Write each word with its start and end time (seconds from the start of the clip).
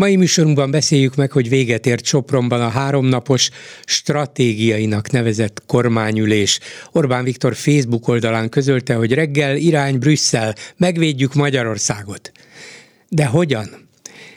Mai 0.00 0.16
műsorunkban 0.16 0.70
beszéljük 0.70 1.14
meg, 1.14 1.32
hogy 1.32 1.48
véget 1.48 1.86
ért 1.86 2.04
Sopronban 2.04 2.60
a 2.60 2.68
háromnapos 2.68 3.50
stratégiainak 3.84 5.10
nevezett 5.10 5.62
kormányülés. 5.66 6.58
Orbán 6.92 7.24
Viktor 7.24 7.54
Facebook 7.54 8.08
oldalán 8.08 8.48
közölte, 8.48 8.94
hogy 8.94 9.12
reggel 9.12 9.56
irány 9.56 9.98
Brüsszel, 9.98 10.54
megvédjük 10.76 11.34
Magyarországot. 11.34 12.32
De 13.08 13.26
hogyan? 13.26 13.88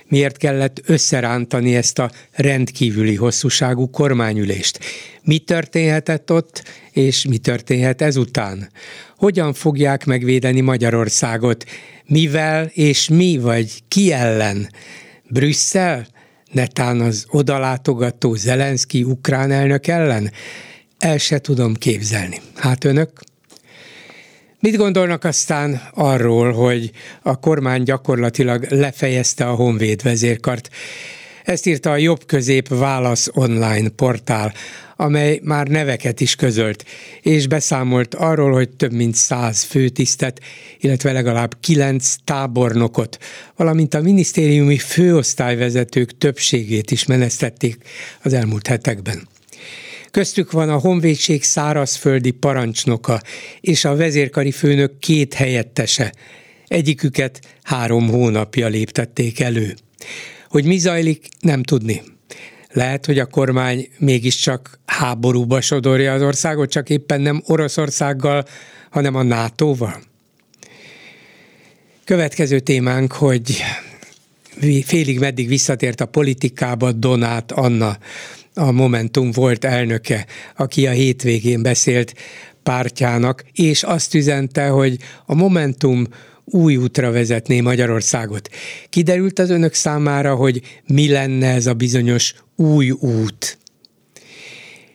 Miért 0.07 0.37
kellett 0.37 0.81
összerántani 0.85 1.75
ezt 1.75 1.99
a 1.99 2.11
rendkívüli 2.31 3.15
hosszúságú 3.15 3.89
kormányülést? 3.89 4.79
Mi 5.21 5.37
történhetett 5.37 6.31
ott, 6.31 6.63
és 6.91 7.25
mi 7.25 7.37
történhet 7.37 8.01
ezután? 8.01 8.69
Hogyan 9.17 9.53
fogják 9.53 10.05
megvédeni 10.05 10.61
Magyarországot? 10.61 11.65
Mivel 12.05 12.65
és 12.73 13.09
mi 13.09 13.37
vagy 13.37 13.83
ki 13.87 14.11
ellen? 14.11 14.69
Brüsszel? 15.33 16.07
Netán 16.51 17.01
az 17.01 17.25
odalátogató 17.29 18.35
Zelenszky 18.35 19.03
ukrán 19.03 19.51
elnök 19.51 19.87
ellen? 19.87 20.31
El 20.99 21.17
se 21.17 21.39
tudom 21.39 21.73
képzelni. 21.73 22.41
Hát 22.55 22.83
önök? 22.83 23.09
Mit 24.59 24.75
gondolnak 24.75 25.23
aztán 25.23 25.81
arról, 25.93 26.51
hogy 26.51 26.91
a 27.21 27.39
kormány 27.39 27.83
gyakorlatilag 27.83 28.65
lefejezte 28.69 29.47
a 29.49 29.55
Honvéd 29.55 30.01
vezérkart? 30.01 30.69
Ezt 31.43 31.65
írta 31.65 31.91
a 31.91 31.97
Jobb 31.97 32.25
Közép 32.25 32.67
Válasz 32.67 33.29
online 33.33 33.89
portál, 33.89 34.53
amely 34.95 35.39
már 35.43 35.67
neveket 35.67 36.19
is 36.21 36.35
közölt, 36.35 36.85
és 37.21 37.47
beszámolt 37.47 38.15
arról, 38.15 38.51
hogy 38.51 38.69
több 38.69 38.93
mint 38.93 39.15
száz 39.15 39.63
főtisztet, 39.63 40.39
illetve 40.79 41.11
legalább 41.11 41.57
kilenc 41.59 42.15
tábornokot, 42.23 43.17
valamint 43.55 43.93
a 43.93 44.01
minisztériumi 44.01 44.77
főosztályvezetők 44.77 46.17
többségét 46.17 46.91
is 46.91 47.05
menesztették 47.05 47.77
az 48.21 48.33
elmúlt 48.33 48.67
hetekben. 48.67 49.27
Köztük 50.11 50.51
van 50.51 50.69
a 50.69 50.77
honvédség 50.77 51.43
szárazföldi 51.43 52.31
parancsnoka 52.31 53.21
és 53.61 53.85
a 53.85 53.95
vezérkari 53.95 54.51
főnök 54.51 54.99
két 54.99 55.33
helyettese. 55.33 56.13
Egyiküket 56.67 57.39
három 57.63 58.09
hónapja 58.09 58.67
léptették 58.67 59.39
elő. 59.39 59.73
Hogy 60.53 60.65
mi 60.65 60.77
zajlik, 60.77 61.27
nem 61.39 61.63
tudni. 61.63 62.01
Lehet, 62.71 63.05
hogy 63.05 63.19
a 63.19 63.25
kormány 63.25 63.87
mégiscsak 63.97 64.79
háborúba 64.85 65.61
sodorja 65.61 66.13
az 66.13 66.21
országot, 66.21 66.69
csak 66.69 66.89
éppen 66.89 67.21
nem 67.21 67.43
Oroszországgal, 67.45 68.45
hanem 68.89 69.15
a 69.15 69.23
NATO-val. 69.23 70.01
Következő 72.05 72.59
témánk, 72.59 73.11
hogy 73.11 73.63
félig 74.83 75.19
meddig 75.19 75.47
visszatért 75.47 76.01
a 76.01 76.05
politikába 76.05 76.91
Donát 76.91 77.51
Anna, 77.51 77.97
a 78.53 78.71
Momentum 78.71 79.31
volt 79.31 79.65
elnöke, 79.65 80.25
aki 80.55 80.87
a 80.87 80.91
hétvégén 80.91 81.61
beszélt 81.61 82.13
pártjának, 82.63 83.43
és 83.53 83.83
azt 83.83 84.13
üzente, 84.13 84.67
hogy 84.67 84.97
a 85.25 85.33
Momentum 85.33 86.07
új 86.45 86.75
útra 86.75 87.11
vezetné 87.11 87.61
Magyarországot. 87.61 88.49
Kiderült 88.89 89.39
az 89.39 89.49
önök 89.49 89.73
számára, 89.73 90.35
hogy 90.35 90.61
mi 90.87 91.09
lenne 91.09 91.47
ez 91.47 91.65
a 91.65 91.73
bizonyos 91.73 92.35
új 92.55 92.89
út? 92.89 93.57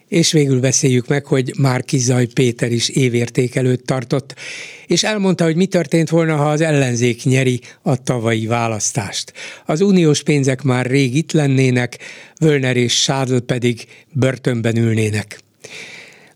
És 0.09 0.33
végül 0.33 0.61
beszéljük 0.61 1.09
meg, 1.09 1.25
hogy 1.27 1.53
Márkizaj 1.59 2.27
Péter 2.27 2.73
is 2.73 2.89
évértékelőt 2.89 3.85
tartott, 3.85 4.35
és 4.87 5.05
elmondta, 5.05 5.45
hogy 5.45 5.57
mi 5.57 5.67
történt 5.67 6.09
volna, 6.09 6.37
ha 6.37 6.51
az 6.51 6.61
ellenzék 6.61 7.25
nyeri 7.25 7.61
a 7.83 8.03
tavalyi 8.03 8.47
választást. 8.47 9.33
Az 9.67 9.81
uniós 9.81 10.23
pénzek 10.23 10.63
már 10.63 10.87
rég 10.87 11.17
itt 11.17 11.33
lennének, 11.33 11.99
Völner 12.39 12.77
és 12.77 13.03
Sádl 13.03 13.37
pedig 13.37 13.85
börtönben 14.13 14.77
ülnének. 14.77 15.41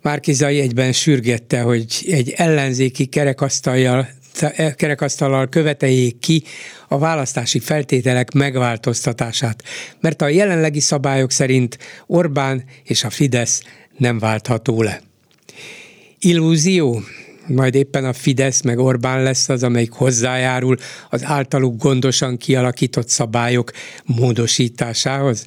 Márkizai 0.03 0.61
egyben 0.61 0.93
sürgette, 0.93 1.61
hogy 1.61 2.05
egy 2.07 2.31
ellenzéki 2.37 3.07
kerekasztaljal 3.07 4.09
kerekasztallal 4.77 5.49
követeljék 5.49 6.19
ki 6.19 6.43
a 6.89 6.99
választási 6.99 7.59
feltételek 7.59 8.33
megváltoztatását, 8.33 9.63
mert 10.01 10.23
a 10.23 10.29
jelenlegi 10.29 10.81
szabályok 10.81 11.31
szerint 11.31 11.79
Orbán 12.07 12.65
és 12.85 13.05
a 13.05 13.11
Fidesz 13.11 13.63
nem 13.97 14.19
váltható 14.19 14.83
le. 14.83 15.01
Illúzió? 16.19 17.03
Majd 17.47 17.75
éppen 17.75 18.05
a 18.05 18.13
Fidesz 18.13 18.61
meg 18.61 18.79
Orbán 18.79 19.23
lesz 19.23 19.49
az, 19.49 19.63
amelyik 19.63 19.93
hozzájárul 19.93 20.77
az 21.11 21.25
általuk 21.25 21.83
gondosan 21.83 22.37
kialakított 22.37 23.09
szabályok 23.09 23.71
módosításához? 24.05 25.47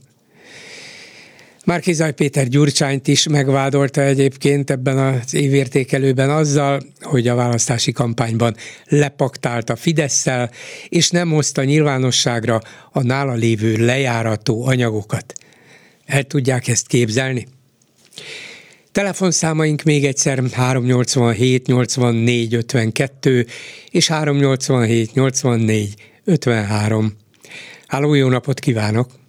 Márkizaj 1.66 2.14
Péter 2.14 2.48
Gyurcsányt 2.48 3.08
is 3.08 3.28
megvádolta 3.28 4.02
egyébként 4.02 4.70
ebben 4.70 4.98
az 4.98 5.34
évértékelőben 5.34 6.30
azzal, 6.30 6.82
hogy 7.02 7.28
a 7.28 7.36
választási 7.36 7.92
kampányban 7.92 8.56
lepaktált 8.86 9.70
a 9.70 9.76
fidesz 9.76 10.26
és 10.90 11.10
nem 11.10 11.30
hozta 11.30 11.64
nyilvánosságra 11.64 12.62
a 12.92 13.02
nála 13.02 13.34
lévő 13.34 13.86
lejárató 13.86 14.66
anyagokat. 14.66 15.34
El 16.06 16.24
tudják 16.24 16.68
ezt 16.68 16.88
képzelni? 16.88 17.48
Telefonszámaink 18.92 19.84
még 19.84 20.06
egyszer 20.06 20.44
387 20.52 21.68
84 21.68 22.54
52 22.54 23.46
és 23.90 24.08
387 24.08 25.14
84 25.14 25.94
53. 26.24 27.14
Háló, 27.88 28.14
jó 28.14 28.30
napot 28.30 28.60
kívánok! 28.60 29.24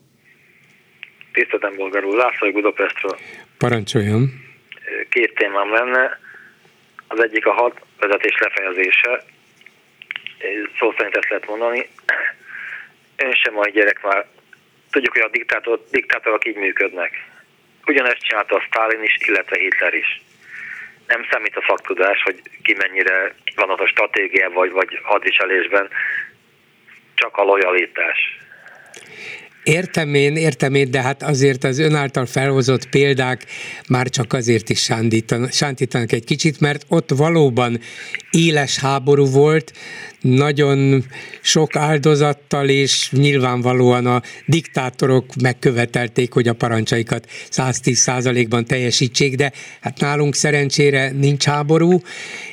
Tiszteltem 1.36 1.76
bolgarul, 1.76 2.16
László 2.16 2.52
Budapestről. 2.52 3.19
Parancsoljon. 3.58 4.30
Két 5.08 5.34
témám 5.34 5.72
lenne. 5.72 6.19
Az 7.08 7.22
egyik 7.22 7.47
a 7.47 7.52
hat 7.52 7.80
vezetés 8.00 8.38
lefejezése. 8.38 9.24
Szó 10.78 10.94
szerint 10.96 11.16
ezt 11.16 11.28
lehet 11.28 11.46
mondani. 11.48 11.88
Ön 13.16 13.34
sem 13.34 13.54
mai 13.54 13.70
gyerek 13.70 14.02
már. 14.02 14.26
Tudjuk, 14.91 15.12
hogy 15.12 15.22
a 15.22 15.28
diktátor, 15.28 15.84
diktátorok 15.91 16.46
így 16.46 16.56
működnek. 16.56 17.12
Ugyanezt 17.86 18.22
csinálta 18.22 18.56
a 18.56 18.60
Stalin 18.60 19.02
is, 19.02 19.19
illetve 19.26 19.58
Hitler 19.58 19.94
is. 19.94 20.22
Nem 21.06 21.26
számít 21.30 21.56
a 21.56 21.64
szaktudás, 21.69 22.22
hogy 22.22 22.41
ki 22.62 22.75
mennyire 22.75 23.34
van 23.54 23.70
ott 23.70 23.80
a 23.80 23.88
stratégia 23.88 24.50
vagy, 24.50 24.70
vagy 24.70 25.00
hadviselésben, 25.02 25.88
csak 27.14 27.36
a 27.36 27.42
lojalitás. 27.42 28.38
Értem 29.66 30.15
én, 30.15 30.37
értem 30.37 30.75
én, 30.75 30.91
de 30.91 31.03
hát 31.03 31.22
azért 31.22 31.65
az 31.65 31.78
ön 31.78 31.94
által 31.94 32.27
felhozott 32.27 32.88
példák 32.88 33.47
már 33.88 34.09
csak 34.09 34.32
azért 34.32 34.71
is 34.71 34.82
sántítanak, 35.50 36.12
egy 36.12 36.25
kicsit, 36.25 36.60
mert 36.60 36.84
ott 36.88 37.10
valóban 37.10 37.81
éles 38.31 38.78
háború 38.78 39.26
volt, 39.26 39.72
nagyon 40.21 41.05
sok 41.41 41.76
áldozattal, 41.76 42.69
és 42.69 43.10
nyilvánvalóan 43.10 44.06
a 44.06 44.22
diktátorok 44.47 45.34
megkövetelték, 45.43 46.32
hogy 46.32 46.49
a 46.49 46.53
parancsaikat 46.53 47.31
110 47.50 47.99
százalékban 47.99 48.65
teljesítsék, 48.65 49.35
de 49.35 49.52
hát 49.81 50.00
nálunk 50.00 50.35
szerencsére 50.35 51.11
nincs 51.11 51.44
háború, 51.44 52.00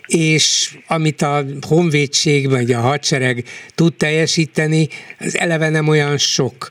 és 0.06 0.76
amit 0.88 1.22
a 1.22 1.46
honvédség 1.68 2.50
vagy 2.50 2.72
a 2.72 2.80
hadsereg 2.80 3.44
tud 3.76 3.94
teljesíteni, 3.94 4.88
az 5.20 5.38
eleve 5.38 5.70
nem 5.70 5.88
olyan 5.88 6.18
sok 6.18 6.70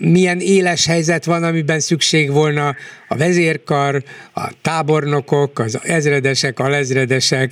milyen 0.00 0.38
éles 0.40 0.86
helyzet 0.86 1.24
van, 1.24 1.42
amiben 1.42 1.80
szükség 1.80 2.32
volna 2.32 2.68
a 3.08 3.16
vezérkar, 3.16 3.94
a 4.34 4.46
tábornokok, 4.62 5.58
az 5.58 5.80
ezredesek, 5.84 6.58
alezredesek, 6.58 7.50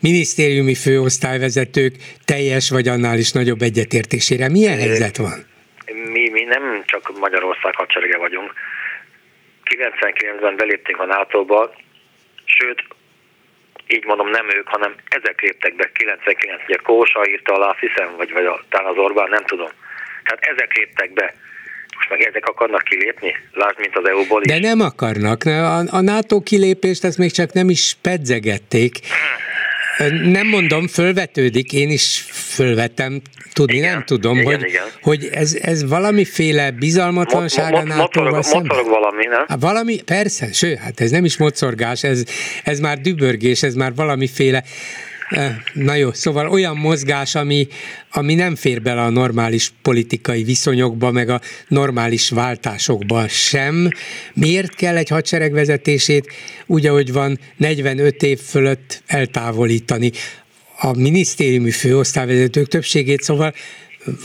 minisztériumi 0.00 0.74
főosztályvezetők 0.74 1.94
teljes 2.24 2.70
vagy 2.70 2.88
annál 2.88 3.18
is 3.18 3.32
nagyobb 3.32 3.62
egyetértésére. 3.62 4.48
Milyen 4.48 4.78
helyzet 4.78 5.16
van? 5.16 5.46
Mi, 6.12 6.28
mi 6.28 6.42
nem 6.42 6.82
csak 6.86 7.18
Magyarország 7.18 7.74
hadserege 7.74 8.18
vagyunk. 8.18 8.52
99-ben 9.64 10.56
beléptünk 10.56 11.00
a 11.00 11.04
NATO-ba, 11.04 11.74
sőt, 12.44 12.82
így 13.86 14.04
mondom, 14.04 14.28
nem 14.28 14.46
ők, 14.56 14.68
hanem 14.68 14.94
ezek 15.08 15.40
léptek 15.40 15.74
be 15.76 15.90
99 15.92 16.62
ugye 16.66 16.76
Kósa 16.76 17.28
írta 17.28 17.54
alá, 17.54 17.76
hiszem, 17.80 18.16
vagy, 18.16 18.32
vagy 18.32 18.44
a, 18.44 18.60
talán 18.68 18.90
az 18.90 18.96
Orbán, 18.96 19.28
nem 19.30 19.44
tudom. 19.44 19.70
Tehát 20.24 20.40
ezek 20.56 20.76
léptek 20.76 21.12
be. 21.12 21.34
Most 21.96 22.08
meg 22.10 22.22
ezek 22.22 22.46
akarnak 22.46 22.82
kilépni? 22.82 23.36
Lásd, 23.52 23.78
mint 23.78 23.96
az 23.96 24.08
EU-ból 24.08 24.42
is. 24.42 24.52
De 24.52 24.58
nem 24.58 24.80
akarnak. 24.80 25.44
A, 25.44 25.76
a 25.78 26.00
NATO 26.00 26.40
kilépést 26.40 27.04
ezt 27.04 27.18
még 27.18 27.32
csak 27.32 27.52
nem 27.52 27.68
is 27.68 27.96
pedzegették. 28.00 28.98
Nem 30.24 30.46
mondom, 30.46 30.88
fölvetődik, 30.88 31.72
én 31.72 31.90
is 31.90 32.24
fölvetem, 32.30 33.20
tudni 33.52 33.76
igen, 33.76 33.92
nem 33.92 34.04
tudom, 34.04 34.38
igen, 34.38 34.46
hogy, 34.46 34.68
igen. 34.68 34.84
hogy 35.02 35.28
ez, 35.32 35.58
ez 35.62 35.88
valamiféle 35.88 36.70
bizalmatlanság 36.70 37.74
a 37.74 37.82
NATO-val 37.82 38.42
szemben. 38.42 38.84
valami, 38.84 39.26
nem? 39.26 39.44
Há, 39.48 39.56
valami, 39.60 40.02
persze, 40.02 40.52
ső, 40.52 40.74
hát 40.74 41.00
ez 41.00 41.10
nem 41.10 41.24
is 41.24 41.36
mocorgás, 41.36 42.04
ez, 42.04 42.24
ez 42.64 42.80
már 42.80 43.00
dübörgés, 43.00 43.62
ez 43.62 43.74
már 43.74 43.94
valamiféle 43.94 44.62
na 45.72 45.94
jó, 45.94 46.12
szóval 46.12 46.48
olyan 46.48 46.76
mozgás, 46.76 47.34
ami, 47.34 47.66
ami 48.10 48.34
nem 48.34 48.56
fér 48.56 48.82
bele 48.82 49.00
a 49.00 49.10
normális 49.10 49.72
politikai 49.82 50.42
viszonyokba, 50.42 51.10
meg 51.10 51.28
a 51.28 51.40
normális 51.68 52.30
váltásokba 52.30 53.28
sem. 53.28 53.88
Miért 54.34 54.74
kell 54.74 54.96
egy 54.96 55.08
hadsereg 55.08 55.52
vezetését 55.52 56.32
úgy, 56.66 56.86
ahogy 56.86 57.12
van, 57.12 57.38
45 57.56 58.22
év 58.22 58.38
fölött 58.38 59.02
eltávolítani? 59.06 60.10
A 60.80 60.98
minisztériumi 60.98 61.70
főosztályvezetők 61.70 62.66
többségét, 62.66 63.20
szóval 63.20 63.52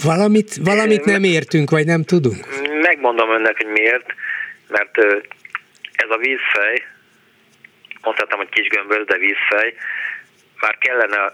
valamit, 0.03 0.55
valamit 0.55 1.05
nem 1.05 1.23
értünk, 1.23 1.69
vagy 1.69 1.85
nem 1.85 2.03
tudunk? 2.03 2.45
Megmondom 2.81 3.29
önnek, 3.29 3.57
hogy 3.57 3.71
miért, 3.71 4.05
mert 4.67 4.97
ez 5.91 6.09
a 6.09 6.17
vízfej, 6.17 6.83
mondhatom, 8.01 8.37
hogy 8.37 8.49
kis 8.49 8.67
gömböz, 8.67 9.05
de 9.05 9.17
vízfej, 9.17 9.73
már 10.61 10.77
kellene 10.77 11.33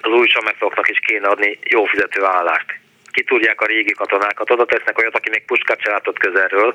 az 0.00 0.10
új 0.10 0.28
samexoknak 0.28 0.88
is 0.88 0.98
kéne 0.98 1.28
adni 1.28 1.58
jó 1.62 1.84
fizető 1.84 2.24
állást. 2.24 2.80
Ki 3.12 3.24
tudják 3.24 3.60
a 3.60 3.66
régi 3.66 3.92
katonákat, 3.92 4.50
oda 4.50 4.64
tesznek 4.64 4.98
olyat, 4.98 5.16
aki 5.16 5.30
még 5.30 5.44
puskát 5.44 5.84
látott 5.84 6.18
közelről, 6.18 6.74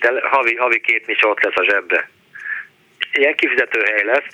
de 0.00 0.12
havi, 0.22 0.54
havi 0.54 0.80
két 0.80 1.06
mise 1.06 1.26
ott 1.26 1.42
lesz 1.42 1.56
a 1.56 1.64
zsebbe. 1.64 2.08
Ilyen 3.12 3.34
kifizető 3.34 3.80
hely 3.84 4.04
lesz. 4.04 4.26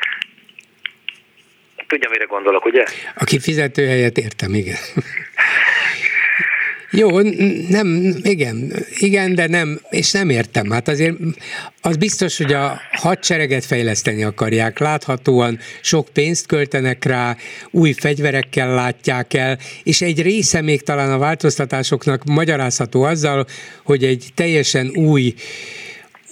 Tudja, 1.86 2.08
mire 2.08 2.24
gondolok, 2.24 2.64
ugye? 2.64 2.84
A 3.14 3.24
kifizető 3.24 3.86
helyet 3.86 4.16
értem, 4.16 4.54
igen. 4.54 4.76
Jó, 6.96 7.20
nem, 7.68 8.14
igen, 8.22 8.72
igen, 8.98 9.34
de 9.34 9.46
nem, 9.46 9.80
és 9.90 10.12
nem 10.12 10.30
értem. 10.30 10.70
Hát 10.70 10.88
azért 10.88 11.16
az 11.80 11.96
biztos, 11.96 12.36
hogy 12.36 12.52
a 12.52 12.80
hadsereget 12.92 13.64
fejleszteni 13.64 14.24
akarják. 14.24 14.78
Láthatóan 14.78 15.58
sok 15.80 16.08
pénzt 16.12 16.46
költenek 16.46 17.04
rá, 17.04 17.36
új 17.70 17.92
fegyverekkel 17.92 18.74
látják 18.74 19.34
el, 19.34 19.58
és 19.82 20.00
egy 20.00 20.22
része 20.22 20.60
még 20.60 20.82
talán 20.82 21.12
a 21.12 21.18
változtatásoknak 21.18 22.24
magyarázható 22.24 23.02
azzal, 23.02 23.46
hogy 23.84 24.04
egy 24.04 24.26
teljesen 24.34 24.90
új 24.96 25.34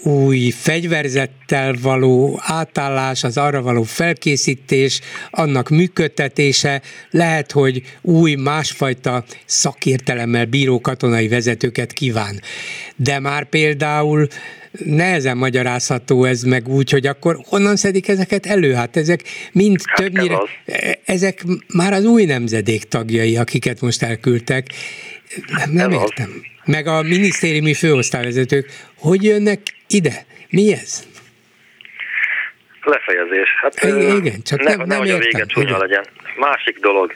új 0.02 0.50
fegyverzettel 0.50 1.74
való 1.82 2.40
átállás, 2.42 3.24
az 3.24 3.36
arra 3.36 3.62
való 3.62 3.82
felkészítés, 3.82 5.00
annak 5.30 5.68
működtetése, 5.68 6.82
lehet, 7.10 7.52
hogy 7.52 7.82
új, 8.00 8.34
másfajta 8.34 9.24
szakértelemmel 9.44 10.44
bíró 10.44 10.80
katonai 10.80 11.28
vezetőket 11.28 11.92
kíván. 11.92 12.40
De 12.96 13.18
már 13.18 13.48
például 13.48 14.28
nehezen 14.84 15.36
magyarázható 15.36 16.24
ez 16.24 16.42
meg 16.42 16.68
úgy, 16.68 16.90
hogy 16.90 17.06
akkor 17.06 17.40
honnan 17.48 17.76
szedik 17.76 18.08
ezeket 18.08 18.46
elő? 18.46 18.72
Hát 18.72 18.96
ezek 18.96 19.22
mind 19.52 19.80
hát 19.84 19.96
többnyire, 19.98 20.38
ezek 21.04 21.44
már 21.74 21.92
az 21.92 22.04
új 22.04 22.24
nemzedék 22.24 22.84
tagjai, 22.84 23.36
akiket 23.36 23.80
most 23.80 24.02
elküldtek. 24.02 24.66
Nem, 25.46 25.70
nem 25.70 25.90
értem. 25.90 26.30
Meg 26.64 26.86
a 26.86 27.02
minisztériumi 27.02 27.74
főosztályvezetők, 27.74 28.70
hogy 28.96 29.24
jönnek 29.24 29.60
ide? 29.88 30.24
Mi 30.48 30.72
ez? 30.72 31.06
Lefejezés. 32.82 33.48
Hát, 33.60 33.82
igen, 34.18 34.42
csak 34.42 34.62
ne, 34.62 34.74
nem, 34.74 34.86
nem 34.86 35.02
értem. 35.02 35.16
a 35.16 35.18
vége 35.18 35.44
csúnya 35.46 35.78
legyen. 35.78 36.04
Másik 36.36 36.78
dolog. 36.78 37.14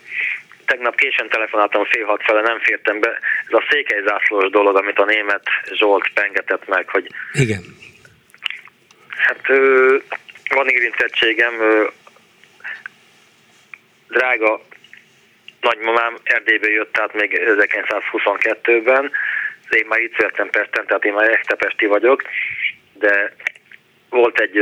Tegnap 0.64 0.94
későn 0.96 1.28
telefonáltam 1.28 1.84
fél 1.84 2.04
hat 2.04 2.22
fele, 2.22 2.40
nem 2.40 2.58
fértem 2.60 3.00
be. 3.00 3.08
Ez 3.46 3.52
a 3.52 3.66
székelyzászlós 3.70 4.50
dolog, 4.50 4.76
amit 4.76 4.98
a 4.98 5.04
német 5.04 5.42
Zsolt 5.72 6.10
pengetett 6.14 6.68
meg, 6.68 6.88
hogy... 6.88 7.06
Igen. 7.32 7.62
Hát 9.08 9.46
van 10.48 10.68
érintettségem, 10.68 11.54
drága 14.08 14.60
nagymamám 15.68 16.14
Erdélybe 16.22 16.70
jött, 16.70 16.92
tehát 16.92 17.12
még 17.12 17.40
1922-ben, 17.44 19.12
én 19.70 19.86
már 19.88 20.00
itt 20.00 20.16
születtem 20.16 20.50
Pesten, 20.50 20.86
tehát 20.86 21.04
én 21.04 21.12
már 21.12 21.30
Esztepesti 21.30 21.86
vagyok, 21.86 22.22
de 22.92 23.34
volt 24.10 24.40
egy 24.40 24.58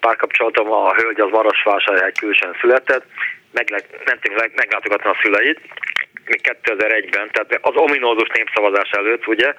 párkapcsolatom, 0.00 0.72
a 0.72 0.94
hölgy 0.94 1.20
az 1.20 1.30
Marosvásárhely 1.30 2.12
külsőn 2.12 2.56
született, 2.60 3.04
meg, 3.52 3.84
mentünk 4.04 4.54
meglátogatni 4.54 5.10
a 5.10 5.18
szüleit, 5.22 5.60
még 6.24 6.40
2001-ben, 6.62 7.30
tehát 7.32 7.58
az 7.60 7.76
ominózus 7.76 8.28
népszavazás 8.28 8.90
előtt, 8.90 9.26
ugye, 9.26 9.54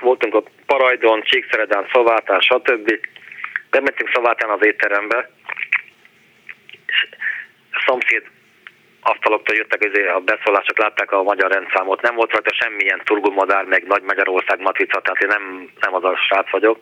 voltunk 0.00 0.34
a 0.34 0.42
Parajdon, 0.66 1.22
Csíkszeredán, 1.22 1.88
Szavátán, 1.92 2.40
stb. 2.40 2.98
Bementünk 3.70 4.10
Szavátán 4.12 4.50
az 4.50 4.66
étterembe, 4.66 5.30
és 6.86 7.06
a 7.72 7.82
szomszéd 7.86 8.22
asztaloktól 9.00 9.56
jöttek 9.56 9.82
azért 9.82 10.08
a 10.08 10.18
beszólások, 10.20 10.78
látták 10.78 11.12
a 11.12 11.22
magyar 11.22 11.50
rendszámot, 11.50 12.02
nem 12.02 12.14
volt 12.14 12.32
rajta 12.32 12.52
semmilyen 12.52 13.00
turgumadár, 13.04 13.64
meg 13.64 13.86
Nagy 13.86 14.02
Magyarország 14.02 14.60
matrica, 14.60 15.00
tehát 15.00 15.22
én 15.22 15.28
nem, 15.28 15.70
nem 15.80 15.94
az 15.94 16.04
a 16.04 16.16
srác 16.16 16.50
vagyok. 16.50 16.78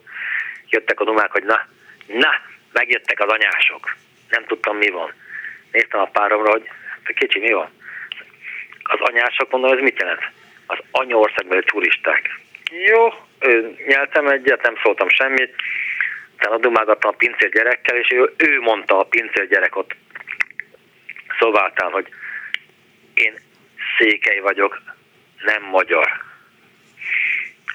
Jöttek 0.68 1.00
a 1.00 1.04
dumák, 1.04 1.30
hogy 1.30 1.44
na, 1.44 1.66
na, 2.06 2.30
megjöttek 2.72 3.20
az 3.20 3.28
anyások. 3.28 3.96
Nem 4.30 4.44
tudtam, 4.44 4.76
mi 4.76 4.90
van. 4.90 5.12
Néztem 5.72 6.00
a 6.00 6.04
páromra, 6.12 6.50
hogy 6.50 6.70
kicsi, 7.14 7.38
mi 7.38 7.52
van? 7.52 7.68
Az 8.82 9.00
anyások, 9.00 9.50
mondom, 9.50 9.72
ez 9.72 9.82
mit 9.82 10.00
jelent? 10.00 10.22
Az 10.66 10.78
anyaországbeli 10.90 11.62
turisták. 11.64 12.40
Jó, 12.70 13.08
nyeltem 13.86 14.28
egyet, 14.28 14.62
nem 14.62 14.74
szóltam 14.82 15.08
semmit, 15.08 15.54
utána 16.34 16.58
dumálgattam 16.58 17.10
a 17.10 17.16
pincér 17.16 17.50
gyerekkel, 17.50 17.96
és 17.96 18.10
ő, 18.10 18.34
ő 18.36 18.60
mondta 18.60 18.98
a 18.98 19.04
pincér 19.04 19.48
gyerek 19.48 19.76
ott 19.76 19.94
Szováltán, 21.38 21.90
hogy 21.90 22.08
én 23.14 23.34
székely 23.98 24.38
vagyok, 24.38 24.82
nem 25.44 25.62
magyar. 25.62 26.08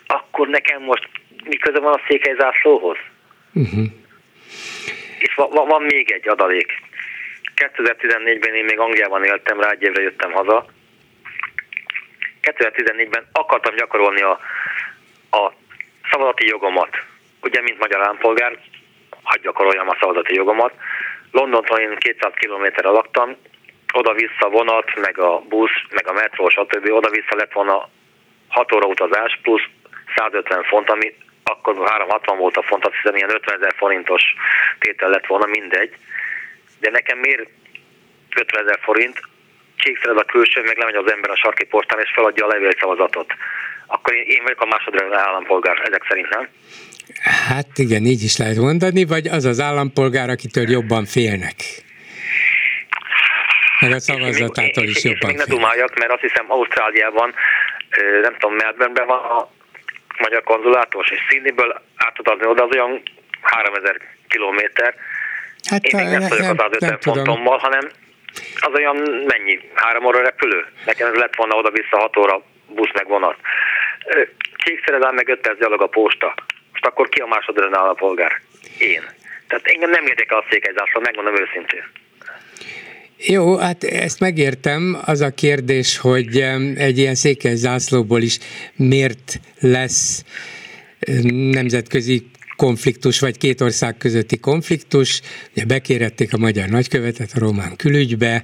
Akkor 0.08 0.48
nekem 0.48 0.82
most 0.82 1.10
mi 1.44 1.56
köze 1.58 1.80
van 1.80 1.94
a 1.94 2.02
székely 2.08 2.36
zászlóhoz? 2.38 2.98
Uh-huh. 3.54 3.86
És 5.20 5.34
va- 5.36 5.54
va- 5.54 5.68
van 5.68 5.82
még 5.82 6.12
egy 6.12 6.28
adalék. 6.28 6.72
2014-ben 7.56 8.54
én 8.54 8.66
még 8.66 8.80
Angliában 8.80 9.24
éltem, 9.24 9.60
rá 9.60 9.70
egy 9.70 9.82
évre 9.82 10.02
jöttem 10.02 10.32
haza. 10.32 10.66
2014-ben 12.42 13.28
akartam 13.32 13.76
gyakorolni 13.76 14.22
a, 14.22 14.40
a 15.32 15.54
szavazati 16.12 16.48
jogomat. 16.48 16.98
Ugye, 17.42 17.62
mint 17.62 17.80
magyar 17.80 18.02
állampolgár, 18.02 18.58
hadd 19.24 19.42
gyakoroljam 19.42 19.90
a 19.90 19.98
szavazati 20.00 20.34
jogomat. 20.34 20.74
Londontól 21.32 21.80
én 21.80 21.96
200 21.96 22.34
kilométerre 22.36 22.90
laktam, 22.90 23.36
oda-vissza 23.94 24.50
vonat, 24.50 24.96
meg 24.96 25.20
a 25.20 25.40
busz, 25.50 25.78
meg 25.90 26.08
a 26.08 26.14
metró, 26.14 26.50
stb. 26.50 26.92
Oda-vissza 26.92 27.36
lett 27.36 27.52
volna 27.54 27.90
6 28.48 28.74
óra 28.74 28.88
utazás, 28.88 29.40
plusz 29.42 29.68
150 30.16 30.64
font, 30.64 30.90
ami 30.90 31.16
akkor 31.44 31.76
360 31.76 32.38
volt 32.38 32.58
a 32.58 32.64
font, 32.64 32.86
azt 32.86 32.96
hiszem 32.96 33.16
ilyen 33.16 33.34
50 33.34 33.56
ezer 33.56 33.74
forintos 33.78 34.24
tétel 34.80 35.10
lett 35.10 35.26
volna, 35.26 35.46
mindegy. 35.46 35.96
De 36.80 36.90
nekem 36.90 37.18
miért 37.18 37.50
50 38.36 38.62
ezer 38.64 38.80
forint, 38.82 39.20
kékszered 39.78 40.18
a 40.18 40.24
külső, 40.24 40.62
meg 40.62 40.78
lemegy 40.78 40.96
az 40.96 41.12
ember 41.12 41.30
a 41.30 41.36
sarki 41.36 41.66
postán, 41.66 42.00
és 42.00 42.12
feladja 42.16 42.46
a 42.46 42.48
levélszavazatot. 42.48 43.34
Akkor 43.88 44.14
én 44.14 44.44
vagyok 44.44 44.62
a 44.62 44.66
másodrendű 44.66 45.16
állampolgár, 45.16 45.82
ezek 45.84 46.06
szerint 46.08 46.30
nem? 46.30 46.48
Hát 47.48 47.78
igen, 47.78 48.04
így 48.06 48.24
is 48.24 48.38
lehet 48.38 48.56
mondani, 48.56 49.06
vagy 49.06 49.28
az 49.28 49.46
az 49.46 49.60
állampolgár, 49.60 50.30
akitől 50.30 50.70
jobban 50.70 51.06
félnek. 51.06 51.56
Meg 53.84 53.92
a 53.92 54.00
szavazatától 54.00 54.84
is 54.84 55.04
jobban. 55.04 55.30
Még 55.30 55.38
ne 55.38 55.46
dumáljak, 55.46 56.00
mert 56.00 56.12
azt 56.12 56.22
hiszem 56.22 56.46
Ausztráliában, 56.48 57.34
nem 58.22 58.36
tudom, 58.40 58.56
Melbourneben 58.56 59.06
van 59.06 59.20
a 59.20 59.50
magyar 60.18 60.44
konzulátus, 60.44 61.10
és 61.12 61.20
Sydneyből 61.30 61.82
átutazni 61.96 62.46
oda 62.46 62.64
az 62.64 62.76
olyan 62.76 63.02
3000 63.42 64.02
kilométer. 64.28 64.96
Hát, 65.70 65.84
Én 65.84 66.00
még 66.00 66.18
nem 66.18 66.30
tudok 66.30 66.62
az 66.62 66.72
50 66.72 66.98
fontommal, 67.00 67.58
hanem 67.58 67.90
az 68.60 68.74
olyan 68.74 68.96
mennyi? 69.28 69.60
Három 69.74 70.06
óra 70.06 70.22
repülő? 70.22 70.66
Nekem 70.86 71.08
ez 71.08 71.14
lett 71.14 71.36
volna 71.36 71.56
oda-vissza 71.56 71.98
6 71.98 72.18
óra 72.18 72.42
busz 72.68 72.92
meg 72.94 73.08
vonat. 73.08 73.36
Csíkszeredán 74.56 75.14
meg 75.14 75.28
5 75.30 75.40
perc 75.40 75.60
gyalog 75.60 75.82
a 75.82 75.88
posta. 75.88 76.34
Most 76.72 76.86
akkor 76.86 77.10
ki 77.10 77.20
a 77.20 77.26
másodrendű 77.28 77.76
állampolgár? 77.76 78.42
Én. 78.78 79.04
Tehát 79.48 79.68
engem 79.68 79.90
nem 79.90 80.06
érdekel 80.06 80.38
a 80.38 80.46
székelyzászló, 80.50 81.02
megmondom 81.02 81.36
őszintén. 81.38 81.84
Jó, 83.26 83.58
hát 83.58 83.84
ezt 83.84 84.20
megértem. 84.20 84.98
Az 85.06 85.22
a 85.22 85.30
kérdés, 85.30 85.98
hogy 85.98 86.44
egy 86.76 86.98
ilyen 86.98 87.16
székely 87.16 87.56
zászlóból 87.56 88.22
is 88.22 88.40
miért 88.76 89.40
lesz 89.60 90.24
nemzetközi 91.32 92.26
konfliktus, 92.56 93.20
vagy 93.20 93.38
két 93.38 93.62
ország 93.62 93.98
közötti 93.98 94.38
konfliktus. 94.38 95.22
Ugye 95.52 95.66
bekérették 95.66 96.34
a 96.34 96.38
magyar 96.38 96.70
nagykövetet 96.70 97.32
a 97.34 97.40
román 97.40 97.76
külügybe, 97.76 98.44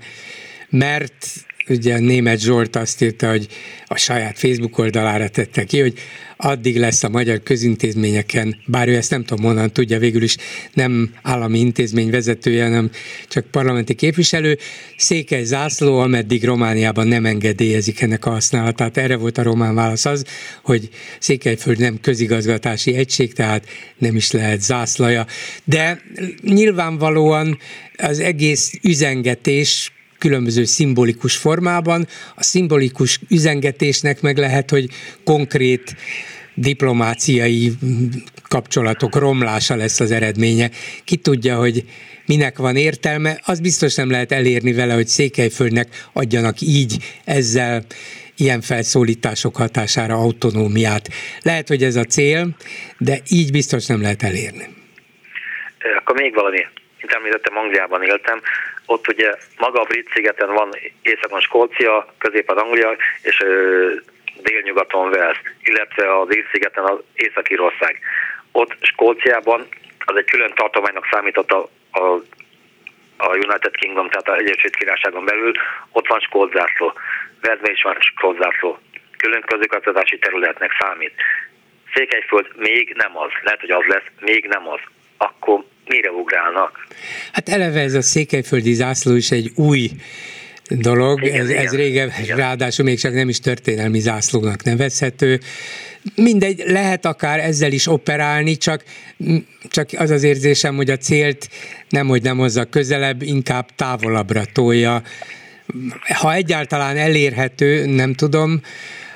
mert 0.70 1.28
ugye 1.70 2.00
német 2.00 2.40
Zsolt 2.40 2.76
azt 2.76 3.02
írta, 3.02 3.30
hogy 3.30 3.48
a 3.86 3.98
saját 3.98 4.40
Facebook 4.40 4.78
oldalára 4.78 5.30
tette 5.30 5.64
ki, 5.64 5.80
hogy 5.80 5.94
addig 6.42 6.78
lesz 6.78 7.04
a 7.04 7.10
magyar 7.10 7.44
közintézményeken, 7.44 8.56
bár 8.66 8.88
ő 8.88 8.96
ezt 8.96 9.10
nem 9.10 9.24
tudom 9.24 9.46
honnan 9.46 9.74
tudja, 9.74 10.00
végül 10.00 10.24
is 10.24 10.38
nem 10.74 11.14
állami 11.22 11.60
intézmény 11.60 12.10
vezetője, 12.10 12.64
hanem 12.64 12.90
csak 13.28 13.46
parlamenti 13.46 13.94
képviselő, 13.94 14.58
székely 14.98 15.44
zászló, 15.44 16.00
ameddig 16.00 16.44
Romániában 16.44 17.08
nem 17.08 17.26
engedélyezik 17.26 18.02
ennek 18.02 18.26
a 18.26 18.30
használatát. 18.30 18.98
Erre 18.98 19.16
volt 19.16 19.38
a 19.38 19.44
román 19.44 19.76
válasz 19.76 20.06
az, 20.06 20.26
hogy 20.64 20.90
Székelyföld 21.20 21.80
nem 21.80 22.00
közigazgatási 22.02 22.96
egység, 22.96 23.34
tehát 23.34 23.66
nem 23.98 24.16
is 24.16 24.32
lehet 24.32 24.62
zászlaja. 24.62 25.26
De 25.64 26.02
nyilvánvalóan 26.42 27.58
az 27.98 28.20
egész 28.20 28.72
üzengetés 28.82 29.92
különböző 30.20 30.64
szimbolikus 30.64 31.36
formában. 31.36 32.08
A 32.36 32.44
szimbolikus 32.44 33.20
üzengetésnek 33.30 34.22
meg 34.22 34.38
lehet, 34.38 34.70
hogy 34.70 34.90
konkrét 35.24 35.96
diplomáciai 36.54 37.72
kapcsolatok 38.48 39.16
romlása 39.16 39.76
lesz 39.76 40.00
az 40.00 40.12
eredménye. 40.12 40.70
Ki 41.04 41.16
tudja, 41.16 41.58
hogy 41.58 41.84
minek 42.26 42.58
van 42.58 42.76
értelme, 42.76 43.40
az 43.46 43.60
biztos 43.60 43.96
nem 43.96 44.10
lehet 44.10 44.32
elérni 44.32 44.74
vele, 44.74 44.94
hogy 44.94 45.08
Székelyföldnek 45.08 46.08
adjanak 46.14 46.62
így 46.62 46.98
ezzel 47.26 47.86
ilyen 48.38 48.62
felszólítások 48.62 49.56
hatására 49.56 50.16
autonómiát. 50.16 51.10
Lehet, 51.42 51.68
hogy 51.68 51.84
ez 51.84 51.96
a 51.96 52.04
cél, 52.04 52.56
de 52.98 53.20
így 53.30 53.52
biztos 53.52 53.86
nem 53.86 54.02
lehet 54.02 54.24
elérni. 54.24 54.68
Akkor 56.00 56.16
még 56.16 56.34
valami. 56.34 56.60
Mint 57.00 57.13
említettem, 57.13 57.58
Angliában 57.58 58.03
éltem, 58.03 58.41
ott 58.86 59.08
ugye 59.08 59.36
maga 59.58 59.82
a 59.82 59.84
brit 59.84 60.10
szigeten 60.13 60.53
van 60.53 60.70
északon 61.01 61.39
Skócia, 61.39 62.13
középen 62.18 62.58
Anglia, 62.58 62.96
és 63.22 63.44
délnyugaton 64.41 65.08
Wales, 65.08 65.41
illetve 65.63 66.20
az 66.20 66.36
Ír-szigeten 66.36 66.84
az 66.84 67.00
Észak-Írország. 67.13 68.00
Ott 68.51 68.75
Skóciában 68.82 69.68
az 70.06 70.15
egy 70.15 70.25
külön 70.25 70.53
tartománynak 70.56 71.08
számított 71.12 71.51
a, 71.51 71.70
a, 71.91 72.22
a 73.18 73.36
United 73.36 73.75
Kingdom, 73.75 74.10
tehát 74.10 74.29
az 74.29 74.46
Egyesült 74.46 74.75
Királyságon 74.75 75.25
belül, 75.25 75.51
ott 75.91 76.08
van 76.08 76.20
skót 76.20 76.51
zászló. 76.53 76.94
Velszben 77.41 77.72
is 77.72 77.82
van 77.82 77.98
skót 78.00 78.38
zászló. 78.41 78.77
Külön 79.18 79.41
közigazgatási 79.41 80.20
területnek 80.20 80.72
számít. 80.79 81.13
Székelyföld 81.94 82.51
még 82.56 82.94
nem 82.98 83.18
az, 83.18 83.32
lehet, 83.44 83.60
hogy 83.60 83.72
az 83.72 83.86
lesz, 83.88 84.06
még 84.20 84.46
nem 84.46 84.68
az. 84.68 84.79
Akkor 85.18 85.63
mire 85.89 86.10
ugrálnak? 86.10 86.88
Hát 87.31 87.50
eleve 87.50 87.79
ez 87.79 87.93
a 87.93 88.01
székelyföldi 88.01 88.74
zászló 88.74 89.15
is 89.15 89.31
egy 89.31 89.51
új 89.55 89.89
dolog, 90.69 91.24
igen, 91.24 91.39
ez, 91.39 91.50
ez 91.50 91.75
régen, 91.75 92.12
igen. 92.22 92.38
ráadásul 92.38 92.86
még 92.86 93.00
csak 93.00 93.13
nem 93.13 93.29
is 93.29 93.39
történelmi 93.39 94.00
zászlónak 94.00 94.63
nevezhető. 94.63 95.39
Mindegy, 96.15 96.63
lehet 96.65 97.05
akár 97.05 97.39
ezzel 97.39 97.72
is 97.72 97.88
operálni, 97.88 98.58
csak, 98.58 98.84
csak 99.69 99.89
az 99.98 100.10
az 100.10 100.24
érzésem, 100.24 100.75
hogy 100.75 100.89
a 100.89 100.98
célt 100.98 101.50
nem, 101.89 102.08
hogy 102.08 102.22
nem 102.22 102.38
hozza 102.38 102.65
közelebb, 102.65 103.22
inkább 103.22 103.69
távolabbra 103.75 104.41
tolja. 104.53 105.01
Ha 106.13 106.34
egyáltalán 106.34 106.98
elérhető, 106.98 107.86
nem 107.86 108.13
tudom, 108.13 108.62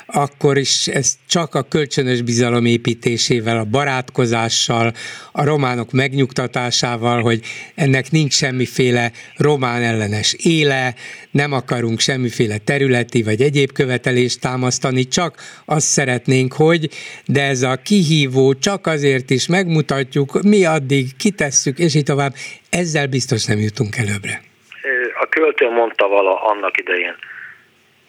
akkor 0.06 0.58
is 0.58 0.88
ez 0.88 1.14
csak 1.28 1.56
a 1.56 1.62
kölcsönös 1.62 2.22
bizalom 2.22 2.66
építésével, 2.66 3.58
a 3.58 3.64
barátkozással, 3.64 4.92
a 5.32 5.46
románok 5.46 5.92
megnyugtatásával, 5.92 7.22
hogy 7.22 7.40
ennek 7.76 8.12
nincs 8.12 8.34
semmiféle 8.34 9.12
román 9.38 9.84
ellenes 9.84 10.36
éle, 10.44 10.94
nem 11.32 11.52
akarunk 11.52 12.00
semmiféle 12.00 12.58
területi 12.58 13.24
vagy 13.24 13.42
egyéb 13.42 13.72
követelést 13.72 14.42
támasztani, 14.42 15.08
csak 15.08 15.36
azt 15.66 15.88
szeretnénk, 15.88 16.54
hogy, 16.54 16.90
de 17.26 17.44
ez 17.44 17.62
a 17.62 17.76
kihívó 17.76 18.54
csak 18.54 18.88
azért 18.88 19.30
is 19.30 19.48
megmutatjuk, 19.48 20.42
mi 20.42 20.66
addig 20.66 21.16
kitesszük, 21.18 21.80
és 21.80 21.96
így 21.96 22.04
tovább, 22.04 22.34
ezzel 22.70 23.08
biztos 23.08 23.46
nem 23.46 23.60
jutunk 23.60 23.98
előbbre. 23.98 24.42
A 25.22 25.26
költő 25.30 25.70
mondta 25.70 26.08
vala 26.08 26.44
annak 26.44 26.78
idején, 26.78 27.16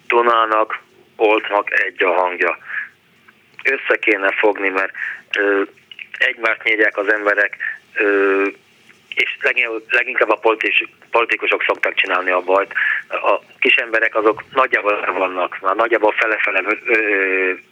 Dunának 0.08 0.83
oltnak 1.16 1.80
egy 1.84 2.04
a 2.04 2.12
hangja. 2.12 2.58
Össze 3.64 3.96
kéne 3.96 4.32
fogni, 4.32 4.68
mert 4.68 4.92
ö, 5.38 5.62
egymást 6.18 6.62
nyírják 6.62 6.96
az 6.96 7.12
emberek, 7.12 7.56
ö, 7.94 8.46
és 9.14 9.36
leginkább 9.88 10.30
a 10.30 10.36
politikus, 10.36 10.88
politikusok 11.10 11.62
szoktak 11.62 11.94
csinálni 11.94 12.30
a 12.30 12.40
bajt. 12.40 12.72
A 13.08 13.38
kis 13.58 13.74
emberek 13.74 14.14
azok 14.14 14.44
nagyjából 14.52 15.12
vannak, 15.12 15.58
már 15.60 15.74
nagyjából 15.74 16.12
fele-fele 16.12 16.62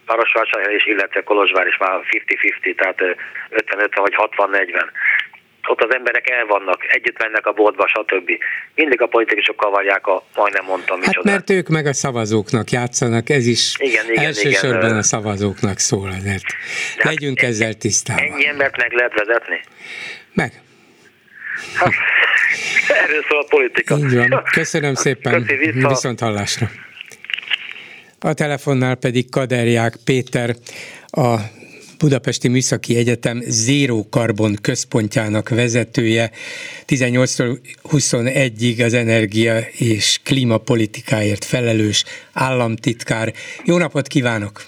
Marosvásárhely 0.06 0.74
és 0.74 0.86
illetve 0.86 1.22
Kolozsvár 1.22 1.66
is 1.66 1.76
már 1.76 2.00
50-50, 2.10 2.74
tehát 2.74 3.00
50-50 3.50 3.90
vagy 3.94 4.14
60-40 4.16 4.84
ott 5.68 5.80
az 5.80 5.94
emberek 5.94 6.30
el 6.30 6.46
vannak, 6.46 6.94
együtt 6.94 7.18
mennek 7.18 7.46
a 7.46 7.52
boltba, 7.52 7.88
stb. 7.88 8.30
Mindig 8.74 9.00
a 9.00 9.06
politikusok 9.06 9.56
kavarják 9.56 10.06
a, 10.06 10.24
majdnem 10.34 10.64
mondtam, 10.64 10.98
micsoda. 10.98 11.30
Hát 11.30 11.38
mert 11.38 11.50
ők 11.50 11.68
meg 11.68 11.86
a 11.86 11.92
szavazóknak 11.92 12.70
játszanak, 12.70 13.28
ez 13.28 13.46
is 13.46 13.74
igen, 13.78 14.10
igen, 14.10 14.24
elsősorban 14.24 14.84
igen. 14.84 14.96
a 14.96 15.02
szavazóknak 15.02 15.78
szól 15.78 16.08
azért. 16.08 16.44
De 16.44 17.02
hát 17.02 17.04
Legyünk 17.04 17.40
hát, 17.40 17.50
ezzel 17.50 17.74
tisztában. 17.74 18.24
Ennyi 18.24 18.46
embert 18.46 18.76
meg 18.76 18.92
lehet 18.92 19.12
vezetni? 19.14 19.60
Meg. 20.32 20.52
Hát, 21.74 21.92
erről 23.04 23.24
szól 23.28 23.38
a 23.38 23.46
politika. 23.48 23.96
Így 23.96 24.28
van. 24.28 24.42
Köszönöm 24.52 24.94
szépen. 25.04 25.44
Köszi, 25.46 25.70
Viszont 25.70 26.20
hallásra. 26.20 26.70
A 28.20 28.34
telefonnál 28.34 28.94
pedig 28.94 29.30
Kaderják 29.30 29.94
Péter, 30.04 30.54
a 31.06 31.36
Budapesti 32.02 32.48
Műszaki 32.48 32.96
Egyetem 32.96 33.40
Zéró 33.40 34.06
Karbon 34.10 34.54
központjának 34.62 35.48
vezetője, 35.48 36.30
18-tól 36.86 37.58
21-ig 37.90 38.84
az 38.84 38.94
energia 38.94 39.58
és 39.72 40.20
klímapolitikáért 40.24 41.44
felelős 41.44 42.04
államtitkár. 42.32 43.32
Jó 43.64 43.78
napot 43.78 44.06
kívánok! 44.06 44.62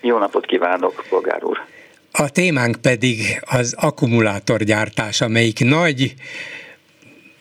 Jó 0.00 0.18
napot 0.18 0.46
kívánok, 0.46 1.04
bolgár 1.10 1.44
úr! 1.44 1.58
A 2.12 2.30
témánk 2.30 2.76
pedig 2.76 3.40
az 3.40 3.74
akkumulátorgyártás, 3.78 5.20
amelyik 5.20 5.64
nagy 5.64 6.14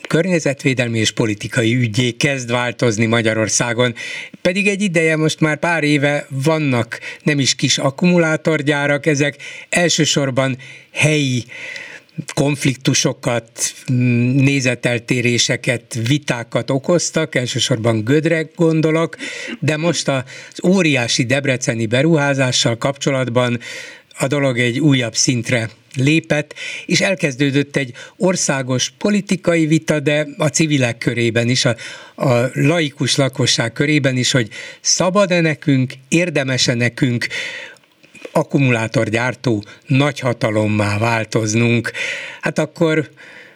környezetvédelmi 0.10 1.00
és 1.00 1.12
politikai 1.12 1.75
ügyé 1.75 2.12
kezd 2.12 2.51
változni 2.51 3.06
Magyarországon. 3.06 3.96
Pedig 4.42 4.68
egy 4.68 4.82
ideje, 4.82 5.16
most 5.16 5.39
már 5.39 5.58
pár 5.60 5.84
éve 5.84 6.25
vannak 6.30 7.00
nem 7.24 7.39
is 7.39 7.56
kis 7.56 7.78
akkumulátorgyárak, 7.78 9.06
ezek 9.06 9.36
elsősorban 9.70 10.58
helyi 10.92 11.44
konfliktusokat, 12.34 13.74
nézeteltéréseket, 14.34 15.98
vitákat 16.08 16.70
okoztak, 16.70 17.36
elsősorban 17.36 18.04
Gödre 18.04 18.50
gondolok, 18.56 19.18
de 19.60 19.78
most 19.78 20.08
az 20.08 20.24
óriási 20.63 21.24
debreceni 21.24 21.86
beruházással 21.86 22.78
kapcsolatban 22.78 23.60
a 24.20 24.28
dolog 24.28 24.60
egy 24.60 24.80
újabb 24.80 25.16
szintre 25.16 25.70
lépett, 25.96 26.54
és 26.86 27.02
elkezdődött 27.02 27.76
egy 27.76 27.94
országos 28.18 28.94
politikai 28.98 29.66
vita, 29.66 30.00
de 30.00 30.28
a 30.38 30.48
civilek 30.48 30.98
körében 30.98 31.50
is, 31.50 31.66
a, 31.66 31.76
a 32.16 32.50
laikus 32.54 33.16
lakosság 33.16 33.74
körében 33.74 34.18
is, 34.18 34.32
hogy 34.32 34.50
szabad-e 34.82 35.42
nekünk, 35.42 35.94
érdemese 36.08 36.74
nekünk 36.74 37.28
akkumulátorgyártó 38.32 39.64
nagyhatalommá 39.86 40.98
változnunk. 40.98 41.92
Hát 42.42 42.60
akkor 42.60 43.10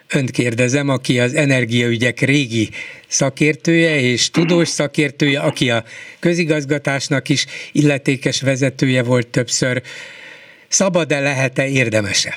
önt 0.08 0.32
kérdezem, 0.32 0.90
aki 0.90 1.20
az 1.20 1.34
energiaügyek 1.34 2.20
régi 2.20 2.70
szakértője 3.08 4.00
és 4.00 4.30
tudós 4.30 4.68
szakértője, 4.68 5.40
aki 5.40 5.70
a 5.70 5.84
közigazgatásnak 6.20 7.30
is 7.30 7.46
illetékes 7.72 8.42
vezetője 8.42 9.04
volt 9.04 9.28
többször, 9.28 9.82
Szabad-e, 10.74 11.20
lehet-e, 11.20 11.68
érdemese? 11.68 12.34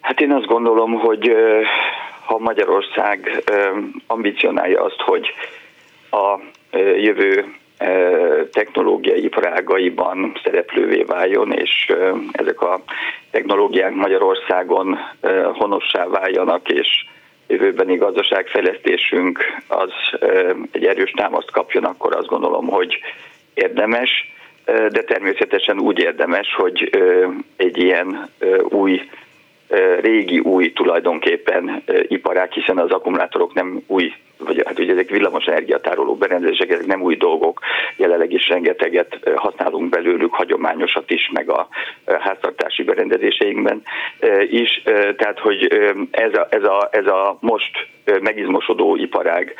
Hát 0.00 0.20
én 0.20 0.32
azt 0.32 0.46
gondolom, 0.46 0.92
hogy 0.92 1.32
ha 2.24 2.38
Magyarország 2.38 3.42
ambicionálja 4.06 4.82
azt, 4.82 5.00
hogy 5.00 5.34
a 6.10 6.38
jövő 6.96 7.54
technológiai 8.52 9.24
iparágaiban 9.24 10.38
szereplővé 10.44 11.02
váljon, 11.02 11.52
és 11.52 11.92
ezek 12.32 12.60
a 12.60 12.82
technológiák 13.30 13.94
Magyarországon 13.94 14.98
honossá 15.54 16.06
váljanak, 16.06 16.68
és 16.68 16.88
jövőbeni 17.46 17.96
gazdaságfejlesztésünk 17.96 19.44
az 19.68 19.90
egy 20.72 20.84
erős 20.84 21.10
támaszt 21.10 21.50
kapjon, 21.50 21.84
akkor 21.84 22.16
azt 22.16 22.28
gondolom, 22.28 22.66
hogy 22.66 22.98
érdemes, 23.54 24.32
de 24.64 25.02
természetesen 25.02 25.78
úgy 25.78 25.98
érdemes, 25.98 26.54
hogy 26.54 26.90
egy 27.56 27.78
ilyen 27.78 28.28
új 28.68 29.00
régi 30.00 30.38
új 30.38 30.72
tulajdonképpen 30.72 31.82
iparák, 32.08 32.52
hiszen 32.52 32.78
az 32.78 32.90
akkumulátorok 32.90 33.54
nem 33.54 33.82
új 33.86 34.12
vagy 34.44 34.62
hát 34.66 34.78
ugye 34.78 34.92
ezek 34.92 35.08
villamos 35.08 35.44
energiatároló 35.44 36.14
berendezések, 36.16 36.70
ezek 36.70 36.86
nem 36.86 37.02
új 37.02 37.16
dolgok, 37.16 37.60
jelenleg 37.96 38.32
is 38.32 38.48
rengeteget 38.48 39.18
használunk 39.34 39.88
belőlük, 39.88 40.34
hagyományosat 40.34 41.10
is, 41.10 41.30
meg 41.32 41.50
a 41.50 41.68
háztartási 42.18 42.82
berendezéseinkben 42.82 43.82
is. 44.50 44.82
Tehát, 45.16 45.38
hogy 45.38 45.68
ez 46.10 46.34
a, 46.34 46.46
ez 46.50 46.64
a, 46.64 46.88
ez 46.90 47.06
a 47.06 47.36
most 47.40 47.86
megizmosodó 48.20 48.96
iparág 48.96 49.54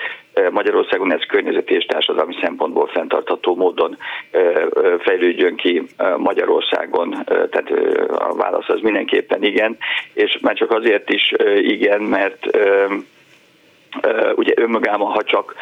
Magyarországon 0.51 1.13
ez 1.13 1.27
környezeti 1.29 1.75
és 1.75 1.85
társadalmi 1.85 2.35
szempontból 2.43 2.87
fenntartható 2.87 3.55
módon 3.55 3.99
fejlődjön 4.99 5.57
ki 5.57 5.83
Magyarországon, 6.17 7.11
tehát 7.25 7.71
a 8.09 8.35
válasz 8.35 8.69
az 8.69 8.81
mindenképpen 8.81 9.43
igen, 9.43 9.77
és 10.13 10.39
már 10.41 10.55
csak 10.55 10.71
azért 10.71 11.11
is 11.13 11.33
igen, 11.57 12.03
mert 12.03 12.47
ugye 14.35 14.53
önmagában, 14.57 15.11
ha 15.11 15.23
csak 15.23 15.55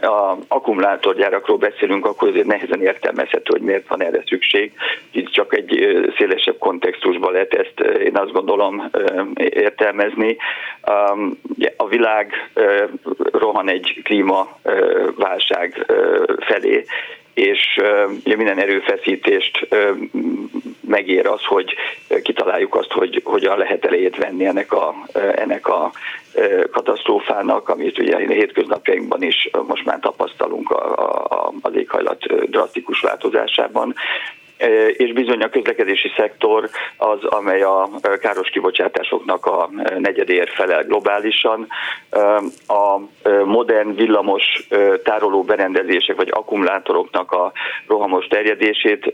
a 0.00 0.36
akkumulátorgyárakról 0.48 1.56
beszélünk, 1.56 2.06
akkor 2.06 2.28
azért 2.28 2.46
nehezen 2.46 2.82
értelmezhető, 2.82 3.48
hogy 3.50 3.60
miért 3.60 3.88
van 3.88 4.02
erre 4.02 4.22
szükség. 4.26 4.72
Itt 5.10 5.30
csak 5.30 5.56
egy 5.56 5.98
szélesebb 6.16 6.58
kontextusban 6.58 7.32
lehet 7.32 7.54
ezt, 7.54 7.80
én 7.98 8.16
azt 8.16 8.32
gondolom, 8.32 8.90
értelmezni. 9.34 10.36
A 11.76 11.88
világ 11.88 12.50
rohan 13.32 13.68
egy 13.68 14.00
klímaválság 14.04 15.92
felé, 16.38 16.84
és 17.34 17.80
ugye 18.24 18.36
minden 18.36 18.58
erőfeszítést 18.58 19.68
megér 20.92 21.26
az, 21.26 21.44
hogy 21.44 21.74
kitaláljuk 22.22 22.74
azt, 22.74 22.92
hogy 22.92 23.20
hogyan 23.24 23.58
lehet 23.58 23.84
elejét 23.84 24.16
venni 24.16 24.46
ennek 24.46 24.72
a, 24.72 24.94
ennek 25.34 25.66
a 25.68 25.90
katasztrófának, 26.70 27.68
amit 27.68 27.98
ugye 27.98 28.14
a 28.14 28.18
hétköznapjainkban 28.18 29.22
is 29.22 29.50
most 29.66 29.84
már 29.84 29.98
tapasztalunk 30.00 30.70
a, 30.70 30.92
a, 31.24 31.52
az 31.60 31.74
éghajlat 31.74 32.50
drasztikus 32.50 33.00
változásában 33.00 33.94
és 34.96 35.12
bizony 35.12 35.42
a 35.42 35.48
közlekedési 35.48 36.12
szektor 36.16 36.68
az, 36.96 37.24
amely 37.24 37.62
a 37.62 37.88
káros 38.20 38.48
kibocsátásoknak 38.48 39.46
a 39.46 39.70
negyedéért 39.98 40.52
felel 40.52 40.82
globálisan. 40.84 41.66
A 42.66 42.98
modern 43.44 43.94
villamos 43.94 44.66
tároló 45.04 45.42
berendezések 45.42 46.16
vagy 46.16 46.28
akkumulátoroknak 46.30 47.32
a 47.32 47.52
rohamos 47.86 48.26
terjedését 48.26 49.12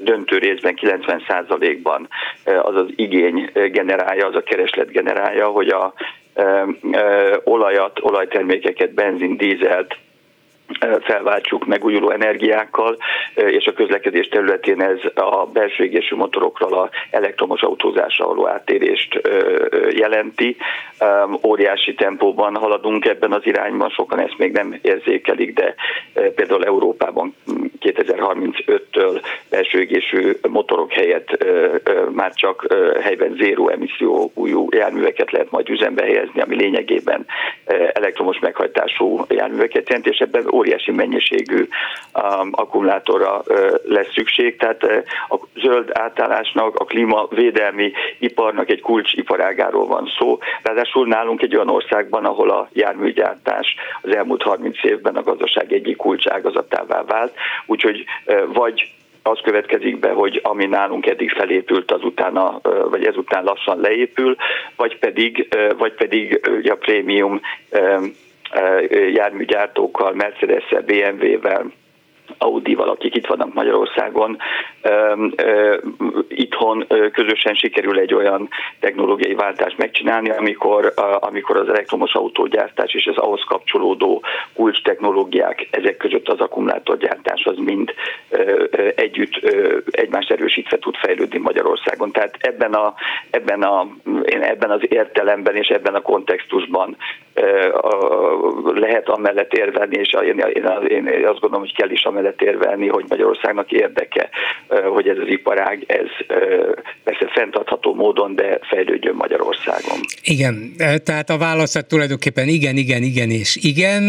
döntő 0.00 0.38
részben 0.38 0.78
90%-ban 0.80 2.08
az 2.44 2.74
az 2.74 2.86
igény 2.96 3.50
generálja, 3.52 4.26
az 4.26 4.34
a 4.34 4.42
kereslet 4.42 4.90
generálja, 4.90 5.46
hogy 5.46 5.68
a 5.68 5.92
olajat, 7.44 7.98
olajtermékeket, 8.00 8.94
benzin, 8.94 9.36
dízelt, 9.36 9.96
felváltsuk 11.00 11.66
megújuló 11.66 12.10
energiákkal, 12.10 12.96
és 13.34 13.66
a 13.66 13.72
közlekedés 13.72 14.28
területén 14.28 14.82
ez 14.82 14.98
a 15.14 15.46
belső 15.46 15.84
égésű 15.84 16.16
motorokról 16.16 16.72
a 16.72 16.90
elektromos 17.10 17.60
autózásra 17.60 18.26
való 18.26 18.48
áttérést 18.48 19.20
jelenti. 19.90 20.56
Óriási 21.42 21.94
tempóban 21.94 22.56
haladunk 22.56 23.04
ebben 23.04 23.32
az 23.32 23.46
irányban, 23.46 23.88
sokan 23.88 24.20
ezt 24.20 24.38
még 24.38 24.52
nem 24.52 24.78
érzékelik, 24.82 25.54
de 25.54 25.74
például 26.34 26.64
Európában 26.64 27.34
2035-től 27.80 29.22
belső 29.50 29.80
égésű 29.80 30.32
motorok 30.48 30.92
helyett 30.92 31.44
már 32.10 32.32
csak 32.34 32.66
helyben 33.00 33.34
zéró 33.36 33.68
emissziójú 33.68 34.68
járműveket 34.70 35.30
lehet 35.30 35.50
majd 35.50 35.68
üzembe 35.68 36.02
helyezni, 36.02 36.40
ami 36.40 36.56
lényegében 36.56 37.26
elektromos 37.92 38.38
meghajtású 38.38 39.24
járműveket 39.28 39.88
jelent, 39.88 40.06
és 40.06 40.18
ebben 40.18 40.44
óriási 40.58 40.90
mennyiségű 40.90 41.56
um, 41.58 42.50
akkumulátorra 42.52 43.42
lesz 43.84 44.12
szükség, 44.12 44.56
tehát 44.56 44.82
a 45.28 45.38
zöld 45.54 45.90
átállásnak, 45.92 46.76
a 46.76 46.84
klímavédelmi 46.84 47.92
iparnak 48.18 48.70
egy 48.70 48.80
kulcsiparágáról 48.80 49.86
van 49.86 50.10
szó. 50.18 50.38
Ráadásul 50.62 51.06
nálunk 51.06 51.42
egy 51.42 51.54
olyan 51.54 51.68
országban, 51.68 52.24
ahol 52.24 52.50
a 52.50 52.68
járműgyártás 52.72 53.74
az 54.02 54.16
elmúlt 54.16 54.42
30 54.42 54.84
évben 54.84 55.16
a 55.16 55.22
gazdaság 55.22 55.72
egyik 55.72 55.96
kulcságazatává 55.96 57.04
vált, 57.04 57.34
úgyhogy 57.66 58.04
vagy 58.52 58.92
az 59.22 59.38
következik 59.42 59.98
be, 59.98 60.10
hogy 60.10 60.40
ami 60.42 60.66
nálunk 60.66 61.06
eddig 61.06 61.30
felépült, 61.30 61.90
az 61.90 62.04
utána, 62.04 62.60
vagy 62.90 63.04
ezután 63.04 63.44
lassan 63.44 63.80
leépül, 63.80 64.36
vagy 64.76 64.98
pedig, 64.98 65.56
vagy 65.78 65.92
pedig 65.92 66.40
a 66.70 66.74
prémium 66.74 67.40
járműgyártókkal, 69.12 70.12
Mercedes-szel, 70.12 70.82
BMW-vel, 70.82 71.72
Audi-val, 72.38 72.88
akik 72.88 73.14
itt 73.14 73.26
vannak 73.26 73.54
Magyarországon, 73.54 74.38
itthon 76.28 76.86
közösen 77.12 77.54
sikerül 77.54 77.98
egy 77.98 78.14
olyan 78.14 78.48
technológiai 78.80 79.34
váltást 79.34 79.78
megcsinálni, 79.78 80.30
amikor, 80.30 80.92
amikor 81.20 81.56
az 81.56 81.68
elektromos 81.68 82.12
autógyártás 82.12 82.94
és 82.94 83.06
az 83.06 83.16
ahhoz 83.16 83.44
kapcsolódó 83.46 84.22
kulcs 84.54 84.82
technológiák, 84.82 85.68
ezek 85.70 85.96
között 85.96 86.28
az 86.28 86.40
akkumulátorgyártás 86.40 87.44
az 87.44 87.56
mind 87.56 87.94
együtt 88.94 89.34
egymást 89.90 90.30
erősítve 90.30 90.78
tud 90.78 90.96
fejlődni 90.96 91.38
Magyarországon. 91.38 92.12
Tehát 92.12 92.36
ebben, 92.40 92.72
a, 92.72 92.94
ebben, 93.30 93.62
a, 93.62 93.86
ebben 94.24 94.70
az 94.70 94.80
értelemben 94.88 95.56
és 95.56 95.68
ebben 95.68 95.94
a 95.94 96.00
kontextusban 96.00 96.96
lehet 98.88 99.08
amellett 99.08 99.52
érvelni, 99.52 99.96
és 99.96 100.12
én, 100.12 100.38
én, 100.88 101.06
én 101.06 101.26
azt 101.26 101.40
gondolom, 101.40 101.60
hogy 101.60 101.74
kell 101.74 101.90
is 101.90 102.04
amellett 102.04 102.42
érvelni, 102.42 102.88
hogy 102.88 103.04
Magyarországnak 103.08 103.72
érdeke, 103.72 104.28
hogy 104.68 105.08
ez 105.08 105.16
az 105.18 105.28
iparág, 105.28 105.84
ez 105.86 106.36
persze 107.04 107.26
fenntartható 107.34 107.94
módon, 107.94 108.34
de 108.34 108.58
fejlődjön 108.62 109.14
Magyarországon. 109.14 109.98
Igen, 110.22 110.72
tehát 111.04 111.30
a 111.30 111.38
válaszat 111.38 111.88
tulajdonképpen 111.88 112.48
igen, 112.48 112.76
igen, 112.76 113.02
igen 113.02 113.30
és 113.30 113.56
igen 113.62 114.02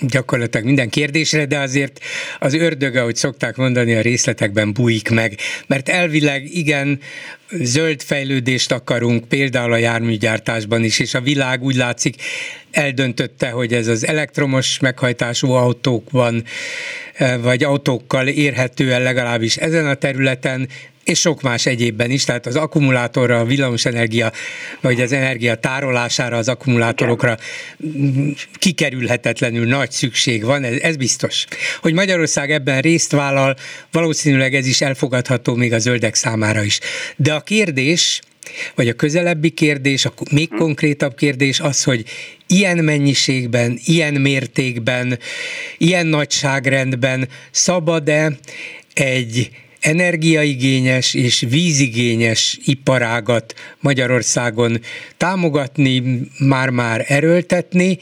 gyakorlatilag 0.00 0.66
minden 0.66 0.88
kérdésre, 0.88 1.46
de 1.46 1.58
azért 1.58 2.00
az 2.38 2.54
ördöge, 2.54 3.00
ahogy 3.00 3.16
szokták 3.16 3.56
mondani, 3.56 3.94
a 3.94 4.00
részletekben 4.00 4.72
bújik 4.72 5.10
meg. 5.10 5.38
Mert 5.66 5.88
elvileg 5.88 6.54
igen, 6.54 7.00
zöld 7.50 8.02
fejlődést 8.02 8.72
akarunk, 8.72 9.28
például 9.28 9.72
a 9.72 9.76
járműgyártásban 9.76 10.84
is, 10.84 10.98
és 10.98 11.14
a 11.14 11.20
világ 11.20 11.62
úgy 11.62 11.76
látszik 11.76 12.22
eldöntötte, 12.70 13.50
hogy 13.50 13.72
ez 13.72 13.86
az 13.86 14.06
elektromos 14.06 14.78
meghajtású 14.78 15.50
autókban, 15.50 16.44
eh, 17.14 17.38
vagy 17.42 17.64
autókkal 17.64 18.28
érhető 18.28 18.92
el 18.92 19.02
legalábbis 19.02 19.56
ezen 19.56 19.86
a 19.86 19.94
területen, 19.94 20.68
és 21.06 21.20
sok 21.20 21.42
más 21.42 21.66
egyébben 21.66 22.10
is, 22.10 22.24
tehát 22.24 22.46
az 22.46 22.56
akkumulátorra, 22.56 23.38
a 23.38 23.44
villamosenergia, 23.44 24.32
vagy 24.80 25.00
az 25.00 25.12
energia 25.12 25.54
tárolására, 25.54 26.36
az 26.36 26.48
akkumulátorokra 26.48 27.36
kikerülhetetlenül 28.54 29.66
nagy 29.66 29.90
szükség 29.90 30.44
van, 30.44 30.64
ez, 30.64 30.78
ez 30.80 30.96
biztos. 30.96 31.44
Hogy 31.80 31.92
Magyarország 31.92 32.50
ebben 32.50 32.80
részt 32.80 33.12
vállal, 33.12 33.56
valószínűleg 33.90 34.54
ez 34.54 34.66
is 34.66 34.80
elfogadható 34.80 35.54
még 35.54 35.72
a 35.72 35.78
zöldek 35.78 36.14
számára 36.14 36.62
is. 36.62 36.80
De 37.16 37.34
a 37.34 37.40
kérdés, 37.40 38.20
vagy 38.74 38.88
a 38.88 38.92
közelebbi 38.92 39.50
kérdés, 39.50 40.04
a 40.04 40.12
még 40.30 40.48
konkrétabb 40.48 41.14
kérdés 41.14 41.60
az, 41.60 41.82
hogy 41.82 42.04
ilyen 42.46 42.84
mennyiségben, 42.84 43.78
ilyen 43.84 44.14
mértékben, 44.14 45.18
ilyen 45.78 46.06
nagyságrendben 46.06 47.28
szabad-e 47.50 48.38
egy 48.94 49.50
energiaigényes 49.86 51.14
és 51.14 51.44
vízigényes 51.48 52.58
iparágat 52.64 53.54
Magyarországon 53.80 54.80
támogatni, 55.16 56.20
már-már 56.38 57.04
erőltetni, 57.08 57.98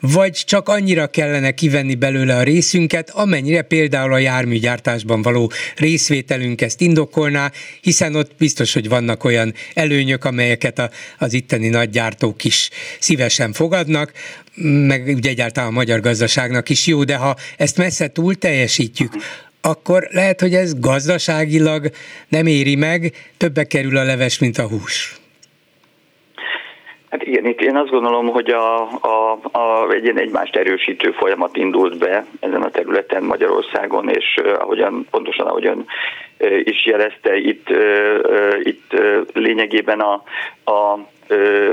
vagy 0.00 0.32
csak 0.32 0.68
annyira 0.68 1.06
kellene 1.06 1.50
kivenni 1.50 1.94
belőle 1.94 2.36
a 2.36 2.42
részünket, 2.42 3.10
amennyire 3.10 3.62
például 3.62 4.12
a 4.12 4.18
járműgyártásban 4.18 5.22
való 5.22 5.52
részvételünk 5.76 6.60
ezt 6.60 6.80
indokolná, 6.80 7.52
hiszen 7.80 8.14
ott 8.14 8.30
biztos, 8.38 8.72
hogy 8.72 8.88
vannak 8.88 9.24
olyan 9.24 9.54
előnyök, 9.74 10.24
amelyeket 10.24 10.78
a, 10.78 10.90
az 11.18 11.32
itteni 11.32 11.68
nagygyártók 11.68 12.44
is 12.44 12.70
szívesen 12.98 13.52
fogadnak, 13.52 14.12
meg 14.86 15.06
ugye 15.06 15.30
egyáltalán 15.30 15.68
a 15.68 15.72
magyar 15.72 16.00
gazdaságnak 16.00 16.68
is 16.68 16.86
jó, 16.86 17.04
de 17.04 17.16
ha 17.16 17.36
ezt 17.56 17.76
messze 17.76 18.08
túl 18.08 18.34
teljesítjük, 18.34 19.12
akkor 19.62 20.06
lehet, 20.10 20.40
hogy 20.40 20.52
ez 20.52 20.80
gazdaságilag 20.80 21.90
nem 22.28 22.46
éri 22.46 22.76
meg, 22.76 23.12
többe 23.36 23.64
kerül 23.64 23.96
a 23.96 24.04
leves, 24.04 24.38
mint 24.38 24.58
a 24.58 24.68
hús. 24.68 25.20
Hát 27.10 27.22
igen, 27.22 27.44
én 27.44 27.76
azt 27.76 27.90
gondolom, 27.90 28.26
hogy 28.26 28.50
a, 28.50 28.82
a, 28.82 29.38
a, 29.52 29.90
egy 29.90 30.04
ilyen 30.04 30.18
egymást 30.18 30.56
erősítő 30.56 31.10
folyamat 31.10 31.56
indult 31.56 31.98
be 31.98 32.26
ezen 32.40 32.62
a 32.62 32.70
területen 32.70 33.22
Magyarországon, 33.22 34.08
és 34.08 34.34
ahogyan, 34.58 35.06
pontosan 35.10 35.46
ahogyan 35.46 35.86
is 36.64 36.86
jelezte, 36.86 37.36
itt, 37.36 37.68
itt 38.62 38.92
lényegében 39.32 40.00
a, 40.00 40.22
a 40.64 40.98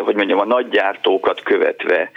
hogy 0.03 0.15
mondjam, 0.15 0.39
a 0.39 0.45
nagygyártókat 0.45 1.41
követve 1.41 2.11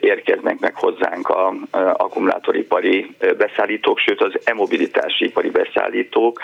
érkeznek 0.00 0.58
meg 0.58 0.74
hozzánk 0.74 1.28
a 1.28 1.54
akkumulátoripari 1.92 3.10
beszállítók, 3.38 3.98
sőt 3.98 4.20
az 4.20 4.32
e-mobilitási 4.44 5.24
ipari 5.24 5.50
beszállítók. 5.50 6.40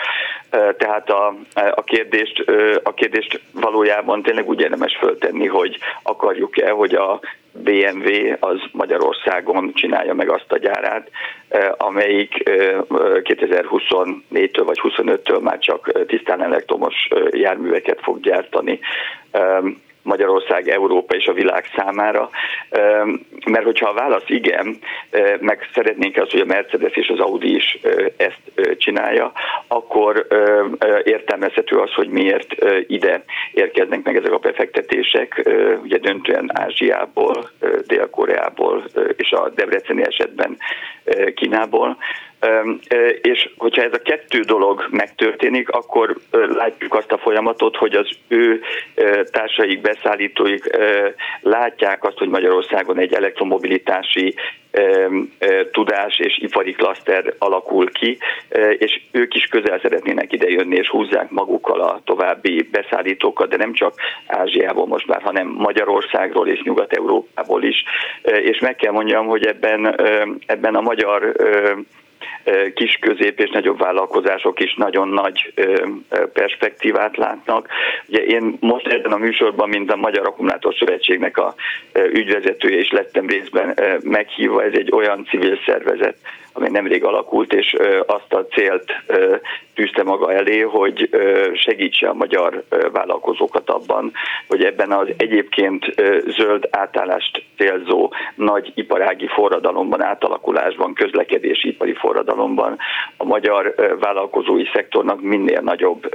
Tehát 0.77 1.09
a, 1.09 1.35
a, 1.53 1.83
kérdést, 1.83 2.43
a 2.83 2.93
kérdést 2.93 3.41
valójában 3.51 4.21
tényleg 4.21 4.47
úgy 4.47 4.61
érdemes 4.61 4.97
föltenni, 4.99 5.47
hogy 5.47 5.77
akarjuk-e, 6.03 6.69
hogy 6.69 6.93
a 6.93 7.19
BMW 7.51 8.35
az 8.39 8.61
Magyarországon 8.71 9.71
csinálja 9.73 10.13
meg 10.13 10.29
azt 10.29 10.51
a 10.51 10.57
gyárát, 10.57 11.09
amelyik 11.77 12.43
2024-től 12.43 14.63
vagy 14.65 14.79
25-től 14.83 15.41
már 15.41 15.59
csak 15.59 16.05
tisztán 16.07 16.41
elektromos 16.41 17.07
járműveket 17.31 17.99
fog 18.01 18.19
gyártani 18.19 18.79
Magyarország, 20.01 20.67
Európa 20.67 21.15
és 21.15 21.25
a 21.25 21.33
világ 21.33 21.65
számára, 21.75 22.29
mert 23.45 23.63
hogyha 23.63 23.89
a 23.89 23.93
válasz 23.93 24.23
igen, 24.27 24.77
meg 25.39 25.69
szeretnénk 25.73 26.17
azt, 26.17 26.31
hogy 26.31 26.39
a 26.39 26.45
Mercedes 26.45 26.93
és 26.93 27.07
az 27.07 27.19
Audi 27.19 27.55
is 27.55 27.79
ezt 28.17 28.41
csinálja, 28.77 29.31
akkor 29.67 30.27
értelmezhető 31.03 31.77
az, 31.77 31.93
hogy 31.93 32.09
miért 32.09 32.55
ide 32.87 33.23
érkeznek 33.53 34.03
meg 34.03 34.15
ezek 34.15 34.31
a 34.31 34.37
befektetések, 34.37 35.49
ugye 35.83 35.97
döntően 35.97 36.49
Ázsiából, 36.53 37.49
Dél-Koreából 37.87 38.83
és 39.15 39.31
a 39.31 39.49
Debreceni 39.49 40.05
esetben 40.05 40.57
Kínából, 41.35 41.97
és 43.21 43.49
hogyha 43.57 43.83
ez 43.83 43.93
a 43.93 44.01
kettő 44.01 44.39
dolog 44.39 44.87
megtörténik, 44.91 45.69
akkor 45.69 46.15
látjuk 46.31 46.93
azt 46.93 47.11
a 47.11 47.17
folyamatot, 47.17 47.75
hogy 47.75 47.95
az 47.95 48.09
ő 48.27 48.61
társaik, 49.31 49.81
beszállítóik 49.81 50.63
látják 51.41 52.03
azt, 52.03 52.17
hogy 52.17 52.29
Magyarországon 52.29 52.99
egy 52.99 53.13
elektromobilitási 53.13 54.35
tudás 55.71 56.19
és 56.19 56.37
ipari 56.37 56.71
klaszter 56.71 57.33
alakul 57.37 57.91
ki, 57.91 58.17
és 58.77 59.01
ők 59.11 59.35
is 59.35 59.45
közel 59.45 59.79
szeretnének 59.79 60.33
idejönni, 60.33 60.75
és 60.75 60.89
húzzák 60.89 61.29
magukkal 61.29 61.81
a 61.81 62.01
további 62.05 62.69
beszállítókat, 62.71 63.49
de 63.49 63.57
nem 63.57 63.73
csak 63.73 63.93
Ázsiából 64.27 64.87
most 64.87 65.07
már, 65.07 65.21
hanem 65.21 65.47
Magyarországról 65.47 66.47
és 66.47 66.61
Nyugat-Európából 66.63 67.63
is. 67.63 67.83
És 68.23 68.59
meg 68.59 68.75
kell 68.75 68.91
mondjam, 68.91 69.25
hogy 69.25 69.45
ebben, 69.45 69.95
ebben 70.45 70.75
a 70.75 70.81
magyar 70.81 71.35
kis, 72.73 72.97
közép 73.01 73.39
és 73.39 73.49
nagyobb 73.49 73.79
vállalkozások 73.79 74.59
is 74.59 74.73
nagyon 74.75 75.07
nagy 75.07 75.53
perspektívát 76.33 77.17
látnak. 77.17 77.67
Ugye 78.07 78.23
én 78.23 78.57
most 78.59 78.87
ebben 78.87 79.11
a 79.11 79.17
műsorban, 79.17 79.69
mint 79.69 79.91
a 79.91 79.95
Magyar 79.95 80.27
Akkumulátor 80.27 80.75
Szövetségnek 80.75 81.37
a 81.37 81.55
ügyvezetője 81.93 82.79
is 82.79 82.91
lettem 82.91 83.27
részben 83.27 83.79
meghívva, 84.03 84.63
ez 84.63 84.73
egy 84.73 84.91
olyan 84.91 85.25
civil 85.29 85.59
szervezet, 85.65 86.15
amely 86.59 86.71
nemrég 86.71 87.03
alakult, 87.03 87.53
és 87.53 87.75
azt 88.05 88.33
a 88.33 88.45
célt 88.45 88.91
tűzte 89.73 90.03
maga 90.03 90.33
elé, 90.33 90.59
hogy 90.59 91.09
segítse 91.53 92.07
a 92.07 92.13
magyar 92.13 92.63
vállalkozókat 92.91 93.69
abban, 93.69 94.11
hogy 94.47 94.63
ebben 94.63 94.91
az 94.91 95.07
egyébként 95.17 95.85
zöld 96.37 96.67
átállást 96.71 97.43
célzó 97.57 98.13
nagy 98.35 98.71
iparági 98.75 99.27
forradalomban, 99.27 100.03
átalakulásban, 100.03 100.93
közlekedési 100.93 101.67
ipari 101.67 101.93
forradalomban 101.93 102.77
a 103.17 103.23
magyar 103.23 103.75
vállalkozói 103.99 104.65
szektornak 104.73 105.21
minél 105.21 105.61
nagyobb 105.61 106.09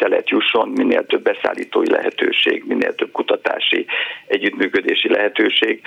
szelet 0.00 0.28
jusson, 0.28 0.68
minél 0.68 1.06
több 1.06 1.22
beszállítói 1.22 1.90
lehetőség, 1.90 2.64
minél 2.66 2.94
több 2.94 3.12
kutatási 3.12 3.86
együttműködési 4.26 5.08
lehetőség. 5.08 5.80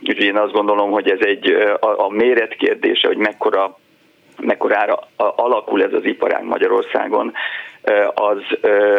Úgyhogy 0.00 0.20
én 0.20 0.36
azt 0.36 0.52
gondolom, 0.52 0.90
hogy 0.90 1.10
ez 1.10 1.20
egy 1.20 1.56
a, 1.80 2.12
méret 2.12 2.56
kérdése, 3.04 3.08
hogy 3.08 3.16
mekkora 3.16 3.76
mekkorára 4.42 4.98
alakul 5.16 5.82
ez 5.82 5.92
az 5.92 6.04
iparág 6.04 6.44
Magyarországon, 6.44 7.32
az, 8.14 8.42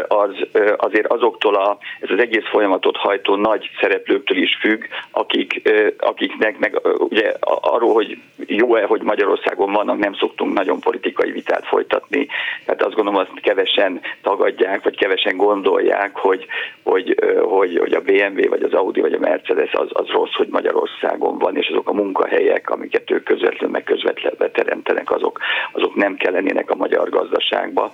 az 0.07 0.47
azért 0.77 1.07
azoktól 1.07 1.55
a, 1.55 1.77
ez 1.99 2.09
az 2.09 2.19
egész 2.19 2.47
folyamatot 2.49 2.97
hajtó 2.97 3.35
nagy 3.35 3.69
szereplőktől 3.79 4.37
is 4.37 4.57
függ, 4.61 4.83
akik, 5.11 5.69
akiknek 5.97 6.57
meg 6.57 6.81
ugye 6.97 7.33
arról, 7.39 7.93
hogy 7.93 8.17
jó-e, 8.47 8.83
hogy 8.85 9.01
Magyarországon 9.01 9.71
vannak, 9.71 9.97
nem 9.97 10.13
szoktunk 10.13 10.53
nagyon 10.53 10.79
politikai 10.79 11.31
vitát 11.31 11.65
folytatni. 11.65 12.27
Tehát 12.65 12.83
azt 12.83 12.95
gondolom, 12.95 13.19
azt 13.19 13.41
kevesen 13.41 14.01
tagadják, 14.21 14.83
vagy 14.83 14.97
kevesen 14.97 15.37
gondolják, 15.37 16.15
hogy, 16.15 16.45
hogy, 16.83 17.15
hogy, 17.41 17.77
hogy 17.77 17.93
a 17.93 18.01
BMW, 18.01 18.49
vagy 18.49 18.63
az 18.63 18.73
Audi, 18.73 19.01
vagy 19.01 19.13
a 19.13 19.19
Mercedes 19.19 19.73
az, 19.73 19.89
az 19.93 20.07
rossz, 20.07 20.33
hogy 20.33 20.47
Magyarországon 20.47 21.37
van, 21.37 21.57
és 21.57 21.67
azok 21.67 21.89
a 21.89 21.93
munkahelyek, 21.93 22.69
amiket 22.69 23.11
ők 23.11 23.23
közvetlenül 23.23 23.69
meg 23.69 23.83
közvetlenül 23.83 24.51
teremtenek, 24.51 25.11
azok, 25.11 25.39
azok 25.71 25.95
nem 25.95 26.15
kellenének 26.15 26.69
a 26.69 26.75
magyar 26.75 27.09
gazdaságba. 27.09 27.91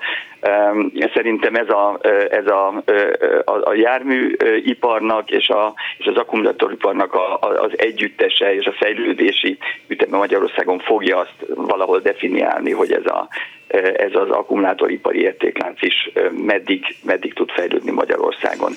Szerintem 1.14 1.56
ez 1.56 1.70
a, 1.70 2.00
ez 2.30 2.48
a, 2.48 2.68
a, 3.46 3.70
a 3.70 3.74
járműiparnak 3.74 5.32
és, 5.32 5.50
a, 5.50 5.74
és 5.98 6.06
az 6.06 6.16
akkumulátoriparnak 6.16 7.14
a, 7.14 7.40
az 7.40 7.72
együttese 7.76 8.56
és 8.56 8.66
a 8.66 8.76
fejlődési 8.80 9.58
üteme 9.88 10.18
Magyarországon 10.18 10.80
fogja 10.80 11.18
azt 11.18 11.46
valahol 11.56 12.00
definiálni, 12.00 12.72
hogy 12.72 12.92
ez 12.92 13.06
a, 13.06 13.28
ez 13.96 14.12
az 14.14 14.30
akkumulátoripari 14.30 15.22
értéklánc 15.22 15.82
is 15.82 16.12
meddig, 16.46 16.96
meddig 17.04 17.34
tud 17.34 17.52
fejlődni 17.52 17.92
Magyarországon. 17.92 18.72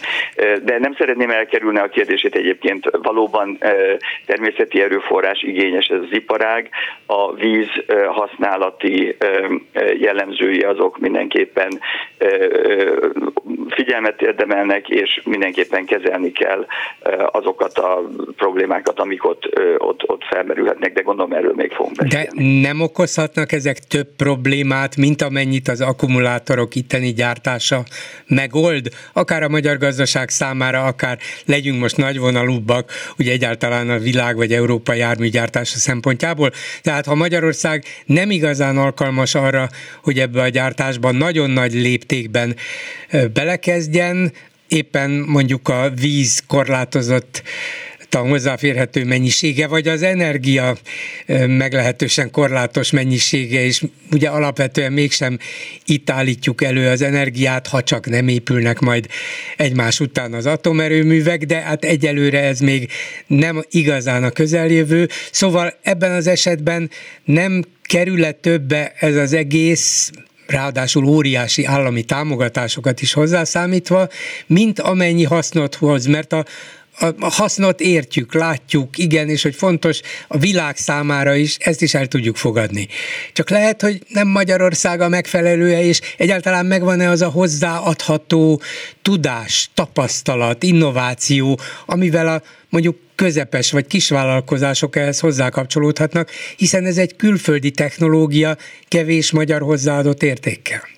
De 0.65 0.79
nem 0.79 0.95
szeretném 0.99 1.31
elkerülni 1.31 1.79
a 1.79 1.89
kérdését 1.89 2.35
egyébként, 2.35 2.91
valóban 3.03 3.59
természeti 4.27 4.83
erőforrás 4.83 5.43
igényes 5.43 5.87
ez 5.87 6.01
az 6.01 6.17
iparág, 6.17 6.69
a 7.07 7.35
víz 7.35 7.69
használati 8.07 9.17
jellemzői 9.99 10.61
azok 10.61 10.99
mindenképpen 10.99 11.81
figyelmet 13.69 14.23
érdemelnek, 14.23 14.89
és 14.89 15.21
mindenképpen 15.25 15.85
kezelni 15.85 16.33
kell 16.33 16.67
azokat 17.33 17.79
a 17.79 18.03
problémákat, 18.37 19.01
amik 19.01 19.25
ott, 19.25 19.51
ott, 19.79 20.09
ott 20.09 20.23
felmerülhetnek, 20.25 20.93
de 20.93 21.01
gondolom 21.01 21.33
erről 21.33 21.53
még 21.57 21.73
fogunk 21.73 21.97
beszélni. 21.97 22.27
De 22.27 22.69
nem 22.69 22.81
okozhatnak 22.81 23.53
ezek 23.53 23.79
több 23.79 24.09
problémát, 24.17 24.84
problémát, 24.85 24.97
mint 24.97 25.23
amennyit 25.23 25.69
az 25.69 25.81
akkumulátorok 25.81 26.75
itteni 26.75 27.13
gyártása 27.13 27.85
megold, 28.27 28.89
akár 29.13 29.43
a 29.43 29.49
magyar 29.49 29.79
gazdaság 29.79 30.29
számára, 30.29 30.85
akár 30.85 31.19
legyünk 31.47 31.81
most 31.81 31.97
nagyvonalúbbak, 31.97 32.93
ugye 33.19 33.33
egyáltalán 33.33 33.91
a 33.91 33.99
világ 33.99 34.37
vagy 34.37 34.53
európai 34.53 34.99
járműgyártása 34.99 35.79
szempontjából. 35.79 36.51
Tehát 36.83 37.07
ha 37.07 37.15
Magyarország 37.15 37.85
nem 38.07 38.31
igazán 38.31 38.77
alkalmas 38.77 39.35
arra, 39.35 39.69
hogy 40.03 40.19
ebbe 40.19 40.43
a 40.43 40.49
gyártásban 40.49 41.15
nagyon 41.15 41.51
nagy 41.51 41.73
léptékben 41.73 42.57
belekezdjen, 43.33 44.33
éppen 44.69 45.11
mondjuk 45.11 45.69
a 45.69 45.91
víz 45.91 46.43
korlátozott 46.47 47.43
a 48.15 48.29
hozzáférhető 48.29 49.05
mennyisége, 49.05 49.67
vagy 49.67 49.89
az 49.89 50.03
energia 50.03 50.77
meglehetősen 51.47 52.31
korlátos 52.31 52.91
mennyisége, 52.91 53.65
és 53.65 53.83
ugye 54.11 54.29
alapvetően 54.29 54.93
mégsem 54.93 55.39
itt 55.85 56.11
állítjuk 56.11 56.63
elő 56.63 56.89
az 56.89 57.03
energiát, 57.03 57.67
ha 57.67 57.83
csak 57.83 58.07
nem 58.07 58.29
épülnek 58.29 58.79
majd 58.79 59.07
egymás 59.57 60.01
után 60.01 60.33
az 60.33 60.47
atomerőművek, 60.47 61.45
de 61.45 61.61
hát 61.61 61.85
egyelőre 61.85 62.43
ez 62.43 62.61
még 62.61 62.91
nem 63.27 63.65
igazán 63.71 64.25
a 64.25 64.31
közeljövő. 64.31 65.09
Szóval 65.31 65.75
ebben 65.83 66.13
az 66.13 66.27
esetben 66.27 66.91
nem 67.25 67.65
kerül-e 67.83 68.33
többe 68.33 68.93
ez 68.99 69.17
az 69.17 69.33
egész, 69.33 70.11
ráadásul 70.47 71.05
óriási 71.05 71.65
állami 71.65 72.03
támogatásokat 72.03 73.01
is 73.01 73.13
hozzászámítva, 73.13 74.09
mint 74.47 74.81
amennyi 74.81 75.25
hasznot 75.25 75.75
hoz, 75.75 76.07
mert 76.07 76.33
a, 76.33 76.45
a 76.99 77.31
hasznot 77.31 77.81
értjük, 77.81 78.35
látjuk, 78.35 78.99
igen, 78.99 79.29
és 79.29 79.43
hogy 79.43 79.55
fontos 79.55 80.01
a 80.29 80.39
világ 80.39 80.77
számára 80.77 81.35
is, 81.35 81.57
ezt 81.61 81.83
is 81.83 81.95
el 81.95 82.07
tudjuk 82.07 82.37
fogadni. 82.37 82.89
Csak 83.33 83.51
lehet, 83.51 83.81
hogy 83.81 84.03
nem 84.09 84.29
Magyarország 84.29 85.01
a 85.01 85.09
megfelelője, 85.09 85.83
és 85.83 86.01
egyáltalán 86.17 86.67
megvan-e 86.67 87.09
az 87.09 87.23
a 87.23 87.29
hozzáadható 87.29 88.61
tudás, 89.03 89.71
tapasztalat, 89.75 90.63
innováció, 90.63 91.59
amivel 91.87 92.29
a 92.29 92.43
mondjuk 92.69 92.97
közepes 93.15 93.71
vagy 93.71 93.87
kisvállalkozások 93.87 94.97
ehhez 94.97 95.21
hozzákapcsolódhatnak, 95.21 96.31
hiszen 96.57 96.85
ez 96.85 96.99
egy 96.99 97.17
külföldi 97.17 97.71
technológia 97.71 98.57
kevés 98.89 99.33
magyar 99.33 99.61
hozzáadott 99.61 100.23
értékkel. 100.23 100.94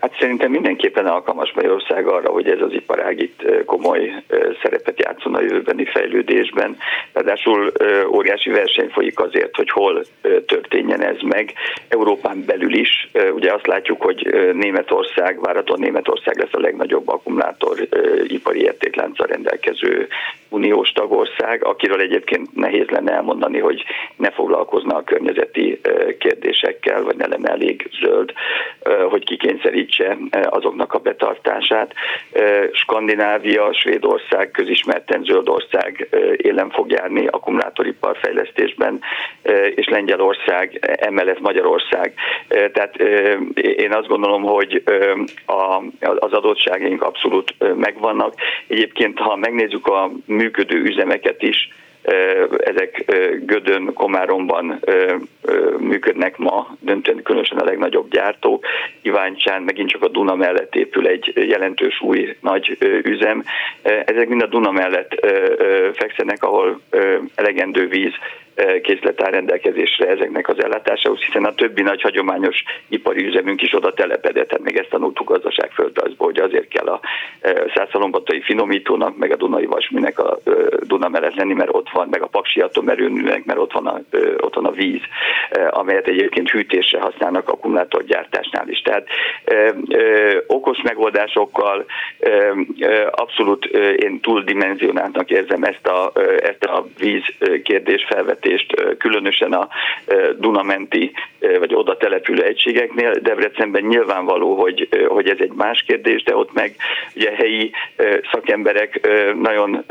Hát 0.00 0.16
szerintem 0.18 0.50
mindenképpen 0.50 1.06
alkalmas 1.06 1.52
Magyarország 1.52 2.06
arra, 2.06 2.30
hogy 2.30 2.48
ez 2.48 2.60
az 2.60 2.72
iparág 2.72 3.20
itt 3.20 3.64
komoly 3.64 4.22
szerepet 4.62 5.00
játszon 5.00 5.34
a 5.34 5.40
jövőbeni 5.40 5.84
fejlődésben. 5.84 6.76
Ráadásul 7.12 7.72
óriási 8.12 8.50
verseny 8.50 8.88
folyik 8.88 9.20
azért, 9.20 9.56
hogy 9.56 9.70
hol 9.70 10.04
történjen 10.46 11.02
ez 11.02 11.16
meg. 11.20 11.52
Európán 11.88 12.44
belül 12.46 12.74
is, 12.74 13.08
ugye 13.34 13.52
azt 13.52 13.66
látjuk, 13.66 14.02
hogy 14.02 14.26
Németország, 14.52 15.40
várhatóan 15.40 15.80
Németország 15.80 16.38
lesz 16.38 16.52
a 16.52 16.60
legnagyobb 16.60 17.08
akkumulátor 17.08 17.88
ipari 18.26 18.60
értéklánccal 18.60 19.26
rendelkező 19.26 20.08
uniós 20.48 20.90
tagország, 20.90 21.64
akiről 21.64 22.00
egyébként 22.00 22.54
nehéz 22.54 22.88
lenne 22.88 23.12
elmondani, 23.12 23.58
hogy 23.58 23.84
ne 24.16 24.30
foglalkozna 24.30 24.96
a 24.96 25.04
környezeti 25.04 25.80
kérdésekkel, 26.18 27.02
vagy 27.02 27.16
ne 27.16 27.26
lenne 27.26 27.50
elég 27.50 27.90
zöld, 28.02 28.32
hogy 29.08 29.24
kikényszerítse 29.46 30.16
azoknak 30.44 30.92
a 30.94 30.98
betartását. 30.98 31.94
Skandinávia, 32.72 33.72
Svédország 33.72 34.50
közismerten 34.50 35.24
zöld 35.24 35.48
ország 35.48 36.08
élen 36.36 36.70
fog 36.70 36.90
járni 36.90 37.26
akkumulátoripar 37.26 38.16
fejlesztésben, 38.22 39.00
és 39.74 39.88
Lengyelország, 39.88 40.78
emellett 41.00 41.40
Magyarország. 41.40 42.14
Tehát 42.48 42.96
én 43.56 43.92
azt 43.92 44.08
gondolom, 44.08 44.42
hogy 44.42 44.82
az 46.16 46.32
adottságaink 46.32 47.02
abszolút 47.02 47.54
megvannak. 47.76 48.34
Egyébként, 48.66 49.18
ha 49.18 49.36
megnézzük 49.36 49.86
a 49.86 50.10
működő 50.26 50.76
üzemeket 50.76 51.42
is, 51.42 51.68
ezek 52.58 53.04
Gödön, 53.46 53.92
Komáromban 53.94 54.80
működnek 55.78 56.36
ma, 56.36 56.76
döntően 56.80 57.22
különösen 57.22 57.58
a 57.58 57.64
legnagyobb 57.64 58.10
gyártók. 58.10 58.66
Iváncsán 59.02 59.62
megint 59.62 59.90
csak 59.90 60.02
a 60.02 60.08
Duna 60.08 60.34
mellett 60.34 60.74
épül 60.74 61.06
egy 61.06 61.32
jelentős 61.34 62.00
új 62.00 62.36
nagy 62.40 62.76
üzem. 63.02 63.44
Ezek 63.82 64.28
mind 64.28 64.42
a 64.42 64.46
Duna 64.46 64.70
mellett 64.70 65.26
fekszenek, 65.92 66.42
ahol 66.42 66.80
elegendő 67.34 67.88
víz 67.88 68.12
készlet 68.82 69.22
áll 69.22 69.30
rendelkezésre 69.30 70.06
ezeknek 70.06 70.48
az 70.48 70.62
ellátásához, 70.62 71.20
hiszen 71.20 71.44
a 71.44 71.54
többi 71.54 71.82
nagy 71.82 72.00
hagyományos 72.00 72.62
ipari 72.88 73.26
üzemünk 73.26 73.62
is 73.62 73.74
oda 73.74 73.92
telepedett, 73.92 74.48
tehát 74.48 74.64
még 74.64 74.76
ezt 74.76 74.88
tanultuk 74.88 75.28
gazdaságföldrajzból, 75.28 76.26
hogy 76.26 76.38
azért 76.40 76.68
kell 76.68 76.86
a 76.86 77.00
százszalombatai 77.74 78.40
finomítónak, 78.40 79.16
meg 79.16 79.32
a 79.32 79.36
Dunai 79.36 79.66
Vasműnek 79.66 80.18
a 80.18 80.38
Duna 80.80 81.08
mellett 81.08 81.34
lenni, 81.34 81.52
mert 81.54 81.74
ott 81.74 81.90
van, 81.90 82.08
meg 82.08 82.22
a 82.22 82.26
Paksi 82.26 82.60
atomerőműnek, 82.60 83.44
mert 83.44 83.58
ott 83.58 83.72
van, 83.72 83.86
a, 83.86 84.00
ott 84.40 84.54
van 84.54 84.66
a 84.66 84.70
víz, 84.70 85.02
amelyet 85.70 86.06
egyébként 86.06 86.50
hűtésre 86.50 87.00
használnak 87.00 87.48
akkumulátorgyártásnál 87.48 88.68
is. 88.68 88.80
Tehát 88.80 89.06
ö, 89.44 89.70
ö, 89.88 90.38
okos 90.46 90.82
megoldásokkal 90.82 91.84
ö, 92.18 92.62
abszolút 93.10 93.64
én 93.96 94.20
túldimenzionáltnak 94.20 95.30
érzem 95.30 95.62
ezt 95.62 95.86
a, 95.86 96.12
ezt 96.40 96.64
a 96.64 96.86
víz 96.98 97.22
kérdés 97.62 98.04
felvetést, 98.08 98.45
fejlesztést, 98.46 98.96
különösen 98.98 99.52
a 99.52 99.68
Dunamenti 100.38 101.12
vagy 101.58 101.74
oda 101.74 101.96
települő 101.96 102.42
egységeknél. 102.42 103.12
Debrecenben 103.12 103.82
nyilvánvaló, 103.82 104.54
hogy, 104.60 104.88
hogy 105.08 105.28
ez 105.28 105.36
egy 105.40 105.52
más 105.52 105.84
kérdés, 105.86 106.22
de 106.22 106.36
ott 106.36 106.52
meg 106.52 106.76
ugye 107.14 107.30
helyi 107.34 107.70
szakemberek 108.32 109.08
nagyon 109.40 109.84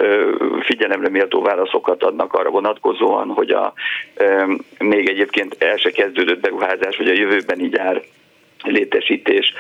figyelemre 0.60 1.10
méltó 1.10 1.42
válaszokat 1.42 2.04
adnak 2.04 2.34
arra 2.34 2.50
vonatkozóan, 2.50 3.28
hogy 3.28 3.50
a 3.50 3.74
még 4.80 5.10
egyébként 5.10 5.56
el 5.60 5.78
se 5.78 5.90
kezdődött 5.90 6.40
beruházás, 6.40 6.98
vagy 6.98 7.10
a 7.10 7.14
jövőbeni 7.14 7.70
gyár 7.70 8.02
létesítés 8.64 9.54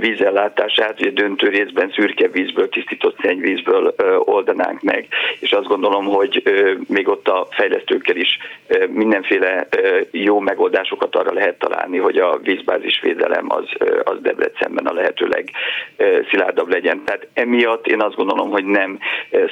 vízellátását, 0.00 1.00
ugye 1.00 1.10
döntő 1.10 1.48
részben 1.48 1.90
szürke 1.94 2.28
vízből, 2.28 2.68
tisztított 2.68 3.18
szennyvízből 3.22 3.94
oldanánk 4.18 4.82
meg, 4.82 5.06
és 5.40 5.52
azt 5.52 5.66
gondolom, 5.66 6.04
hogy 6.04 6.42
még 6.88 7.08
ott 7.08 7.28
a 7.28 7.46
fejlesztőkkel 7.50 8.16
is 8.16 8.38
mindenféle 8.88 9.68
jó 10.10 10.38
megoldásokat 10.38 11.16
arra 11.16 11.32
lehet 11.32 11.58
találni, 11.58 11.98
hogy 11.98 12.18
a 12.18 12.38
vízbázis 12.42 13.00
védelem 13.00 13.46
az, 13.48 13.64
az 14.04 14.16
Debrecenben 14.20 14.86
a 14.86 14.92
lehető 14.92 15.28
legszilárdabb 15.96 16.68
legyen. 16.68 17.04
Tehát 17.04 17.26
emiatt 17.34 17.86
én 17.86 18.02
azt 18.02 18.16
gondolom, 18.16 18.50
hogy 18.50 18.64
nem 18.64 18.98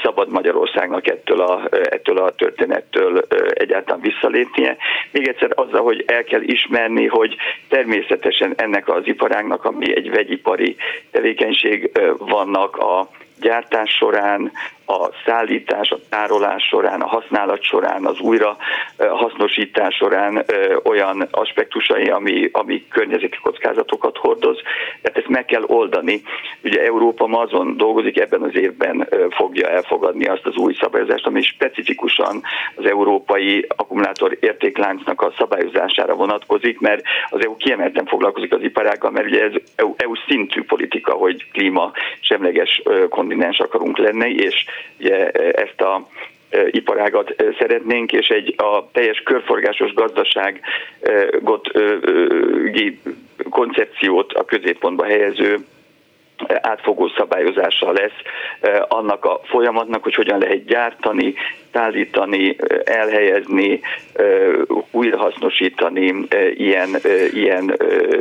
szabad 0.02 0.28
Magyarországnak 0.28 1.08
ettől 1.08 1.40
a, 1.40 1.68
ettől 1.70 2.18
a 2.18 2.34
történettől 2.34 3.26
egyáltalán 3.50 4.00
visszalépnie. 4.00 4.76
Még 5.10 5.28
egyszer 5.28 5.50
azzal, 5.54 5.82
hogy 5.82 6.04
el 6.06 6.24
kell 6.24 6.42
ismerni, 6.42 7.06
hogy 7.06 7.36
természetesen 7.68 8.52
ennek 8.56 8.85
az 8.88 9.06
iparágnak, 9.06 9.64
ami 9.64 9.96
egy 9.96 10.10
vegyipari 10.10 10.76
tevékenység, 11.10 11.90
vannak 12.18 12.76
a 12.76 13.08
gyártás 13.40 13.90
során, 13.90 14.52
a 14.86 15.10
szállítás, 15.24 15.90
a 15.90 15.98
tárolás 16.08 16.62
során, 16.62 17.00
a 17.00 17.06
használat 17.06 17.62
során, 17.62 18.04
az 18.06 18.20
újra 18.20 18.56
hasznosítás 18.96 19.94
során 19.94 20.44
olyan 20.84 21.28
aspektusai, 21.30 22.04
ami, 22.08 22.48
ami 22.52 22.86
környezeti 22.88 23.38
kockázatokat 23.42 24.16
hordoz. 24.16 24.58
Tehát 25.02 25.18
ezt 25.18 25.28
meg 25.28 25.44
kell 25.44 25.62
oldani. 25.66 26.22
Ugye 26.62 26.82
Európa 26.82 27.26
ma 27.26 27.40
azon 27.40 27.76
dolgozik, 27.76 28.18
ebben 28.18 28.42
az 28.42 28.56
évben 28.56 29.08
fogja 29.30 29.68
elfogadni 29.68 30.26
azt 30.26 30.46
az 30.46 30.56
új 30.56 30.74
szabályozást, 30.80 31.26
ami 31.26 31.42
specifikusan 31.42 32.42
az 32.74 32.84
európai 32.86 33.66
akkumulátor 33.76 34.36
értékláncnak 34.40 35.20
a 35.20 35.32
szabályozására 35.38 36.14
vonatkozik, 36.14 36.80
mert 36.80 37.02
az 37.30 37.44
EU 37.44 37.56
kiemelten 37.56 38.06
foglalkozik 38.06 38.52
az 38.52 38.62
iparággal, 38.62 39.10
mert 39.10 39.26
ugye 39.26 39.42
ez 39.42 39.52
EU, 39.76 39.94
EU 39.96 40.14
szintű 40.28 40.62
politika, 40.62 41.12
hogy 41.12 41.50
klíma 41.52 41.92
semleges 42.20 42.82
kontinens 43.26 43.58
akarunk 43.58 43.98
lenni, 43.98 44.30
és 44.30 44.64
ugye 44.98 45.30
ezt 45.30 45.80
a 45.80 46.06
iparágat 46.70 47.34
szeretnénk, 47.58 48.12
és 48.12 48.28
egy 48.28 48.54
a 48.56 48.90
teljes 48.92 49.22
körforgásos 49.24 49.94
gazdaságot 49.94 51.70
koncepciót 53.50 54.32
a 54.32 54.44
középpontba 54.44 55.04
helyező 55.04 55.58
átfogó 56.48 57.08
szabályozása 57.16 57.92
lesz 57.92 58.20
annak 58.88 59.24
a 59.24 59.40
folyamatnak, 59.44 60.02
hogy 60.02 60.14
hogyan 60.14 60.38
lehet 60.38 60.64
gyártani, 60.64 61.34
szállítani, 61.76 62.56
elhelyezni, 62.84 63.80
újrahasznosítani 64.90 66.14
ilyen, 66.54 66.88
ilyen 67.32 67.76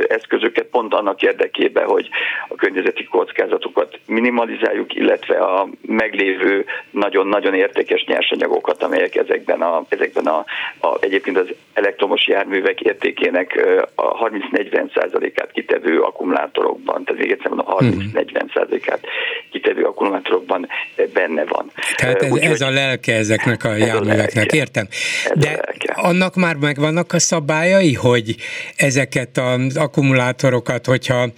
eszközöket 0.08 0.64
pont 0.64 0.94
annak 0.94 1.22
érdekében, 1.22 1.86
hogy 1.86 2.08
a 2.48 2.54
környezeti 2.54 3.04
kockázatokat 3.04 3.98
minimalizáljuk, 4.06 4.94
illetve 4.94 5.36
a 5.38 5.68
meglévő 5.86 6.64
nagyon-nagyon 6.90 7.54
értékes 7.54 8.04
nyersanyagokat, 8.04 8.82
amelyek 8.82 9.14
ezekben 9.14 9.62
a, 9.62 9.84
ezekben 9.88 10.26
a, 10.26 10.44
a 10.80 10.96
egyébként 11.00 11.38
az 11.38 11.48
elektromos 11.72 12.26
járművek 12.26 12.80
értékének 12.80 13.66
a 13.94 14.28
30-40 14.52 15.34
át 15.40 15.52
kitevő 15.52 16.00
akkumulátorokban, 16.00 17.04
tehát 17.04 17.22
még 17.22 17.30
egyszer 17.30 17.50
mondom, 17.50 17.66
a 17.66 17.78
30-40 17.78 18.90
át 18.90 19.06
kitevő 19.50 19.82
akkumulátorokban 19.82 20.68
benne 21.12 21.44
van. 21.44 21.70
Tehát 21.96 22.22
ez, 22.22 22.30
Úgy, 22.32 22.42
ez 22.42 22.60
a 22.60 22.70
lelke 22.70 23.14
ezek 23.14 23.45
ezeknek 23.46 23.72
a 23.72 23.76
járműveknek, 23.76 24.52
értem. 24.52 24.88
De 25.34 25.60
annak 25.94 26.34
már 26.34 26.56
megvannak 26.56 27.12
a 27.12 27.18
szabályai, 27.18 27.94
hogy 27.94 28.36
ezeket 28.76 29.38
az 29.38 29.76
akkumulátorokat, 29.76 30.86
hogyha 30.86 31.32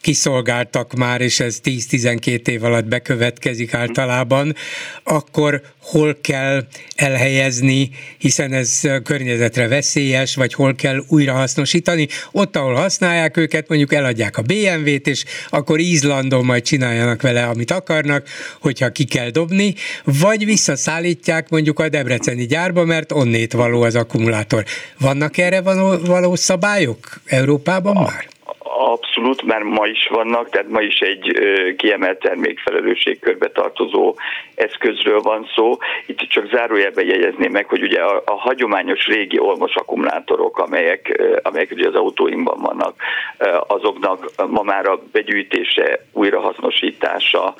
kiszolgáltak 0.00 0.94
már, 0.94 1.20
és 1.20 1.40
ez 1.40 1.60
10-12 1.64 2.48
év 2.48 2.64
alatt 2.64 2.84
bekövetkezik 2.84 3.74
általában, 3.74 4.54
akkor 5.02 5.62
hol 5.82 6.18
kell 6.20 6.66
elhelyezni, 6.94 7.90
hiszen 8.18 8.52
ez 8.52 8.80
környezetre 9.04 9.68
veszélyes, 9.68 10.34
vagy 10.34 10.54
hol 10.54 10.74
kell 10.74 11.04
újrahasznosítani. 11.08 12.08
Ott, 12.32 12.56
ahol 12.56 12.74
használják 12.74 13.36
őket, 13.36 13.68
mondjuk 13.68 13.92
eladják 13.92 14.36
a 14.36 14.42
BMW-t, 14.42 15.06
és 15.06 15.24
akkor 15.48 15.78
Izlandon 15.78 16.44
majd 16.44 16.62
csináljanak 16.62 17.22
vele, 17.22 17.44
amit 17.44 17.70
akarnak, 17.70 18.28
hogyha 18.60 18.88
ki 18.88 19.04
kell 19.04 19.30
dobni, 19.30 19.74
vagy 20.04 20.44
visszaszállítják 20.44 21.47
mondjuk 21.50 21.78
a 21.78 21.88
Debreceni 21.88 22.46
gyárba, 22.46 22.84
mert 22.84 23.12
onnét 23.12 23.52
való 23.52 23.82
az 23.82 23.94
akkumulátor. 23.94 24.62
Vannak 25.00 25.38
erre 25.38 25.62
való, 25.62 25.96
való 26.06 26.34
szabályok 26.34 26.98
Európában 27.26 27.94
már? 27.94 28.26
Abszolút, 28.80 29.42
mert 29.42 29.64
ma 29.64 29.86
is 29.86 30.08
vannak, 30.10 30.50
tehát 30.50 30.68
ma 30.68 30.80
is 30.80 30.98
egy 30.98 31.38
kiemelt 31.76 32.18
termékfelelősségkörbe 32.18 33.48
tartozó 33.48 34.14
eszközről 34.54 35.20
van 35.20 35.46
szó. 35.54 35.76
Itt 36.06 36.18
csak 36.18 36.48
zárójelben 36.52 37.06
jegyezném 37.06 37.50
meg, 37.50 37.66
hogy 37.66 37.82
ugye 37.82 38.00
a, 38.00 38.22
a 38.24 38.34
hagyományos 38.34 39.06
régi 39.06 39.38
olmos 39.38 39.74
akkumulátorok, 39.74 40.58
amelyek, 40.58 41.22
amelyek 41.42 41.70
ugye 41.70 41.88
az 41.88 41.94
autóinkban 41.94 42.60
vannak, 42.60 42.94
azoknak 43.66 44.30
ma 44.48 44.62
már 44.62 44.86
a 44.86 45.00
begyűjtése, 45.12 46.04
újrahasznosítása, 46.12 47.54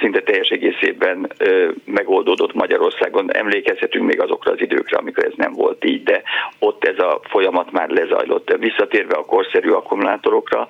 szinte 0.00 0.20
teljes 0.22 0.48
egészében 0.48 1.32
megoldódott 1.84 2.54
Magyarországon. 2.54 3.34
Emlékezhetünk 3.34 4.06
még 4.06 4.20
azokra 4.20 4.52
az 4.52 4.60
időkre, 4.60 4.96
amikor 4.96 5.24
ez 5.24 5.32
nem 5.36 5.52
volt 5.52 5.84
így, 5.84 6.02
de 6.02 6.22
ott 6.58 6.84
ez 6.84 6.98
a 6.98 7.20
folyamat 7.28 7.72
már 7.72 7.88
lezajlott. 7.88 8.56
Visszatérve 8.58 9.14
a 9.14 9.24
korszerű 9.24 9.70
akkumulátorokra, 9.70 10.66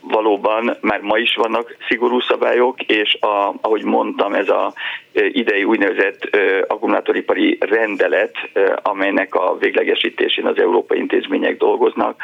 valóban 0.00 0.76
már 0.80 1.00
ma 1.00 1.18
is 1.18 1.34
vannak 1.34 1.76
szigorú 1.88 2.20
szabályok, 2.20 2.82
és 2.82 3.16
a, 3.20 3.54
ahogy 3.60 3.84
mondtam, 3.84 4.34
ez 4.34 4.48
a 4.48 4.72
idei 5.12 5.64
úgynevezett 5.64 6.36
akkumulátoripari 6.66 7.58
rendelet, 7.60 8.34
amelynek 8.82 9.34
a 9.34 9.56
véglegesítésén 9.58 10.46
az 10.46 10.58
európai 10.58 10.98
intézmények 10.98 11.56
dolgoznak, 11.56 12.20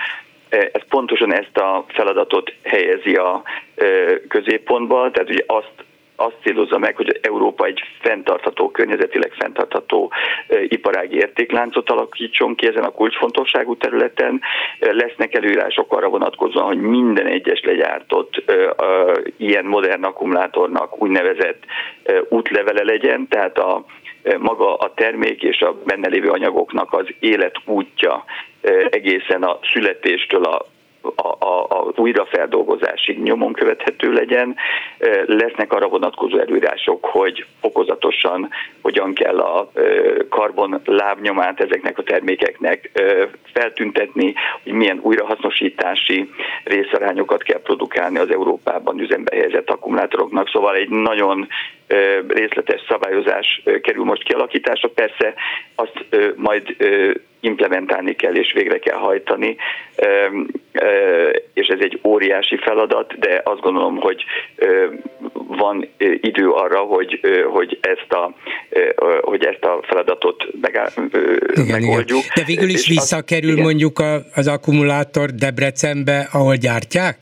ez 0.51 0.83
pontosan 0.89 1.35
ezt 1.35 1.57
a 1.57 1.85
feladatot 1.89 2.55
helyezi 2.63 3.15
a 3.15 3.43
középpontba, 4.29 5.11
tehát 5.11 5.31
ugye 5.31 5.45
azt 5.47 5.73
azt 6.21 6.37
célozza 6.43 6.79
meg, 6.79 6.97
hogy 6.97 7.19
Európa 7.23 7.65
egy 7.65 7.81
fenntartható, 8.01 8.71
környezetileg 8.71 9.33
fenntartható 9.39 10.13
iparági 10.69 11.17
értékláncot 11.17 11.91
alakítson 11.91 12.55
ki 12.55 12.67
ezen 12.67 12.83
a 12.83 12.91
kulcsfontosságú 12.91 13.77
területen. 13.77 14.41
Lesznek 14.79 15.35
előírások 15.35 15.93
arra 15.93 16.09
vonatkozóan, 16.09 16.67
hogy 16.67 16.81
minden 16.81 17.27
egyes 17.27 17.61
legyártott 17.61 18.43
ilyen 19.37 19.65
modern 19.65 20.05
akkumulátornak 20.05 21.03
úgynevezett 21.03 21.63
útlevele 22.29 22.83
legyen, 22.83 23.29
tehát 23.29 23.59
a 23.59 23.85
maga 24.39 24.75
a 24.75 24.95
termék 24.95 25.43
és 25.43 25.61
a 25.61 25.75
benne 25.85 26.09
lévő 26.09 26.29
anyagoknak 26.29 26.93
az 26.93 27.07
életútja 27.19 28.25
egészen 28.91 29.43
a 29.43 29.59
születéstől 29.73 30.45
a 30.45 30.67
a, 31.03 31.29
a, 31.39 31.67
a 31.69 31.93
újrafeldolgozásig 31.97 33.23
nyomon 33.23 33.53
követhető 33.53 34.13
legyen. 34.13 34.57
Lesznek 35.27 35.73
arra 35.73 35.89
vonatkozó 35.89 36.39
előírások, 36.39 37.05
hogy 37.05 37.47
fokozatosan 37.61 38.49
hogyan 38.83 39.15
kell 39.15 39.39
a 39.39 39.71
karbon 40.29 40.81
lábnyomát 40.85 41.61
ezeknek 41.61 41.99
a 41.99 42.03
termékeknek 42.03 42.91
feltüntetni, 43.53 44.35
hogy 44.63 44.73
milyen 44.73 44.99
újrahasznosítási 45.03 46.31
részarányokat 46.65 47.43
kell 47.43 47.61
produkálni 47.63 48.19
az 48.19 48.31
Európában 48.31 49.01
üzembe 49.01 49.37
helyezett 49.37 49.71
akkumulátoroknak. 49.71 50.49
Szóval 50.49 50.75
egy 50.75 50.89
nagyon 50.89 51.49
részletes 52.29 52.85
szabályozás 52.89 53.63
kerül 53.83 54.05
most 54.05 54.23
kialakításra. 54.23 54.89
Persze 54.89 55.35
azt 55.75 56.07
majd 56.37 56.77
implementálni 57.41 58.15
kell 58.15 58.35
és 58.35 58.53
végre 58.53 58.79
kell 58.79 58.99
hajtani, 58.99 59.57
és 61.53 61.67
ez 61.67 61.79
egy 61.81 62.01
óriási 62.05 62.57
feladat, 62.57 63.19
de 63.19 63.41
azt 63.45 63.61
gondolom, 63.61 63.97
hogy 63.97 64.25
van 65.47 65.89
idő 66.21 66.51
arra, 66.51 66.79
hogy, 66.79 67.21
hogy, 67.53 67.79
ezt, 67.81 68.13
a, 68.13 68.35
hogy 69.21 69.45
ezt 69.45 69.65
a 69.65 69.81
feladatot 69.83 70.47
meg, 70.61 70.81
igen, 71.53 71.81
megoldjuk. 71.81 72.19
Igen. 72.19 72.33
De 72.35 72.43
végül 72.47 72.69
is 72.69 72.89
visszakerül 72.89 73.59
az, 73.59 73.59
mondjuk 73.59 74.03
az 74.35 74.47
akkumulátor 74.47 75.31
Debrecenbe, 75.31 76.29
ahol 76.33 76.55
gyártják? 76.55 77.17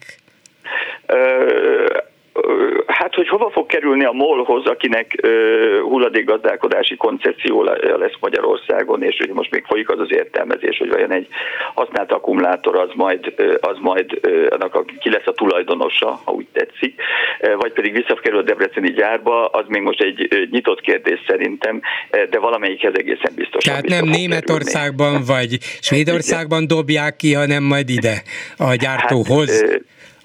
Hát, 3.19 3.27
hogy 3.27 3.39
hova 3.39 3.51
fog 3.51 3.67
kerülni 3.67 4.05
a 4.05 4.13
MOL-hoz, 4.13 4.67
akinek 4.67 5.21
uh, 5.23 5.81
hulladékgazdálkodási 5.81 6.97
koncepció 6.97 7.63
lesz 7.99 8.17
Magyarországon, 8.21 9.03
és 9.03 9.17
hogy 9.19 9.29
most 9.29 9.51
még 9.51 9.65
folyik 9.65 9.91
az 9.91 9.99
az 9.99 10.13
értelmezés, 10.13 10.79
hogy 10.79 10.89
vajon 10.89 11.13
egy 11.13 11.27
használt 11.75 12.13
akkumulátor 12.13 12.79
az 12.79 12.89
majd, 12.95 13.35
az 13.61 13.77
majd 13.81 14.21
uh, 14.23 14.47
annak 14.51 14.75
a, 14.75 14.85
ki 15.01 15.11
lesz 15.11 15.27
a 15.27 15.33
tulajdonosa, 15.33 16.21
ha 16.25 16.33
úgy 16.33 16.47
tetszik, 16.53 17.01
vagy 17.59 17.73
pedig 17.73 17.93
visszakerül 17.93 18.39
a 18.39 18.43
Debreceni 18.43 18.93
gyárba, 18.93 19.47
az 19.47 19.65
még 19.69 19.83
most 19.83 20.01
egy 20.01 20.49
nyitott 20.51 20.81
kérdés 20.81 21.21
szerintem, 21.27 21.81
de 22.31 22.39
valamelyikhez 22.39 22.93
egészen 22.97 23.33
biztos. 23.35 23.65
Tehát 23.65 23.87
nem 23.87 24.05
Németországban 24.05 25.07
kerülni. 25.07 25.25
vagy 25.27 25.59
Svédországban 25.81 26.67
dobják 26.67 27.17
ki, 27.17 27.33
hanem 27.35 27.63
majd 27.63 27.89
ide 27.89 28.23
a 28.57 28.75
gyártóhoz. 28.75 29.61
Hát, 29.61 29.81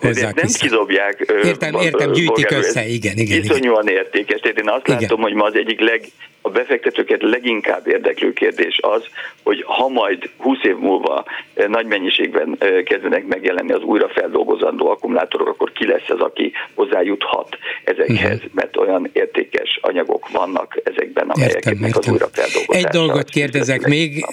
hozzák 0.07 0.35
nem 0.35 0.45
vissza. 0.45 0.65
kidobják. 0.65 1.33
Értem, 1.43 1.75
értem, 1.75 2.11
gyűjtik 2.11 2.51
össze, 2.51 2.87
igen, 2.87 3.17
igen. 3.17 3.43
Iszonyúan 3.43 3.87
értékes. 3.87 4.39
Tehát 4.39 4.57
én 4.57 4.69
azt 4.69 4.87
igen. 4.87 4.99
látom, 5.01 5.21
hogy 5.21 5.33
ma 5.33 5.45
az 5.45 5.55
egyik 5.55 5.79
leg, 5.79 6.01
a 6.45 6.49
befektetőket 6.49 7.21
leginkább 7.21 7.87
érdeklő 7.87 8.33
kérdés 8.33 8.79
az, 8.81 9.03
hogy 9.43 9.63
ha 9.67 9.87
majd 9.87 10.29
20 10.37 10.57
év 10.63 10.77
múlva 10.77 11.25
nagy 11.67 11.85
mennyiségben 11.85 12.57
kezdenek 12.85 13.25
megjelenni 13.25 13.71
az 13.71 13.81
újrafeldolgozandó 13.81 14.89
akkumulátorok, 14.89 15.47
akkor 15.47 15.71
ki 15.71 15.87
lesz 15.87 16.09
az, 16.09 16.19
aki 16.19 16.51
hozzájuthat 16.73 17.57
ezekhez, 17.83 18.37
uh-huh. 18.37 18.51
mert 18.53 18.77
olyan 18.77 19.09
értékes 19.13 19.79
anyagok 19.81 20.29
vannak 20.29 20.81
ezekben, 20.83 21.29
amelyeknek 21.29 21.97
az 21.97 22.09
újrafeldolgozása. 22.09 22.87
Egy 22.87 22.91
dolgot 22.91 23.29
kérdezek 23.29 23.87
még, 23.87 24.25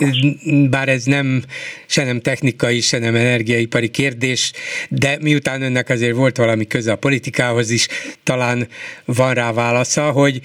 bár 0.71 0.89
ez 0.89 1.05
nem 1.05 1.43
se 1.87 2.05
nem 2.05 2.21
technikai, 2.21 2.81
se 2.81 2.99
nem 2.99 3.15
energiaipari 3.15 3.89
kérdés, 3.89 4.53
de 4.89 5.19
miután 5.21 5.63
önnek 5.63 5.89
azért 5.89 6.17
volt 6.17 6.37
valami 6.37 6.67
köze 6.67 6.93
a 6.93 6.97
politikához 6.97 7.71
is, 7.71 7.89
talán 8.23 8.69
van 9.05 9.35
rá 9.35 9.53
válasza, 9.53 10.11
hogy 10.11 10.41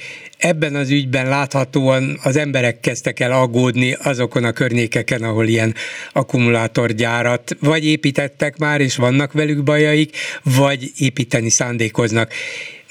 ebben 0.46 0.76
az 0.76 0.90
ügyben 0.90 1.28
láthatóan 1.28 2.20
az 2.24 2.36
emberek 2.36 2.80
kezdtek 2.80 3.20
el 3.20 3.32
aggódni 3.32 3.94
azokon 4.04 4.44
a 4.44 4.52
környékeken, 4.52 5.24
ahol 5.24 5.48
ilyen 5.48 5.76
akkumulátorgyárat 6.14 7.58
vagy 7.60 7.86
építettek 7.86 8.58
már, 8.58 8.82
és 8.82 8.96
vannak 8.96 9.34
velük 9.34 9.64
bajaik, 9.64 10.18
vagy 10.44 10.92
építeni 10.98 11.50
szándékoznak. 11.50 12.34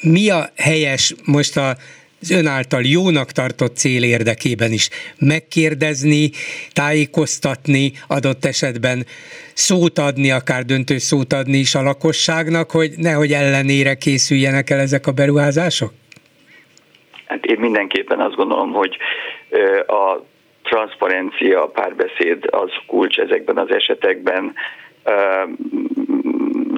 Mi 0.02 0.28
a 0.28 0.52
helyes 0.56 1.14
most 1.24 1.56
a 1.56 1.76
az 2.20 2.30
ön 2.30 2.46
által 2.46 2.82
jónak 2.82 3.32
tartott 3.32 3.76
cél 3.76 4.02
érdekében 4.02 4.72
is 4.72 4.88
megkérdezni, 5.18 6.30
tájékoztatni, 6.72 7.92
adott 8.06 8.44
esetben 8.44 9.06
szót 9.54 9.98
adni, 9.98 10.30
akár 10.30 10.64
döntő 10.64 10.98
szót 10.98 11.32
adni 11.32 11.58
is 11.58 11.74
a 11.74 11.82
lakosságnak, 11.82 12.70
hogy 12.70 12.94
nehogy 12.96 13.32
ellenére 13.32 13.94
készüljenek 13.94 14.70
el 14.70 14.80
ezek 14.80 15.06
a 15.06 15.12
beruházások? 15.12 15.92
Hát 17.26 17.44
én 17.44 17.58
mindenképpen 17.58 18.20
azt 18.20 18.34
gondolom, 18.34 18.72
hogy 18.72 18.96
a 19.86 20.18
transzparencia, 20.62 21.62
a 21.62 21.68
párbeszéd 21.68 22.46
az 22.50 22.70
kulcs 22.86 23.18
ezekben 23.18 23.58
az 23.58 23.70
esetekben. 23.70 24.54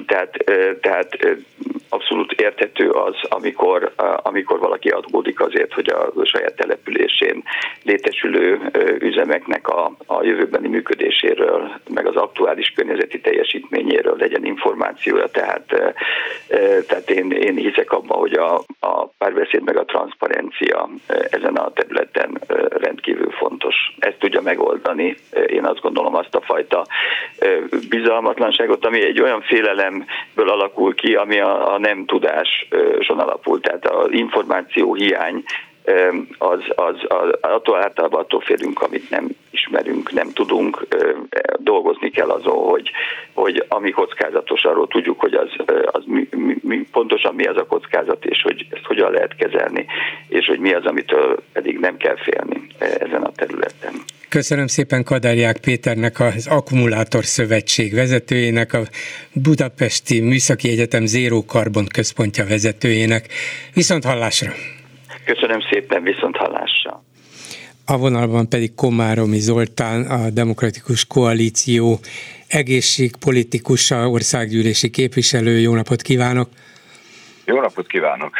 Tehát, 0.05 0.43
tehát 0.81 1.37
abszolút 1.89 2.31
érthető 2.31 2.89
az, 2.89 3.15
amikor, 3.29 3.93
amikor 4.23 4.59
valaki 4.59 4.89
aggódik 4.89 5.39
azért, 5.39 5.73
hogy 5.73 5.89
a 5.89 6.11
saját 6.23 6.55
településén 6.55 7.43
létesülő 7.83 8.71
üzemeknek 8.99 9.67
a, 9.67 9.95
a 10.05 10.23
jövőbeni 10.23 10.67
működéséről, 10.67 11.71
meg 11.89 12.07
az 12.07 12.15
aktuális 12.15 12.73
környezeti 12.75 13.21
teljesítményéről 13.21 14.16
legyen 14.27 14.45
információja. 14.45 15.27
Tehát, 15.27 15.95
tehát 16.87 17.09
én, 17.09 17.31
én 17.31 17.55
hiszek 17.55 17.91
abban, 17.91 18.17
hogy 18.17 18.33
a, 18.33 18.55
a 18.79 19.05
párbeszéd 19.17 19.63
meg 19.63 19.77
a 19.77 19.85
transzparencia 19.85 20.89
ezen 21.29 21.55
a 21.55 21.71
területen 21.71 22.41
rendkívül 22.69 23.31
fontos. 23.31 23.75
Ezt 23.99 24.19
tudja 24.19 24.41
megoldani, 24.41 25.15
én 25.47 25.65
azt 25.65 25.81
gondolom 25.81 26.15
azt 26.15 26.35
a 26.35 26.41
fajta 26.41 26.85
bizalmatlanságot, 27.89 28.85
ami 28.85 29.01
egy 29.01 29.21
olyan 29.21 29.41
félelemből 29.41 30.49
alakul 30.49 30.95
ki, 30.95 31.15
ami 31.15 31.39
a, 31.39 31.73
a 31.73 31.79
nem 31.79 32.05
tudáson 32.05 33.19
alapul. 33.19 33.59
Tehát 33.61 33.87
az 33.87 34.11
információ 34.11 34.93
hiány 34.93 35.43
az, 36.37 36.59
az, 36.75 36.95
az 37.07 37.29
attól 37.41 37.83
általában 37.83 38.19
attól 38.19 38.41
félünk, 38.41 38.81
amit 38.81 39.09
nem 39.09 39.27
ismerünk, 39.57 40.11
nem 40.11 40.29
tudunk, 40.33 40.87
dolgozni 41.57 42.09
kell 42.09 42.29
azon, 42.29 42.69
hogy, 42.69 42.91
hogy 43.33 43.65
ami 43.67 43.91
kockázatos, 43.91 44.63
arról 44.63 44.87
tudjuk, 44.87 45.19
hogy 45.19 45.33
az, 45.33 45.49
az 45.85 46.03
mi, 46.05 46.27
mi, 46.61 46.87
pontosan 46.91 47.35
mi 47.35 47.45
az 47.45 47.57
a 47.57 47.65
kockázat, 47.65 48.25
és 48.25 48.41
hogy 48.41 48.65
ezt 48.69 48.85
hogyan 48.85 49.11
lehet 49.11 49.35
kezelni, 49.35 49.85
és 50.27 50.45
hogy 50.45 50.59
mi 50.59 50.73
az, 50.73 50.85
amitől 50.85 51.43
pedig 51.53 51.79
nem 51.79 51.97
kell 51.97 52.17
félni 52.17 52.67
ezen 52.77 53.23
a 53.23 53.31
területen. 53.31 53.93
Köszönöm 54.29 54.67
szépen 54.67 55.03
Kadáriák 55.03 55.57
Péternek, 55.57 56.19
az 56.19 56.47
Akkumulátor 56.47 57.23
Szövetség 57.23 57.93
vezetőjének, 57.93 58.73
a 58.73 58.81
Budapesti 59.33 60.19
Műszaki 60.19 60.69
Egyetem 60.69 61.05
Zéró 61.05 61.45
Karbon 61.45 61.85
központja 61.93 62.45
vezetőjének. 62.45 63.25
Viszont 63.73 64.03
hallásra! 64.03 64.51
Köszönöm 65.25 65.59
szépen, 65.71 66.03
viszont 66.03 66.35
hallásra! 66.35 67.03
A 67.89 67.97
vonalban 67.97 68.49
pedig 68.49 68.75
Komáromi 68.75 69.39
Zoltán, 69.39 70.01
a 70.01 70.29
Demokratikus 70.29 71.05
Koalíció 71.05 71.99
egészségpolitikusa, 72.47 74.09
országgyűlési 74.09 74.89
képviselő. 74.89 75.59
Jó 75.59 75.73
napot 75.73 76.01
kívánok! 76.01 76.49
Jó 77.45 77.61
napot 77.61 77.87
kívánok! 77.87 78.37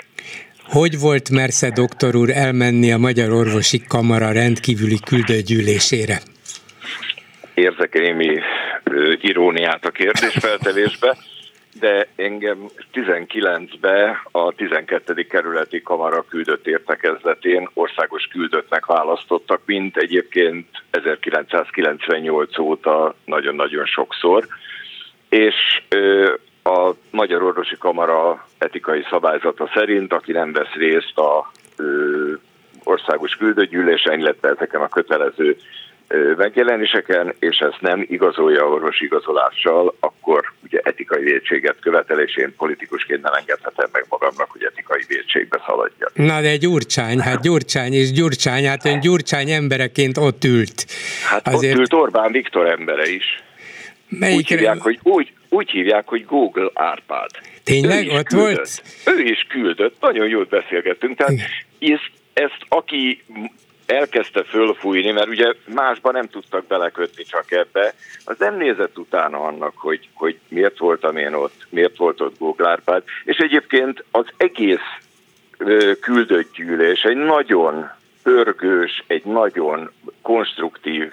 Hogy 0.63 0.99
volt 0.99 1.29
Mersze 1.29 1.69
doktor 1.69 2.15
úr 2.15 2.29
elmenni 2.29 2.91
a 2.91 2.97
Magyar 2.97 3.31
Orvosi 3.31 3.81
Kamara 3.87 4.31
rendkívüli 4.31 4.99
küldőgyűlésére? 5.05 6.19
Érzek 7.53 7.93
némi 7.93 8.39
iróniát 9.21 9.85
a 9.85 9.89
kérdésfeltevésbe, 9.89 11.17
de 11.79 12.07
engem 12.15 12.65
19-ben 12.93 14.19
a 14.31 14.51
12. 14.51 15.13
kerületi 15.13 15.81
kamara 15.81 16.21
küldött 16.29 16.67
értekezletén 16.67 17.69
országos 17.73 18.27
küldöttnek 18.27 18.85
választottak, 18.85 19.61
mint 19.65 19.97
egyébként 19.97 20.67
1998 20.89 22.57
óta 22.57 23.15
nagyon-nagyon 23.25 23.85
sokszor, 23.85 24.47
és 25.29 25.55
a 26.63 26.91
Magyar 27.11 27.43
Orvosi 27.43 27.77
Kamara 27.77 28.47
etikai 28.57 29.05
szabályzata 29.09 29.69
szerint, 29.73 30.13
aki 30.13 30.31
nem 30.31 30.51
vesz 30.53 30.73
részt 30.73 31.17
a 31.17 31.51
országos 32.83 33.35
küldőgyűlésen, 33.35 34.19
illetve 34.19 34.49
ezeken 34.49 34.81
a 34.81 34.87
kötelező 34.87 35.57
megjelenéseken, 36.37 37.33
és 37.39 37.57
ezt 37.57 37.81
nem 37.81 38.05
igazolja 38.09 38.67
orvosi 38.67 39.05
igazolással, 39.05 39.95
akkor 39.99 40.53
ugye 40.63 40.79
etikai 40.83 41.23
védséget 41.23 41.79
követel, 41.79 42.19
és 42.19 42.35
én 42.37 42.53
politikusként 42.57 43.21
nem 43.21 43.33
engedhetem 43.33 43.89
meg 43.91 44.05
magamnak, 44.09 44.51
hogy 44.51 44.63
etikai 44.63 45.03
védségbe 45.07 45.63
szaladjak. 45.65 46.11
Na 46.13 46.41
de 46.41 46.57
Gyurcsány, 46.57 47.19
hát 47.19 47.41
Gyurcsány 47.41 47.93
és 47.93 48.11
Gyurcsány, 48.11 48.65
hát 48.65 48.85
ön 48.85 48.99
Gyurcsány 48.99 49.49
embereként 49.49 50.17
ott 50.17 50.43
ült. 50.43 50.85
Hát 51.29 51.47
Azért... 51.47 51.73
ott 51.73 51.79
ült 51.79 51.93
Orbán 51.93 52.31
Viktor 52.31 52.67
embere 52.67 53.09
is. 53.09 53.43
Melyik 54.09 54.37
úgy 54.37 54.47
hívják, 54.47 54.81
hogy, 54.81 54.99
úgy, 55.03 55.33
úgy 55.49 55.69
hívják, 55.69 56.07
hogy 56.07 56.25
Google 56.25 56.69
Árpád. 56.73 57.29
Tényleg? 57.63 58.07
Ott 58.07 58.27
küldött. 58.27 58.31
volt? 58.33 58.81
Ő 59.05 59.21
is 59.21 59.45
küldött, 59.49 59.95
nagyon 59.99 60.27
jót 60.27 60.49
beszélgettünk. 60.49 61.17
Tehát 61.17 61.39
ezt, 61.79 62.11
ezt 62.33 62.65
aki 62.67 63.23
elkezdte 63.87 64.43
fölfújni, 64.43 65.11
mert 65.11 65.27
ugye 65.27 65.53
másban 65.65 66.13
nem 66.13 66.27
tudtak 66.27 66.65
belekötni 66.65 67.23
csak 67.23 67.51
ebbe, 67.51 67.93
az 68.25 68.35
nem 68.37 68.57
nézett 68.57 68.97
utána 68.97 69.39
annak, 69.39 69.73
hogy, 69.75 70.09
hogy 70.13 70.39
miért 70.47 70.77
voltam 70.77 71.17
én 71.17 71.33
ott, 71.33 71.65
miért 71.69 71.97
volt 71.97 72.21
ott 72.21 72.37
Góglárpád, 72.37 73.03
és 73.23 73.37
egyébként 73.37 74.03
az 74.11 74.25
egész 74.37 74.99
küldött 76.01 76.53
gyűlés 76.53 77.03
egy 77.03 77.17
nagyon 77.17 77.89
pörgős, 78.23 79.03
egy 79.07 79.25
nagyon 79.25 79.91
konstruktív 80.21 81.11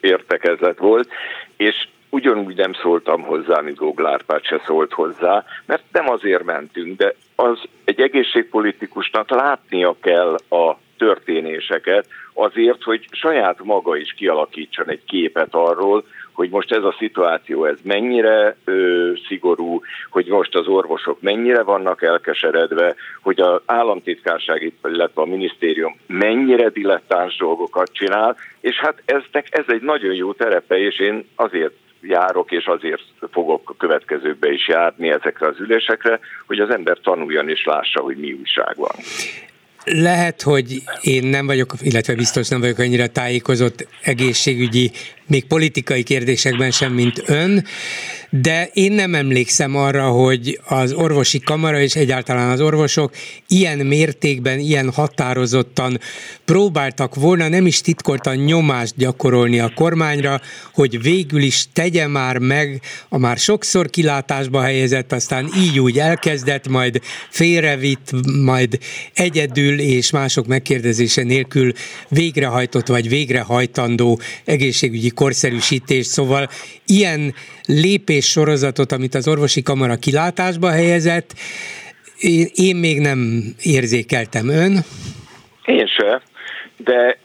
értekezlet 0.00 0.78
volt, 0.78 1.08
és 1.56 1.88
ugyanúgy 2.10 2.56
nem 2.56 2.72
szóltam 2.72 3.22
hozzá, 3.22 3.60
mint 3.60 3.76
Góglárpád 3.76 4.44
se 4.44 4.62
szólt 4.66 4.92
hozzá, 4.92 5.44
mert 5.66 5.82
nem 5.92 6.10
azért 6.10 6.44
mentünk, 6.44 6.96
de 6.96 7.14
az 7.36 7.58
egy 7.84 8.00
egészségpolitikusnak 8.00 9.30
látnia 9.30 9.96
kell 10.00 10.34
a 10.48 10.78
történéseket 11.00 12.06
azért, 12.32 12.82
hogy 12.82 13.06
saját 13.10 13.62
maga 13.62 13.96
is 13.96 14.12
kialakítson 14.12 14.90
egy 14.90 15.04
képet 15.04 15.48
arról, 15.50 16.04
hogy 16.32 16.50
most 16.50 16.72
ez 16.72 16.82
a 16.82 16.94
szituáció 16.98 17.64
ez 17.64 17.78
mennyire 17.82 18.56
ö, 18.64 19.12
szigorú, 19.28 19.80
hogy 20.10 20.26
most 20.26 20.54
az 20.54 20.66
orvosok 20.66 21.20
mennyire 21.20 21.62
vannak 21.62 22.02
elkeseredve, 22.02 22.94
hogy 23.22 23.40
az 23.40 23.60
államtitkárság, 23.66 24.72
illetve 24.84 25.22
a 25.22 25.26
minisztérium 25.26 25.96
mennyire 26.06 26.68
dilettáns 26.68 27.36
dolgokat 27.36 27.92
csinál, 27.92 28.36
és 28.60 28.76
hát 28.78 29.02
eznek 29.04 29.46
ez 29.50 29.64
egy 29.66 29.82
nagyon 29.82 30.14
jó 30.14 30.32
terepe, 30.32 30.78
és 30.78 30.98
én 30.98 31.28
azért 31.34 31.74
járok, 32.02 32.52
és 32.52 32.66
azért 32.66 33.02
fogok 33.32 33.70
a 33.70 33.76
következőkbe 33.76 34.52
is 34.52 34.68
járni 34.68 35.10
ezekre 35.10 35.46
az 35.46 35.60
ülésekre, 35.60 36.20
hogy 36.46 36.60
az 36.60 36.70
ember 36.70 36.98
tanuljon 36.98 37.48
és 37.48 37.64
lássa, 37.64 38.00
hogy 38.00 38.16
mi 38.16 38.32
újság 38.32 38.76
van. 38.76 38.94
Lehet, 39.84 40.42
hogy 40.42 40.82
én 41.02 41.24
nem 41.24 41.46
vagyok, 41.46 41.74
illetve 41.80 42.14
biztos 42.14 42.48
nem 42.48 42.60
vagyok 42.60 42.78
annyira 42.78 43.06
tájékozott 43.06 43.86
egészségügyi, 44.02 44.90
még 45.26 45.44
politikai 45.44 46.02
kérdésekben 46.02 46.70
sem, 46.70 46.92
mint 46.92 47.22
ön, 47.26 47.64
de 48.30 48.70
én 48.72 48.92
nem 48.92 49.14
emlékszem 49.14 49.76
arra, 49.76 50.08
hogy 50.08 50.60
az 50.64 50.92
orvosi 50.92 51.40
kamara 51.40 51.80
és 51.80 51.96
egyáltalán 51.96 52.50
az 52.50 52.60
orvosok 52.60 53.14
ilyen 53.48 53.78
mértékben, 53.78 54.58
ilyen 54.58 54.92
határozottan 54.92 56.00
próbáltak 56.44 57.14
volna 57.14 57.48
nem 57.48 57.66
is 57.66 57.80
titkoltan 57.80 58.36
nyomást 58.36 58.94
gyakorolni 58.96 59.58
a 59.60 59.72
kormányra, 59.74 60.40
hogy 60.74 61.02
végül 61.02 61.42
is 61.42 61.64
tegye 61.72 62.06
már 62.06 62.38
meg 62.38 62.80
a 63.08 63.18
már 63.18 63.38
sokszor 63.38 63.90
kilátásba 63.90 64.60
helyezett, 64.60 65.12
aztán 65.12 65.50
így 65.58 65.80
úgy 65.80 65.98
elkezdett, 65.98 66.68
majd 66.68 67.00
félrevitt, 67.28 68.10
majd 68.44 68.78
egyedül 69.14 69.80
és 69.80 70.10
mások 70.10 70.46
megkérdezése 70.46 71.22
nélkül 71.22 71.72
végrehajtott 72.08 72.86
vagy 72.86 73.08
végrehajtandó 73.08 74.20
egészségügyi 74.44 75.10
korszerűsítés, 75.10 76.06
szóval 76.06 76.50
ilyen 76.86 77.34
lépés 77.70 78.30
sorozatot, 78.30 78.92
amit 78.92 79.14
az 79.14 79.28
orvosi 79.28 79.62
kamara 79.62 79.96
kilátásba 79.96 80.70
helyezett, 80.70 81.30
én, 82.20 82.46
én 82.54 82.76
még 82.76 83.00
nem 83.00 83.42
érzékeltem 83.62 84.48
ön. 84.48 84.72
Én 85.64 85.86
se, 85.86 86.22
de 86.76 87.18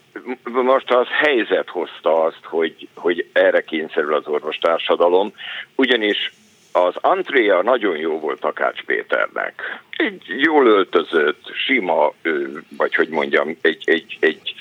most 0.44 0.90
az 0.90 1.06
helyzet 1.10 1.68
hozta 1.68 2.22
azt, 2.24 2.40
hogy, 2.42 2.88
hogy 2.94 3.26
erre 3.32 3.60
kényszerül 3.60 4.14
az 4.14 4.26
orvostársadalom, 4.26 5.32
ugyanis 5.74 6.32
az 6.72 6.94
Andrea 7.00 7.62
nagyon 7.62 7.96
jó 7.96 8.18
volt 8.18 8.40
Takács 8.40 8.82
Péternek. 8.82 9.80
Egy 9.96 10.22
jól 10.26 10.66
öltözött, 10.66 11.52
sima, 11.66 12.12
vagy 12.76 12.94
hogy 12.94 13.08
mondjam, 13.08 13.56
egy, 13.60 13.82
egy, 13.84 14.16
egy 14.20 14.54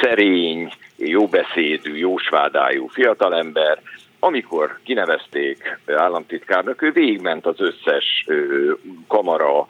szerény, 0.00 0.72
jóbeszédű, 0.96 1.96
jósvádájú 1.96 2.86
fiatalember, 2.86 3.82
amikor 4.20 4.78
kinevezték 4.84 5.78
államtitkárnak, 5.86 6.82
ő 6.82 6.92
végigment 6.92 7.46
az 7.46 7.60
összes 7.60 8.26
kamara 9.08 9.66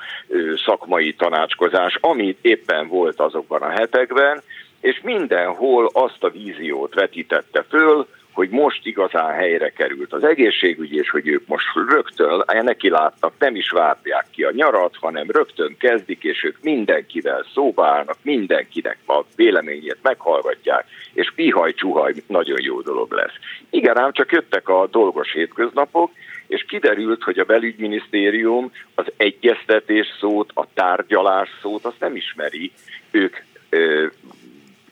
szakmai 0.65 1.15
tanácskozás, 1.15 1.95
amit 2.01 2.39
éppen 2.43 2.89
volt 2.89 3.21
azokban 3.21 3.63
a 3.63 3.69
hetekben, 3.69 4.43
és 4.81 5.01
mindenhol 5.03 5.91
azt 5.93 6.25
a 6.25 6.31
víziót 6.31 6.95
vetítette 6.95 7.65
föl, 7.69 8.07
hogy 8.39 8.51
most 8.51 8.87
igazán 8.87 9.33
helyre 9.33 9.71
került 9.71 10.13
az 10.13 10.25
egészségügy, 10.25 10.93
és 10.93 11.11
hogy 11.11 11.29
ők 11.29 11.47
most 11.47 11.67
rögtön 11.89 12.45
neki 12.47 12.89
látnak, 12.91 13.33
nem 13.39 13.57
is 13.57 13.71
várják 13.71 14.27
ki 14.31 14.43
a 14.43 14.53
nyarat, 14.53 14.97
hanem 15.01 15.31
rögtön 15.31 15.77
kezdik, 15.79 16.25
és 16.25 16.45
ők 16.45 16.57
mindenkivel 16.63 17.47
szóba 17.55 17.87
állnak, 17.87 18.17
mindenkinek 18.23 18.99
a 19.07 19.25
véleményét 19.37 19.99
meghallgatják, 20.03 20.87
és 21.13 21.33
pihaj-csuhaj 21.35 22.15
nagyon 22.27 22.59
jó 22.61 22.81
dolog 22.81 23.13
lesz. 23.13 23.35
Igen, 23.71 23.99
ám 23.99 24.13
csak 24.13 24.33
jöttek 24.33 24.69
a 24.69 24.87
dolgos 24.91 25.33
hétköznapok, 25.33 26.11
és 26.47 26.65
kiderült, 26.69 27.23
hogy 27.23 27.39
a 27.39 27.45
belügyminisztérium 27.45 28.73
az 28.95 29.07
egyeztetés 29.17 30.07
szót, 30.21 30.51
a 30.55 30.67
tárgyalás 30.75 31.49
szót, 31.63 31.85
azt 31.85 32.01
nem 32.01 32.17
ismeri. 32.17 32.73
Ők 33.11 33.37
ö, 33.69 34.07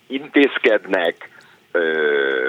intézkednek, 0.07 1.31
ö, 1.73 2.49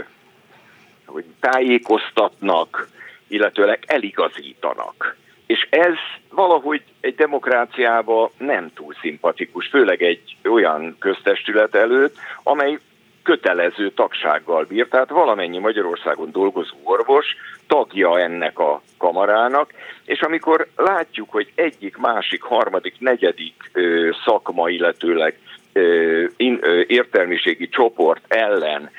hogy 1.08 1.26
tájékoztatnak, 1.40 2.88
illetőleg 3.28 3.84
eligazítanak. 3.86 5.16
És 5.46 5.68
ez 5.70 5.94
valahogy 6.30 6.82
egy 7.00 7.16
demokráciában 7.16 8.30
nem 8.38 8.72
túl 8.74 8.94
szimpatikus, 9.02 9.68
főleg 9.68 10.02
egy 10.02 10.38
olyan 10.44 10.96
köztestület 11.00 11.76
előtt, 11.76 12.16
amely 12.44 12.80
kötelező 13.24 13.92
tagsággal 13.92 14.64
bír, 14.64 14.88
tehát 14.88 15.10
valamennyi 15.10 15.58
Magyarországon 15.58 16.32
dolgozó 16.32 16.76
orvos 16.84 17.26
tagja 17.68 18.20
ennek 18.20 18.60
a 18.60 18.82
kamarának, 18.98 19.74
és 20.06 20.20
amikor 20.20 20.68
látjuk, 20.76 21.32
hogy 21.32 21.52
egyik, 21.56 21.98
másik, 21.98 22.42
harmadik, 22.42 22.96
negyedik 23.00 23.70
ö, 23.74 24.10
szakma, 24.26 24.70
illetőleg 24.70 25.40
ö, 25.74 26.26
in, 26.38 26.60
ö, 26.62 26.84
értelmiségi 26.88 27.70
csoport 27.70 28.34
ellen 28.34 28.90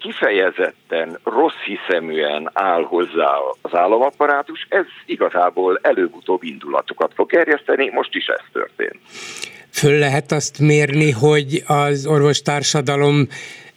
kifejezetten 0.00 1.18
rossz 1.24 1.60
hiszeműen 1.64 2.50
áll 2.52 2.82
hozzá 2.82 3.30
az 3.62 3.74
államaparátus, 3.74 4.66
ez 4.68 4.86
igazából 5.06 5.78
előbb-utóbb 5.82 6.42
indulatokat 6.42 7.12
fog 7.14 7.30
gerjeszteni, 7.30 7.90
most 7.90 8.14
is 8.14 8.26
ez 8.26 8.44
történt. 8.52 8.98
Föl 9.70 9.98
lehet 9.98 10.32
azt 10.32 10.58
mérni, 10.58 11.10
hogy 11.10 11.62
az 11.66 12.06
orvostársadalom 12.06 13.28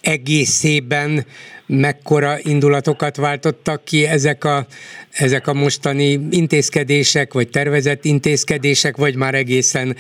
egészében 0.01 1.25
mekkora 1.71 2.37
indulatokat 2.41 3.15
váltottak 3.15 3.83
ki 3.83 4.05
ezek 4.05 4.43
a, 4.43 4.65
ezek 5.11 5.47
a 5.47 5.53
mostani 5.53 6.19
intézkedések, 6.29 7.33
vagy 7.33 7.49
tervezett 7.49 8.05
intézkedések, 8.05 8.97
vagy 8.97 9.15
már 9.15 9.35
egészen, 9.35 9.95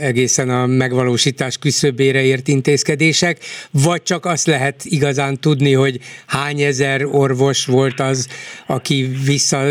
egészen 0.00 0.50
a 0.50 0.66
megvalósítás 0.66 1.58
küszöbére 1.58 2.22
ért 2.22 2.48
intézkedések, 2.48 3.38
vagy 3.70 4.02
csak 4.02 4.24
azt 4.24 4.46
lehet 4.46 4.84
igazán 4.84 5.40
tudni, 5.40 5.72
hogy 5.72 6.00
hány 6.26 6.60
ezer 6.60 7.04
orvos 7.04 7.64
volt 7.64 8.00
az, 8.00 8.28
aki 8.66 9.10
vissza, 9.24 9.64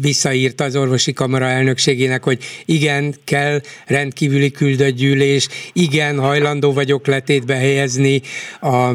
visszaírta 0.00 0.64
az 0.64 0.76
orvosi 0.76 1.12
kamara 1.12 1.46
elnökségének, 1.46 2.24
hogy 2.24 2.44
igen, 2.64 3.14
kell 3.24 3.60
rendkívüli 3.86 4.50
küldött 4.50 4.94
gyűlés, 4.94 5.48
igen, 5.72 6.18
hajlandó 6.18 6.72
vagyok 6.72 7.06
letétbe 7.06 7.54
helyezni 7.54 8.22
a, 8.60 8.94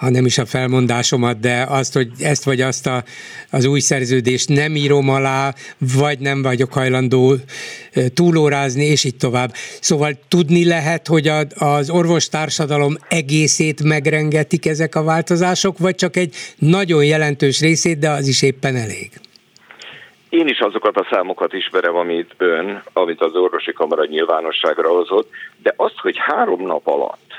ha 0.00 0.10
nem 0.10 0.24
is 0.24 0.38
a 0.38 0.46
felmondásomat, 0.46 1.40
de 1.40 1.66
azt, 1.68 1.94
hogy 1.94 2.08
ezt 2.18 2.44
vagy 2.44 2.60
azt 2.60 2.86
a, 2.86 3.02
az 3.50 3.64
új 3.64 3.80
szerződést 3.80 4.48
nem 4.48 4.76
írom 4.76 5.08
alá, 5.08 5.52
vagy 5.96 6.18
nem 6.18 6.42
vagyok 6.42 6.72
hajlandó 6.72 7.34
túlórázni, 8.14 8.84
és 8.84 9.04
így 9.04 9.16
tovább. 9.16 9.50
Szóval 9.80 10.12
tudni 10.28 10.66
lehet, 10.66 11.06
hogy 11.06 11.28
a, 11.28 11.40
az 11.58 11.90
orvostársadalom 11.90 12.96
egészét 13.08 13.82
megrengetik 13.82 14.66
ezek 14.66 14.94
a 14.94 15.02
változások, 15.02 15.78
vagy 15.78 15.94
csak 15.94 16.16
egy 16.16 16.34
nagyon 16.58 17.04
jelentős 17.04 17.60
részét, 17.60 17.98
de 17.98 18.10
az 18.10 18.28
is 18.28 18.42
éppen 18.42 18.76
elég. 18.76 19.10
Én 20.28 20.48
is 20.48 20.58
azokat 20.58 20.96
a 20.96 21.06
számokat 21.10 21.52
ismerem, 21.52 21.96
amit 21.96 22.34
ön, 22.36 22.82
amit 22.92 23.20
az 23.20 23.34
orvosi 23.34 23.72
kamara 23.72 24.04
nyilvánosságra 24.04 24.88
hozott, 24.88 25.30
de 25.62 25.74
azt, 25.76 25.98
hogy 25.98 26.16
három 26.18 26.66
nap 26.66 26.86
alatt 26.86 27.29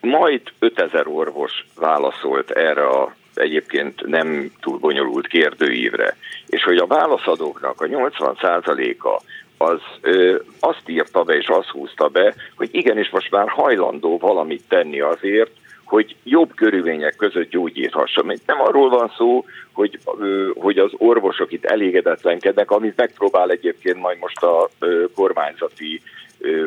majd 0.00 0.40
5000 0.58 1.06
orvos 1.06 1.66
válaszolt 1.76 2.50
erre 2.50 2.88
a 2.88 3.14
egyébként 3.34 4.06
nem 4.06 4.50
túl 4.60 4.78
bonyolult 4.78 5.26
kérdőívre, 5.26 6.16
és 6.46 6.62
hogy 6.62 6.76
a 6.76 6.86
válaszadóknak 6.86 7.80
a 7.80 7.86
80%-a 7.86 9.22
az 9.58 9.80
ö, 10.00 10.36
azt 10.60 10.82
írta 10.86 11.22
be 11.22 11.36
és 11.36 11.46
azt 11.46 11.68
húzta 11.68 12.08
be, 12.08 12.34
hogy 12.56 12.68
igenis 12.72 13.10
most 13.10 13.30
már 13.30 13.48
hajlandó 13.48 14.18
valamit 14.18 14.62
tenni 14.68 15.00
azért, 15.00 15.50
hogy 15.84 16.16
jobb 16.24 16.54
körülmények 16.54 17.16
között 17.16 17.50
gyógyíthasson. 17.50 18.32
Nem 18.46 18.60
arról 18.60 18.88
van 18.88 19.12
szó, 19.16 19.44
hogy, 19.72 19.98
hogy 20.54 20.78
az 20.78 20.90
orvosok 20.96 21.52
itt 21.52 21.64
elégedetlenkednek, 21.64 22.70
amit 22.70 22.96
megpróbál 22.96 23.50
egyébként 23.50 23.98
majd 23.98 24.18
most 24.18 24.42
a 24.42 24.68
kormányzati 25.14 26.02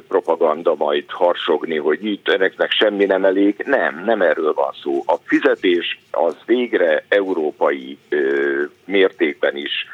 propaganda 0.07 0.75
majd 0.75 1.03
harsogni, 1.07 1.77
hogy 1.77 2.05
itt 2.05 2.27
ennek 2.27 2.71
semmi 2.71 3.05
nem 3.05 3.25
elég. 3.25 3.63
Nem, 3.65 4.03
nem 4.05 4.21
erről 4.21 4.53
van 4.53 4.73
szó. 4.83 5.03
A 5.05 5.15
fizetés 5.23 5.99
az 6.11 6.35
végre 6.45 7.05
európai 7.07 7.97
mértékben 8.85 9.57
is 9.57 9.87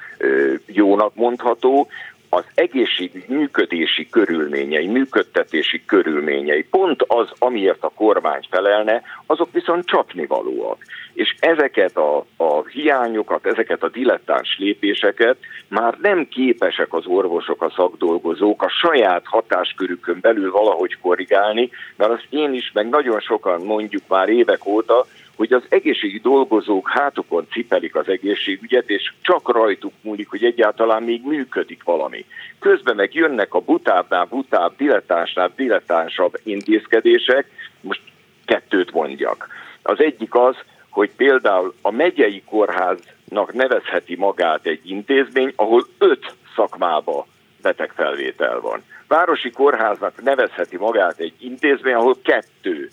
jónak 0.66 1.16
mondható, 1.16 1.88
az 2.30 2.44
egészségügy 2.54 3.28
működési 3.28 4.10
körülményei, 4.10 4.88
működtetési 4.88 5.86
körülményei, 5.86 6.64
pont 6.64 7.04
az, 7.08 7.30
amiért 7.40 7.84
a 7.84 7.92
kormány 7.96 8.42
felelne, 8.50 9.02
azok 9.26 9.52
viszont 9.52 9.86
csapnivalóak. 9.86 10.78
És 11.16 11.36
ezeket 11.40 11.98
a, 11.98 12.26
a 12.38 12.68
hiányokat, 12.68 13.46
ezeket 13.46 13.84
a 13.84 13.90
dilettáns 13.90 14.58
lépéseket 14.60 15.38
már 15.68 15.98
nem 16.02 16.28
képesek 16.28 16.94
az 16.94 17.06
orvosok, 17.06 17.62
a 17.62 17.74
szakdolgozók 17.76 18.62
a 18.64 18.70
saját 18.70 19.22
hatáskörükön 19.26 20.18
belül 20.22 20.52
valahogy 20.52 20.98
korrigálni, 21.02 21.70
mert 21.96 22.12
azt 22.12 22.28
én 22.30 22.54
is, 22.54 22.72
meg 22.74 22.90
nagyon 22.90 23.20
sokan 23.20 23.62
mondjuk 23.62 24.04
már 24.08 24.30
évek 24.30 24.66
óta, 24.66 25.06
hogy 25.36 25.54
az 25.54 25.64
egészségi 25.70 26.20
dolgozók 26.20 26.90
hátokon 26.90 27.48
cipelik 27.52 27.96
az 27.96 28.08
egészségügyet, 28.08 28.90
és 28.90 29.14
csak 29.22 29.52
rajtuk 29.52 29.94
múlik, 30.02 30.30
hogy 30.30 30.44
egyáltalán 30.44 31.04
még 31.04 31.22
működik 31.26 31.84
valami. 31.84 32.26
Közben 32.60 32.96
meg 32.96 33.14
jönnek 33.14 33.54
a 33.54 33.60
butábbnál 33.60 34.26
butább, 34.26 34.76
dilettánsnál 34.78 35.52
dilettánsabb 35.56 36.40
intézkedések, 36.44 37.50
most 37.82 38.02
kettőt 38.46 38.92
mondjak. 38.92 39.48
Az 39.82 40.00
egyik 40.00 40.36
az, 40.36 40.56
hogy 40.96 41.12
például 41.16 41.74
a 41.82 41.92
megyei 41.92 42.44
kórháznak 42.50 43.54
nevezheti 43.54 44.16
magát 44.16 44.66
egy 44.66 44.90
intézmény, 44.90 45.54
ahol 45.56 45.88
öt 45.98 46.34
szakmába 46.56 47.28
betegfelvétel 47.62 48.60
van. 48.60 48.84
Városi 49.08 49.50
kórháznak 49.50 50.24
nevezheti 50.24 50.78
magát 50.78 51.20
egy 51.20 51.34
intézmény, 51.40 51.94
ahol 51.94 52.16
kettő 52.24 52.90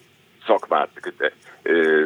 szakmát 0.46 0.88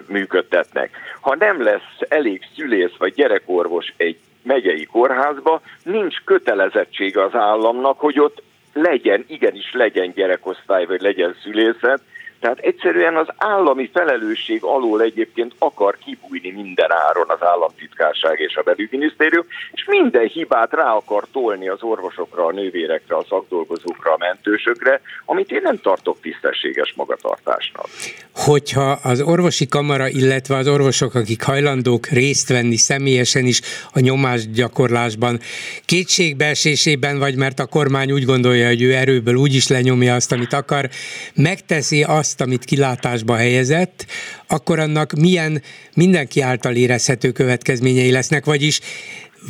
működtetnek. 0.08 0.96
Ha 1.20 1.36
nem 1.36 1.62
lesz 1.62 1.96
elég 2.08 2.42
szülész 2.56 2.96
vagy 2.98 3.14
gyerekorvos 3.14 3.92
egy 3.96 4.18
megyei 4.42 4.84
kórházba, 4.84 5.60
nincs 5.82 6.16
kötelezettsége 6.24 7.22
az 7.22 7.34
államnak, 7.34 8.00
hogy 8.00 8.20
ott 8.20 8.42
legyen, 8.72 9.24
igenis 9.28 9.72
legyen 9.72 10.12
gyerekosztály, 10.12 10.86
vagy 10.86 11.00
legyen 11.00 11.36
szülészet, 11.42 12.00
tehát 12.40 12.58
egyszerűen 12.58 13.16
az 13.16 13.26
állami 13.36 13.90
felelősség 13.92 14.62
alól 14.62 15.02
egyébként 15.02 15.54
akar 15.58 15.98
kibújni 16.04 16.50
minden 16.50 16.92
áron 16.92 17.28
az 17.28 17.46
államtitkárság 17.46 18.40
és 18.40 18.56
a 18.56 18.62
belügyminisztérium, 18.62 19.46
és 19.72 19.84
minden 19.86 20.26
hibát 20.26 20.72
rá 20.72 20.92
akar 20.92 21.26
tolni 21.32 21.68
az 21.68 21.82
orvosokra, 21.82 22.44
a 22.46 22.52
nővérekre, 22.52 23.16
a 23.16 23.24
szakdolgozókra, 23.28 24.12
a 24.12 24.16
mentősökre, 24.18 25.00
amit 25.24 25.50
én 25.50 25.60
nem 25.62 25.80
tartok 25.80 26.20
tisztességes 26.20 26.92
magatartásnak. 26.96 27.86
Hogyha 28.34 28.98
az 29.02 29.20
orvosi 29.20 29.66
kamara, 29.66 30.08
illetve 30.08 30.56
az 30.56 30.68
orvosok, 30.68 31.14
akik 31.14 31.42
hajlandók 31.42 32.06
részt 32.06 32.48
venni 32.48 32.76
személyesen 32.76 33.44
is 33.44 33.60
a 33.92 34.00
nyomásgyakorlásban, 34.00 35.40
kétségbeesésében 35.84 37.18
vagy 37.18 37.36
mert 37.36 37.58
a 37.58 37.66
kormány 37.66 38.12
úgy 38.12 38.24
gondolja, 38.24 38.66
hogy 38.66 38.82
ő 38.82 38.94
erőből 38.94 39.34
úgy 39.34 39.54
is 39.54 39.68
lenyomja 39.68 40.14
azt, 40.14 40.32
amit 40.32 40.52
akar, 40.52 40.88
megteszi 41.34 42.02
azt, 42.02 42.35
azt, 42.36 42.48
amit 42.48 42.64
kilátásba 42.64 43.36
helyezett, 43.36 44.04
akkor 44.48 44.78
annak 44.78 45.12
milyen 45.12 45.62
mindenki 45.94 46.40
által 46.40 46.74
érezhető 46.74 47.30
következményei 47.30 48.10
lesznek, 48.10 48.44
vagyis 48.44 48.80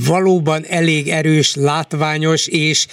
valóban 0.08 0.62
elég 0.68 1.08
erős, 1.08 1.54
látványos 1.54 2.48
és 2.48 2.86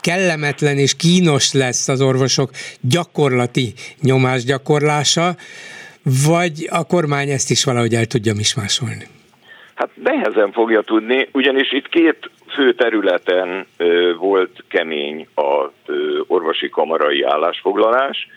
kellemetlen 0.00 0.78
és 0.78 0.96
kínos 0.96 1.52
lesz 1.52 1.88
az 1.88 2.00
orvosok 2.00 2.50
gyakorlati 2.80 3.72
nyomásgyakorlása, 4.02 5.36
vagy 6.26 6.68
a 6.70 6.84
kormány 6.86 7.28
ezt 7.28 7.50
is 7.50 7.64
valahogy 7.64 7.94
el 7.94 8.06
tudja 8.06 8.34
mismásolni? 8.34 9.06
Hát 9.74 9.90
nehezen 10.02 10.52
fogja 10.52 10.80
tudni, 10.80 11.28
ugyanis 11.32 11.72
itt 11.72 11.88
két 11.88 12.30
fő 12.54 12.74
területen 12.74 13.66
volt 14.18 14.64
kemény 14.68 15.26
a 15.34 15.70
ö, 15.86 16.20
orvosi 16.26 16.68
kamarai 16.68 17.22
állásfoglalás. 17.22 18.28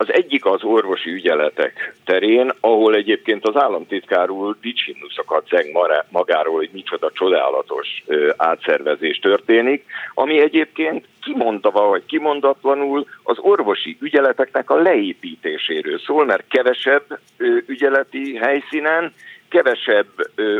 Az 0.00 0.12
egyik 0.12 0.44
az 0.44 0.62
orvosi 0.62 1.10
ügyeletek 1.10 1.94
terén, 2.04 2.52
ahol 2.60 2.94
egyébként 2.94 3.48
az 3.48 3.62
államtitkár 3.62 4.30
úr 4.30 4.56
dicsinnuszokat 4.60 5.46
zeng 5.48 5.68
magáról, 6.08 6.56
hogy 6.56 6.68
micsoda 6.72 7.10
csodálatos 7.14 8.04
átszervezés 8.36 9.18
történik, 9.18 9.84
ami 10.14 10.40
egyébként 10.40 11.06
kimondva 11.22 11.86
vagy 11.86 12.04
kimondatlanul 12.06 13.06
az 13.22 13.38
orvosi 13.38 13.96
ügyeleteknek 14.00 14.70
a 14.70 14.80
leépítéséről 14.82 15.98
szól, 15.98 16.24
mert 16.24 16.44
kevesebb 16.48 17.18
ügyeleti 17.66 18.36
helyszínen, 18.36 19.14
kevesebb 19.48 20.08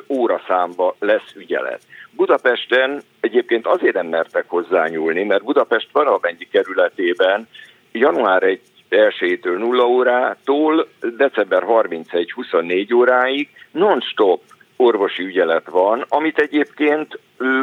óraszámba 0.08 0.96
lesz 0.98 1.32
ügyelet. 1.36 1.80
Budapesten 2.10 3.02
egyébként 3.20 3.66
azért 3.66 3.94
nem 3.94 4.06
mertek 4.06 4.44
hozzányúlni, 4.48 5.24
mert 5.24 5.44
Budapest 5.44 5.88
valamennyi 5.92 6.48
kerületében 6.50 7.48
január 7.92 8.42
1 8.42 8.60
elsőjétől 8.94 9.58
0 9.58 9.86
órától 9.86 10.88
december 11.16 11.62
31-24 11.66 12.94
óráig 12.94 13.48
non-stop 13.70 14.42
orvosi 14.76 15.22
ügyelet 15.22 15.68
van, 15.68 16.04
amit 16.08 16.38
egyébként 16.38 17.18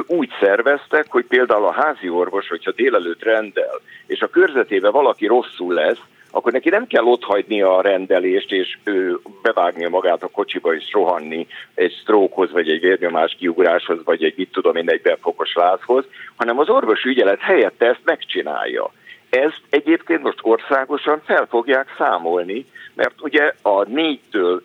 úgy 0.08 0.30
szerveztek, 0.40 1.06
hogy 1.10 1.26
például 1.26 1.66
a 1.66 1.72
házi 1.72 2.10
orvos, 2.10 2.48
hogyha 2.48 2.72
délelőtt 2.72 3.24
rendel, 3.24 3.82
és 4.08 4.22
a 4.22 4.30
körzetében 4.30 4.92
valaki 4.92 5.26
rosszul 5.26 5.74
lesz, 5.74 6.00
akkor 6.32 6.52
neki 6.52 6.70
nem 6.70 6.88
kell 6.88 7.04
otthagyni 7.04 7.62
a 7.62 7.82
rendelést, 7.82 8.52
és 8.52 8.78
ő 8.84 9.20
bevágni 9.42 9.88
magát 9.88 10.24
a 10.24 10.28
kocsiba, 10.28 10.76
és 10.76 10.92
rohanni 10.92 11.48
egy 11.74 11.98
sztrókhoz, 12.02 12.52
vagy 12.52 12.70
egy 12.70 12.80
vérnyomás 12.80 13.36
kiugráshoz, 13.40 14.04
vagy 14.04 14.24
egy 14.24 14.34
mit 14.38 14.52
tudom 14.52 14.76
én, 14.76 14.90
egy 14.90 15.02
befokos 15.02 15.54
lázhoz, 15.54 16.06
hanem 16.36 16.60
az 16.60 16.70
orvos 16.70 17.04
ügyelet 17.04 17.40
helyette 17.40 17.86
ezt 17.86 18.02
megcsinálja. 18.04 18.92
Ezt 19.30 19.62
egyébként 19.70 20.22
most 20.22 20.40
országosan 20.42 21.22
fel 21.26 21.46
fogják 21.46 21.96
számolni, 21.98 22.66
mert 22.94 23.22
ugye 23.22 23.54
a 23.62 23.84
négytől 23.84 24.64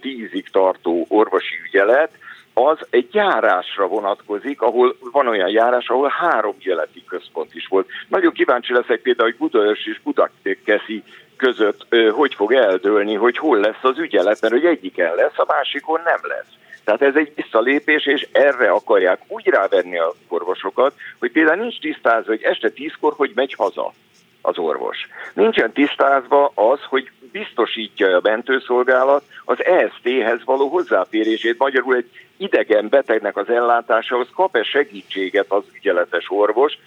tízig 0.00 0.48
tartó 0.50 1.06
orvosi 1.08 1.54
ügyelet 1.66 2.10
az 2.54 2.78
egy 2.90 3.14
járásra 3.14 3.86
vonatkozik, 3.86 4.60
ahol 4.60 4.96
van 5.12 5.28
olyan 5.28 5.48
járás, 5.48 5.88
ahol 5.88 6.08
három 6.08 6.54
ügyeleti 6.58 7.04
központ 7.08 7.54
is 7.54 7.66
volt. 7.66 7.88
Nagyon 8.08 8.32
kíváncsi 8.32 8.72
leszek 8.72 9.00
például, 9.00 9.28
hogy 9.28 9.38
Budaörs 9.38 9.86
és 9.86 10.00
Budakeszi 10.02 11.02
között 11.36 11.86
hogy 12.10 12.34
fog 12.34 12.52
eldőlni, 12.52 13.14
hogy 13.14 13.38
hol 13.38 13.58
lesz 13.58 13.82
az 13.82 13.98
ügyelet, 13.98 14.40
mert 14.40 14.54
hogy 14.54 14.64
egyiken 14.64 15.14
lesz, 15.14 15.38
a 15.38 15.44
másikon 15.48 16.00
nem 16.04 16.20
lesz. 16.22 16.62
Tehát 16.84 17.02
ez 17.02 17.16
egy 17.16 17.32
visszalépés, 17.34 18.06
és 18.06 18.28
erre 18.32 18.70
akarják 18.70 19.20
úgy 19.28 19.46
rávenni 19.46 19.98
a 19.98 20.14
orvosokat, 20.28 20.94
hogy 21.18 21.32
például 21.32 21.60
nincs 21.60 21.78
tisztázva, 21.78 22.30
hogy 22.30 22.42
este 22.42 22.70
tízkor 22.70 23.12
hogy 23.16 23.32
megy 23.34 23.54
haza 23.54 23.92
az 24.40 24.58
orvos. 24.58 25.08
Nincsen 25.34 25.72
tisztázva 25.72 26.52
az, 26.54 26.78
hogy 26.88 27.10
biztosítja 27.32 28.16
a 28.16 28.20
mentőszolgálat 28.22 29.24
az 29.44 29.64
EST-hez 29.64 30.44
való 30.44 30.68
hozzáférését. 30.68 31.58
Magyarul 31.58 31.94
egy 31.94 32.10
idegen 32.36 32.88
betegnek 32.88 33.36
az 33.36 33.48
ellátásához 33.48 34.28
kap-e 34.34 34.62
segítséget 34.62 35.46
az 35.48 35.62
ügyeletes 35.72 36.26
orvos, 36.28 36.78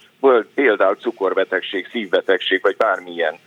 például 0.54 0.94
cukorbetegség, 0.94 1.88
szívbetegség, 1.90 2.62
vagy 2.62 2.76
bármilyen 2.76 3.38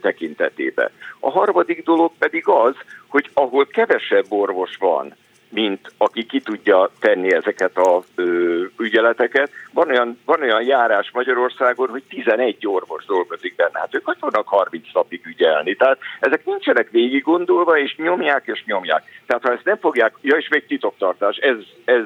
tekintetében. 0.00 0.90
A 1.20 1.30
harmadik 1.30 1.84
dolog 1.84 2.12
pedig 2.18 2.48
az, 2.48 2.74
hogy 3.06 3.30
ahol 3.34 3.66
kevesebb 3.66 4.24
orvos 4.28 4.76
van, 4.76 5.14
mint 5.48 5.92
aki 5.96 6.26
ki 6.26 6.40
tudja 6.40 6.90
tenni 7.00 7.32
ezeket 7.32 7.76
a 7.76 8.02
ö, 8.14 8.64
ügyeleteket. 8.78 9.50
Van 9.72 9.88
olyan, 9.88 10.18
van 10.24 10.42
olyan 10.42 10.62
járás 10.62 11.10
Magyarországon, 11.12 11.88
hogy 11.88 12.02
11 12.08 12.66
orvos 12.66 13.04
dolgozik 13.04 13.56
benne. 13.56 13.78
Hát 13.78 13.94
ők 13.94 14.04
hogy 14.04 14.16
fognak 14.20 14.48
30 14.48 14.86
napig 14.92 15.26
ügyelni? 15.26 15.74
Tehát 15.74 15.98
ezek 16.20 16.44
nincsenek 16.44 16.90
végig 16.90 17.22
gondolva, 17.22 17.78
és 17.78 17.96
nyomják, 17.96 18.42
és 18.46 18.64
nyomják. 18.64 19.02
Tehát 19.26 19.42
ha 19.42 19.52
ezt 19.52 19.64
nem 19.64 19.78
fogják, 19.78 20.14
ja 20.20 20.36
és 20.36 20.48
még 20.48 20.66
titoktartás, 20.66 21.36
ez, 21.36 21.56
ez 21.84 22.04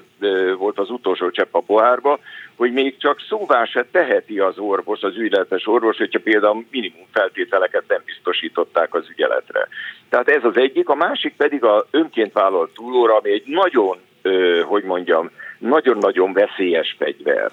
volt 0.57 0.78
az 0.78 0.91
utolsó 0.91 1.30
csepp 1.30 1.55
a 1.55 1.61
pohárba, 1.61 2.18
hogy 2.61 2.73
még 2.73 2.97
csak 2.97 3.21
szóvá 3.29 3.65
se 3.65 3.87
teheti 3.91 4.39
az 4.39 4.59
orvos, 4.59 5.03
az 5.03 5.17
ügyeletes 5.17 5.67
orvos, 5.67 5.97
hogyha 5.97 6.19
például 6.19 6.65
minimum 6.71 7.07
feltételeket 7.13 7.85
nem 7.89 8.03
biztosították 8.05 8.95
az 8.95 9.09
ügyeletre. 9.11 9.69
Tehát 10.09 10.29
ez 10.29 10.45
az 10.45 10.57
egyik, 10.57 10.89
a 10.89 10.95
másik 10.95 11.37
pedig 11.37 11.65
a 11.65 11.87
önként 11.91 12.33
vállalt 12.33 12.75
túlóra, 12.75 13.17
ami 13.17 13.31
egy 13.31 13.43
nagyon, 13.47 13.99
hogy 14.63 14.83
mondjam, 14.83 15.31
nagyon-nagyon 15.59 16.33
veszélyes 16.33 16.97
fegyver. 16.99 17.51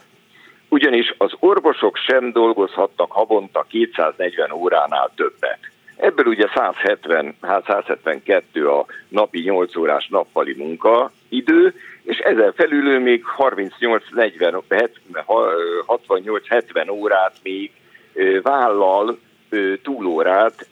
Ugyanis 0.69 1.13
az 1.17 1.31
orvosok 1.39 1.97
sem 1.97 2.31
dolgozhatnak 2.31 3.11
havonta 3.11 3.65
240 3.69 4.51
óránál 4.51 5.11
többet. 5.15 5.59
Ebből 5.95 6.25
ugye 6.25 6.47
170, 6.55 7.35
hát 7.41 7.65
172 7.65 8.67
a 8.67 8.85
napi 9.07 9.39
8 9.39 9.75
órás 9.75 10.07
nappali 10.07 10.53
munkaidő, 10.57 11.73
és 12.07 12.17
ezen 12.17 12.53
felül 12.53 12.99
még 12.99 13.23
38-40, 13.37 14.61
68-70 15.87 16.91
órát 16.91 17.35
még 17.43 17.71
vállal 18.41 19.19
túlórát, 19.83 20.67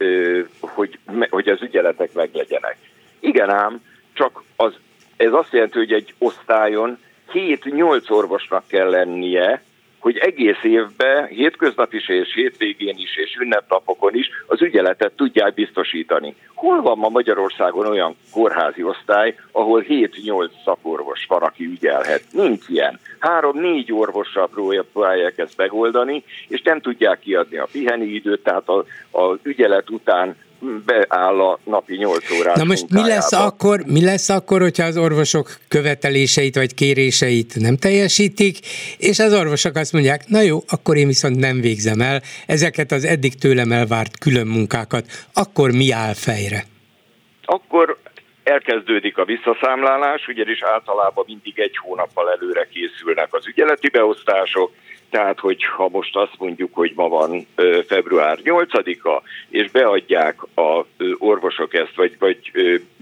hogy, 0.60 1.00
hogy 1.30 1.50
az 1.50 1.62
ügyeletek 1.62 2.14
meglegyenek. 2.14 2.78
Igen 3.20 3.50
ám, 3.50 3.82
csak 4.14 4.44
az, 4.56 4.74
ez 5.18 5.34
azt 5.34 5.52
jelenti, 5.54 5.78
hogy 5.78 5.94
egy 5.94 6.14
osztályon 6.18 6.98
7-8 7.34 8.12
orvosnak 8.12 8.68
kell 8.68 8.90
lennie, 8.90 9.64
hogy 10.06 10.18
egész 10.18 10.64
évben, 10.64 11.26
hétköznap 11.28 11.94
is 11.94 12.10
és 12.10 12.34
hétvégén 12.34 12.96
is 12.98 13.18
és 13.18 13.38
ünnepnapokon 13.40 14.16
is 14.16 14.30
az 14.48 14.62
ügyeletet 14.62 15.12
tudják 15.16 15.54
biztosítani. 15.54 16.36
Hol 16.54 16.82
van 16.82 16.98
ma 16.98 17.10
Magyarországon 17.10 17.88
olyan 17.88 18.16
kórházi 18.32 18.84
osztály, 18.84 19.36
ahol 19.52 19.86
7-8 19.90 20.50
szakorvos 20.66 21.26
van, 21.28 21.42
aki 21.42 21.66
ügyelhet? 21.66 22.24
Nincs 22.32 22.68
ilyen. 22.68 23.00
Három-négy 23.20 23.94
orvossal 23.94 24.50
próbálják 24.50 25.38
ezt 25.38 25.58
megoldani, 25.58 26.24
és 26.48 26.62
nem 26.62 26.82
tudják 26.82 27.20
kiadni 27.20 27.58
a 27.58 27.68
piheni 27.72 28.06
időt, 28.06 28.44
tehát 28.44 28.70
az 29.12 29.38
ügyelet 29.44 29.90
után 29.90 30.36
beáll 30.86 31.42
a 31.42 31.60
napi 31.64 31.96
8 31.96 32.32
órás 32.32 32.58
Na 32.58 32.64
most 32.64 32.90
mi 32.90 33.08
lesz, 33.08 33.32
akkor, 33.32 33.80
mi 33.86 34.04
lesz 34.04 34.30
akkor, 34.30 34.62
hogyha 34.62 34.84
az 34.84 34.98
orvosok 34.98 35.58
követeléseit 35.68 36.56
vagy 36.56 36.74
kéréseit 36.74 37.56
nem 37.56 37.78
teljesítik, 37.78 38.58
és 38.98 39.20
az 39.20 39.34
orvosok 39.34 39.76
azt 39.76 39.94
mondják, 39.94 40.28
na 40.28 40.42
jó, 40.42 40.60
akkor 40.68 40.98
én 40.98 41.08
viszont 41.08 41.40
nem 41.40 41.62
végzem 41.62 42.02
el 42.02 42.22
ezeket 42.48 42.92
az 42.92 43.06
eddig 43.06 43.36
tőlem 43.36 43.72
elvárt 43.72 44.20
külön 44.20 44.48
munkákat, 44.48 45.06
akkor 45.34 45.72
mi 45.72 45.92
áll 45.92 46.14
fejre? 46.14 46.64
Akkor 47.46 47.98
elkezdődik 48.44 49.18
a 49.18 49.26
visszaszámlálás, 49.26 50.28
ugyanis 50.28 50.64
általában 50.64 51.24
mindig 51.28 51.60
egy 51.60 51.78
hónappal 51.78 52.32
előre 52.32 52.68
készülnek 52.72 53.34
az 53.34 53.48
ügyeleti 53.48 53.90
beosztások, 53.90 54.72
tehát, 55.10 55.40
hogyha 55.40 55.90
most 55.90 56.16
azt 56.16 56.36
mondjuk, 56.38 56.70
hogy 56.74 56.92
ma 56.96 57.08
van 57.08 57.48
február 57.88 58.40
8-a, 58.44 59.22
és 59.50 59.72
beadják 59.72 60.42
a 60.56 60.86
orvosok 61.18 61.74
ezt, 61.74 61.96
vagy, 61.96 62.16
vagy 62.20 62.52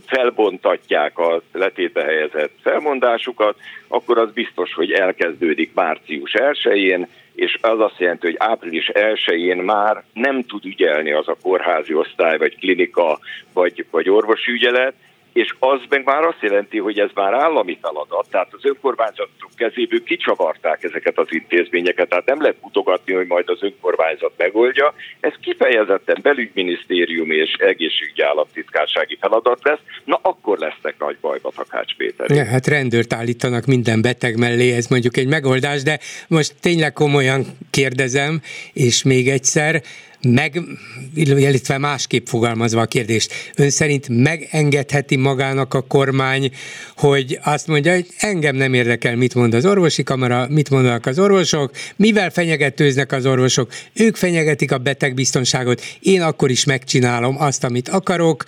felbontatják 0.05 1.17
a 1.17 1.41
letétbe 1.51 2.03
helyezett 2.03 2.51
felmondásukat, 2.61 3.55
akkor 3.87 4.17
az 4.17 4.31
biztos, 4.31 4.73
hogy 4.73 4.91
elkezdődik 4.91 5.73
március 5.73 6.31
1-én, 6.33 7.07
és 7.35 7.57
az 7.61 7.79
azt 7.79 7.99
jelenti, 7.99 8.25
hogy 8.25 8.35
április 8.39 8.91
1-én 8.93 9.57
már 9.57 10.03
nem 10.13 10.43
tud 10.43 10.65
ügyelni 10.65 11.11
az 11.11 11.27
a 11.27 11.37
kórházi 11.41 11.93
osztály, 11.93 12.37
vagy 12.37 12.57
klinika, 12.57 13.19
vagy, 13.53 13.85
vagy 13.91 14.09
orvosi 14.09 14.51
ügyelet, 14.51 14.93
és 15.33 15.55
az 15.59 15.79
meg 15.89 16.03
már 16.03 16.23
azt 16.23 16.41
jelenti, 16.41 16.77
hogy 16.77 16.99
ez 16.99 17.09
már 17.13 17.33
állami 17.33 17.77
feladat, 17.81 18.27
tehát 18.29 18.49
az 18.51 18.65
önkormányzatok 18.65 19.51
kezéből 19.55 20.03
kicsavarták 20.03 20.83
ezeket 20.83 21.17
az 21.17 21.27
intézményeket, 21.29 22.09
tehát 22.09 22.25
nem 22.25 22.41
lehet 22.41 22.61
mutogatni, 22.61 23.13
hogy 23.13 23.27
majd 23.27 23.49
az 23.49 23.63
önkormányzat 23.63 24.31
megoldja, 24.37 24.93
ez 25.19 25.33
kifejezetten 25.41 26.19
belügyminisztérium 26.21 27.31
és 27.31 27.53
egészségügyi 27.53 28.21
államtitkársági 28.21 29.17
feladat 29.19 29.59
lesz, 29.63 29.79
na 30.03 30.19
akkor 30.21 30.57
lesznek 30.57 30.95
nagy 30.99 31.17
bajba 31.21 31.51
Takács 31.55 31.95
Péter. 31.95 32.29
Ja, 32.29 32.45
hát 32.45 32.67
rendőrt 32.67 33.13
állítanak 33.13 33.65
minden 33.65 34.01
beteg 34.01 34.37
mellé, 34.37 34.75
ez 34.75 34.87
mondjuk 34.87 35.17
egy 35.17 35.27
megoldás, 35.27 35.83
de 35.83 35.99
most 36.27 36.53
tényleg 36.61 36.93
komolyan 36.93 37.45
kérdezem, 37.71 38.41
és 38.73 39.03
még 39.03 39.29
egyszer, 39.29 39.81
meg, 40.27 40.61
illetve 41.15 41.77
másképp 41.77 42.27
fogalmazva 42.27 42.81
a 42.81 42.85
kérdést, 42.85 43.33
ön 43.55 43.69
szerint 43.69 44.07
megengedheti 44.09 45.15
magának 45.15 45.73
a 45.73 45.81
kormány, 45.81 46.51
hogy 46.97 47.39
azt 47.43 47.67
mondja, 47.67 47.93
hogy 47.93 48.07
engem 48.17 48.55
nem 48.55 48.73
érdekel, 48.73 49.15
mit 49.15 49.35
mond 49.35 49.53
az 49.53 49.65
orvosi 49.65 50.03
kamara, 50.03 50.47
mit 50.49 50.69
mondanak 50.69 51.05
az 51.05 51.19
orvosok, 51.19 51.71
mivel 51.95 52.29
fenyegetőznek 52.29 53.11
az 53.11 53.25
orvosok, 53.25 53.71
ők 53.93 54.15
fenyegetik 54.15 54.71
a 54.71 54.77
betegbiztonságot, 54.77 55.81
én 55.99 56.21
akkor 56.21 56.49
is 56.49 56.63
megcsinálom 56.63 57.41
azt, 57.41 57.63
amit 57.63 57.89
akarok, 57.89 58.43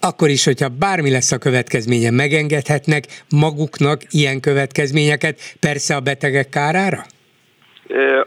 akkor 0.00 0.28
is, 0.28 0.44
hogyha 0.44 0.68
bármi 0.68 1.10
lesz 1.10 1.32
a 1.32 1.38
következménye, 1.38 2.10
megengedhetnek 2.10 3.24
maguknak 3.28 4.02
ilyen 4.10 4.40
következményeket, 4.40 5.56
persze 5.60 5.96
a 5.96 6.00
betegek 6.00 6.48
kárára? 6.48 7.06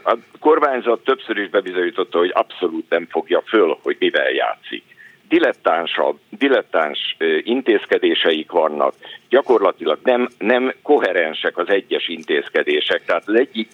A 0.02 0.16
kormányzat 0.40 1.04
többször 1.04 1.36
is 1.36 1.48
bebizonyította, 1.48 2.18
hogy 2.18 2.30
abszolút 2.34 2.90
nem 2.90 3.06
fogja 3.10 3.42
föl, 3.46 3.78
hogy 3.82 3.96
mivel 3.98 4.30
játszik. 4.30 4.82
Dilettánsabb, 5.28 6.18
dilettáns 6.28 7.16
intézkedéseik 7.42 8.50
vannak, 8.50 8.94
gyakorlatilag 9.28 9.98
nem, 10.02 10.28
nem 10.38 10.72
koherensek 10.82 11.58
az 11.58 11.68
egyes 11.68 12.08
intézkedések. 12.08 13.04
Tehát 13.04 13.28
az 13.28 13.34
egyik 13.34 13.68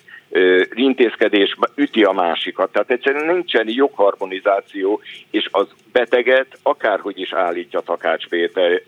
intézkedés 0.75 1.57
üti 1.75 2.03
a 2.03 2.13
másikat. 2.13 2.73
Tehát 2.73 2.91
egyszerűen 2.91 3.35
nincsen 3.35 3.69
jogharmonizáció, 3.69 5.01
és 5.31 5.49
az 5.51 5.67
beteget, 5.93 6.59
akárhogy 6.63 7.21
is 7.21 7.33
állítja 7.33 7.81
Takács 7.81 8.27
Péter 8.27 8.83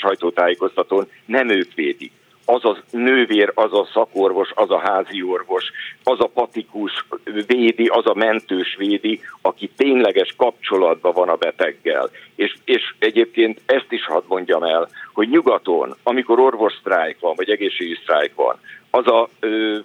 sajtótájékoztatón, 0.00 1.08
nem 1.26 1.48
ők 1.48 1.74
védik 1.74 2.12
az 2.50 2.64
a 2.64 2.76
nővér, 2.90 3.52
az 3.54 3.72
a 3.72 3.88
szakorvos, 3.92 4.50
az 4.54 4.70
a 4.70 4.78
házi 4.78 5.22
orvos, 5.22 5.64
az 6.02 6.20
a 6.20 6.30
patikus 6.34 7.06
védi, 7.46 7.86
az 7.86 8.06
a 8.06 8.14
mentős 8.14 8.76
védi, 8.78 9.20
aki 9.42 9.70
tényleges 9.76 10.34
kapcsolatban 10.36 11.12
van 11.12 11.28
a 11.28 11.36
beteggel. 11.36 12.10
És, 12.34 12.54
és 12.64 12.94
egyébként 12.98 13.60
ezt 13.66 13.86
is 13.92 14.06
hadd 14.06 14.22
mondjam 14.26 14.62
el, 14.62 14.88
hogy 15.12 15.28
nyugaton, 15.28 15.96
amikor 16.02 16.40
orvossztrájk 16.40 17.20
van, 17.20 17.34
vagy 17.36 17.50
egészségügyi 17.50 17.98
sztrájk 18.02 18.34
van, 18.34 18.60
az 18.90 19.06
a 19.06 19.28
ö, 19.40 19.78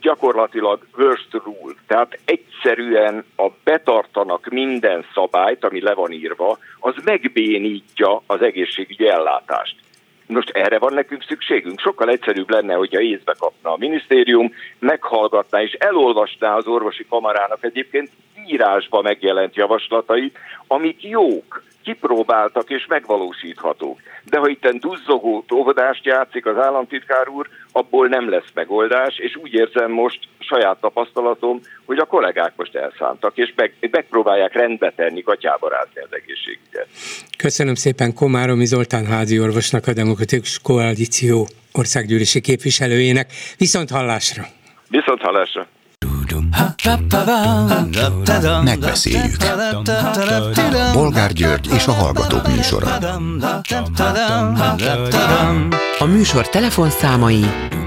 gyakorlatilag 0.00 0.86
worst 0.96 1.32
rule, 1.32 1.74
tehát 1.86 2.18
egyszerűen 2.24 3.24
a 3.36 3.48
betartanak 3.64 4.48
minden 4.48 5.04
szabályt, 5.14 5.64
ami 5.64 5.80
le 5.80 5.94
van 5.94 6.12
írva, 6.12 6.58
az 6.80 6.94
megbénítja 7.04 8.22
az 8.26 8.42
egészségügyi 8.42 9.08
ellátást. 9.08 9.85
Most 10.26 10.50
erre 10.50 10.78
van 10.78 10.94
nekünk 10.94 11.22
szükségünk. 11.22 11.80
Sokkal 11.80 12.08
egyszerűbb 12.08 12.50
lenne, 12.50 12.74
hogyha 12.74 13.00
észbe 13.00 13.34
kapna 13.38 13.72
a 13.72 13.76
minisztérium, 13.76 14.52
meghallgatná 14.78 15.62
és 15.62 15.72
elolvasná 15.72 16.56
az 16.56 16.66
orvosi 16.66 17.06
kamarának 17.08 17.64
egyébként 17.64 18.10
írásba 18.46 19.02
megjelent 19.02 19.56
javaslatait, 19.56 20.38
amik 20.66 21.02
jók, 21.02 21.62
kipróbáltak 21.84 22.70
és 22.70 22.86
megvalósíthatók. 22.86 24.00
De 24.24 24.38
ha 24.38 24.48
itten 24.48 24.78
duzzogó 24.78 25.44
óvodást 25.54 26.04
játszik 26.04 26.46
az 26.46 26.56
államtitkár 26.56 27.28
úr, 27.28 27.48
abból 27.72 28.08
nem 28.08 28.30
lesz 28.30 28.50
megoldás, 28.54 29.18
és 29.18 29.36
úgy 29.36 29.52
érzem 29.52 29.90
most 29.90 30.18
saját 30.38 30.80
tapasztalatom, 30.80 31.60
hogy 31.84 31.98
a 31.98 32.04
kollégák 32.04 32.52
most 32.56 32.74
elszántak, 32.74 33.36
és 33.36 33.52
meg, 33.56 33.74
megpróbálják 33.90 34.52
rendbe 34.52 34.92
tenni, 34.96 35.20
gatyába 35.20 35.68
rázni 35.68 36.00
az 36.00 36.08
egészségügyet. 36.10 36.88
Köszönöm 37.38 37.74
szépen 37.74 38.14
Komáromi 38.14 38.64
Zoltán 38.64 39.06
házi 39.06 39.40
orvosnak, 39.40 39.86
a 39.86 39.92
Demokratikus 39.92 40.58
Koalíció 40.62 41.46
országgyűlési 41.72 42.40
képviselőjének. 42.40 43.32
Viszont 43.58 43.90
hallásra! 43.90 44.42
Viszont 44.88 45.20
hallásra! 45.20 45.66
Megbeszéljük. 48.64 49.36
Bolgár 50.92 51.32
György 51.32 51.68
és 51.74 51.86
a 51.86 51.92
Hallgatók 51.92 52.46
műsora. 52.56 52.86
A 55.98 56.04
műsor 56.04 56.48
telefonszámai 56.48 57.44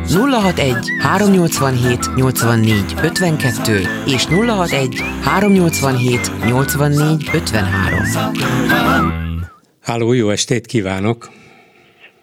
061 0.07 0.75
387 1.01 2.15
84 2.15 2.93
52 3.03 3.81
és 4.05 4.25
061 4.25 5.01
387 5.23 6.31
84 6.45 7.29
53. 7.33 9.09
Háló, 9.81 10.13
jó 10.13 10.29
estét 10.29 10.65
kívánok! 10.65 11.29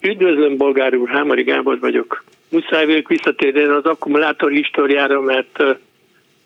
Üdvözlöm, 0.01 0.57
bolgár 0.57 0.95
úr, 0.95 1.09
Hámari 1.09 1.43
Gábor 1.43 1.79
vagyok. 1.79 2.23
Muszáj 2.49 2.85
vagyok 2.85 3.07
visszatérni 3.07 3.63
az 3.63 3.85
akkumulátor 3.85 4.51
históriára, 4.51 5.21
mert 5.21 5.59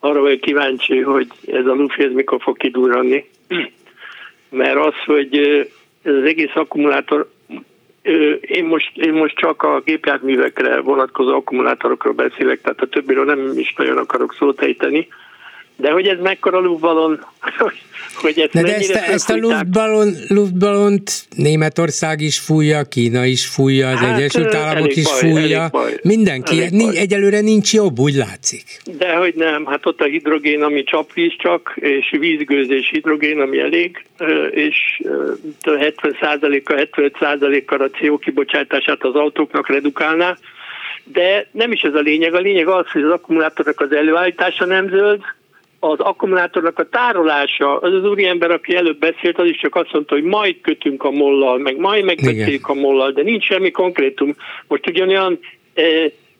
arra 0.04 0.22
vagyok 0.22 0.40
kíváncsi, 0.40 1.00
hogy 1.00 1.28
ez 1.48 1.66
a 1.66 1.74
lufi 1.74 2.04
ez 2.04 2.12
mikor 2.12 2.42
fog 2.42 2.58
kidurranni. 2.58 3.30
Mert 4.50 4.78
az, 4.78 4.94
hogy 5.06 5.38
ez 6.04 6.14
az 6.14 6.24
egész 6.24 6.56
akkumulátor 6.56 7.30
én 8.42 8.66
most, 8.66 8.98
én 8.98 9.14
most 9.14 9.36
csak 9.36 9.64
a 9.64 9.82
gépjárművekre 9.86 10.80
vonatkozó 10.80 11.36
akkumulátorokról 11.36 12.14
beszélek, 12.14 12.62
tehát 12.62 12.82
a 12.82 12.88
többiről 12.88 13.26
nem 13.26 13.52
is 13.56 13.74
nagyon 13.78 13.98
akarok 13.98 14.34
szót 14.34 14.62
ejteni. 14.62 15.08
De 15.82 15.92
hogy 15.92 16.08
ez 16.08 16.20
mekkora 16.20 16.60
luftballon, 16.60 17.26
hogy 18.22 18.40
ezt 18.40 18.54
de, 18.54 18.62
de 18.62 18.76
ezt, 18.76 18.92
ezt 18.92 19.30
a 19.30 19.36
luftballon, 19.36 20.14
luftballont 20.28 21.12
Németország 21.36 22.20
is 22.20 22.40
fújja, 22.40 22.84
Kína 22.84 23.26
is 23.26 23.46
fújja, 23.46 23.90
az 23.90 23.98
hát, 23.98 24.18
Egyesült 24.18 24.54
Államok 24.54 24.96
is 24.96 25.04
baj, 25.04 25.20
fújja, 25.20 25.68
baj, 25.72 26.00
mindenki, 26.04 26.56
nincs, 26.70 26.96
egyelőre 26.96 27.40
nincs 27.40 27.74
jobb, 27.74 28.00
úgy 28.00 28.14
látszik. 28.14 28.64
De 28.98 29.16
hogy 29.16 29.34
nem, 29.36 29.66
hát 29.66 29.86
ott 29.86 30.02
a 30.02 30.06
hidrogén, 30.06 30.64
ami 30.64 30.84
csapvíz 30.84 31.34
csak, 31.38 31.74
és 31.76 32.16
vízgőzés 32.20 32.90
hidrogén, 32.90 33.40
ami 33.40 33.60
elég, 33.60 34.06
és 34.52 35.02
70%-a, 35.64 36.74
75%-kal 36.74 37.82
a 37.82 37.90
CO 37.90 38.18
kibocsátását 38.18 39.04
az 39.04 39.16
autóknak 39.16 39.70
redukálná, 39.70 40.38
de 41.04 41.48
nem 41.52 41.72
is 41.72 41.82
ez 41.82 41.94
a 41.94 42.00
lényeg. 42.00 42.34
A 42.34 42.40
lényeg 42.40 42.68
az, 42.68 42.92
hogy 42.92 43.02
az 43.02 43.12
akkumulátornak 43.12 43.80
az 43.80 43.92
előállítása 43.92 44.66
nem 44.66 44.90
zöld, 44.90 45.22
az 45.84 46.00
akkumulátornak 46.00 46.80
a 46.80 46.90
tárolása, 46.90 47.78
az 47.78 47.94
az 47.94 48.06
úriember, 48.06 48.52
aki 48.52 48.76
előbb 48.76 48.98
beszélt, 48.98 49.40
az 49.40 49.48
is 49.48 49.58
csak 49.58 49.76
azt 49.76 49.94
mondta, 49.94 50.14
hogy 50.14 50.24
majd 50.24 50.62
kötünk 50.62 51.04
a 51.04 51.12
mollal, 51.12 51.58
meg 51.58 51.78
majd 51.78 52.04
megbeszéljük 52.04 52.70
a 52.70 52.74
mollal, 52.74 53.12
de 53.12 53.22
nincs 53.22 53.46
semmi 53.46 53.72
konkrétum. 53.72 54.36
Most 54.68 54.88
ugyanolyan 54.88 55.40
e, 55.74 55.84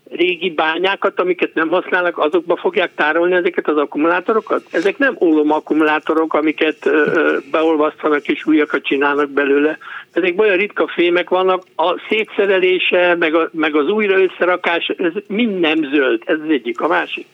régi 0.10 0.50
bányákat, 0.50 1.20
amiket 1.20 1.54
nem 1.54 1.70
használnak, 1.70 2.18
azokba 2.18 2.56
fogják 2.56 2.96
tárolni 2.96 3.34
ezeket 3.34 3.68
az 3.68 3.78
akkumulátorokat? 3.78 4.64
Ezek 4.72 4.98
nem 4.98 5.18
ólom 5.20 5.52
akkumulátorok, 5.52 6.34
amiket 6.34 6.86
e, 6.86 6.92
beolvasztanak 7.52 8.28
és 8.28 8.46
újakat 8.46 8.84
csinálnak 8.84 9.30
belőle. 9.30 9.78
Ezek 10.14 10.40
olyan 10.42 10.58
ritka 10.58 10.88
fémek 10.88 11.30
vannak, 11.30 11.64
a 11.76 12.00
szétszerelése, 12.10 13.16
meg, 13.20 13.36
a, 13.36 13.50
meg 13.54 13.76
az 13.76 13.88
újra 13.90 14.22
összerakás, 14.22 14.88
ez 14.98 15.14
mind 15.28 15.60
nem 15.60 15.84
zöld, 15.94 16.22
ez 16.26 16.38
az 16.44 16.50
egyik. 16.50 16.82
A 16.82 16.88
másik 16.88 17.26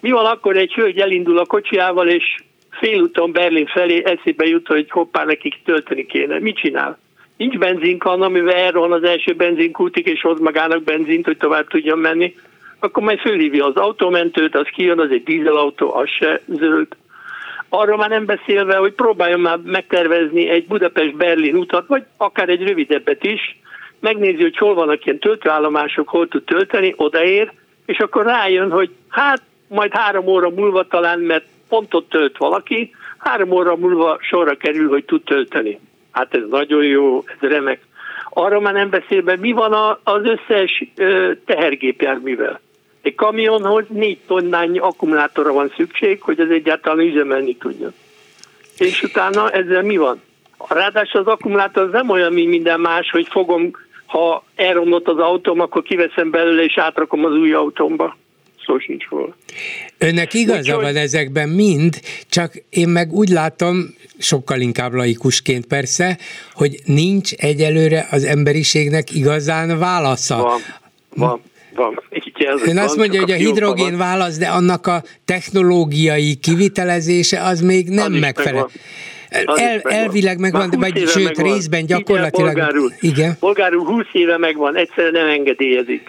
mi 0.00 0.10
van 0.10 0.24
akkor 0.24 0.56
egy 0.56 0.72
hölgy 0.72 0.98
elindul 0.98 1.38
a 1.38 1.46
kocsiával, 1.46 2.08
és 2.08 2.24
félúton 2.70 3.32
Berlin 3.32 3.66
felé 3.66 4.02
eszébe 4.04 4.46
jut, 4.46 4.66
hogy 4.66 4.90
hoppá, 4.90 5.24
nekik 5.24 5.60
tölteni 5.64 6.06
kéne. 6.06 6.38
Mit 6.38 6.56
csinál? 6.56 6.98
Nincs 7.36 7.58
benzinkan, 7.58 8.22
amivel 8.22 8.54
elrohan 8.54 8.92
az 8.92 9.02
első 9.02 9.32
benzinkútig, 9.32 10.06
és 10.06 10.20
hoz 10.20 10.40
magának 10.40 10.82
benzint, 10.82 11.24
hogy 11.24 11.36
tovább 11.36 11.68
tudjon 11.68 11.98
menni. 11.98 12.34
Akkor 12.78 13.02
majd 13.02 13.18
fölhívja 13.18 13.66
az 13.66 13.76
autómentőt, 13.76 14.56
az 14.56 14.66
kijön, 14.74 15.00
az 15.00 15.10
egy 15.10 15.22
dízelautó, 15.22 15.94
az 15.94 16.08
se 16.08 16.40
zöld. 16.46 16.88
Arról 17.68 17.96
már 17.96 18.08
nem 18.08 18.24
beszélve, 18.24 18.76
hogy 18.76 18.92
próbáljon 18.92 19.40
már 19.40 19.58
megtervezni 19.64 20.48
egy 20.48 20.66
Budapest-Berlin 20.66 21.56
utat, 21.56 21.86
vagy 21.86 22.02
akár 22.16 22.48
egy 22.48 22.62
rövidebbet 22.62 23.24
is, 23.24 23.58
megnézi, 24.00 24.42
hogy 24.42 24.56
hol 24.56 24.74
vannak 24.74 25.04
ilyen 25.04 25.18
töltőállomások, 25.18 26.08
hol 26.08 26.28
tud 26.28 26.44
tölteni, 26.44 26.94
odaér, 26.96 27.52
és 27.86 27.98
akkor 27.98 28.24
rájön, 28.24 28.70
hogy 28.70 28.90
hát 29.08 29.42
majd 29.70 29.92
három 29.92 30.26
óra 30.26 30.50
múlva 30.50 30.86
talán, 30.86 31.18
mert 31.18 31.44
pontot 31.68 32.08
tölt 32.08 32.36
valaki, 32.36 32.94
három 33.18 33.50
óra 33.50 33.76
múlva 33.76 34.18
sorra 34.20 34.54
kerül, 34.54 34.88
hogy 34.88 35.04
tud 35.04 35.22
tölteni. 35.22 35.80
Hát 36.10 36.34
ez 36.34 36.42
nagyon 36.50 36.84
jó, 36.84 37.24
ez 37.26 37.48
remek. 37.48 37.80
Arra 38.30 38.60
már 38.60 38.72
nem 38.72 38.90
beszélve, 38.90 39.36
mi 39.36 39.52
van 39.52 39.98
az 40.02 40.22
összes 40.24 40.84
tehergépjárművel. 41.44 42.60
Egy 43.02 43.14
kamionhoz 43.14 43.84
négy 43.88 44.18
tonnányi 44.26 44.78
akkumulátorra 44.78 45.52
van 45.52 45.72
szükség, 45.76 46.22
hogy 46.22 46.40
ez 46.40 46.48
egyáltalán 46.48 47.06
üzemelni 47.06 47.56
tudjon. 47.56 47.92
És 48.78 49.02
utána 49.02 49.50
ezzel 49.50 49.82
mi 49.82 49.96
van? 49.96 50.22
Ráadásul 50.68 51.20
az 51.20 51.26
akkumulátor 51.26 51.82
az 51.82 51.92
nem 51.92 52.08
olyan, 52.08 52.32
mint 52.32 52.48
minden 52.48 52.80
más, 52.80 53.10
hogy 53.10 53.26
fogom, 53.30 53.70
ha 54.06 54.44
elromlott 54.54 55.08
az 55.08 55.18
autóm, 55.18 55.60
akkor 55.60 55.82
kiveszem 55.82 56.30
belőle 56.30 56.62
és 56.62 56.78
átrakom 56.78 57.24
az 57.24 57.32
új 57.32 57.52
autómba 57.52 58.16
szó 58.66 58.78
sincs 58.78 59.04
róla. 59.08 59.36
Önnek 59.98 60.34
igaza 60.34 60.76
Úgy, 60.76 60.82
van 60.82 60.96
ezekben 60.96 61.48
mind, 61.48 62.00
csak 62.28 62.52
én 62.70 62.88
meg 62.88 63.12
úgy 63.12 63.28
látom, 63.28 63.94
sokkal 64.18 64.60
inkább 64.60 64.92
laikusként 64.92 65.66
persze, 65.66 66.18
hogy 66.52 66.80
nincs 66.84 67.32
egyelőre 67.32 68.06
az 68.10 68.24
emberiségnek 68.24 69.14
igazán 69.14 69.78
válasza. 69.78 70.36
Van, 70.36 70.60
van. 71.14 71.40
Van. 71.74 72.02
Ön 72.66 72.78
azt 72.78 72.96
mondja, 72.96 73.20
hogy 73.20 73.30
a 73.30 73.34
hidrogén 73.34 73.96
válasz, 73.96 74.38
de 74.38 74.46
annak 74.46 74.86
a 74.86 75.02
technológiai 75.24 76.34
kivitelezése 76.34 77.42
az 77.42 77.60
még 77.60 77.88
nem 77.88 78.12
az 78.12 78.20
megfelel. 78.20 78.70
El, 79.28 79.80
elvileg 79.80 80.38
megvan, 80.38 80.70
vagy 80.70 81.08
sőt 81.08 81.24
megvan. 81.36 81.52
részben 81.52 81.86
gyakorlatilag. 81.86 82.54
Bolgárul, 82.54 82.92
igen. 83.00 83.36
bolgárul 83.40 83.84
20 83.84 84.04
éve 84.12 84.38
megvan, 84.38 84.76
egyszerűen 84.76 85.12
nem 85.12 85.28
engedélyezik. 85.28 86.08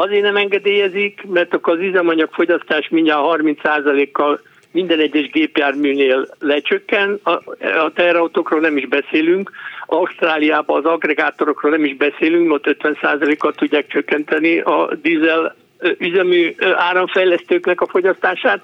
Azért 0.00 0.22
nem 0.22 0.36
engedélyezik, 0.36 1.22
mert 1.28 1.54
akkor 1.54 1.72
az 1.72 1.84
üzemanyag 1.84 2.28
fogyasztás 2.32 2.88
mindjárt 2.88 3.40
30%-kal 3.42 4.40
minden 4.70 5.00
egyes 5.00 5.30
gépjárműnél 5.30 6.28
lecsökken, 6.38 7.20
a, 7.22 7.30
a 7.84 7.92
teherautókról 7.94 8.60
nem 8.60 8.76
is 8.76 8.88
beszélünk, 8.88 9.50
Ausztráliában 9.86 10.78
az 10.78 10.84
agregátorokról 10.84 11.70
nem 11.70 11.84
is 11.84 11.96
beszélünk, 11.96 12.52
ott 12.52 12.64
50%-kal 12.66 13.52
tudják 13.52 13.86
csökkenteni 13.86 14.60
a 14.60 14.90
dízel 15.02 15.56
üzemű 15.98 16.54
áramfejlesztőknek 16.74 17.80
a 17.80 17.86
fogyasztását. 17.86 18.60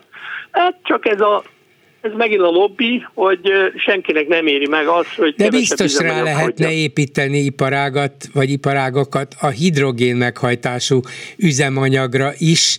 Hát 0.50 0.76
csak 0.82 1.08
ez 1.08 1.20
a 1.20 1.42
ez 2.06 2.12
megint 2.16 2.40
a 2.40 2.50
lobby, 2.50 3.06
hogy 3.14 3.52
senkinek 3.76 4.26
nem 4.28 4.46
éri 4.46 4.68
meg 4.68 4.86
az, 4.86 5.06
hogy... 5.16 5.34
De 5.34 5.50
biztos 5.50 5.98
rá 5.98 6.22
lehetne 6.22 6.64
hagyja. 6.66 6.70
építeni 6.70 7.38
iparágat, 7.38 8.14
vagy 8.32 8.50
iparágokat 8.50 9.34
a 9.40 9.46
hidrogén 9.46 10.16
meghajtású 10.16 11.00
üzemanyagra 11.36 12.30
is, 12.38 12.78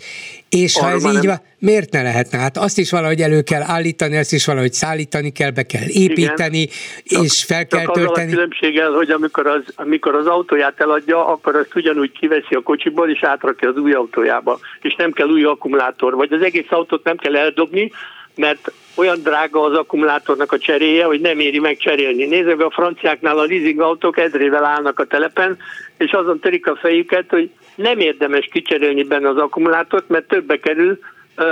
és 0.49 0.75
Arra 0.75 0.85
ha 0.85 0.93
ez 0.93 1.15
így 1.15 1.25
van, 1.25 1.41
miért 1.59 1.91
ne 1.91 2.01
lehetne? 2.01 2.37
Hát 2.37 2.57
azt 2.57 2.77
is 2.77 2.91
valahogy 2.91 3.21
elő 3.21 3.41
kell 3.41 3.61
állítani, 3.61 4.17
azt 4.17 4.33
is 4.33 4.45
valahogy 4.45 4.73
szállítani 4.73 5.31
kell, 5.31 5.51
be 5.51 5.63
kell 5.63 5.87
építeni, 5.87 6.67
Igen. 7.03 7.23
és 7.23 7.43
fel 7.43 7.67
kell 7.67 7.83
csak 7.83 7.93
tölteni. 7.93 8.31
a 8.31 8.33
különbséggel, 8.33 8.91
hogy 8.91 9.09
amikor 9.09 9.47
az, 9.47 9.63
amikor 9.75 10.15
az 10.15 10.25
autóját 10.25 10.79
eladja, 10.79 11.27
akkor 11.27 11.55
azt 11.55 11.75
ugyanúgy 11.75 12.11
kiveszi 12.11 12.55
a 12.55 12.61
kocsiból, 12.61 13.09
és 13.09 13.23
átrakja 13.23 13.69
az 13.69 13.77
új 13.77 13.93
autójába, 13.93 14.59
és 14.81 14.95
nem 14.95 15.11
kell 15.11 15.27
új 15.27 15.43
akkumulátor, 15.43 16.15
vagy 16.15 16.33
az 16.33 16.41
egész 16.41 16.69
autót 16.69 17.03
nem 17.03 17.17
kell 17.17 17.35
eldobni, 17.35 17.91
mert 18.35 18.71
olyan 18.97 19.19
drága 19.23 19.63
az 19.63 19.77
akkumulátornak 19.77 20.51
a 20.51 20.57
cseréje, 20.57 21.05
hogy 21.05 21.21
nem 21.21 21.39
éri 21.39 21.59
meg 21.59 21.77
cserélni. 21.77 22.25
Nézzük, 22.25 22.61
a 22.61 22.69
franciáknál 22.69 23.37
a 23.37 23.43
leasing 23.43 23.79
autók 23.79 24.17
ezrével 24.17 24.65
állnak 24.65 24.99
a 24.99 25.05
telepen, 25.05 25.57
és 25.97 26.11
azon 26.11 26.39
törik 26.39 26.67
a 26.67 26.75
fejüket, 26.75 27.29
hogy 27.29 27.49
nem 27.75 27.99
érdemes 27.99 28.49
kicserélni 28.51 29.03
benne 29.03 29.29
az 29.29 29.37
akkumulátort, 29.37 30.09
mert 30.09 30.27
többe 30.27 30.59
kerül, 30.59 30.99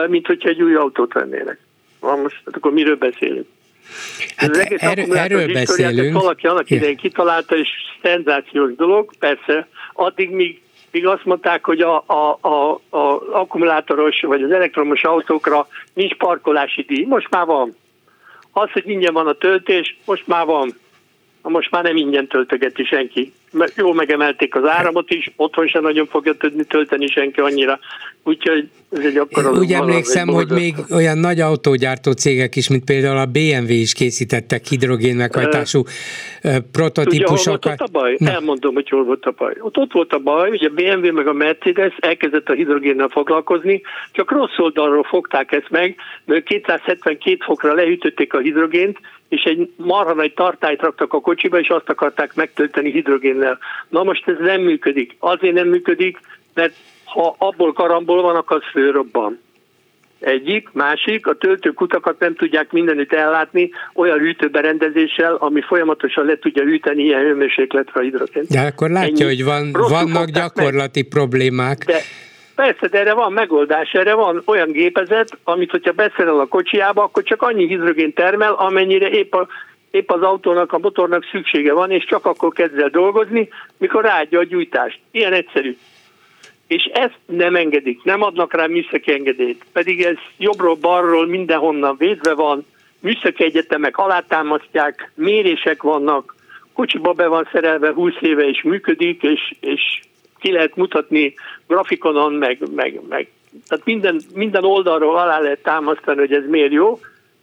mint 0.08 0.28
hogyha 0.28 0.50
egy 0.50 0.62
új 0.62 0.76
autót 0.76 1.14
vennének. 1.14 1.60
Na 2.02 2.16
most 2.16 2.42
hát 2.46 2.56
akkor 2.56 2.72
miről 2.72 2.96
beszélünk? 2.96 3.48
Hát 4.36 4.50
az 4.50 4.58
egész 4.58 4.82
erről, 4.82 5.18
erről 5.18 5.54
beszélünk. 5.54 6.14
Valaki 6.14 6.48
annak 6.48 6.70
idején 6.70 6.98
kitalálta, 6.98 7.58
és 7.58 7.70
szenzációs 8.02 8.76
dolog, 8.76 9.12
persze, 9.20 9.68
addig 9.94 10.30
míg 10.30 10.62
míg 10.96 11.08
azt 11.08 11.26
mondták, 11.26 11.66
hogy 11.66 11.82
a, 11.82 12.04
a, 12.06 12.38
a, 12.42 12.72
a 12.90 13.32
akkumulátoros 13.32 14.22
vagy 14.22 14.44
az 14.44 14.52
elektromos 14.52 15.04
autókra 15.04 15.68
nincs 15.94 16.16
parkolási 16.16 16.82
díj. 16.82 17.06
Most 17.06 17.30
már 17.30 17.46
van. 17.46 17.76
Az, 18.52 18.72
hogy 18.72 18.90
ingyen 18.90 19.14
van 19.14 19.28
a 19.28 19.34
töltés, 19.34 19.98
most 20.06 20.28
már 20.28 20.46
van. 20.46 20.74
Most 21.42 21.72
már 21.72 21.84
nem 21.84 21.96
ingyen 21.96 22.28
töltögeti 22.28 22.84
senki 22.84 23.34
jó 23.76 23.94
megemelték 23.94 24.56
az 24.56 24.66
áramot 24.66 25.10
is, 25.10 25.32
otthon 25.36 25.68
sem 25.68 25.82
nagyon 25.82 26.08
fogja 26.08 26.34
tudni 26.34 26.64
tölteni 26.64 27.08
senki 27.08 27.40
annyira, 27.40 27.80
úgyhogy 28.24 28.70
ez 28.92 29.06
egy 29.06 29.18
akkor 29.18 29.58
Úgy 29.58 29.72
emlékszem, 29.72 30.28
hogy 30.28 30.50
még 30.50 30.76
olyan 30.92 31.18
nagy 31.18 31.40
autógyártó 31.40 32.12
cégek 32.12 32.56
is, 32.56 32.70
mint 32.70 32.84
például 32.84 33.18
a 33.18 33.26
BMW 33.26 33.72
is 33.72 33.94
készítettek 33.94 34.66
hidrogén 34.66 35.16
meghajtású 35.16 35.80
uh, 35.80 36.56
prototípusokat. 36.72 37.62
Tudja, 37.62 37.78
volt 37.78 37.90
a 37.90 38.00
baj? 38.00 38.16
Na. 38.20 38.32
Elmondom, 38.32 38.74
hogy 38.74 38.90
hol 38.90 39.04
volt 39.04 39.26
a 39.26 39.34
baj. 39.38 39.54
Ott, 39.60 39.78
ott 39.78 39.92
volt 39.92 40.14
a 40.14 40.20
baj, 40.20 40.50
hogy 40.50 40.64
a 40.64 40.70
BMW 40.70 41.14
meg 41.14 41.28
a 41.28 41.34
Mercedes 41.34 41.94
elkezdett 42.00 42.50
a 42.50 42.54
hidrogénnel 42.54 43.08
foglalkozni, 43.08 43.82
csak 44.12 44.32
rossz 44.32 44.58
oldalról 44.58 45.04
fogták 45.04 45.52
ezt 45.52 45.70
meg, 45.70 45.96
mert 46.26 46.44
272 46.44 47.38
fokra 47.40 47.74
lehűtötték 47.74 48.34
a 48.34 48.40
hidrogént, 48.40 49.00
és 49.30 49.44
egy 49.44 49.74
marha 49.76 50.14
nagy 50.14 50.34
tartályt 50.34 50.82
raktak 50.82 51.14
a 51.14 51.20
kocsiba, 51.20 51.60
és 51.60 51.68
azt 51.68 51.90
akarták 51.90 52.36
megtölteni 52.36 52.92
hidrogénnel. 52.92 53.58
Na 53.90 54.04
most 54.04 54.28
ez 54.28 54.36
nem 54.40 54.62
működik. 54.62 55.16
Azért 55.20 55.54
nem 55.54 55.68
működik, 55.68 56.20
mert 56.54 56.74
ha 57.06 57.36
abból 57.38 57.74
karambol 57.74 58.22
van, 58.22 58.36
akkor 58.36 58.58
az 58.58 58.72
fölrobban. 58.72 59.40
Egyik, 60.20 60.70
másik, 60.72 61.28
a 61.28 61.34
töltőkutakat 61.34 62.20
nem 62.20 62.36
tudják 62.36 62.72
mindenütt 62.72 63.14
ellátni 63.14 63.72
olyan 63.94 64.18
hűtőberendezéssel, 64.18 65.36
ami 65.36 65.62
folyamatosan 65.62 66.26
le 66.26 66.38
tudja 66.38 66.64
hűteni 66.64 67.04
ilyen 67.04 67.22
hőmérsékletre 67.22 68.00
a 68.00 68.04
hidrogén. 68.04 68.44
De 68.50 68.60
akkor 68.60 68.90
látja, 68.90 69.26
Ennyi. 69.26 69.36
hogy 69.36 69.44
van, 69.44 69.72
vannak 69.72 70.30
gyakorlati 70.30 71.02
meg. 71.02 71.10
problémák. 71.10 71.78
De 71.78 71.98
Persze, 72.56 72.88
de 72.88 73.00
erre 73.00 73.14
van 73.14 73.34
megoldás, 73.34 73.92
erre 73.92 74.14
van 74.14 74.42
olyan 74.46 74.72
gépezet, 74.72 75.38
amit 75.44 75.72
hogyha 75.72 75.92
beszerel 75.92 76.40
a 76.40 76.46
kocsiába, 76.46 77.04
akkor 77.04 77.24
csak 77.24 77.42
annyi 77.42 77.68
hidrogén 77.68 78.14
termel, 78.14 78.54
amennyire 78.54 79.10
épp, 79.10 79.34
a, 79.34 79.48
épp 79.92 80.12
az 80.12 80.22
autónak, 80.22 80.74
a 80.74 80.78
motornak 80.78 81.26
szüksége 81.32 81.74
van, 81.74 81.92
és 81.92 82.06
csak 82.06 82.26
akkor 82.26 82.54
kezd 82.54 82.80
el 82.80 82.90
dolgozni, 82.90 83.50
mikor 83.78 84.04
ráadja 84.04 84.40
a 84.40 84.44
gyújtást. 84.44 85.00
Ilyen 85.12 85.34
egyszerű. 85.34 85.78
És 86.68 86.84
ezt 86.94 87.20
nem 87.26 87.56
engedik, 87.56 88.04
nem 88.04 88.22
adnak 88.22 88.54
rá 88.54 88.66
műszaki 88.66 89.12
engedélyt, 89.12 89.66
pedig 89.74 90.02
ez 90.02 90.18
jobbról-balról 90.38 91.28
mindenhonnan 91.28 91.96
védve 91.98 92.34
van, 92.34 92.66
műszaki 93.00 93.44
egyetemek 93.44 93.98
alátámasztják, 93.98 95.12
mérések 95.16 95.84
vannak, 95.84 96.36
kocsiba 96.74 97.14
be 97.14 97.28
van 97.28 97.48
szerelve 97.52 97.94
20 97.94 98.14
éve 98.20 98.48
és 98.48 98.62
működik, 98.64 99.24
és, 99.24 99.54
és 99.60 100.00
ki 100.46 100.52
lehet 100.52 100.76
mutatni 100.76 101.34
grafikonon, 101.68 102.34
meg, 102.34 102.58
meg, 102.76 103.02
meg 103.10 103.28
tehát 103.68 103.86
minden, 103.86 104.22
minden 104.34 104.64
oldalról 104.64 105.18
alá 105.18 105.40
lehet 105.40 105.64
támasztani, 105.64 106.20
hogy 106.20 106.34
ez 106.34 106.44
miért 106.50 106.72
jó. 106.72 107.00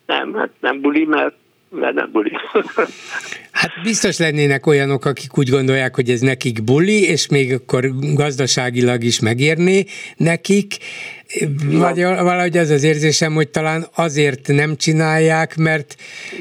Nem, 0.06 0.34
hát 0.34 0.50
nem 0.60 0.80
buli, 0.80 1.04
mert 1.04 1.34
mert 1.68 1.94
nem 1.94 2.08
buli. 2.12 2.32
Hát 3.52 3.70
biztos 3.82 4.18
lennének 4.18 4.66
olyanok, 4.66 5.04
akik 5.04 5.38
úgy 5.38 5.48
gondolják, 5.48 5.94
hogy 5.94 6.10
ez 6.10 6.20
nekik 6.20 6.64
buli, 6.64 7.02
és 7.02 7.28
még 7.28 7.52
akkor 7.52 7.90
gazdaságilag 8.14 9.04
is 9.04 9.20
megérné 9.20 9.84
nekik, 10.16 10.76
vagy 11.70 12.02
valahogy 12.02 12.56
az 12.56 12.70
az 12.70 12.84
érzésem, 12.84 13.32
hogy 13.32 13.48
talán 13.48 13.86
azért 13.96 14.48
nem 14.48 14.76
csinálják, 14.76 15.56
mert, 15.56 15.94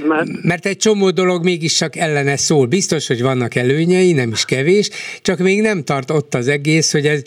mert, 0.07 0.27
mert 0.43 0.65
egy 0.65 0.77
csomó 0.77 1.09
dolog 1.09 1.43
mégis 1.43 1.73
csak 1.73 1.95
ellene 1.95 2.37
szól. 2.37 2.65
Biztos, 2.65 3.07
hogy 3.07 3.21
vannak 3.21 3.55
előnyei, 3.55 4.11
nem 4.13 4.29
is 4.29 4.45
kevés, 4.45 4.89
csak 5.21 5.37
még 5.37 5.61
nem 5.61 5.83
tart 5.83 6.11
ott 6.11 6.33
az 6.33 6.47
egész, 6.47 6.91
hogy 6.91 7.05
ez 7.05 7.21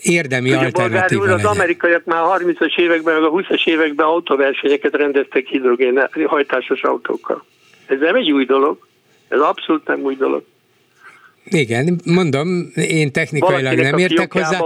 érdemi 0.00 0.48
Ugye, 0.48 0.58
alternatíva 0.58 1.22
úr, 1.22 1.30
az 1.30 1.44
amerikaiak 1.44 2.04
már 2.04 2.22
a 2.22 2.38
30-as 2.38 2.78
években, 2.78 3.14
meg 3.14 3.22
a 3.22 3.30
20-as 3.30 3.66
években 3.66 4.06
autóversenyeket 4.06 4.94
rendeztek 4.94 5.46
hidrogén 5.46 6.08
hajtásos 6.26 6.82
autókkal. 6.82 7.44
Ez 7.86 7.98
nem 8.00 8.14
egy 8.14 8.32
új 8.32 8.44
dolog, 8.44 8.78
ez 9.28 9.40
abszolút 9.40 9.86
nem 9.86 10.00
új 10.00 10.16
dolog. 10.16 10.42
Igen, 11.50 12.00
mondom, 12.04 12.72
én 12.74 13.12
technikailag 13.12 13.62
Valakinek 13.62 13.90
nem 13.90 13.98
értek 13.98 14.32
hozzá. 14.32 14.60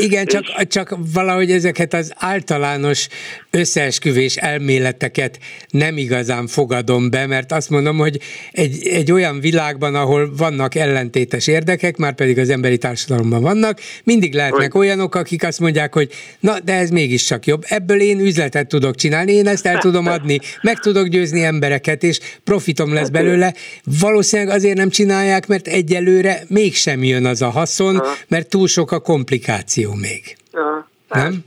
Igen, 0.00 0.26
csak, 0.26 0.66
csak 0.66 0.96
valahogy 1.12 1.50
ezeket 1.50 1.94
az 1.94 2.12
általános 2.16 3.08
összeesküvés 3.50 4.36
elméleteket 4.36 5.38
nem 5.68 5.96
igazán 5.96 6.46
fogadom 6.46 7.10
be, 7.10 7.26
mert 7.26 7.52
azt 7.52 7.70
mondom, 7.70 7.96
hogy 7.96 8.20
egy, 8.52 8.86
egy 8.86 9.12
olyan 9.12 9.40
világban, 9.40 9.94
ahol 9.94 10.32
vannak 10.36 10.74
ellentétes 10.74 11.46
érdekek, 11.46 11.96
már 11.96 12.14
pedig 12.14 12.38
az 12.38 12.50
emberi 12.50 12.78
társadalomban 12.78 13.42
vannak, 13.42 13.80
mindig 14.04 14.34
lehetnek 14.34 14.74
olyanok, 14.74 15.14
akik 15.14 15.44
azt 15.44 15.60
mondják, 15.60 15.94
hogy 15.94 16.12
na, 16.40 16.60
de 16.60 16.72
ez 16.72 16.90
mégiscsak 16.90 17.46
jobb. 17.46 17.64
Ebből 17.68 18.00
én 18.00 18.20
üzletet 18.20 18.68
tudok 18.68 18.94
csinálni, 18.94 19.32
én 19.32 19.46
ezt 19.46 19.66
el 19.66 19.78
tudom 19.78 20.06
adni, 20.06 20.38
meg 20.62 20.78
tudok 20.78 21.06
győzni 21.06 21.44
embereket, 21.44 22.02
és 22.02 22.18
profitom 22.44 22.92
lesz 22.92 23.08
belőle. 23.08 23.54
Valószínűleg 24.00 24.54
azért 24.54 24.76
nem 24.76 24.88
csinálják, 24.88 25.46
mert 25.46 25.66
egy 25.66 25.90
egyelőre 25.94 26.42
mégsem 26.48 27.02
jön 27.02 27.26
az 27.26 27.42
a 27.42 27.50
haszon, 27.50 27.96
Aha. 27.96 28.14
mert 28.28 28.48
túl 28.48 28.68
sok 28.68 28.92
a 28.92 29.00
komplikáció 29.00 29.94
még. 29.94 30.36
Aha. 30.52 30.86
Nem? 31.08 31.44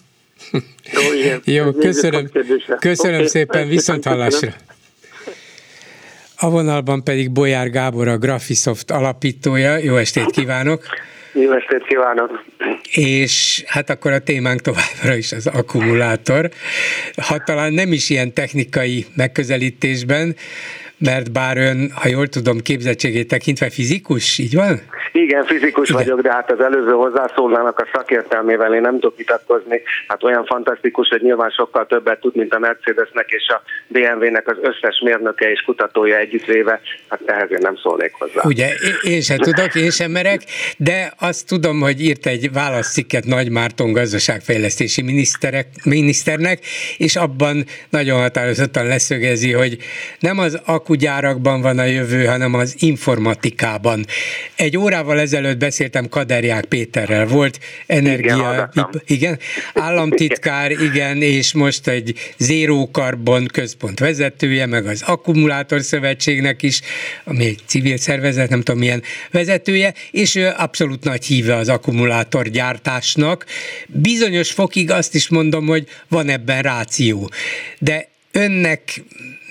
Jó, 0.93 1.13
igen. 1.13 1.41
Jó 1.43 1.71
köszönöm, 1.71 2.29
köszönöm 2.79 3.15
okay. 3.15 3.27
szépen, 3.27 3.67
viszont 3.67 4.05
hallásra. 4.05 4.53
A 6.39 6.49
vonalban 6.49 7.03
pedig 7.03 7.31
Bolyár 7.31 7.69
Gábor, 7.69 8.07
a 8.07 8.17
Graphisoft 8.17 8.91
alapítója. 8.91 9.77
Jó 9.77 9.95
estét 9.95 10.31
kívánok! 10.31 10.83
Jó 11.33 11.51
estét 11.51 11.83
kívánok! 11.87 12.43
És 12.91 13.63
hát 13.67 13.89
akkor 13.89 14.11
a 14.11 14.19
témánk 14.19 14.61
továbbra 14.61 15.15
is 15.15 15.31
az 15.31 15.47
akkumulátor. 15.47 16.49
Ha 17.27 17.37
talán 17.37 17.73
nem 17.73 17.91
is 17.91 18.09
ilyen 18.09 18.33
technikai 18.33 19.05
megközelítésben, 19.15 20.35
mert 20.97 21.31
bár 21.31 21.57
ön, 21.57 21.91
ha 21.95 22.07
jól 22.07 22.27
tudom, 22.27 22.59
képzettségét 22.59 23.27
tekintve 23.27 23.69
fizikus, 23.69 24.37
így 24.37 24.55
van? 24.55 24.81
Igen, 25.11 25.45
fizikus 25.45 25.89
Igen. 25.89 26.01
vagyok, 26.01 26.21
de 26.21 26.31
hát 26.31 26.51
az 26.51 26.59
előző 26.59 26.91
hozzászólnának 26.91 27.79
a 27.79 27.87
szakértelmével 27.93 28.73
én 28.73 28.81
nem 28.81 28.93
tudok 28.93 29.17
vitatkozni. 29.17 29.81
Hát 30.07 30.23
olyan 30.23 30.45
fantasztikus, 30.45 31.07
hogy 31.07 31.21
nyilván 31.21 31.49
sokkal 31.49 31.85
többet 31.85 32.19
tud, 32.19 32.35
mint 32.35 32.53
a 32.53 32.59
Mercedesnek 32.59 33.29
és 33.29 33.47
a 33.47 33.61
BMW-nek 33.87 34.47
az 34.47 34.57
összes 34.61 35.01
mérnöke 35.03 35.51
és 35.51 35.61
kutatója 35.61 36.17
együttvéve. 36.17 36.81
Hát 37.07 37.21
ehhez 37.25 37.51
én 37.51 37.57
nem 37.61 37.75
szólnék 37.75 38.13
hozzá. 38.13 38.41
Ugye, 38.43 38.67
én 39.01 39.21
sem 39.21 39.37
tudok, 39.37 39.75
én 39.75 39.89
sem 39.89 40.11
merek, 40.11 40.41
de 40.77 41.13
azt 41.19 41.47
tudom, 41.47 41.79
hogy 41.79 42.01
írt 42.01 42.25
egy 42.25 42.51
válaszcikket 42.51 43.25
Nagy 43.25 43.49
Márton 43.49 43.91
gazdaságfejlesztési 43.91 45.01
miniszterek, 45.01 45.67
miniszternek, 45.83 46.59
és 46.97 47.15
abban 47.15 47.63
nagyon 47.89 48.19
határozottan 48.19 48.87
leszögezi, 48.87 49.51
hogy 49.51 49.77
nem 50.19 50.39
az 50.39 50.61
akugyárakban 50.87 51.61
van 51.61 51.79
a 51.79 51.83
jövő, 51.83 52.25
hanem 52.25 52.53
az 52.53 52.75
informatikában. 52.79 54.05
Egy 54.55 54.77
órával 54.77 55.19
ezelőtt 55.19 55.57
beszéltem 55.57 56.09
Kaderják 56.09 56.65
Péterrel, 56.65 57.25
volt 57.25 57.59
energia, 57.85 58.69
igen, 58.73 59.01
igen 59.05 59.39
államtitkár, 59.73 60.71
igen, 60.71 61.21
és 61.21 61.53
most 61.53 61.87
egy 61.87 62.33
Zero 62.37 62.87
Carbon 62.91 63.45
központ 63.45 63.99
vezetője, 63.99 64.65
meg 64.65 64.85
az 64.85 65.01
Akkumulátor 65.05 65.81
Szövetségnek 65.81 66.63
is, 66.63 66.81
ami 67.23 67.45
egy 67.45 67.59
civil 67.65 67.97
szervezet, 67.97 68.49
nem 68.49 68.61
tudom 68.61 68.79
milyen 68.79 69.03
vezetője, 69.31 69.93
és 70.11 70.35
ő 70.35 70.53
abszolút 70.57 71.03
nagy 71.03 71.25
híve 71.25 71.55
az 71.55 71.69
akkumulátorgyártásnak. 71.69 73.45
Bizonyos 73.87 74.51
fokig 74.51 74.91
azt 74.91 75.15
is 75.15 75.29
mondom, 75.29 75.65
hogy 75.65 75.87
van 76.07 76.29
ebben 76.29 76.61
ráció. 76.61 77.31
De 77.79 78.15
önnek 78.37 78.81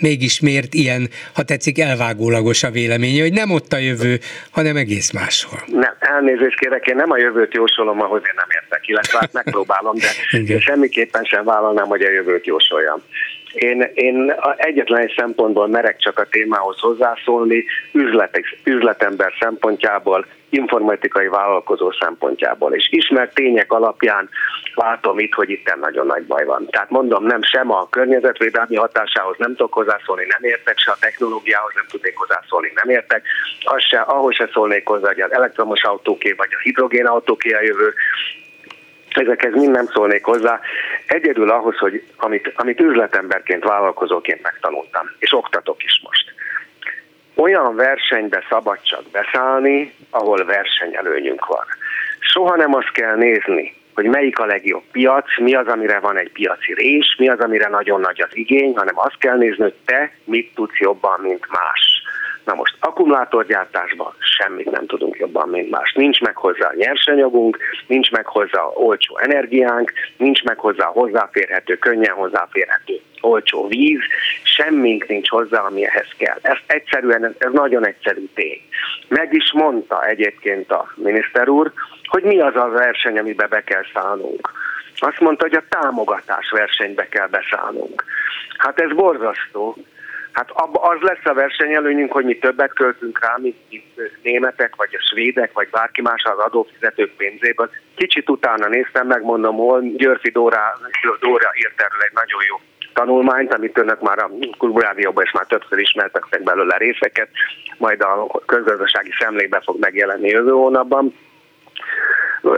mégis 0.00 0.40
miért 0.40 0.74
ilyen, 0.74 1.08
ha 1.34 1.42
tetszik, 1.42 1.78
elvágólagos 1.78 2.62
a 2.62 2.70
véleménye, 2.70 3.22
hogy 3.22 3.32
nem 3.32 3.50
ott 3.50 3.72
a 3.72 3.78
jövő, 3.78 4.18
hanem 4.50 4.76
egész 4.76 5.12
máshol. 5.12 5.58
Nem, 5.66 5.94
elnézést 5.98 6.58
kérek, 6.58 6.86
én 6.86 6.96
nem 6.96 7.10
a 7.10 7.18
jövőt 7.18 7.54
jósolom, 7.54 8.00
ahhoz 8.00 8.22
én 8.24 8.34
nem 8.36 8.48
értek, 8.62 8.88
illetve 8.88 9.18
hát 9.18 9.32
megpróbálom, 9.32 9.96
de 10.46 10.60
semmiképpen 10.68 11.24
sem 11.24 11.44
vállalnám, 11.44 11.86
hogy 11.86 12.02
a 12.02 12.10
jövőt 12.10 12.46
jósoljam. 12.46 13.02
Én, 13.56 13.90
én 13.94 14.34
egyetlen 14.56 15.00
egy 15.00 15.14
szempontból 15.16 15.68
merek 15.68 15.98
csak 15.98 16.18
a 16.18 16.26
témához 16.30 16.78
hozzászólni, 16.80 17.64
üzlet, 17.92 18.40
üzletember 18.64 19.32
szempontjából, 19.40 20.26
informatikai 20.48 21.28
vállalkozó 21.28 21.90
szempontjából. 22.00 22.74
És 22.74 22.88
ismert 22.90 23.34
tények 23.34 23.72
alapján 23.72 24.28
látom 24.74 25.18
itt, 25.18 25.32
hogy 25.32 25.50
itt 25.50 25.74
nagyon 25.80 26.06
nagy 26.06 26.24
baj 26.24 26.44
van. 26.44 26.66
Tehát 26.70 26.90
mondom, 26.90 27.24
nem 27.24 27.42
sem 27.42 27.70
a 27.70 27.88
környezetvédelmi 27.88 28.76
hatásához 28.76 29.36
nem 29.38 29.50
tudok 29.50 29.72
hozzászólni, 29.72 30.26
nem 30.28 30.50
értek, 30.50 30.78
se 30.78 30.90
a 30.90 30.96
technológiához 31.00 31.72
nem 31.74 31.86
tudnék 31.90 32.16
hozzászólni, 32.16 32.72
nem 32.74 32.88
értek. 32.88 33.22
Az 33.64 33.82
se, 33.82 34.00
ahhoz 34.00 34.34
se 34.34 34.48
szólnék 34.52 34.86
hozzá, 34.86 35.06
hogy 35.06 35.20
az 35.20 35.32
elektromos 35.32 35.82
autóké 35.82 36.32
vagy 36.32 36.50
a 36.50 36.62
hidrogén 36.62 37.06
autóké 37.06 37.52
a 37.52 37.62
jövő 37.62 37.94
ezekhez 39.18 39.52
mind 39.52 39.70
nem 39.70 39.86
szólnék 39.86 40.24
hozzá. 40.24 40.60
Egyedül 41.06 41.50
ahhoz, 41.50 41.76
hogy 41.76 42.02
amit, 42.16 42.52
amit 42.56 42.80
üzletemberként, 42.80 43.64
vállalkozóként 43.64 44.42
megtanultam, 44.42 45.10
és 45.18 45.32
oktatok 45.32 45.84
is 45.84 46.00
most. 46.04 46.34
Olyan 47.34 47.76
versenybe 47.76 48.44
szabad 48.48 48.78
csak 48.82 49.02
beszállni, 49.12 49.94
ahol 50.10 50.44
versenyelőnyünk 50.44 51.46
van. 51.46 51.64
Soha 52.18 52.56
nem 52.56 52.74
azt 52.74 52.92
kell 52.92 53.16
nézni, 53.16 53.74
hogy 53.94 54.04
melyik 54.04 54.38
a 54.38 54.46
legjobb 54.46 54.82
piac, 54.92 55.38
mi 55.38 55.54
az, 55.54 55.66
amire 55.66 55.98
van 55.98 56.18
egy 56.18 56.32
piaci 56.32 56.74
rés, 56.74 57.16
mi 57.18 57.28
az, 57.28 57.38
amire 57.38 57.68
nagyon 57.68 58.00
nagy 58.00 58.20
az 58.20 58.36
igény, 58.36 58.76
hanem 58.76 58.98
azt 58.98 59.18
kell 59.18 59.36
nézni, 59.36 59.62
hogy 59.62 59.74
te 59.84 60.12
mit 60.24 60.54
tudsz 60.54 60.78
jobban, 60.78 61.20
mint 61.20 61.46
más. 61.50 61.95
Na 62.46 62.54
most 62.54 62.76
akkumulátorgyártásban 62.80 64.14
semmit 64.18 64.70
nem 64.70 64.86
tudunk 64.86 65.16
jobban, 65.18 65.48
mint 65.48 65.70
más. 65.70 65.92
Nincs 65.92 66.20
meg 66.20 66.36
hozzá 66.36 66.72
nyersanyagunk, 66.74 67.58
nincs 67.86 68.10
meg 68.10 68.26
hozzá 68.26 68.62
olcsó 68.74 69.18
energiánk, 69.18 69.92
nincs 70.16 70.42
meg 70.44 70.58
hozzá 70.58 70.84
hozzáférhető, 70.84 71.78
könnyen 71.78 72.14
hozzáférhető 72.14 73.00
olcsó 73.20 73.66
víz, 73.66 74.00
semmink 74.42 75.06
nincs 75.06 75.28
hozzá, 75.28 75.60
ami 75.60 75.86
ehhez 75.86 76.08
kell. 76.16 76.38
Ez 76.42 76.56
egyszerűen, 76.66 77.34
ez 77.38 77.52
nagyon 77.52 77.86
egyszerű 77.86 78.28
tény. 78.34 78.60
Meg 79.08 79.32
is 79.32 79.52
mondta 79.52 80.06
egyébként 80.06 80.70
a 80.70 80.92
miniszter 80.94 81.48
úr, 81.48 81.72
hogy 82.06 82.22
mi 82.22 82.40
az 82.40 82.56
a 82.56 82.68
verseny, 82.68 83.18
amibe 83.18 83.46
be 83.46 83.64
kell 83.64 83.84
szállnunk. 83.94 84.52
Azt 84.98 85.20
mondta, 85.20 85.44
hogy 85.44 85.56
a 85.56 85.64
támogatás 85.68 86.50
versenybe 86.50 87.08
kell 87.08 87.26
beszállnunk. 87.26 88.04
Hát 88.58 88.80
ez 88.80 88.92
borzasztó, 88.92 89.76
Hát 90.36 90.50
az 90.72 91.00
lesz 91.00 91.24
a 91.24 91.34
versenyelőnyünk, 91.34 92.12
hogy 92.12 92.24
mi 92.24 92.38
többet 92.38 92.72
költünk 92.72 93.24
rá, 93.24 93.36
mint 93.40 93.56
németek, 94.22 94.76
vagy 94.76 94.88
a 94.92 95.06
svédek, 95.10 95.52
vagy 95.52 95.68
bárki 95.70 96.00
más 96.02 96.22
az 96.22 96.38
adófizetők 96.38 97.10
pénzéből. 97.16 97.70
Kicsit 97.94 98.30
utána 98.30 98.68
néztem, 98.68 99.06
megmondom, 99.06 99.56
hol 99.56 99.80
Györfi 99.80 100.30
Dóra, 100.30 100.78
Dóra 101.20 101.50
írt 101.58 101.80
erről 101.80 102.00
egy 102.00 102.14
nagyon 102.14 102.40
jó 102.48 102.60
tanulmányt, 102.92 103.54
amit 103.54 103.78
önök 103.78 104.00
már 104.00 104.18
a 104.18 104.30
Kultúrádióban 104.58 105.24
is 105.24 105.32
már 105.32 105.46
többször 105.46 105.78
ismertek 105.78 106.42
belőle 106.42 106.76
részeket, 106.76 107.28
majd 107.78 108.00
a 108.00 108.40
közgazdasági 108.46 109.12
szemlékben 109.18 109.62
fog 109.62 109.78
megjelenni 109.78 110.28
jövő 110.28 110.50
hónapban. 110.50 111.14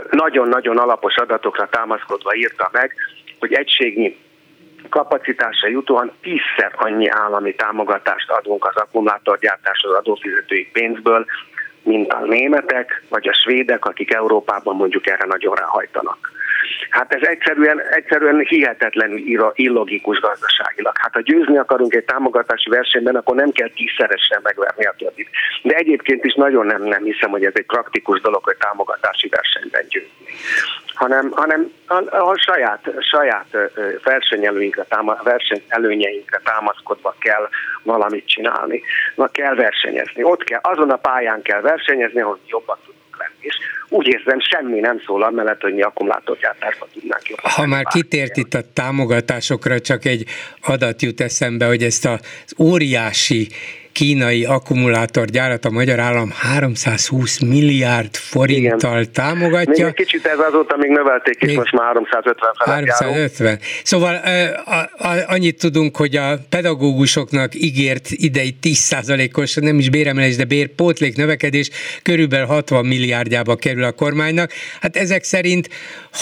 Nagyon-nagyon 0.09 0.77
alapos 0.77 1.15
adatokra 1.15 1.69
támaszkodva 1.69 2.35
írta 2.35 2.69
meg, 2.71 2.95
hogy 3.39 3.53
egységnyi 3.53 4.17
kapacitásra 4.89 5.67
jutóan 5.67 6.11
tízszer 6.21 6.71
annyi 6.75 7.07
állami 7.07 7.55
támogatást 7.55 8.29
adunk 8.29 8.65
az 8.65 8.75
akkumulátorgyártáshoz 8.75 9.93
adófizetői 9.93 10.69
pénzből, 10.73 11.25
mint 11.83 12.13
a 12.13 12.19
németek 12.25 13.03
vagy 13.09 13.27
a 13.27 13.33
svédek, 13.33 13.85
akik 13.85 14.13
Európában 14.13 14.75
mondjuk 14.75 15.07
erre 15.07 15.25
nagyon 15.25 15.55
ráhajtanak. 15.55 16.31
Hát 16.89 17.13
ez 17.13 17.27
egyszerűen, 17.27 17.81
egyszerűen 17.91 18.39
hihetetlenül 18.39 19.21
illogikus 19.53 20.19
gazdaságilag. 20.19 20.97
Hát 20.97 21.13
ha 21.13 21.21
győzni 21.21 21.57
akarunk 21.57 21.93
egy 21.93 22.05
támogatási 22.05 22.69
versenyben, 22.69 23.15
akkor 23.15 23.35
nem 23.35 23.51
kell 23.51 23.69
tízszeresen 23.69 24.39
megverni 24.43 24.85
a 24.85 24.93
többit. 24.97 25.29
De 25.61 25.75
egyébként 25.75 26.25
is 26.25 26.33
nagyon 26.33 26.65
nem, 26.65 26.83
nem 26.83 27.03
hiszem, 27.03 27.29
hogy 27.29 27.45
ez 27.45 27.53
egy 27.55 27.65
praktikus 27.65 28.21
dolog, 28.21 28.43
hogy 28.43 28.57
támogatási 28.57 29.29
versenyben 29.29 29.85
győzni. 29.89 30.33
Hanem, 30.93 31.31
hanem 31.31 31.71
a, 31.87 32.15
a 32.15 32.37
saját, 32.37 32.91
saját 32.99 33.57
versenyelőinkre, 34.03 34.83
táma, 34.83 35.17
versenyelőnyeinkre 35.23 36.41
támaszkodva 36.43 37.15
kell 37.19 37.49
valamit 37.83 38.27
csinálni. 38.27 38.81
Na 39.15 39.27
kell 39.27 39.55
versenyezni. 39.55 40.23
Ott 40.23 40.43
kell, 40.43 40.59
azon 40.63 40.89
a 40.89 40.95
pályán 40.95 41.41
kell 41.41 41.61
versenyezni, 41.61 42.21
ahol 42.21 42.39
jobban 42.47 42.77
tudunk 42.85 43.08
lenni. 43.19 43.37
És 43.39 43.55
úgy 43.89 44.07
érzem, 44.07 44.39
semmi 44.39 44.79
nem 44.79 45.01
szól 45.05 45.31
mellett, 45.31 45.61
hogy 45.61 45.73
mi 45.73 45.81
akkumulátorgyártásba 45.81 46.87
tudnánk 46.93 47.29
jobban. 47.29 47.51
Ha 47.51 47.65
már 47.65 47.83
kitért 47.83 48.37
itt 48.37 48.53
a 48.53 48.61
támogatásokra, 48.73 49.79
csak 49.79 50.05
egy 50.05 50.25
adat 50.61 51.01
jut 51.01 51.21
eszembe, 51.21 51.65
hogy 51.65 51.83
ezt 51.83 52.05
az 52.05 52.19
óriási 52.57 53.47
kínai 53.99 54.45
akkumulátorgyárat 54.45 55.65
a 55.65 55.69
magyar 55.69 55.99
állam 55.99 56.31
320 56.31 57.39
milliárd 57.39 58.15
forinttal 58.15 58.99
Igen. 58.99 59.11
támogatja. 59.13 59.85
Még 59.85 59.93
egy 59.97 60.05
kicsit 60.05 60.25
ez 60.25 60.39
azóta 60.39 60.77
még 60.77 60.89
növelték, 60.89 61.41
és 61.41 61.55
most 61.55 61.71
már 61.71 61.85
350 61.85 62.51
350. 62.57 63.47
Járunk. 63.47 63.63
Szóval 63.83 64.21
annyit 65.27 65.59
tudunk, 65.59 65.97
hogy 65.97 66.15
a 66.15 66.37
pedagógusoknak 66.49 67.55
ígért 67.55 68.07
idei 68.09 68.55
10%-os, 68.61 69.55
nem 69.55 69.79
is 69.79 69.89
béremelés, 69.89 70.35
de 70.35 70.45
bérpótlék 70.45 71.15
növekedés 71.15 71.69
körülbelül 72.03 72.45
60 72.45 72.85
milliárdjába 72.85 73.55
kerül 73.55 73.83
a 73.83 73.91
kormánynak. 73.91 74.51
Hát 74.81 74.95
ezek 74.95 75.23
szerint 75.23 75.69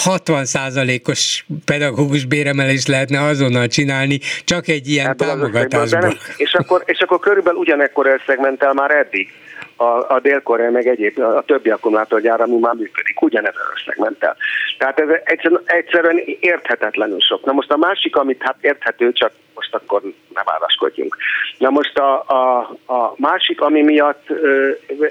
60%-os 0.04 1.44
pedagógus 1.64 2.24
béremelés 2.24 2.86
lehetne 2.86 3.22
azonnal 3.22 3.66
csinálni, 3.66 4.18
csak 4.44 4.68
egy 4.68 4.88
ilyen 4.88 5.06
Ebből 5.08 5.28
támogatásból. 5.28 6.18
És 6.36 6.54
akkor, 6.54 6.82
és 6.86 6.98
akkor 7.00 7.18
körülbelül 7.18 7.66
ugyanekkor 7.68 8.06
összeg 8.06 8.40
ment 8.40 8.62
el 8.62 8.72
már 8.72 8.90
eddig 8.90 9.32
a, 9.76 9.84
a 9.84 10.20
Dél-Korea 10.22 10.70
meg 10.70 10.86
egyéb, 10.86 11.18
a 11.18 11.42
többi 11.46 11.70
akkumulátorgyár, 11.70 12.40
ami 12.40 12.58
már 12.58 12.74
működik, 12.74 13.22
ugyanez 13.22 13.54
az 13.54 13.80
összeg 13.80 13.98
ment 13.98 14.22
el. 14.22 14.36
Tehát 14.78 15.00
ez 15.00 15.08
egyszerűen, 15.24 15.62
egyszerűen 15.64 16.20
érthetetlenül 16.40 17.20
sok. 17.20 17.44
Na 17.44 17.52
most 17.52 17.70
a 17.70 17.76
másik, 17.76 18.16
amit 18.16 18.42
hát 18.42 18.56
érthető, 18.60 19.12
csak 19.12 19.32
most 19.58 19.74
akkor 19.74 20.02
ne 20.34 20.42
válaszkodjunk. 20.42 21.16
Na 21.58 21.70
most 21.70 21.98
a, 21.98 22.24
a, 22.26 22.58
a 22.86 23.14
másik, 23.16 23.60
ami 23.60 23.82
miatt, 23.82 24.26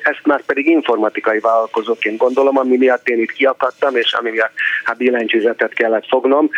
ezt 0.03 0.25
már 0.25 0.41
pedig 0.45 0.67
informatikai 0.67 1.39
vállalkozóként 1.39 2.17
gondolom, 2.17 2.57
ami 2.57 2.77
miatt 2.77 3.07
én 3.07 3.19
itt 3.19 3.31
kiakadtam, 3.31 3.95
és 3.95 4.13
ami 4.13 4.29
miatt 4.29 4.53
hát 4.83 4.97
billentyűzetet 4.97 5.73
kellett 5.73 6.07
fognom, 6.07 6.49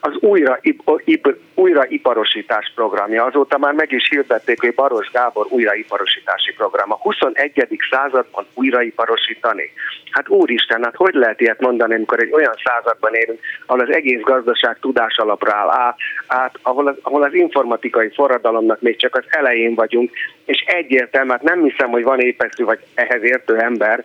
az 0.00 0.12
újra, 0.20 0.58
ip, 0.60 0.82
ip, 1.04 1.36
újraiparosítás 1.54 2.72
programja. 2.74 3.24
Azóta 3.24 3.58
már 3.58 3.72
meg 3.72 3.92
is 3.92 4.08
hirdették, 4.08 4.60
hogy 4.60 4.74
Baros 4.74 5.10
Gábor 5.10 5.46
újraiparosítási 5.48 6.52
program. 6.52 6.92
A 6.92 6.98
21. 7.02 7.78
században 7.90 8.46
újraiparosítani. 8.54 9.72
Hát 10.10 10.28
úristen, 10.28 10.84
hát 10.84 10.96
hogy 10.96 11.14
lehet 11.14 11.40
ilyet 11.40 11.60
mondani, 11.60 11.94
amikor 11.94 12.20
egy 12.20 12.32
olyan 12.32 12.54
században 12.64 13.14
élünk, 13.14 13.40
ahol 13.66 13.80
az 13.80 13.94
egész 13.94 14.20
gazdaság 14.20 14.78
tudás 14.80 15.16
alapra 15.16 15.54
áll 15.54 15.70
át, 15.70 15.96
át 16.26 16.58
ahol, 16.62 16.86
az, 16.86 16.96
ahol 17.02 17.22
az 17.22 17.29
informatikai 17.34 18.10
forradalomnak 18.14 18.80
még 18.80 18.96
csak 18.96 19.14
az 19.16 19.24
elején 19.28 19.74
vagyunk, 19.74 20.10
és 20.44 20.64
egyértelműen 20.66 21.36
hát 21.36 21.54
nem 21.54 21.62
hiszem, 21.62 21.90
hogy 21.90 22.02
van 22.02 22.20
épeszű 22.20 22.64
vagy 22.64 22.78
ehhez 22.94 23.22
értő 23.22 23.58
ember, 23.58 24.04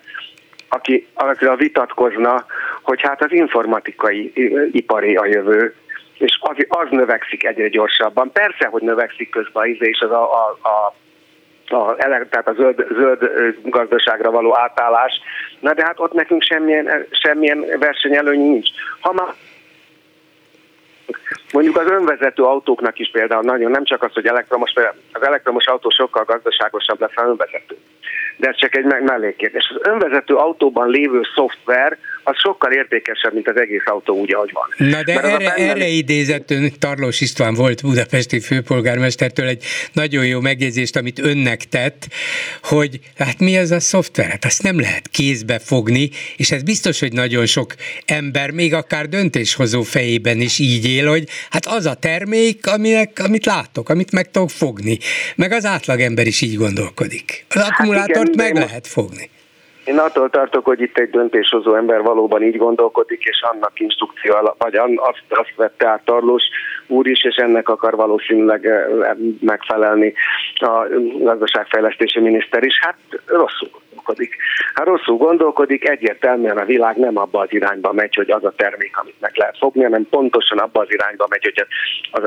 aki 0.69 1.07
a 1.39 1.55
vitatkozna, 1.55 2.45
hogy 2.81 3.01
hát 3.01 3.23
az 3.23 3.31
informatikai 3.31 4.31
ipari 4.71 5.15
a 5.15 5.25
jövő, 5.25 5.75
és 6.17 6.37
az, 6.41 6.55
az 6.67 6.87
növekszik 6.89 7.45
egyre 7.45 7.67
gyorsabban. 7.67 8.31
Persze, 8.31 8.67
hogy 8.67 8.81
növekszik 8.81 9.29
közben 9.29 9.69
az 9.69 9.87
és 9.87 9.99
az 9.99 10.11
a, 10.11 10.33
a, 10.33 10.67
a 10.67 10.93
a, 11.69 11.95
tehát 12.29 12.47
a 12.47 12.53
zöld, 12.53 12.87
zöld 12.91 13.31
gazdaságra 13.63 14.31
való 14.31 14.57
átállás. 14.57 15.21
Na 15.59 15.73
de 15.73 15.83
hát 15.83 15.99
ott 15.99 16.13
nekünk 16.13 16.43
semmilyen, 16.43 17.05
semmilyen 17.11 17.65
versenyelőny 17.79 18.39
nincs. 18.39 18.69
Ha 18.99 19.13
már 19.13 19.33
Mondjuk 21.55 21.77
az 21.77 21.91
önvezető 21.91 22.43
autóknak 22.43 22.99
is 22.99 23.09
például 23.11 23.41
nagyon, 23.41 23.71
nem 23.71 23.83
csak 23.83 24.03
az, 24.03 24.13
hogy 24.13 24.25
elektromos, 24.25 24.73
az 25.11 25.23
elektromos 25.23 25.65
autó 25.65 25.89
sokkal 25.89 26.23
gazdaságosabb 26.23 26.99
lesz, 26.99 27.11
az 27.15 27.27
önvezető. 27.27 27.77
De 28.37 28.47
ez 28.47 28.57
csak 28.57 28.75
egy 28.75 28.85
mellékkérdés. 28.85 29.73
Az 29.75 29.87
önvezető 29.87 30.35
autóban 30.35 30.89
lévő 30.89 31.21
szoftver 31.35 31.97
az 32.23 32.35
sokkal 32.37 32.71
értékesebb, 32.71 33.33
mint 33.33 33.47
az 33.49 33.59
egész 33.59 33.83
autó 33.85 34.19
úgy, 34.19 34.33
ahogy 34.33 34.51
van. 34.53 34.89
Na 34.89 35.03
de 35.03 35.13
Mert 35.13 35.25
erre, 35.25 35.37
benne... 35.37 35.69
erre 35.69 35.87
idézett 35.87 36.51
ön, 36.51 36.71
Tarlós 36.79 37.21
István 37.21 37.53
volt 37.53 37.81
budapesti 37.81 38.39
főpolgármestertől 38.39 39.47
egy 39.47 39.63
nagyon 39.93 40.25
jó 40.25 40.39
megjegyzést, 40.39 40.95
amit 40.95 41.19
önnek 41.19 41.63
tett, 41.63 42.07
hogy 42.63 42.99
hát 43.17 43.39
mi 43.39 43.57
az 43.57 43.71
a 43.71 43.79
szoftver? 43.79 44.29
Hát 44.29 44.45
azt 44.45 44.63
nem 44.63 44.79
lehet 44.79 45.07
kézbe 45.07 45.59
fogni, 45.59 46.09
és 46.37 46.51
ez 46.51 46.63
biztos, 46.63 46.99
hogy 46.99 47.13
nagyon 47.13 47.45
sok 47.45 47.73
ember, 48.05 48.51
még 48.51 48.73
akár 48.73 49.09
döntéshozó 49.09 49.81
fejében 49.81 50.41
is 50.41 50.59
így 50.59 50.85
él, 50.85 51.07
hogy 51.07 51.23
hát 51.49 51.65
az 51.65 51.85
a 51.85 51.93
termék, 51.93 52.67
aminek, 52.67 53.19
amit 53.19 53.45
látok, 53.45 53.89
amit 53.89 54.11
meg 54.11 54.31
tudok 54.31 54.49
fogni. 54.49 54.99
Meg 55.35 55.51
az 55.51 55.65
átlagember 55.65 56.27
is 56.27 56.41
így 56.41 56.55
gondolkodik. 56.55 57.45
Az 57.49 57.61
hát 57.61 57.69
akkumulátort 57.69 58.33
igen, 58.33 58.53
meg 58.53 58.55
lehet 58.55 58.87
fogni. 58.87 59.29
Én 59.85 59.97
attól 59.97 60.29
tartok, 60.29 60.65
hogy 60.65 60.81
itt 60.81 60.97
egy 60.97 61.09
döntéshozó 61.09 61.75
ember 61.75 62.01
valóban 62.01 62.43
így 62.43 62.57
gondolkodik, 62.57 63.23
és 63.23 63.41
annak 63.51 63.79
instrukció 63.79 64.33
alap, 64.33 64.63
vagy 64.63 64.75
azt, 64.75 65.23
azt 65.29 65.55
vette 65.55 65.87
át 65.87 66.05
Tarlós 66.05 66.43
úr 66.87 67.07
is, 67.07 67.23
és 67.23 67.35
ennek 67.35 67.69
akar 67.69 67.95
valószínűleg 67.95 68.65
eh, 68.65 68.85
megfelelni 69.39 70.13
a 70.55 70.87
gazdaságfejlesztési 71.19 72.19
miniszter 72.19 72.63
is. 72.63 72.79
Hát 72.79 72.97
rosszul 73.25 73.69
gondolkodik. 74.05 74.35
Hát 74.73 74.85
rosszul 74.85 75.17
gondolkodik, 75.17 75.89
egyértelműen 75.89 76.57
a 76.57 76.65
világ 76.65 76.97
nem 76.97 77.17
abba 77.17 77.39
az 77.39 77.53
irányba 77.53 77.93
megy, 77.93 78.15
hogy 78.15 78.31
az 78.31 78.43
a 78.43 78.53
termék, 78.55 78.97
amit 78.97 79.19
meg 79.19 79.31
lehet 79.35 79.57
fogni, 79.57 79.83
hanem 79.83 80.07
pontosan 80.09 80.57
abba 80.57 80.81
az 80.81 80.91
irányba 80.91 81.27
megy, 81.29 81.43
hogy 81.43 81.65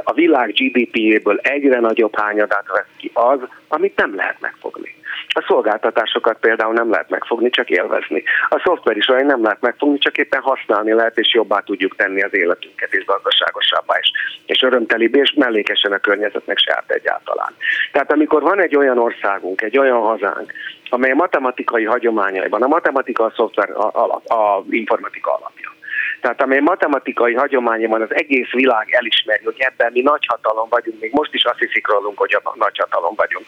a 0.05 0.13
világ 0.13 0.53
GDP-jéből 0.53 1.39
egyre 1.43 1.81
nagyobb 1.81 2.17
hányadát 2.17 2.67
vesz 2.73 2.93
ki 2.97 3.11
az, 3.15 3.39
amit 3.69 3.97
nem 3.97 4.15
lehet 4.15 4.41
megfogni. 4.41 4.97
A 5.35 5.45
szolgáltatásokat 5.47 6.39
például 6.41 6.73
nem 6.73 6.91
lehet 6.91 7.11
megfogni, 7.11 7.51
csak 7.51 7.71
élvezni. 7.71 8.23
A 8.49 8.63
szoftver 8.65 8.97
is 8.97 9.09
olyan 9.09 9.27
nem 9.27 9.43
lehet 9.43 9.61
megfogni, 9.61 9.99
csak 9.99 10.19
éppen 10.19 10.41
használni 10.41 10.93
lehet, 10.93 11.19
és 11.19 11.35
jobbá 11.35 11.59
tudjuk 11.61 11.97
tenni 11.97 12.23
az 12.23 12.35
életünket, 12.35 12.93
és 12.93 13.05
gazdaságosabbá 13.05 13.99
is. 14.01 14.11
És 14.47 14.63
örömtelibb, 14.63 15.15
és 15.15 15.33
mellékesen 15.37 15.93
a 15.93 15.99
környezetnek 15.99 16.59
se 16.59 16.75
árt 16.75 16.91
egyáltalán. 16.91 17.55
Tehát 17.93 18.13
amikor 18.13 18.43
van 18.43 18.61
egy 18.61 18.77
olyan 18.77 18.99
országunk, 18.99 19.63
egy 19.63 19.79
olyan 19.79 20.01
hazánk, 20.01 20.53
amely 20.91 21.11
a 21.11 21.15
matematikai 21.15 21.85
hagyományaiban, 21.85 22.63
a 22.63 22.67
matematika 22.67 23.25
a 23.25 23.33
szoftver, 23.37 23.71
a, 23.71 24.23
a, 24.27 24.65
informatika 24.71 25.35
alapja. 25.35 25.77
Tehát 26.21 26.43
amely 26.43 26.61
matematikai 26.61 27.35
hagyományban 27.35 28.03
az 28.03 28.15
egész 28.15 28.51
világ 28.51 28.87
elismeri, 28.91 29.45
hogy 29.45 29.57
ebben 29.59 29.93
mi 29.93 30.01
nagyhatalom 30.01 30.69
vagyunk, 30.69 31.01
még 31.01 31.13
most 31.13 31.35
is 31.35 31.45
azt 31.45 31.59
hiszik 31.59 31.89
rólunk, 31.89 32.19
hogy 32.19 32.39
a 32.43 32.53
nagyhatalom 32.55 33.15
vagyunk 33.17 33.47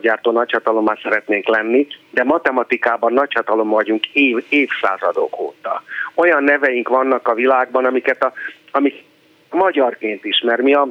gyártó 0.00 0.30
nagyhatalommá 0.30 0.98
szeretnénk 1.02 1.48
lenni, 1.48 1.86
de 2.10 2.24
matematikában 2.24 3.12
nagyhatalom 3.12 3.68
vagyunk 3.68 4.06
év, 4.06 4.44
évszázadok 4.48 5.40
óta. 5.40 5.82
Olyan 6.14 6.44
neveink 6.44 6.88
vannak 6.88 7.28
a 7.28 7.34
világban, 7.34 7.84
amiket 7.84 8.22
a, 8.22 8.32
amik 8.70 9.04
magyarként 9.50 10.24
is, 10.24 10.40
mert 10.40 10.62
mi 10.62 10.74
a 10.74 10.88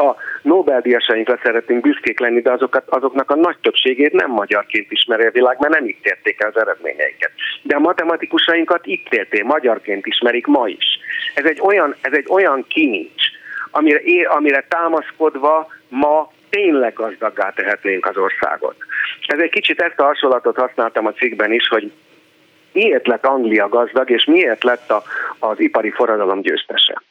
a 0.00 0.16
Nobel-díjasainkra 0.42 1.38
szeretnénk 1.42 1.80
büszkék 1.80 2.20
lenni, 2.20 2.40
de 2.40 2.52
azokat, 2.52 2.88
azoknak 2.88 3.30
a 3.30 3.34
nagy 3.34 3.56
többségét 3.62 4.12
nem 4.12 4.30
magyarként 4.30 4.92
ismeri 4.92 5.26
a 5.26 5.30
világ, 5.30 5.56
mert 5.58 5.74
nem 5.74 5.86
itt 5.86 6.06
érték 6.06 6.46
az 6.46 6.56
eredményeiket. 6.56 7.30
De 7.62 7.76
a 7.76 7.78
matematikusainkat 7.78 8.86
itt 8.86 9.12
érték, 9.14 9.44
magyarként 9.44 10.06
ismerik 10.06 10.46
ma 10.46 10.68
is. 10.68 10.98
Ez 11.34 11.44
egy 11.44 11.60
olyan, 11.60 11.94
ez 12.00 12.12
egy 12.12 12.26
olyan 12.28 12.64
kinincs, 12.68 13.22
amire, 13.70 14.28
amire 14.28 14.64
támaszkodva 14.68 15.68
ma 15.88 16.32
tényleg 16.50 16.92
gazdaggá 16.92 17.50
tehetnénk 17.50 18.06
az 18.06 18.16
országot. 18.16 18.76
Ez 19.26 19.38
egy 19.38 19.50
kicsit 19.50 19.80
ezt 19.80 20.00
a 20.00 20.04
hasonlatot 20.04 20.56
használtam 20.56 21.06
a 21.06 21.12
cikkben 21.12 21.52
is, 21.52 21.68
hogy 21.68 21.92
miért 22.72 23.06
lett 23.06 23.26
Anglia 23.26 23.68
gazdag, 23.68 24.10
és 24.10 24.24
miért 24.24 24.64
lett 24.64 24.90
a, 24.90 25.02
az 25.38 25.60
ipari 25.60 25.90
forradalom 25.90 26.40
győztese 26.40 27.02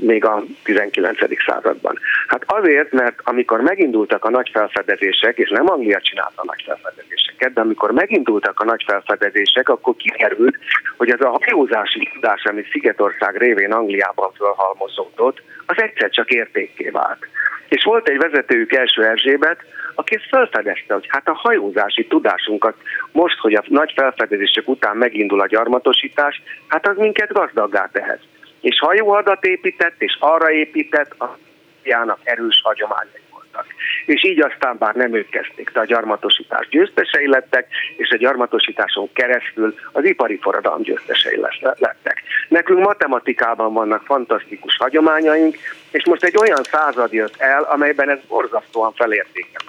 még 0.00 0.24
a 0.24 0.42
19. 0.62 1.18
században. 1.46 1.98
Hát 2.26 2.42
azért, 2.46 2.92
mert 2.92 3.20
amikor 3.24 3.60
megindultak 3.60 4.24
a 4.24 4.30
nagy 4.30 4.50
felfedezések, 4.52 5.38
és 5.38 5.50
nem 5.50 5.70
Anglia 5.70 6.00
csinálta 6.00 6.40
a 6.40 6.44
nagy 6.44 6.62
felfedezéseket, 6.66 7.52
de 7.52 7.60
amikor 7.60 7.90
megindultak 7.90 8.60
a 8.60 8.64
nagy 8.64 8.84
felfedezések, 8.86 9.68
akkor 9.68 9.96
kikerült, 9.96 10.56
hogy 10.96 11.10
ez 11.10 11.20
a 11.20 11.38
hajózási 11.40 12.10
tudás, 12.12 12.44
ami 12.44 12.64
Szigetország 12.70 13.36
révén 13.36 13.72
Angliában 13.72 14.30
felhalmozódott, 14.32 15.42
az 15.66 15.82
egyszer 15.82 16.10
csak 16.10 16.30
értékké 16.30 16.88
vált. 16.88 17.26
És 17.74 17.84
volt 17.84 18.08
egy 18.08 18.18
vezetőjük 18.18 18.72
első 18.72 19.04
Erzsébet, 19.04 19.64
aki 19.94 20.14
ezt 20.14 20.28
felfedezte, 20.28 20.94
hogy 20.94 21.06
hát 21.08 21.28
a 21.28 21.34
hajózási 21.34 22.06
tudásunkat 22.06 22.76
most, 23.12 23.38
hogy 23.38 23.54
a 23.54 23.64
nagy 23.68 23.92
felfedezések 23.96 24.68
után 24.68 24.96
megindul 24.96 25.40
a 25.40 25.46
gyarmatosítás, 25.46 26.42
hát 26.66 26.88
az 26.88 26.96
minket 26.96 27.32
gazdaggá 27.32 27.88
tehet. 27.92 28.20
És 28.60 28.78
hajóhadat 28.78 29.44
épített, 29.44 29.94
és 29.98 30.16
arra 30.20 30.50
épített, 30.50 31.14
a 31.18 31.38
erős 32.22 32.60
hagyományai 32.64 33.23
voltak. 33.54 33.74
És 34.06 34.24
így 34.24 34.40
aztán 34.40 34.76
bár 34.78 34.94
nem 34.94 35.14
ők 35.14 35.28
kezdték, 35.28 35.70
de 35.72 35.80
a 35.80 35.84
gyarmatosítás 35.84 36.68
győztesei 36.68 37.28
lettek, 37.28 37.66
és 37.96 38.10
a 38.10 38.16
gyarmatosításon 38.16 39.12
keresztül 39.12 39.74
az 39.92 40.04
ipari 40.04 40.38
forradalom 40.42 40.82
győztesei 40.82 41.40
lettek. 41.60 42.22
Nekünk 42.48 42.78
matematikában 42.84 43.72
vannak 43.72 44.04
fantasztikus 44.04 44.76
hagyományaink, 44.76 45.56
és 45.90 46.04
most 46.06 46.24
egy 46.24 46.36
olyan 46.36 46.62
század 46.62 47.12
jött 47.12 47.34
el, 47.38 47.62
amelyben 47.62 48.10
ez 48.10 48.18
borzasztóan 48.28 48.92
felértékel. 48.92 49.62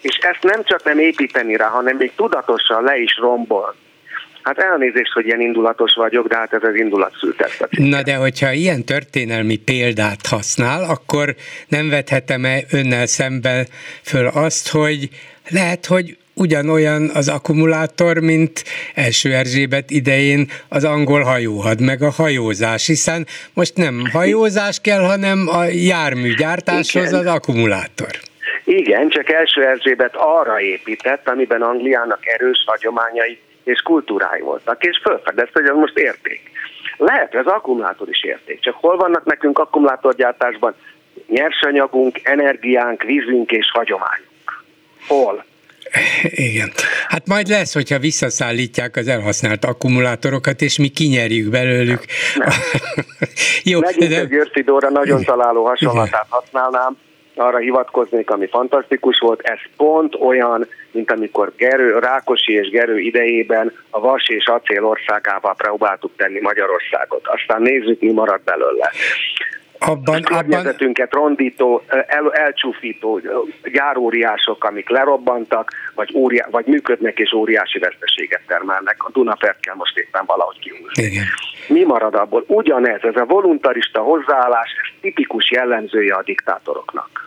És 0.00 0.16
ezt 0.16 0.42
nem 0.42 0.64
csak 0.64 0.84
nem 0.84 0.98
építeni 0.98 1.56
rá, 1.56 1.68
hanem 1.68 1.96
még 1.96 2.12
tudatosan 2.14 2.82
le 2.82 2.96
is 2.96 3.16
rombol 3.16 3.74
Hát 4.42 4.58
elnézést, 4.58 5.12
hogy 5.12 5.26
ilyen 5.26 5.40
indulatos 5.40 5.94
vagyok, 5.94 6.28
de 6.28 6.36
hát 6.36 6.52
ez 6.52 6.62
az 6.62 6.74
indulat 6.74 7.12
szültett. 7.20 7.68
Na 7.70 8.02
de 8.02 8.14
hogyha 8.14 8.52
ilyen 8.52 8.84
történelmi 8.84 9.56
példát 9.56 10.26
használ, 10.26 10.84
akkor 10.84 11.34
nem 11.68 11.88
vethetem-e 11.88 12.58
önnel 12.70 13.06
szembe 13.06 13.66
föl 14.02 14.26
azt, 14.26 14.70
hogy 14.70 15.08
lehet, 15.48 15.86
hogy 15.86 16.16
ugyanolyan 16.34 17.10
az 17.14 17.28
akkumulátor, 17.28 18.18
mint 18.18 18.64
első 18.94 19.32
Erzsébet 19.32 19.90
idején 19.90 20.50
az 20.68 20.84
angol 20.84 21.22
hajóhad, 21.22 21.80
meg 21.80 22.02
a 22.02 22.10
hajózás, 22.10 22.86
hiszen 22.86 23.26
most 23.54 23.76
nem 23.76 24.02
hajózás 24.12 24.80
kell, 24.80 25.00
hanem 25.00 25.48
a 25.48 25.64
járműgyártáshoz 25.64 27.08
Igen. 27.08 27.14
az 27.14 27.26
akkumulátor. 27.26 28.10
Igen, 28.64 29.08
csak 29.08 29.30
első 29.32 29.66
Erzsébet 29.66 30.14
arra 30.16 30.60
épített, 30.60 31.28
amiben 31.28 31.62
Angliának 31.62 32.26
erős 32.26 32.64
hagyományai 32.66 33.38
és 33.64 33.80
kultúrái 33.80 34.40
voltak, 34.40 34.84
és 34.84 35.00
felfedezte, 35.02 35.60
hogy 35.60 35.68
ez 35.68 35.76
most 35.76 35.98
érték. 35.98 36.50
Lehet, 36.96 37.34
ez 37.34 37.46
akkumulátor 37.46 38.08
is 38.08 38.24
érték, 38.24 38.60
csak 38.60 38.74
hol 38.74 38.96
vannak 38.96 39.24
nekünk 39.24 39.58
akkumulátorgyártásban 39.58 40.74
nyersanyagunk, 41.28 42.20
energiánk, 42.22 43.02
vízünk 43.02 43.50
és 43.50 43.70
hagyományunk? 43.70 44.64
Hol? 45.06 45.44
Igen. 46.22 46.72
Hát 47.08 47.26
majd 47.26 47.46
lesz, 47.46 47.74
hogyha 47.74 47.98
visszaszállítják 47.98 48.96
az 48.96 49.08
elhasznált 49.08 49.64
akkumulátorokat, 49.64 50.60
és 50.60 50.78
mi 50.78 50.88
kinyerjük 50.88 51.50
belőlük. 51.50 52.04
Jó. 53.64 53.80
Megint 53.80 54.10
de... 54.10 54.20
egy 54.20 54.28
Györfi 54.28 54.62
Dóra 54.62 54.90
nagyon 54.90 55.24
találó 55.24 55.64
hasonlatát 55.64 56.26
használnám 56.28 56.96
arra 57.34 57.58
hivatkoznék, 57.58 58.30
ami 58.30 58.46
fantasztikus 58.46 59.18
volt, 59.18 59.40
ez 59.40 59.58
pont 59.76 60.14
olyan, 60.14 60.66
mint 60.90 61.10
amikor 61.10 61.52
Gerő, 61.56 61.98
Rákosi 61.98 62.52
és 62.52 62.68
Gerő 62.68 62.98
idejében 62.98 63.72
a 63.90 64.00
vas 64.00 64.28
és 64.28 64.46
acél 64.46 64.84
országává 64.84 65.54
próbáltuk 65.56 66.16
tenni 66.16 66.40
Magyarországot. 66.40 67.26
Aztán 67.26 67.62
nézzük, 67.62 68.00
mi 68.00 68.12
marad 68.12 68.40
belőle 68.44 68.90
abban, 69.80 70.22
környezetünket 70.22 71.14
abban... 71.14 71.26
rondító, 71.26 71.82
el, 72.06 72.32
elcsúfító 72.32 73.20
gyáróriások, 73.72 74.64
amik 74.64 74.88
lerobbantak, 74.88 75.72
vagy, 75.94 76.10
óriá, 76.14 76.46
vagy 76.50 76.66
működnek 76.66 77.18
és 77.18 77.32
óriási 77.32 77.78
veszteséget 77.78 78.42
termelnek. 78.46 78.96
A 79.04 79.10
Dunapert 79.12 79.60
kell 79.60 79.74
most 79.74 79.98
éppen 79.98 80.22
valahogy 80.26 80.58
kihúzni. 80.58 81.02
Igen. 81.02 81.24
Mi 81.68 81.82
marad 81.84 82.14
abból? 82.14 82.44
Ugyanez, 82.46 83.00
ez 83.02 83.16
a 83.16 83.24
voluntarista 83.24 84.00
hozzáállás, 84.00 84.70
ez 84.82 85.00
tipikus 85.00 85.50
jellemzője 85.50 86.14
a 86.14 86.22
diktátoroknak 86.22 87.19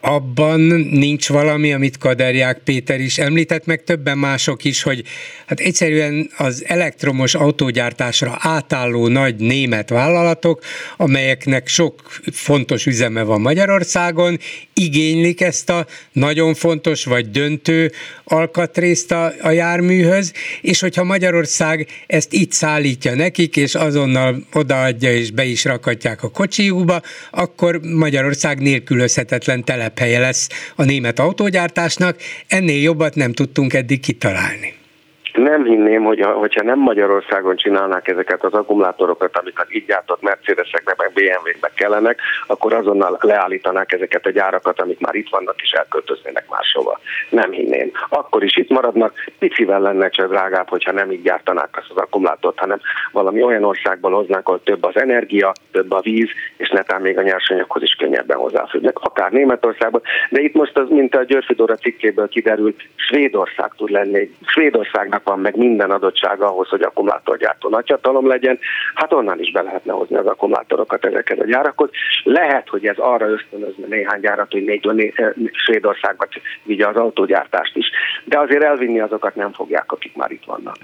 abban 0.00 0.60
nincs 0.90 1.28
valami, 1.28 1.72
amit 1.72 1.98
Kaderják 1.98 2.58
Péter 2.64 3.00
is 3.00 3.18
említett, 3.18 3.66
meg 3.66 3.84
többen 3.84 4.18
mások 4.18 4.64
is, 4.64 4.82
hogy 4.82 5.04
hát 5.46 5.60
egyszerűen 5.60 6.30
az 6.36 6.64
elektromos 6.66 7.34
autógyártásra 7.34 8.36
átálló 8.40 9.08
nagy 9.08 9.36
német 9.36 9.88
vállalatok, 9.88 10.62
amelyeknek 10.96 11.68
sok 11.68 12.20
fontos 12.32 12.86
üzeme 12.86 13.22
van 13.22 13.40
Magyarországon, 13.40 14.38
igénylik 14.74 15.40
ezt 15.40 15.70
a 15.70 15.86
nagyon 16.12 16.54
fontos 16.54 17.04
vagy 17.04 17.30
döntő 17.30 17.92
alkatrészt 18.24 19.12
a, 19.12 19.32
a 19.40 19.50
járműhöz, 19.50 20.32
és 20.60 20.80
hogyha 20.80 21.04
Magyarország 21.04 21.86
ezt 22.06 22.32
itt 22.32 22.52
szállítja 22.52 23.14
nekik, 23.14 23.56
és 23.56 23.74
azonnal 23.74 24.46
odaadja 24.52 25.12
és 25.12 25.30
be 25.30 25.44
is 25.44 25.64
rakatják 25.64 26.22
a 26.22 26.30
kocsiukba, 26.30 27.02
akkor 27.30 27.80
Magyarország 27.82 28.60
nélkülözhetetlen 28.60 29.64
telephelye 29.88 30.18
lesz 30.18 30.48
a 30.76 30.84
német 30.84 31.18
autógyártásnak, 31.18 32.20
ennél 32.46 32.82
jobbat 32.82 33.14
nem 33.14 33.32
tudtunk 33.32 33.74
eddig 33.74 34.00
kitalálni 34.00 34.77
nem 35.38 35.64
hinném, 35.64 36.04
hogy 36.04 36.20
ha, 36.20 36.32
hogyha 36.32 36.62
nem 36.62 36.78
Magyarországon 36.78 37.56
csinálnák 37.56 38.08
ezeket 38.08 38.44
az 38.44 38.52
akkumulátorokat, 38.52 39.38
amiket 39.38 39.74
így 39.74 39.84
gyártott 39.86 40.22
Mercedeseknek, 40.22 40.96
meg 40.96 41.12
BMW-knek 41.12 41.72
kellenek, 41.74 42.20
akkor 42.46 42.72
azonnal 42.72 43.18
leállítanák 43.20 43.92
ezeket 43.92 44.26
a 44.26 44.30
gyárakat, 44.30 44.80
amik 44.80 45.00
már 45.00 45.14
itt 45.14 45.28
vannak, 45.28 45.54
és 45.62 45.70
elköltöznének 45.70 46.48
máshova. 46.48 47.00
Nem 47.30 47.50
hinném. 47.50 47.90
Akkor 48.08 48.44
is 48.44 48.56
itt 48.56 48.70
maradnak, 48.70 49.12
picivel 49.38 49.80
lenne 49.80 50.08
csak 50.08 50.28
drágább, 50.28 50.68
hogyha 50.68 50.92
nem 50.92 51.12
így 51.12 51.22
gyártanák 51.22 51.76
azt 51.76 51.90
az 51.90 51.96
akkumulátort, 51.96 52.58
hanem 52.58 52.80
valami 53.12 53.42
olyan 53.42 53.64
országból 53.64 54.12
hoznánk, 54.12 54.46
ahol 54.46 54.62
több 54.62 54.84
az 54.84 54.96
energia, 54.96 55.52
több 55.72 55.92
a 55.92 56.00
víz, 56.00 56.28
és 56.56 56.68
netán 56.68 57.00
még 57.00 57.18
a 57.18 57.22
nyersanyaghoz 57.22 57.82
is 57.82 57.94
könnyebben 57.94 58.36
hozzáférnek, 58.36 58.98
akár 58.98 59.30
Németországban, 59.30 60.02
de 60.30 60.40
itt 60.40 60.54
most 60.54 60.78
az, 60.78 60.88
mint 60.88 61.14
a 61.14 61.24
Györfi 61.24 61.54
Dóra 61.54 61.74
cikkéből 61.74 62.28
kiderült, 62.28 62.82
Svédország 62.94 63.72
tud 63.76 63.90
lenni. 63.90 64.30
Svédországnak 64.46 65.26
van 65.28 65.40
meg 65.40 65.56
minden 65.56 65.90
adottsága 65.90 66.46
ahhoz, 66.46 66.68
hogy 66.68 66.82
akkumulátorgyártó 66.82 67.68
nagyhatalom 67.68 68.26
legyen, 68.26 68.58
hát 68.94 69.12
onnan 69.12 69.40
is 69.40 69.50
be 69.50 69.62
lehetne 69.62 69.92
hozni 69.92 70.16
az 70.16 70.26
akkumulátorokat 70.26 71.04
ezeket 71.04 71.38
a 71.38 71.44
gyárakhoz. 71.44 71.90
Lehet, 72.22 72.68
hogy 72.68 72.86
ez 72.86 72.98
arra 72.98 73.26
ösztönözne 73.28 73.86
néhány 73.86 74.20
gyárat, 74.20 74.52
hogy 74.52 74.64
még 74.64 75.12
Svédországba 75.52 76.26
vigye 76.62 76.86
az 76.86 76.96
autógyártást 76.96 77.76
is, 77.76 77.90
de 78.24 78.38
azért 78.38 78.62
elvinni 78.62 79.00
azokat 79.00 79.34
nem 79.34 79.52
fogják, 79.52 79.92
akik 79.92 80.16
már 80.16 80.30
itt 80.30 80.44
vannak. 80.44 80.76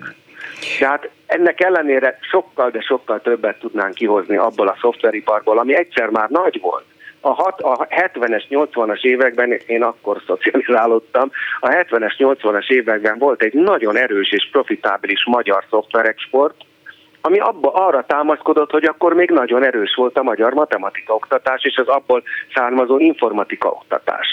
Tehát 0.79 1.09
ennek 1.27 1.61
ellenére 1.61 2.19
sokkal, 2.21 2.71
de 2.71 2.81
sokkal 2.81 3.21
többet 3.21 3.59
tudnánk 3.59 3.95
kihozni 3.95 4.37
abból 4.37 4.69
a 4.69 4.77
szoftveriparból, 4.81 5.59
ami 5.59 5.75
egyszer 5.75 6.09
már 6.09 6.29
nagy 6.29 6.61
volt 6.61 6.85
a, 7.25 7.33
hat, 7.33 7.61
a 7.61 7.87
70-es, 7.87 8.43
80-as 8.51 9.03
években, 9.03 9.59
én 9.67 9.83
akkor 9.83 10.23
szocializálódtam, 10.27 11.31
a 11.61 11.69
70-es, 11.69 12.15
80-as 12.19 12.71
években 12.71 13.19
volt 13.19 13.43
egy 13.43 13.53
nagyon 13.53 13.97
erős 13.97 14.33
és 14.33 14.49
profitábilis 14.53 15.25
magyar 15.27 15.65
szoftverexport, 15.71 16.55
ami 17.21 17.39
abba 17.39 17.73
arra 17.73 18.05
támaszkodott, 18.07 18.71
hogy 18.71 18.85
akkor 18.85 19.15
még 19.15 19.31
nagyon 19.31 19.65
erős 19.65 19.95
volt 19.95 20.19
a 20.19 20.23
magyar 20.23 20.53
matematika 20.53 21.15
oktatás 21.15 21.63
és 21.63 21.77
az 21.77 21.89
abból 21.89 22.23
származó 22.55 22.99
informatika 22.99 23.69
oktatás. 23.69 24.27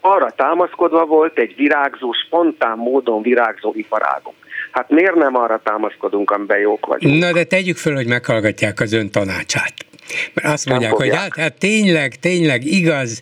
Arra 0.00 0.30
támaszkodva 0.30 1.04
volt 1.04 1.38
egy 1.38 1.54
virágzó, 1.56 2.12
spontán 2.12 2.78
módon 2.78 3.22
virágzó 3.22 3.72
iparágunk. 3.76 4.36
Hát 4.70 4.90
miért 4.90 5.14
nem 5.14 5.36
arra 5.36 5.60
támaszkodunk, 5.64 6.30
amiben 6.30 6.58
jók 6.58 6.86
vagyunk? 6.86 7.18
Na 7.20 7.32
de 7.32 7.44
tegyük 7.44 7.76
föl, 7.76 7.94
hogy 7.94 8.06
meghallgatják 8.06 8.80
az 8.80 8.92
ön 8.92 9.10
tanácsát. 9.10 9.87
Mert 10.34 10.46
azt 10.46 10.68
mondják, 10.68 10.92
hogy 10.92 11.14
hát, 11.14 11.36
hát 11.36 11.54
tényleg, 11.54 12.14
tényleg 12.14 12.66
igaz, 12.66 13.20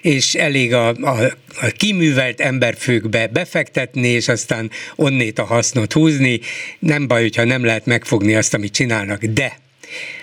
és 0.00 0.34
elég 0.34 0.74
a, 0.74 0.88
a, 0.88 1.24
a 1.60 1.66
kiművelt 1.76 2.40
emberfőkbe 2.40 3.26
befektetni, 3.26 4.08
és 4.08 4.28
aztán 4.28 4.70
onnét 4.96 5.38
a 5.38 5.44
hasznot 5.44 5.92
húzni. 5.92 6.40
Nem 6.78 7.06
baj, 7.06 7.20
hogyha 7.20 7.44
nem 7.44 7.64
lehet 7.64 7.86
megfogni 7.86 8.34
azt, 8.34 8.54
amit 8.54 8.72
csinálnak, 8.72 9.24
de 9.24 9.58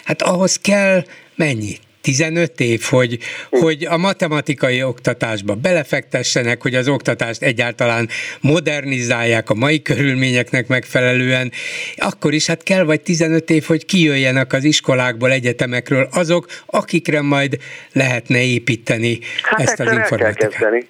hát 0.04 0.22
ahhoz 0.22 0.56
kell 0.56 1.06
mennyi? 1.36 1.78
15 2.02 2.60
év, 2.60 2.82
hogy, 2.82 3.18
hogy 3.50 3.86
a 3.86 3.98
matematikai 3.98 4.84
oktatásba 4.84 5.56
belefektessenek, 5.56 6.62
hogy 6.62 6.76
az 6.76 6.88
oktatást 6.88 7.42
egyáltalán 7.42 8.10
modernizálják 8.42 9.50
a 9.50 9.54
mai 9.54 9.82
körülményeknek 9.82 10.68
megfelelően, 10.68 11.52
akkor 11.98 12.34
is 12.34 12.48
hát 12.48 12.64
kell 12.64 12.84
vagy 12.84 13.02
15 13.02 13.50
év, 13.50 13.64
hogy 13.64 13.86
kijöjjenek 13.86 14.54
az 14.54 14.64
iskolákból, 14.64 15.32
egyetemekről 15.32 16.08
azok, 16.12 16.46
akikre 16.66 17.22
majd 17.22 17.58
lehetne 17.94 18.44
építeni 18.44 19.20
hát 19.42 19.60
ezt 19.60 19.80
az 19.80 19.92
informatikát. 19.92 20.86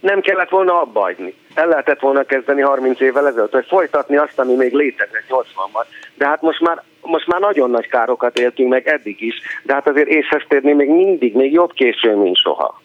Nem 0.00 0.20
kellett 0.20 0.48
volna 0.48 0.80
abba 0.80 1.00
hagyni. 1.00 1.34
El 1.54 1.68
lehetett 1.68 2.00
volna 2.00 2.24
kezdeni 2.24 2.60
30 2.60 3.00
évvel 3.00 3.26
ezelőtt, 3.26 3.52
hogy 3.52 3.66
folytatni 3.68 4.16
azt, 4.16 4.38
ami 4.38 4.54
még 4.54 4.72
létezett 4.72 5.24
80-ban. 5.28 5.84
De 6.14 6.26
hát 6.26 6.42
most 6.42 6.60
már 6.60 6.82
most 7.06 7.26
már 7.26 7.40
nagyon 7.40 7.70
nagy 7.70 7.88
károkat 7.88 8.38
éltünk 8.38 8.68
meg 8.68 8.88
eddig 8.88 9.22
is, 9.22 9.34
de 9.62 9.72
hát 9.72 9.88
azért 9.88 10.08
észhez 10.08 10.42
térni 10.48 10.72
még 10.72 10.88
mindig, 10.88 11.34
még 11.34 11.52
jobb 11.52 11.72
későn, 11.72 12.18
mint 12.18 12.36
soha. 12.36 12.82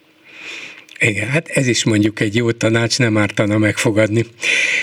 Igen, 1.00 1.28
hát 1.28 1.48
ez 1.48 1.68
is 1.68 1.86
mondjuk 1.86 2.20
egy 2.20 2.36
jó 2.36 2.52
tanács, 2.52 3.00
nem 3.00 3.18
ártana 3.18 3.58
megfogadni. 3.58 4.26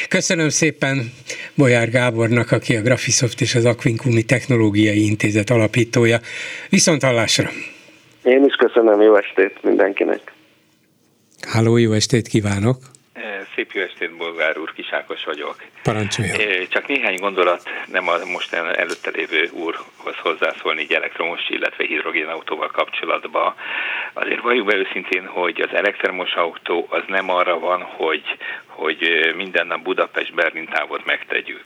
Köszönöm 0.09 0.49
szépen 0.49 1.13
Bolyár 1.55 1.91
Gábornak, 1.91 2.51
aki 2.51 2.77
a 2.77 2.83
Graphisoft 2.83 3.41
és 3.41 3.55
az 3.55 3.65
Aquincumi 3.65 4.23
Technológiai 4.23 5.07
Intézet 5.07 5.51
alapítója. 5.51 6.19
Viszont 6.71 7.03
hallásra! 7.03 7.49
Én 8.23 8.45
is 8.45 8.55
köszönöm, 8.55 9.01
jó 9.01 9.17
estét 9.17 9.63
mindenkinek! 9.63 10.33
Háló, 11.49 11.77
jó 11.77 11.93
estét 11.93 12.29
kívánok! 12.29 12.77
Szép 13.57 13.73
jó 13.73 13.83
estét, 13.83 14.16
Bolgár 14.16 14.59
úr, 14.59 14.73
Kisákos 14.73 15.24
vagyok. 15.24 15.57
Parancsolja. 15.83 16.66
Csak 16.69 16.87
néhány 16.87 17.16
gondolat 17.16 17.69
nem 17.87 18.09
a 18.09 18.16
most 18.33 18.53
előtte 18.53 19.11
lévő 19.11 19.51
úrhoz 19.53 20.16
hozzászólni 20.16 20.81
egy 20.81 20.93
elektromos, 20.93 21.49
illetve 21.49 21.85
hidrogénautóval 21.85 22.69
kapcsolatban. 22.69 23.55
Azért 24.12 24.41
valljuk 24.41 24.66
be 24.66 24.77
őszintén, 24.77 25.27
hogy 25.27 25.61
az 25.61 25.74
elektromos 25.74 26.33
autó 26.33 26.87
az 26.91 27.03
nem 27.07 27.31
arra 27.31 27.59
van, 27.59 27.83
hogy 27.83 28.23
hogy 28.77 29.32
minden 29.36 29.66
nap 29.66 29.82
Budapest-Berlin 29.82 30.69
távot 30.69 31.05
megtegyük. 31.05 31.65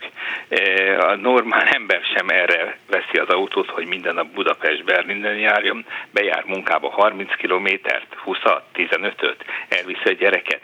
A 0.99 1.15
normál 1.15 1.66
ember 1.78 2.01
sem 2.16 2.28
erre 2.28 2.78
veszi 2.91 3.19
az 3.19 3.28
autót, 3.28 3.70
hogy 3.70 3.87
minden 3.87 4.15
nap 4.15 4.27
Budapest-Berlinen 4.27 5.39
járjon, 5.39 5.85
bejár 6.11 6.45
munkába 6.47 6.91
30 6.91 7.37
kilométert, 7.37 8.16
20-at, 8.27 8.61
15-öt, 8.74 9.45
elviszi 9.69 10.09
a 10.09 10.12
gyereket. 10.12 10.61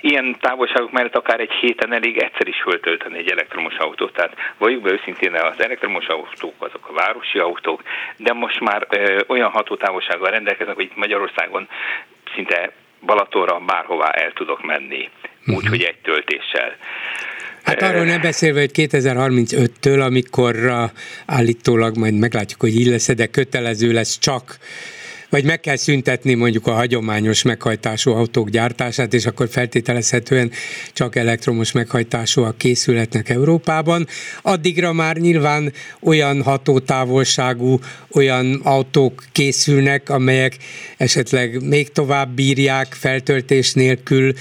Ilyen 0.00 0.36
távolságok 0.40 0.92
mellett 0.92 1.16
akár 1.16 1.40
egy 1.40 1.52
héten 1.52 1.92
elég 1.92 2.16
egyszer 2.18 2.48
is 2.48 2.62
föltölteni 2.62 3.18
egy 3.18 3.30
elektromos 3.30 3.76
autót, 3.76 4.12
tehát 4.12 4.36
valljuk 4.58 4.82
be 4.82 4.92
őszintén, 4.92 5.34
az 5.34 5.62
elektromos 5.62 6.06
autók 6.06 6.54
azok 6.58 6.88
a 6.88 6.92
városi 6.92 7.38
autók, 7.38 7.82
de 8.16 8.32
most 8.32 8.60
már 8.60 8.86
olyan 9.26 9.50
hatótávolsággal 9.50 10.30
rendelkeznek, 10.30 10.76
hogy 10.76 10.90
Magyarországon 10.94 11.68
szinte 12.34 12.72
Balatonra 13.06 13.58
bárhová 13.66 14.10
el 14.10 14.32
tudok 14.32 14.64
menni, 14.66 15.08
uh-huh. 15.40 15.56
úgyhogy 15.56 15.82
egy 15.82 15.98
töltéssel. 16.02 16.76
Hát 17.62 17.82
arról 17.82 18.04
nem 18.04 18.20
beszélve, 18.20 18.60
hogy 18.60 18.70
2035-től, 18.74 20.04
amikor 20.04 20.56
állítólag 21.26 21.96
majd 21.96 22.14
meglátjuk, 22.14 22.60
hogy 22.60 22.74
így 22.80 22.86
lesz, 22.86 23.14
de 23.14 23.26
kötelező 23.26 23.92
lesz 23.92 24.18
csak 24.18 24.58
vagy 25.30 25.44
meg 25.44 25.60
kell 25.60 25.76
szüntetni 25.76 26.34
mondjuk 26.34 26.66
a 26.66 26.72
hagyományos 26.72 27.42
meghajtású 27.42 28.10
autók 28.10 28.50
gyártását, 28.50 29.14
és 29.14 29.26
akkor 29.26 29.48
feltételezhetően 29.48 30.50
csak 30.92 31.16
elektromos 31.16 31.72
meghajtásúak 31.72 32.58
készülhetnek 32.58 33.28
Európában. 33.28 34.06
Addigra 34.42 34.92
már 34.92 35.16
nyilván 35.16 35.72
olyan 36.00 36.42
hatótávolságú, 36.42 37.78
olyan 38.10 38.60
autók 38.62 39.24
készülnek, 39.32 40.10
amelyek 40.10 40.56
esetleg 40.96 41.62
még 41.62 41.92
tovább 41.92 42.34
bírják 42.34 42.92
feltöltés 42.92 43.72
nélkül, 43.72 44.32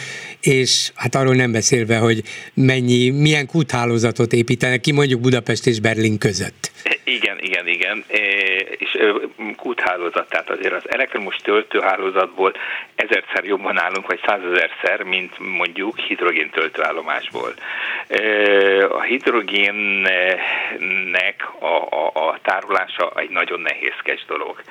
és 0.41 0.91
hát 0.93 1.15
arról 1.15 1.35
nem 1.35 1.51
beszélve, 1.51 1.97
hogy 1.97 2.23
mennyi, 2.53 3.09
milyen 3.09 3.45
kúthálózatot 3.45 4.33
építenek 4.33 4.81
ki 4.81 4.91
mondjuk 4.91 5.21
Budapest 5.21 5.67
és 5.67 5.79
Berlin 5.79 6.17
között. 6.17 6.71
Igen, 7.03 7.39
igen, 7.39 7.67
igen, 7.67 8.03
és 8.77 8.97
kúthálózat, 9.55 10.29
tehát 10.29 10.49
azért 10.49 10.73
az 10.73 10.89
elektromos 10.89 11.35
töltőhálózatból 11.35 12.53
ezerszer 12.95 13.43
jobban 13.43 13.79
állunk, 13.79 14.07
vagy 14.07 14.19
százezerszer, 14.25 15.03
mint 15.03 15.39
mondjuk 15.39 15.97
hidrogén 15.97 16.49
töltőállomásból. 16.49 17.53
A 18.89 19.01
hidrogénnek 19.01 20.11
a, 21.59 21.87
a, 21.89 22.11
a 22.13 22.39
tárolása 22.41 23.11
egy 23.15 23.29
nagyon 23.29 23.59
nehézkes 23.59 24.25
dolog. 24.27 24.61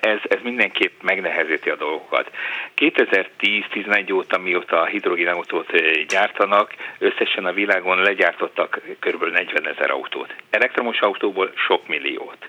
Ez, 0.00 0.18
ez 0.28 0.38
mindenképp 0.42 1.02
megnehezíti 1.02 1.70
a 1.70 1.76
dolgokat. 1.76 2.30
2010-11 2.76 4.12
óta, 4.12 4.38
mióta 4.38 4.80
a 4.80 4.86
hidrogénautót 4.86 5.72
gyártanak, 6.08 6.74
összesen 6.98 7.44
a 7.44 7.52
világon 7.52 8.02
legyártottak 8.02 8.80
kb. 9.00 9.24
40 9.24 9.68
ezer 9.68 9.90
autót. 9.90 10.34
Elektromos 10.50 11.00
autóból 11.00 11.52
sok 11.54 11.88
milliót 11.88 12.48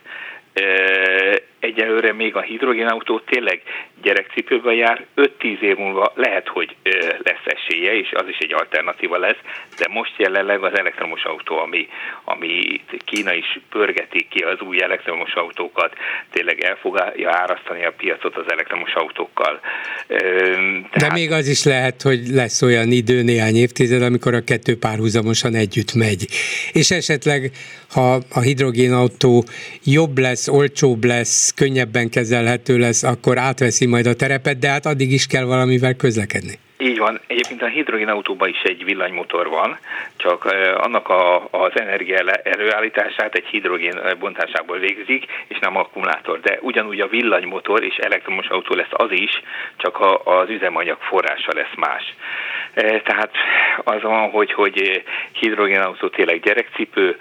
egyelőre 1.66 2.14
még 2.14 2.36
a 2.36 2.42
hidrogénautó 2.42 3.20
tényleg 3.20 3.62
gyerekcipőben 4.02 4.74
jár, 4.74 5.06
5-10 5.16 5.60
év 5.62 5.78
múlva 5.78 6.12
lehet, 6.16 6.48
hogy 6.48 6.76
lesz 7.24 7.46
esélye, 7.46 7.98
és 7.98 8.12
az 8.12 8.28
is 8.28 8.38
egy 8.38 8.54
alternatíva 8.54 9.18
lesz, 9.18 9.42
de 9.78 9.88
most 9.90 10.14
jelenleg 10.18 10.64
az 10.64 10.78
elektromos 10.78 11.24
autó, 11.24 11.58
ami, 11.58 11.88
ami 12.24 12.82
Kína 13.06 13.34
is 13.34 13.60
pörgeti 13.70 14.28
ki 14.30 14.40
az 14.40 14.60
új 14.60 14.82
elektromos 14.82 15.34
autókat, 15.34 15.94
tényleg 16.32 16.60
el 16.60 16.76
fogja 16.76 17.32
árasztani 17.32 17.86
a 17.86 17.94
piacot 17.98 18.36
az 18.36 18.52
elektromos 18.52 18.94
autókkal. 18.94 19.60
Tehát... 20.08 20.98
De 20.98 21.12
még 21.14 21.32
az 21.32 21.48
is 21.48 21.64
lehet, 21.64 22.02
hogy 22.02 22.20
lesz 22.28 22.62
olyan 22.62 22.92
idő, 22.92 23.22
néhány 23.22 23.56
évtized, 23.56 24.02
amikor 24.02 24.34
a 24.34 24.44
kettő 24.44 24.78
párhuzamosan 24.78 25.56
együtt 25.56 25.94
megy. 25.94 26.28
És 26.72 26.92
esetleg, 26.92 27.52
ha 27.92 28.20
a 28.34 28.40
hidrogénautó 28.40 29.44
jobb 29.84 30.18
lesz, 30.18 30.48
olcsóbb 30.48 31.04
lesz, 31.04 31.54
könnyebben 31.56 32.10
kezelhető 32.10 32.78
lesz, 32.78 33.04
akkor 33.04 33.38
átveszi 33.38 33.86
majd 33.86 34.06
a 34.06 34.16
terepet, 34.16 34.60
de 34.60 34.70
hát 34.70 34.86
addig 34.86 35.12
is 35.12 35.28
kell 35.28 35.44
valamivel 35.44 35.94
közlekedni. 35.94 36.60
Így 36.78 36.98
van. 36.98 37.20
Egyébként 37.28 37.62
a 37.62 37.68
hidrogénautóban 37.68 38.50
is 38.50 38.62
egy 38.62 38.84
villanymotor 38.84 39.48
van, 39.50 39.78
csak 40.18 40.44
annak 40.78 41.10
a, 41.10 41.48
az 41.52 41.80
energia 41.80 42.18
előállítását 42.44 43.36
egy 43.36 43.46
hidrogén 43.46 44.00
bontásából 44.20 44.78
végzik, 44.80 45.26
és 45.48 45.58
nem 45.60 45.78
akkumulátor. 45.78 46.40
De 46.40 46.58
ugyanúgy 46.62 47.00
a 47.00 47.08
villanymotor 47.08 47.84
és 47.84 47.96
elektromos 47.96 48.48
autó 48.48 48.76
lesz 48.76 48.92
az 48.92 49.12
is, 49.12 49.42
csak 49.78 49.98
az 50.24 50.50
üzemanyag 50.50 50.98
forrása 51.00 51.54
lesz 51.54 51.76
más. 51.76 52.16
Tehát 52.76 53.32
az 53.84 54.02
van, 54.02 54.30
hogy, 54.30 54.54
hogy 54.54 55.04
hidrogénautó 55.32 56.08
tényleg 56.08 56.40
gyerekcipő, 56.40 57.18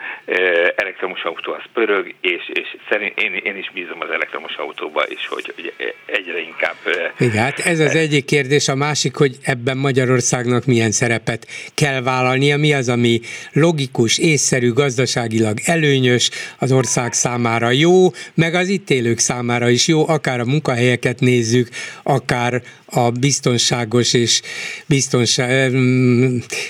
elektromos 0.77 1.23
autó 1.23 1.53
az 1.53 1.63
pörög, 1.73 2.15
és, 2.21 2.51
és 2.53 2.77
szerint 2.91 3.21
én, 3.21 3.35
én 3.35 3.57
is 3.57 3.71
bízom 3.75 4.01
az 4.01 4.11
elektromos 4.11 4.55
autóba, 4.57 5.03
és 5.03 5.27
hogy, 5.27 5.53
hogy 5.55 5.73
egyre 6.07 6.41
inkább... 6.41 6.77
Igen, 7.19 7.43
hát 7.43 7.59
ez 7.59 7.81
az 7.81 7.95
egyik 7.95 8.25
kérdés, 8.25 8.69
a 8.69 8.75
másik, 8.75 9.17
hogy 9.17 9.37
ebben 9.43 9.77
Magyarországnak 9.77 10.65
milyen 10.65 10.91
szerepet 10.91 11.47
kell 11.75 12.03
vállalnia, 12.03 12.57
mi 12.57 12.73
az, 12.73 12.89
ami 12.89 13.21
logikus, 13.53 14.19
észszerű, 14.19 14.73
gazdaságilag 14.73 15.59
előnyös, 15.65 16.31
az 16.59 16.73
ország 16.73 17.13
számára 17.13 17.71
jó, 17.71 18.07
meg 18.35 18.55
az 18.55 18.69
itt 18.69 18.91
élők 18.91 19.19
számára 19.19 19.69
is 19.69 19.89
jó, 19.89 20.09
akár 20.09 20.41
a 20.41 20.45
munkahelyeket 20.45 21.21
nézzük, 21.21 21.69
akár 22.03 22.63
a 22.97 23.11
biztonságos 23.11 24.15
és 24.15 24.43
biztonság, 24.89 25.73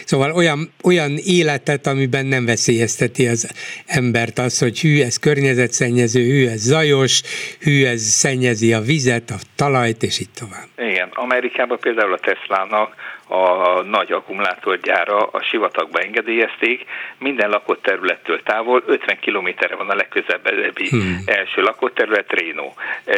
szóval 0.05 0.33
olyan, 0.33 0.71
olyan 0.85 1.13
életet, 1.25 1.87
amiben 1.87 2.27
nem 2.27 2.45
veszélyezteti 2.45 3.27
az 3.27 3.51
embert 3.87 4.39
az, 4.39 4.59
hogy 4.59 4.81
hű, 4.81 5.03
ez 5.03 5.17
környezetszennyező, 5.17 6.23
hű, 6.23 6.47
ez 6.47 6.61
zajos, 6.61 7.23
hű, 7.61 7.85
ez 7.85 8.01
szennyezi 8.01 8.73
a 8.73 8.81
vizet, 8.81 9.31
a 9.31 9.39
talajt, 9.57 10.03
és 10.03 10.21
így 10.21 10.31
tovább. 10.35 10.91
Igen, 10.91 11.09
Amerikában 11.13 11.79
például 11.81 12.13
a 12.13 12.19
Teslának 12.19 12.95
a 13.35 13.83
nagy 13.83 14.13
akkumulátorgyára 14.13 15.27
a 15.27 15.43
sivatagba 15.43 15.99
engedélyezték, 16.01 16.85
minden 17.19 17.51
lakott 17.51 17.83
területtől 17.83 18.43
távol, 18.43 18.83
50 18.87 19.19
kilométerre 19.21 19.77
van 19.77 19.91
a 19.91 19.95
legközelebbi 19.95 20.89
hmm. 20.89 21.23
első 21.25 21.63
lakott 21.63 21.95
terület, 21.95 22.33
Rénó. 22.33 22.75
E, 23.05 23.15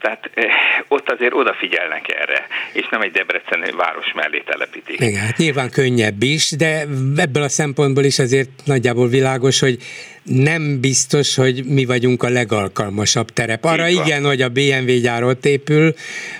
tehát 0.00 0.30
e, 0.34 0.46
ott 0.88 1.10
azért 1.10 1.34
odafigyelnek 1.34 2.14
erre, 2.14 2.46
és 2.72 2.88
nem 2.90 3.00
egy 3.00 3.10
Debrecen 3.10 3.64
város 3.76 4.12
mellé 4.14 4.42
telepítik. 4.46 5.00
Igen, 5.00 5.20
hát 5.20 5.36
nyilván 5.36 5.70
könnyebb 5.70 6.22
is, 6.22 6.50
de 6.50 6.84
ebből 7.16 7.42
a 7.42 7.48
szempontból 7.48 8.04
is 8.04 8.18
azért 8.18 8.50
nagyjából 8.64 9.08
világos, 9.08 9.60
hogy 9.60 9.76
nem 10.22 10.80
biztos, 10.80 11.34
hogy 11.34 11.64
mi 11.64 11.84
vagyunk 11.84 12.22
a 12.22 12.28
legalkalmasabb 12.28 13.30
terep. 13.30 13.64
Arra 13.64 13.88
igen, 13.88 14.24
hogy 14.24 14.42
a 14.42 14.48
BMW 14.48 15.00
gyár 15.00 15.22
ott 15.22 15.44
épül, 15.44 15.94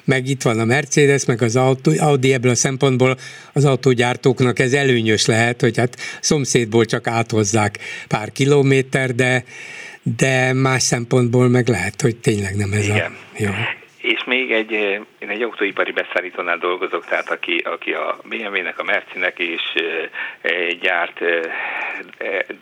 meg 0.04 0.28
itt 0.28 0.42
van 0.42 0.60
a 0.60 0.64
Mercedes, 0.64 1.26
meg 1.26 1.42
az 1.42 1.56
Audi, 1.98 2.32
ebből 2.32 2.50
a 2.50 2.54
szempontból 2.54 3.16
az 3.52 3.64
autógyártóknak 3.64 4.58
ez 4.58 4.72
előnyös 4.72 5.26
lehet, 5.26 5.60
hogy 5.60 5.76
hát 5.76 5.96
szomszédból 6.20 6.84
csak 6.84 7.06
áthozzák 7.06 7.78
pár 8.08 8.32
kilométer, 8.32 9.14
de 9.14 9.44
de 10.18 10.52
más 10.52 10.82
szempontból 10.82 11.48
meg 11.48 11.68
lehet, 11.68 12.00
hogy 12.00 12.16
tényleg 12.16 12.56
nem 12.56 12.72
ez 12.72 12.84
Igen. 12.84 13.16
a 13.32 13.36
jó. 13.36 13.50
És 14.02 14.24
még 14.24 14.52
egy, 14.52 14.72
én 15.18 15.28
egy 15.28 15.42
autóipari 15.42 15.92
beszállítónál 15.92 16.58
dolgozok, 16.58 17.04
tehát 17.04 17.30
aki, 17.30 17.56
aki 17.64 17.92
a 17.92 18.18
BMW-nek, 18.28 18.78
a 18.78 18.82
Mercinek 18.82 19.38
is 19.38 19.62
gyárt 20.80 21.20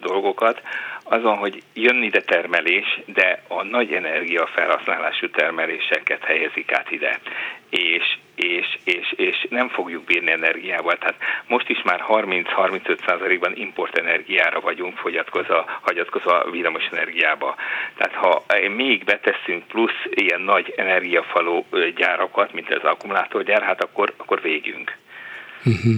dolgokat, 0.00 0.62
azon, 1.10 1.36
hogy 1.36 1.62
jön 1.74 2.02
ide 2.02 2.20
termelés, 2.20 3.00
de 3.06 3.42
a 3.48 3.62
nagy 3.62 3.92
energiafelhasználású 3.92 5.30
termeléseket 5.30 6.24
helyezik 6.24 6.72
át 6.72 6.90
ide. 6.90 7.20
És, 7.70 8.18
és, 8.34 8.78
és, 8.84 9.12
és 9.16 9.46
nem 9.48 9.68
fogjuk 9.68 10.04
bírni 10.04 10.30
energiával. 10.30 10.96
Tehát 10.98 11.16
most 11.46 11.68
is 11.68 11.82
már 11.82 12.04
30-35%-ban 12.08 13.52
importenergiára 13.56 14.60
vagyunk 14.60 14.96
fogyatkozva, 14.96 15.78
hagyatkozva 15.80 16.50
villamos 16.50 16.86
energiába. 16.92 17.54
Tehát 17.96 18.14
ha 18.14 18.44
még 18.76 19.04
beteszünk 19.04 19.66
plusz 19.66 20.00
ilyen 20.10 20.40
nagy 20.40 20.72
energiafaló 20.76 21.66
gyárakat, 21.96 22.52
mint 22.52 22.74
az 22.74 22.84
akkumulátorgyár, 22.84 23.62
hát 23.62 23.82
akkor, 23.82 24.14
akkor 24.16 24.40
végünk. 24.42 24.96
Uh-huh. 25.64 25.94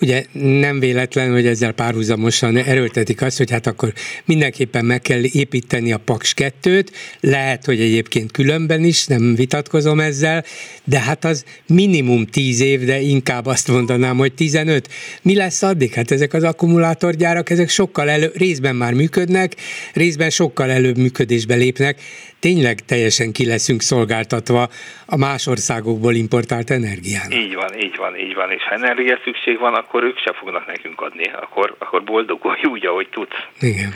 Ugye 0.00 0.24
nem 0.32 0.80
véletlen, 0.80 1.32
hogy 1.32 1.46
ezzel 1.46 1.72
párhuzamosan 1.72 2.56
erőltetik 2.56 3.22
azt, 3.22 3.38
hogy 3.38 3.50
hát 3.50 3.66
akkor 3.66 3.92
mindenképpen 4.24 4.84
meg 4.84 5.00
kell 5.00 5.22
építeni 5.32 5.92
a 5.92 5.98
Paks 5.98 6.34
2-t, 6.36 6.86
lehet, 7.20 7.64
hogy 7.64 7.80
egyébként 7.80 8.32
különben 8.32 8.84
is, 8.84 9.06
nem 9.06 9.34
vitatkozom 9.34 10.00
ezzel, 10.00 10.44
de 10.84 11.00
hát 11.00 11.24
az 11.24 11.44
minimum 11.66 12.26
10 12.26 12.60
év, 12.60 12.84
de 12.84 13.00
inkább 13.00 13.46
azt 13.46 13.68
mondanám, 13.68 14.16
hogy 14.16 14.32
15. 14.32 14.88
Mi 15.22 15.34
lesz 15.34 15.62
addig? 15.62 15.92
Hát 15.92 16.10
ezek 16.10 16.32
az 16.32 16.42
akkumulátorgyárak, 16.42 17.50
ezek 17.50 17.68
sokkal 17.68 18.10
elő, 18.10 18.30
részben 18.34 18.76
már 18.76 18.92
működnek, 18.92 19.52
részben 19.92 20.30
sokkal 20.30 20.70
előbb 20.70 20.96
működésbe 20.96 21.54
lépnek, 21.54 22.00
tényleg 22.40 22.76
teljesen 22.80 23.32
ki 23.32 23.46
leszünk 23.46 23.80
szolgáltatva 23.82 24.68
a 25.06 25.16
más 25.16 25.46
országokból 25.46 26.14
importált 26.14 26.70
energiának. 26.70 27.34
Így 27.34 27.54
van, 27.54 27.78
így 27.78 27.96
van, 27.96 28.12
így 28.18 28.34
van, 28.34 28.50
és 28.50 28.62
energia 28.70 29.18
szükség 29.24 29.45
van, 29.54 29.74
akkor 29.74 30.02
ők 30.02 30.18
se 30.18 30.32
fognak 30.32 30.66
nekünk 30.66 31.00
adni, 31.00 31.30
akkor, 31.40 31.76
akkor 31.78 32.04
boldogulj 32.04 32.64
úgy, 32.64 32.86
ahogy 32.86 33.08
tudsz. 33.08 33.36
Igen. 33.60 33.94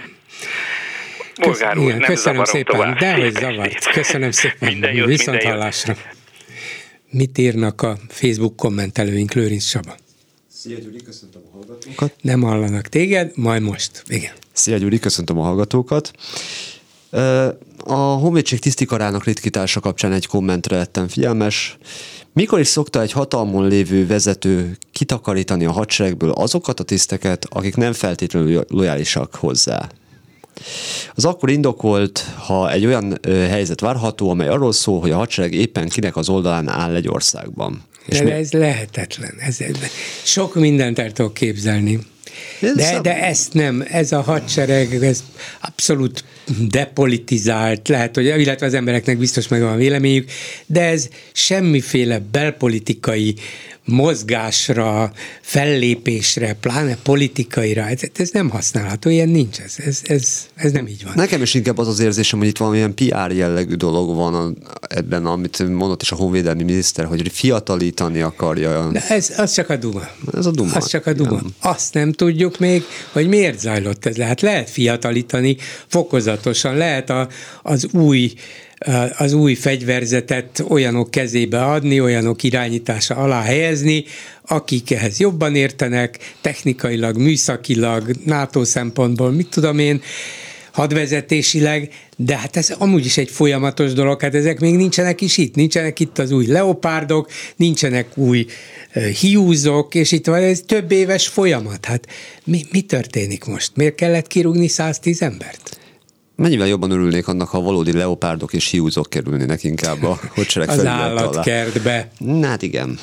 Bolgár 1.41 1.79
úr, 1.79 1.85
igen, 1.85 1.99
nem 1.99 2.09
köszönöm 2.09 2.45
szépen, 2.45 2.77
tovább. 2.77 2.99
de 2.99 3.15
hogy 3.15 3.33
zavart. 3.33 3.87
Köszönöm 4.01 4.31
szépen. 4.31 4.69
Minden 4.73 4.95
jót, 4.95 5.07
Viszont 5.07 5.37
minden 5.37 5.53
hallásra. 5.53 5.95
Mit 7.11 7.39
írnak 7.39 7.83
a 7.83 7.97
Facebook 8.09 8.57
kommentelőink, 8.57 9.33
Lőrinc 9.33 9.65
Saba? 9.65 9.95
Szia 10.49 10.79
Gyuri, 10.79 11.03
köszöntöm 11.03 11.43
a 11.53 11.57
hallgatókat. 11.57 12.15
Nem 12.21 12.41
hallanak 12.41 12.87
téged, 12.89 13.33
majd 13.35 13.63
most. 13.63 14.03
Igen. 14.07 14.33
Szia 14.53 14.77
Gyuri, 14.77 14.99
köszöntöm 14.99 15.39
a 15.39 15.43
hallgatókat. 15.43 16.11
A 17.85 17.95
honvédség 17.95 18.59
tisztikarának 18.59 19.25
ritkítása 19.25 19.81
kapcsán 19.81 20.13
egy 20.13 20.27
kommentre 20.27 20.77
lettem 20.77 21.09
figyelmes. 21.09 21.77
Mikor 22.32 22.61
is 22.61 22.69
szokta 22.69 23.01
egy 23.01 23.12
hatalmon 23.12 23.69
lévő 23.69 24.07
vezető 24.07 24.78
kitakarítani 24.93 25.65
a 25.65 25.73
hadseregből 25.73 26.31
azokat 26.31 26.81
a 26.81 26.85
tiszteket, 26.85 27.47
akik 27.51 27.77
nem 27.77 27.93
feltétlenül 27.93 28.65
lojálisak 28.69 29.35
hozzá? 29.35 29.89
Az 31.15 31.24
akkor 31.24 31.51
indokolt, 31.51 32.19
ha 32.47 32.70
egy 32.70 32.86
olyan 32.86 33.19
helyzet 33.24 33.81
várható, 33.81 34.31
amely 34.31 34.48
arról 34.48 34.73
szól, 34.73 35.01
hogy 35.01 35.11
a 35.11 35.16
hadsereg 35.16 35.52
éppen 35.52 35.89
kinek 35.89 36.16
az 36.16 36.28
oldalán 36.28 36.69
áll 36.69 36.94
egy 36.94 37.09
országban. 37.09 37.82
És 38.07 38.19
De 38.19 38.25
mi... 38.25 38.31
ez 38.31 38.53
lehetetlen. 38.53 39.35
Ez, 39.39 39.59
sok 40.23 40.55
mindent 40.55 40.99
el 40.99 41.13
tudok 41.13 41.35
képzelni. 41.35 41.99
De, 42.61 43.01
de 43.01 43.23
ezt 43.25 43.55
nem, 43.55 43.85
ez 43.89 44.13
a 44.13 44.21
hadsereg, 44.21 45.05
ez 45.05 45.25
abszolút 45.61 46.25
depolitizált, 46.71 47.89
lehet, 47.89 48.15
hogy, 48.15 48.25
illetve 48.25 48.67
az 48.67 48.75
embereknek 48.75 49.19
biztos 49.19 49.49
meg 49.49 49.61
van 49.61 49.77
véleményük, 49.77 50.31
de 50.67 50.83
ez 50.83 51.09
semmiféle 51.33 52.19
belpolitikai 52.31 53.35
mozgásra, 53.91 55.12
fellépésre, 55.41 56.57
pláne 56.61 56.97
politikaira, 57.03 57.83
ez, 57.83 58.01
ez 58.15 58.31
nem 58.31 58.51
használható, 58.51 59.11
ilyen 59.11 59.29
nincs, 59.29 59.59
ez, 59.59 59.75
ez, 59.77 60.01
ez, 60.05 60.47
ez 60.55 60.73
nem 60.73 60.87
így 60.87 61.05
van. 61.05 61.12
Nekem 61.17 61.43
is 61.43 61.55
inkább 61.55 61.79
az 61.79 61.89
az 61.89 62.01
érzésem, 62.01 62.39
hogy 62.39 62.49
itt 62.49 62.57
valamilyen 62.57 62.95
PR 62.95 63.33
jellegű 63.33 63.75
dolog 63.75 64.17
van 64.17 64.59
ebben, 64.81 65.27
amit 65.27 65.69
mondott 65.69 66.03
is 66.03 66.12
a 66.12 66.17
honvédelmi 66.17 66.62
miniszter, 66.62 67.05
hogy 67.05 67.29
fiatalítani 67.33 68.21
akarja. 68.21 68.91
De 68.93 69.07
ez 69.09 69.33
az 69.37 69.53
csak 69.53 69.71
a 69.71 69.77
duma. 69.77 70.09
Ez 70.33 70.47
a 70.47 70.51
duma. 70.51 70.75
Az 70.75 70.87
csak 70.87 71.07
a 71.07 71.12
duma. 71.12 71.31
Igen. 71.31 71.55
Azt 71.61 71.95
nem 71.95 72.12
tudjuk 72.12 72.59
még, 72.59 72.85
hogy 73.12 73.29
miért 73.29 73.59
zajlott 73.59 74.07
ez. 74.07 74.17
Lehet, 74.17 74.41
lehet 74.41 74.71
fiatalítani 74.71 75.57
fokozatosan, 75.87 76.77
lehet 76.77 77.11
a, 77.11 77.29
az 77.62 77.89
új 77.93 78.33
az 79.16 79.32
új 79.32 79.55
fegyverzetet 79.55 80.65
olyanok 80.69 81.11
kezébe 81.11 81.65
adni, 81.65 82.01
olyanok 82.01 82.43
irányítása 82.43 83.15
alá 83.15 83.43
helyezni, 83.43 84.05
akik 84.47 84.90
ehhez 84.90 85.19
jobban 85.19 85.55
értenek, 85.55 86.19
technikailag, 86.40 87.16
műszakilag, 87.16 88.11
NATO 88.24 88.65
szempontból, 88.65 89.31
mit 89.31 89.48
tudom 89.48 89.78
én, 89.78 90.02
hadvezetésileg, 90.70 91.93
de 92.16 92.36
hát 92.36 92.57
ez 92.57 92.70
amúgy 92.78 93.05
is 93.05 93.16
egy 93.19 93.31
folyamatos 93.31 93.93
dolog, 93.93 94.20
hát 94.20 94.35
ezek 94.35 94.61
még 94.61 94.77
nincsenek 94.77 95.20
is 95.20 95.36
itt, 95.36 95.55
nincsenek 95.55 96.01
itt 96.01 96.19
az 96.19 96.31
új 96.31 96.47
leopárdok, 96.47 97.31
nincsenek 97.57 98.19
új 98.19 98.47
hiúzok, 99.20 99.94
és 99.94 100.12
itt 100.12 100.27
van 100.27 100.43
ez 100.43 100.62
több 100.66 100.93
éves 100.93 101.28
folyamat. 101.28 101.85
Hát 101.85 102.07
mi, 102.44 102.65
mi 102.70 102.81
történik 102.81 103.44
most? 103.44 103.70
Miért 103.74 103.94
kellett 103.94 104.27
kirúgni 104.27 104.69
110 104.69 105.23
embert? 105.23 105.80
Mennyivel 106.41 106.67
jobban 106.67 106.91
örülnék 106.91 107.29
annak, 107.29 107.49
ha 107.49 107.61
valódi 107.61 107.93
leopárdok 107.93 108.53
és 108.53 108.71
hiúzok 108.71 109.11
kerülnének 109.11 109.65
inkább 109.65 110.03
a 110.03 110.21
hadsereg 110.35 110.69
Az 110.69 110.85
állatkertbe. 110.85 112.11
Na, 112.19 112.47
hát 112.47 112.62
igen. 112.62 112.99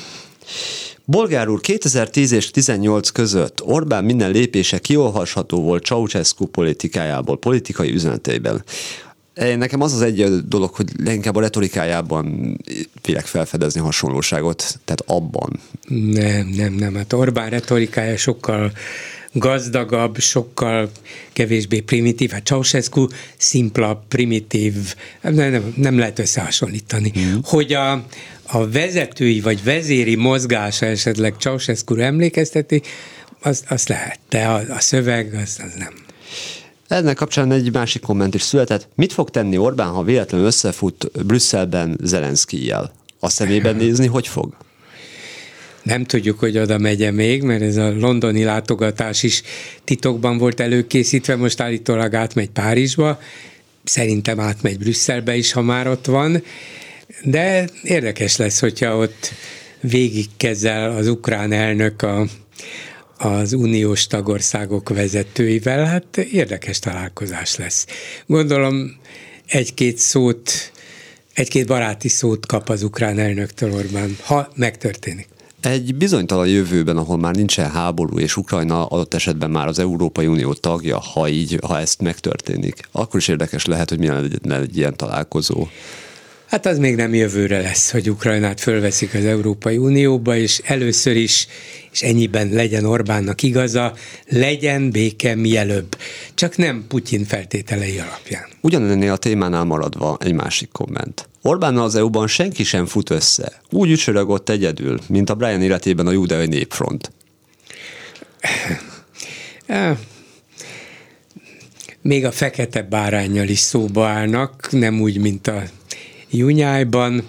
Bolgár 1.04 1.48
úr, 1.48 1.60
2010 1.60 2.32
és 2.32 2.50
18 2.50 3.10
között 3.10 3.62
Orbán 3.62 4.04
minden 4.04 4.30
lépése 4.30 4.78
kiolvasható 4.78 5.62
volt 5.62 5.84
Ceausescu 5.84 6.46
politikájából, 6.46 7.38
politikai 7.38 7.92
üzeneteiben. 7.92 8.64
Nekem 9.34 9.80
az 9.80 9.92
az 9.92 10.02
egy 10.02 10.46
dolog, 10.48 10.74
hogy 10.74 10.88
leginkább 11.04 11.36
a 11.36 11.40
retorikájában 11.40 12.56
vélek 13.02 13.26
felfedezni 13.26 13.80
hasonlóságot, 13.80 14.78
tehát 14.84 15.02
abban. 15.06 15.60
Nem, 15.88 16.46
nem, 16.46 16.72
nem. 16.72 16.94
Hát 16.94 17.12
Orbán 17.12 17.50
retorikája 17.50 18.16
sokkal 18.16 18.72
gazdagabb, 19.32 20.18
sokkal 20.18 20.90
kevésbé 21.32 21.80
primitív. 21.80 22.30
Hát 22.30 22.46
Ceausescu 22.46 23.06
szimpla, 23.36 24.04
primitív, 24.08 24.74
nem, 25.20 25.72
nem, 25.76 25.98
lehet 25.98 26.18
összehasonlítani. 26.18 27.12
Mm. 27.18 27.34
Hogy 27.42 27.72
a, 27.72 27.92
a 28.46 28.68
vezetői 28.70 29.40
vagy 29.40 29.64
vezéri 29.64 30.14
mozgása 30.14 30.86
esetleg 30.86 31.34
ceausescu 31.38 31.94
emlékezteti, 31.94 32.82
azt 33.42 33.64
az 33.68 33.86
lehet, 33.86 34.18
de 34.28 34.44
a, 34.44 34.74
a 34.74 34.80
szöveg 34.80 35.34
az, 35.34 35.60
az 35.64 35.72
nem. 35.78 35.92
Ennek 36.88 37.16
kapcsán 37.16 37.52
egy 37.52 37.72
másik 37.72 38.02
komment 38.02 38.34
is 38.34 38.42
született. 38.42 38.88
Mit 38.94 39.12
fog 39.12 39.30
tenni 39.30 39.56
Orbán, 39.56 39.88
ha 39.88 40.02
véletlenül 40.02 40.46
összefut 40.46 41.26
Brüsszelben 41.26 41.98
Zelenszkijjel? 42.02 42.92
A 43.20 43.28
szemében 43.28 43.76
nézni, 43.84 44.06
hogy 44.06 44.28
fog? 44.28 44.56
Nem 45.82 46.04
tudjuk, 46.04 46.38
hogy 46.38 46.58
oda 46.58 46.78
megye 46.78 47.10
még, 47.10 47.42
mert 47.42 47.62
ez 47.62 47.76
a 47.76 47.94
londoni 47.98 48.44
látogatás 48.44 49.22
is 49.22 49.42
titokban 49.84 50.38
volt 50.38 50.60
előkészítve, 50.60 51.36
most 51.36 51.60
állítólag 51.60 52.14
átmegy 52.14 52.50
Párizsba, 52.50 53.20
szerintem 53.84 54.40
átmegy 54.40 54.78
Brüsszelbe 54.78 55.36
is, 55.36 55.52
ha 55.52 55.62
már 55.62 55.88
ott 55.88 56.06
van, 56.06 56.42
de 57.22 57.68
érdekes 57.82 58.36
lesz, 58.36 58.60
hogyha 58.60 58.96
ott 58.96 59.32
végig 59.80 60.26
kezel 60.36 60.90
az 60.90 61.06
ukrán 61.06 61.52
elnök 61.52 62.02
a, 62.02 62.26
az 63.18 63.52
uniós 63.52 64.06
tagországok 64.06 64.88
vezetőivel, 64.88 65.84
hát 65.84 66.16
érdekes 66.16 66.78
találkozás 66.78 67.56
lesz. 67.56 67.86
Gondolom 68.26 68.96
egy-két 69.46 69.98
szót, 69.98 70.72
egy-két 71.34 71.66
baráti 71.66 72.08
szót 72.08 72.46
kap 72.46 72.68
az 72.68 72.82
ukrán 72.82 73.18
elnöktől 73.18 73.72
Orbán, 73.72 74.16
ha 74.22 74.52
megtörténik. 74.54 75.28
Egy 75.60 75.94
bizonytalan 75.94 76.48
jövőben, 76.48 76.96
ahol 76.96 77.18
már 77.18 77.34
nincsen 77.34 77.70
háború, 77.70 78.18
és 78.18 78.36
Ukrajna 78.36 78.86
adott 78.86 79.14
esetben 79.14 79.50
már 79.50 79.66
az 79.66 79.78
Európai 79.78 80.26
Unió 80.26 80.52
tagja, 80.52 80.98
ha 80.98 81.28
így, 81.28 81.58
ha 81.66 81.78
ezt 81.78 82.00
megtörténik, 82.00 82.88
akkor 82.92 83.20
is 83.20 83.28
érdekes 83.28 83.64
lehet, 83.64 83.88
hogy 83.88 83.98
milyen 83.98 84.16
egy, 84.16 84.52
egy 84.52 84.76
ilyen 84.76 84.96
találkozó. 84.96 85.66
Hát 86.46 86.66
az 86.66 86.78
még 86.78 86.96
nem 86.96 87.14
jövőre 87.14 87.60
lesz, 87.60 87.90
hogy 87.90 88.10
Ukrajnát 88.10 88.60
fölveszik 88.60 89.14
az 89.14 89.24
Európai 89.24 89.76
Unióba, 89.76 90.36
és 90.36 90.60
először 90.64 91.16
is, 91.16 91.46
és 91.92 92.02
ennyiben 92.02 92.48
legyen 92.48 92.84
Orbánnak 92.84 93.42
igaza, 93.42 93.94
legyen 94.28 94.90
béke 94.90 95.34
mielőbb. 95.34 95.96
Csak 96.34 96.56
nem 96.56 96.84
Putyin 96.88 97.24
feltételei 97.24 97.98
alapján. 97.98 98.46
Ugyanennél 98.60 99.12
a 99.12 99.16
témánál 99.16 99.64
maradva 99.64 100.16
egy 100.20 100.32
másik 100.32 100.68
komment. 100.72 101.27
Orbánnal 101.42 101.84
az 101.84 101.94
EU-ban 101.94 102.26
senki 102.26 102.64
sem 102.64 102.86
fut 102.86 103.10
össze. 103.10 103.52
Úgy 103.70 103.90
ücsörögott 103.90 104.48
egyedül, 104.48 104.98
mint 105.08 105.30
a 105.30 105.34
Brian 105.34 105.62
életében 105.62 106.06
a 106.06 106.12
Júdeai 106.12 106.46
Népfront. 106.46 107.12
még 112.02 112.24
a 112.24 112.30
fekete 112.30 112.82
bárányjal 112.82 113.48
is 113.48 113.58
szóba 113.58 114.06
állnak, 114.06 114.68
nem 114.70 115.00
úgy, 115.00 115.18
mint 115.18 115.46
a 115.46 115.62
Junyájban. 116.30 117.28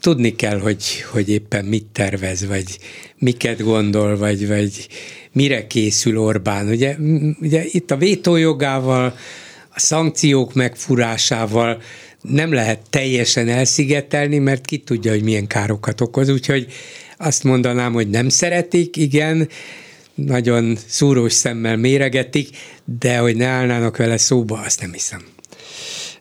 Tudni 0.00 0.34
kell, 0.34 0.58
hogy, 0.58 0.84
hogy 1.10 1.28
éppen 1.28 1.64
mit 1.64 1.86
tervez, 1.92 2.46
vagy 2.46 2.78
miket 3.18 3.62
gondol, 3.62 4.16
vagy, 4.16 4.48
vagy 4.48 4.88
mire 5.32 5.66
készül 5.66 6.18
Orbán. 6.18 6.68
Ugye, 6.68 6.96
ugye 7.40 7.64
itt 7.64 7.90
a 7.90 7.96
vétójogával, 7.96 9.14
a 9.74 9.80
szankciók 9.80 10.54
megfurásával 10.54 11.82
nem 12.28 12.52
lehet 12.52 12.80
teljesen 12.90 13.48
elszigetelni, 13.48 14.38
mert 14.38 14.64
ki 14.64 14.78
tudja, 14.78 15.10
hogy 15.10 15.22
milyen 15.22 15.46
károkat 15.46 16.00
okoz, 16.00 16.28
úgyhogy 16.28 16.66
azt 17.16 17.44
mondanám, 17.44 17.92
hogy 17.92 18.10
nem 18.10 18.28
szeretik, 18.28 18.96
igen, 18.96 19.48
nagyon 20.14 20.76
szúrós 20.86 21.32
szemmel 21.32 21.76
méregetik, 21.76 22.48
de 22.98 23.18
hogy 23.18 23.36
ne 23.36 23.46
állnának 23.46 23.96
vele 23.96 24.16
szóba, 24.16 24.58
azt 24.58 24.80
nem 24.80 24.92
hiszem. 24.92 25.33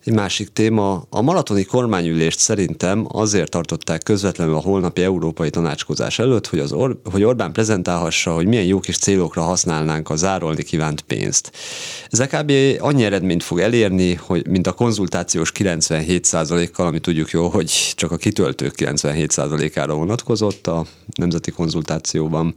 Egy 0.05 0.13
másik 0.13 0.53
téma, 0.53 1.05
a 1.09 1.21
maratoni 1.21 1.63
kormányülést 1.63 2.39
szerintem 2.39 3.05
azért 3.07 3.49
tartották 3.49 4.03
közvetlenül 4.03 4.55
a 4.55 4.59
holnapi 4.59 5.01
európai 5.01 5.49
tanácskozás 5.49 6.19
előtt, 6.19 6.47
hogy, 6.47 6.59
az 6.59 6.71
Or- 6.71 6.97
hogy 7.11 7.23
Orbán 7.23 7.51
prezentálhassa, 7.51 8.33
hogy 8.33 8.45
milyen 8.45 8.65
jó 8.65 8.79
kis 8.79 8.97
célokra 8.97 9.41
használnánk 9.41 10.09
a 10.09 10.15
zárolni 10.15 10.63
kívánt 10.63 11.01
pénzt. 11.01 11.51
Ez 12.09 12.19
kb. 12.19 12.51
annyi 12.79 13.03
eredményt 13.03 13.43
fog 13.43 13.59
elérni, 13.59 14.13
hogy 14.13 14.47
mint 14.47 14.67
a 14.67 14.71
konzultációs 14.71 15.51
97%-kal, 15.55 16.85
ami 16.87 16.99
tudjuk 16.99 17.29
jó, 17.29 17.47
hogy 17.47 17.93
csak 17.95 18.11
a 18.11 18.17
kitöltők 18.17 18.73
97%-ára 18.77 19.93
vonatkozott 19.93 20.67
a 20.67 20.85
nemzeti 21.15 21.51
konzultációban. 21.51 22.53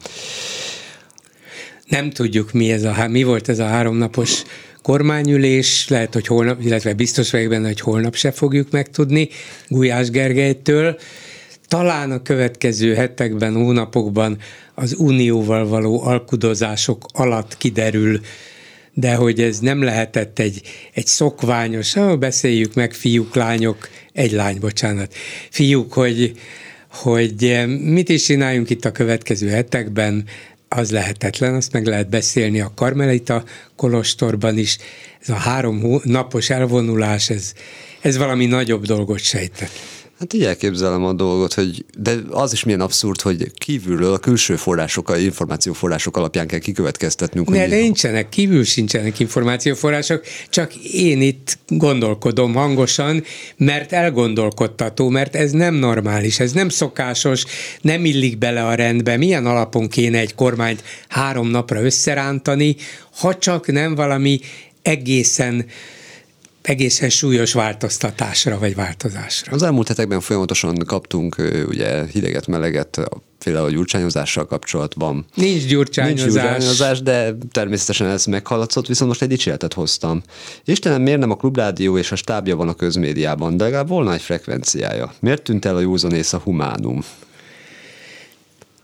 Nem 1.84 2.10
tudjuk, 2.10 2.52
mi, 2.52 2.72
ez 2.72 2.82
a, 2.82 3.08
mi 3.08 3.22
volt 3.22 3.48
ez 3.48 3.58
a 3.58 3.66
háromnapos 3.66 4.42
kormányülés, 4.86 5.88
lehet, 5.88 6.12
hogy 6.12 6.26
holnap, 6.26 6.62
illetve 6.62 6.94
biztos 6.94 7.30
vagyok 7.30 7.48
benne, 7.48 7.66
hogy 7.66 7.80
holnap 7.80 8.14
se 8.14 8.30
fogjuk 8.30 8.70
megtudni 8.70 9.28
Gulyás 9.68 10.10
Gergelytől. 10.10 10.98
Talán 11.68 12.10
a 12.10 12.22
következő 12.22 12.94
hetekben, 12.94 13.54
hónapokban 13.54 14.38
az 14.74 14.94
unióval 14.98 15.68
való 15.68 16.02
alkudozások 16.02 17.04
alatt 17.12 17.56
kiderül, 17.56 18.20
de 18.92 19.14
hogy 19.14 19.40
ez 19.40 19.58
nem 19.58 19.82
lehetett 19.82 20.38
egy, 20.38 20.60
egy 20.94 21.06
szokványos, 21.06 21.96
ah, 21.96 22.18
beszéljük 22.18 22.74
meg 22.74 22.92
fiúk, 22.92 23.34
lányok, 23.34 23.88
egy 24.12 24.32
lány, 24.32 24.58
bocsánat, 24.60 25.14
fiúk, 25.50 25.92
hogy, 25.92 26.32
hogy 26.90 27.64
mit 27.80 28.08
is 28.08 28.24
csináljunk 28.24 28.70
itt 28.70 28.84
a 28.84 28.92
következő 28.92 29.48
hetekben, 29.48 30.24
az 30.76 30.90
lehetetlen, 30.90 31.54
azt 31.54 31.72
meg 31.72 31.86
lehet 31.86 32.08
beszélni 32.08 32.60
a 32.60 32.72
Karmelita 32.74 33.44
Kolostorban 33.76 34.58
is. 34.58 34.78
Ez 35.20 35.28
a 35.28 35.34
három 35.34 36.00
napos 36.02 36.50
elvonulás, 36.50 37.30
ez, 37.30 37.52
ez 38.00 38.16
valami 38.16 38.46
nagyobb 38.46 38.84
dolgot 38.84 39.18
sejtett. 39.18 39.95
Hát 40.18 40.32
így 40.32 40.44
elképzelem 40.44 41.04
a 41.04 41.12
dolgot, 41.12 41.54
hogy 41.54 41.84
de 41.98 42.14
az 42.30 42.52
is 42.52 42.64
milyen 42.64 42.80
abszurd, 42.80 43.20
hogy 43.20 43.50
kívülről 43.58 44.12
a 44.12 44.18
külső 44.18 44.56
források, 44.56 45.08
a 45.08 45.16
információforrások 45.16 46.16
alapján 46.16 46.46
kell 46.46 46.58
kikövetkeztetnünk. 46.58 47.48
Ne, 47.48 47.68
de 47.68 47.76
nincsenek, 47.76 48.28
kívül 48.28 48.64
sincsenek 48.64 49.18
információforrások, 49.18 50.24
csak 50.50 50.74
én 50.74 51.22
itt 51.22 51.58
gondolkodom 51.68 52.54
hangosan, 52.54 53.24
mert 53.56 53.92
elgondolkodtató, 53.92 55.08
mert 55.08 55.36
ez 55.36 55.50
nem 55.50 55.74
normális, 55.74 56.40
ez 56.40 56.52
nem 56.52 56.68
szokásos, 56.68 57.44
nem 57.80 58.04
illik 58.04 58.38
bele 58.38 58.66
a 58.66 58.74
rendbe. 58.74 59.16
Milyen 59.16 59.46
alapon 59.46 59.88
kéne 59.88 60.18
egy 60.18 60.34
kormányt 60.34 60.82
három 61.08 61.48
napra 61.48 61.82
összerántani, 61.82 62.76
ha 63.18 63.38
csak 63.38 63.72
nem 63.72 63.94
valami 63.94 64.40
egészen 64.82 65.66
egészen 66.66 67.08
súlyos 67.08 67.52
változtatásra 67.52 68.58
vagy 68.58 68.74
változásra. 68.74 69.52
Az 69.52 69.62
elmúlt 69.62 69.88
hetekben 69.88 70.20
folyamatosan 70.20 70.76
kaptunk 70.86 71.36
ugye 71.66 72.06
hideget, 72.06 72.46
meleget 72.46 73.00
például 73.38 73.66
a 73.66 73.70
gyurcsányozással 73.70 74.46
kapcsolatban. 74.46 75.26
Nincs 75.34 75.66
gyurcsányozás. 75.66 76.24
Nincs 76.24 76.32
gyurcsányozás, 76.32 77.02
de 77.02 77.36
természetesen 77.52 78.06
ez 78.06 78.24
meghaladszott, 78.24 78.86
viszont 78.86 79.10
most 79.10 79.22
egy 79.22 79.28
dicséretet 79.28 79.72
hoztam. 79.72 80.22
Istenem, 80.64 81.02
miért 81.02 81.18
nem 81.18 81.30
a 81.30 81.36
klubrádió 81.36 81.98
és 81.98 82.12
a 82.12 82.16
stábja 82.16 82.56
van 82.56 82.68
a 82.68 82.74
közmédiában, 82.74 83.56
de 83.56 83.64
legalább 83.64 83.88
volna 83.88 84.12
egy 84.12 84.22
frekvenciája. 84.22 85.14
Miért 85.20 85.42
tűnt 85.42 85.64
el 85.64 85.76
a 85.76 85.80
józanész 85.80 86.32
a 86.32 86.38
humánum? 86.38 87.04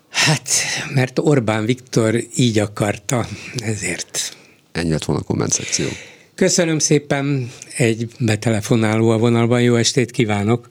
Hát, 0.09 0.49
mert 0.95 1.19
Orbán 1.19 1.65
Viktor 1.65 2.23
így 2.37 2.59
akarta, 2.59 3.27
ezért. 3.57 4.37
Ennyi 4.73 4.91
lett 4.91 5.05
volna 5.05 5.23
a 5.23 5.25
komment 5.25 5.53
szekció. 5.53 5.87
Köszönöm 6.35 6.79
szépen, 6.79 7.49
egy 7.77 8.07
betelefonáló 8.27 9.11
a 9.11 9.19
vonalban, 9.19 9.63
jó 9.63 9.75
estét 9.75 10.11
kívánok! 10.11 10.69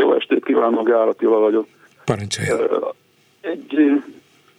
Jó 0.00 0.14
estét 0.14 0.44
kívánok, 0.44 0.88
Gál 0.88 1.08
Attila 1.08 1.38
vagyok. 1.38 1.66
Parancsolja. 2.04 2.94
Egy 3.40 4.02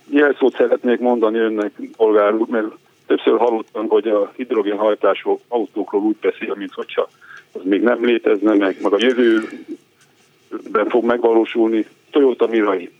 jelszót 0.09 0.55
szeretnék 0.55 0.99
mondani 0.99 1.37
önnek, 1.37 1.71
polgár 1.97 2.33
úr, 2.33 2.47
mert 2.47 2.67
többször 3.07 3.37
hallottam, 3.37 3.87
hogy 3.87 4.07
a 4.07 4.31
hidrogénhajtású 4.35 5.39
autókról 5.47 6.01
úgy 6.01 6.17
beszél, 6.21 6.53
mint 6.55 6.73
hogyha 6.73 7.09
az 7.51 7.61
még 7.63 7.81
nem 7.81 8.05
létezne, 8.05 8.53
meg, 8.53 8.77
meg 8.81 8.93
a 8.93 8.97
jövőben 8.99 10.89
fog 10.89 11.05
megvalósulni. 11.05 11.85
Toyota 12.11 12.47
Mirai 12.47 12.91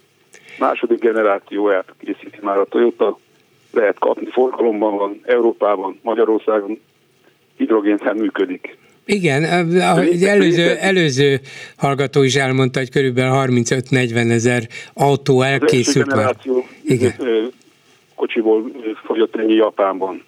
második 0.59 0.99
generációját 0.99 1.93
készíti 1.99 2.39
már 2.41 2.57
a 2.57 2.65
Toyota, 2.65 3.17
lehet 3.71 3.99
kapni, 3.99 4.25
forgalomban 4.25 4.97
van, 4.97 5.19
Európában, 5.23 5.99
Magyarországon, 6.01 6.79
hidrogénhez 7.57 8.17
működik. 8.17 8.77
Igen, 9.05 9.43
egy 9.99 10.23
előző, 10.23 10.75
előző 10.75 11.39
hallgató 11.77 12.23
is 12.23 12.35
elmondta, 12.35 12.79
hogy 12.79 12.89
körülbelül 12.89 13.53
35-40 13.53 14.31
ezer 14.31 14.67
autó 14.93 15.41
elkészült 15.41 16.15
már. 16.15 16.35
Igen. 16.83 17.13
kocsiból 18.15 18.71
fogyott 19.03 19.35
ennyi 19.35 19.53
Japánban. 19.53 20.23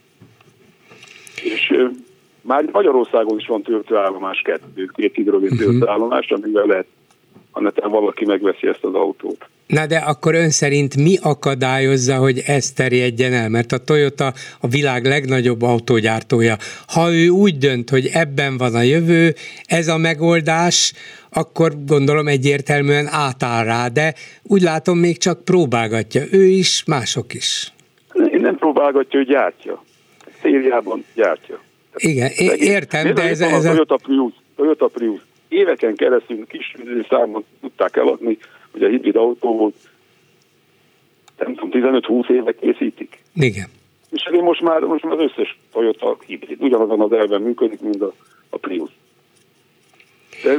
És 1.43 1.73
már 2.41 2.69
Magyarországon 2.71 3.39
is 3.39 3.47
van 3.47 3.61
töltőállomás, 3.61 4.41
kettő, 4.41 4.89
két 4.93 5.15
hidrogén 5.15 5.51
uh-huh. 5.51 5.67
töltőállomás, 5.67 6.29
amivel 6.29 6.65
lehet, 6.65 6.85
ha 7.81 7.89
valaki 7.89 8.25
megveszi 8.25 8.67
ezt 8.67 8.83
az 8.83 8.93
autót. 8.93 9.49
Na 9.67 9.85
de 9.85 9.97
akkor 9.97 10.35
ön 10.35 10.49
szerint 10.49 10.95
mi 10.95 11.17
akadályozza, 11.21 12.15
hogy 12.15 12.41
ez 12.45 12.71
terjedjen 12.71 13.33
el? 13.33 13.49
Mert 13.49 13.71
a 13.71 13.77
Toyota 13.77 14.33
a 14.61 14.67
világ 14.67 15.05
legnagyobb 15.05 15.61
autógyártója. 15.61 16.55
Ha 16.87 17.13
ő 17.13 17.27
úgy 17.27 17.57
dönt, 17.57 17.89
hogy 17.89 18.09
ebben 18.13 18.57
van 18.57 18.75
a 18.75 18.81
jövő, 18.81 19.33
ez 19.65 19.87
a 19.87 19.97
megoldás, 19.97 20.93
akkor 21.29 21.71
gondolom 21.85 22.27
egyértelműen 22.27 23.07
átáll 23.07 23.65
rá, 23.65 23.87
de 23.87 24.13
úgy 24.43 24.61
látom 24.61 24.97
még 24.97 25.17
csak 25.17 25.43
próbálgatja. 25.43 26.21
Ő 26.31 26.43
is, 26.43 26.83
mások 26.85 27.33
is. 27.33 27.73
Én 28.31 28.41
nem 28.41 28.55
próbálgatja, 28.55 29.19
ő 29.19 29.23
gyártja. 29.23 29.83
Szériában 30.41 31.05
gyártja. 31.15 31.59
Igen, 31.95 32.29
értem, 32.57 33.13
de 33.13 33.21
ez, 33.21 33.41
ez 33.41 33.65
a... 33.65 33.69
Toyota 33.69 33.97
Prius, 34.03 34.33
Toyota 34.55 34.87
Prius. 34.87 35.26
Éveken 35.47 35.95
keresztül 35.95 36.45
kis 36.45 36.75
számon 37.09 37.45
tudták 37.61 37.95
eladni, 37.95 38.37
hogy 38.71 38.83
a 38.83 38.87
hibrid 38.87 39.15
autó 39.15 39.57
volt, 39.57 39.75
nem 41.37 41.55
tudom, 41.55 42.01
15-20 42.01 42.29
éve 42.29 42.51
készítik. 42.51 43.21
Igen. 43.35 43.69
És 44.11 44.27
én 44.31 44.43
most 44.43 44.61
már, 44.61 44.81
most 44.81 45.03
már 45.03 45.13
az 45.13 45.31
összes 45.31 45.59
Toyota 45.71 46.17
hibrid 46.25 46.61
ugyanazon 46.61 47.01
az 47.01 47.11
elven 47.11 47.41
működik, 47.41 47.81
mint 47.81 48.01
a, 48.01 48.13
a 48.49 48.57
Prius. 48.57 48.89
De 50.43 50.57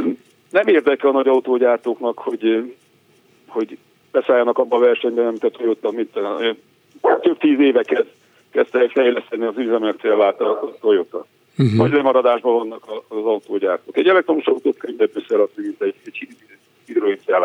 nem 0.50 0.66
érdekel 0.66 1.10
a 1.10 1.12
nagy 1.12 1.28
autógyártóknak, 1.28 2.18
hogy, 2.18 2.74
hogy 3.46 3.78
beszálljanak 4.12 4.58
abba 4.58 4.76
a 4.76 4.80
versenyben, 4.80 5.26
amit 5.26 5.44
a 5.44 5.50
Toyota, 5.50 5.90
mint 5.90 6.18
több 7.20 7.38
tíz 7.38 7.60
éve 7.60 7.82
kezd, 7.82 8.08
kezdte 8.50 8.78
el 8.78 8.88
fejleszteni 8.88 9.44
az 9.44 9.56
üzemekcélvát 9.56 10.40
a 10.40 10.76
Toyota. 10.80 11.26
Uh-huh. 11.58 11.76
Nagy 11.76 11.92
lemaradásban 11.92 12.54
vannak 12.54 12.84
az 13.08 13.24
autógyártók. 13.24 13.96
Egy 13.96 14.08
elektromos 14.08 14.44
autót 14.44 14.76
könnyebb 14.76 15.10
összerakni, 15.14 15.62
mint 15.62 15.82
egy, 15.82 15.94
egy. 16.04 16.28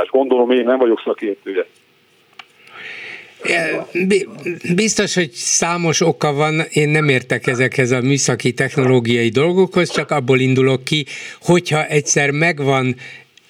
Gondolom, 0.10 0.52
én 0.52 0.64
nem 0.64 0.78
vagyok 0.78 1.02
szakértője. 1.06 1.66
Biztos, 4.76 5.14
hogy 5.14 5.32
számos 5.32 6.02
oka 6.02 6.34
van, 6.34 6.62
én 6.70 6.90
nem 6.90 7.10
értek 7.10 7.48
ezekhez 7.48 7.92
a 7.92 8.02
műszaki 8.02 8.54
technológiai 8.54 9.30
dolgokhoz, 9.30 9.92
csak 9.92 10.12
abból 10.12 10.40
indulok 10.40 10.84
ki, 10.84 11.06
hogyha 11.42 11.86
egyszer 11.86 12.32
megvan 12.32 12.96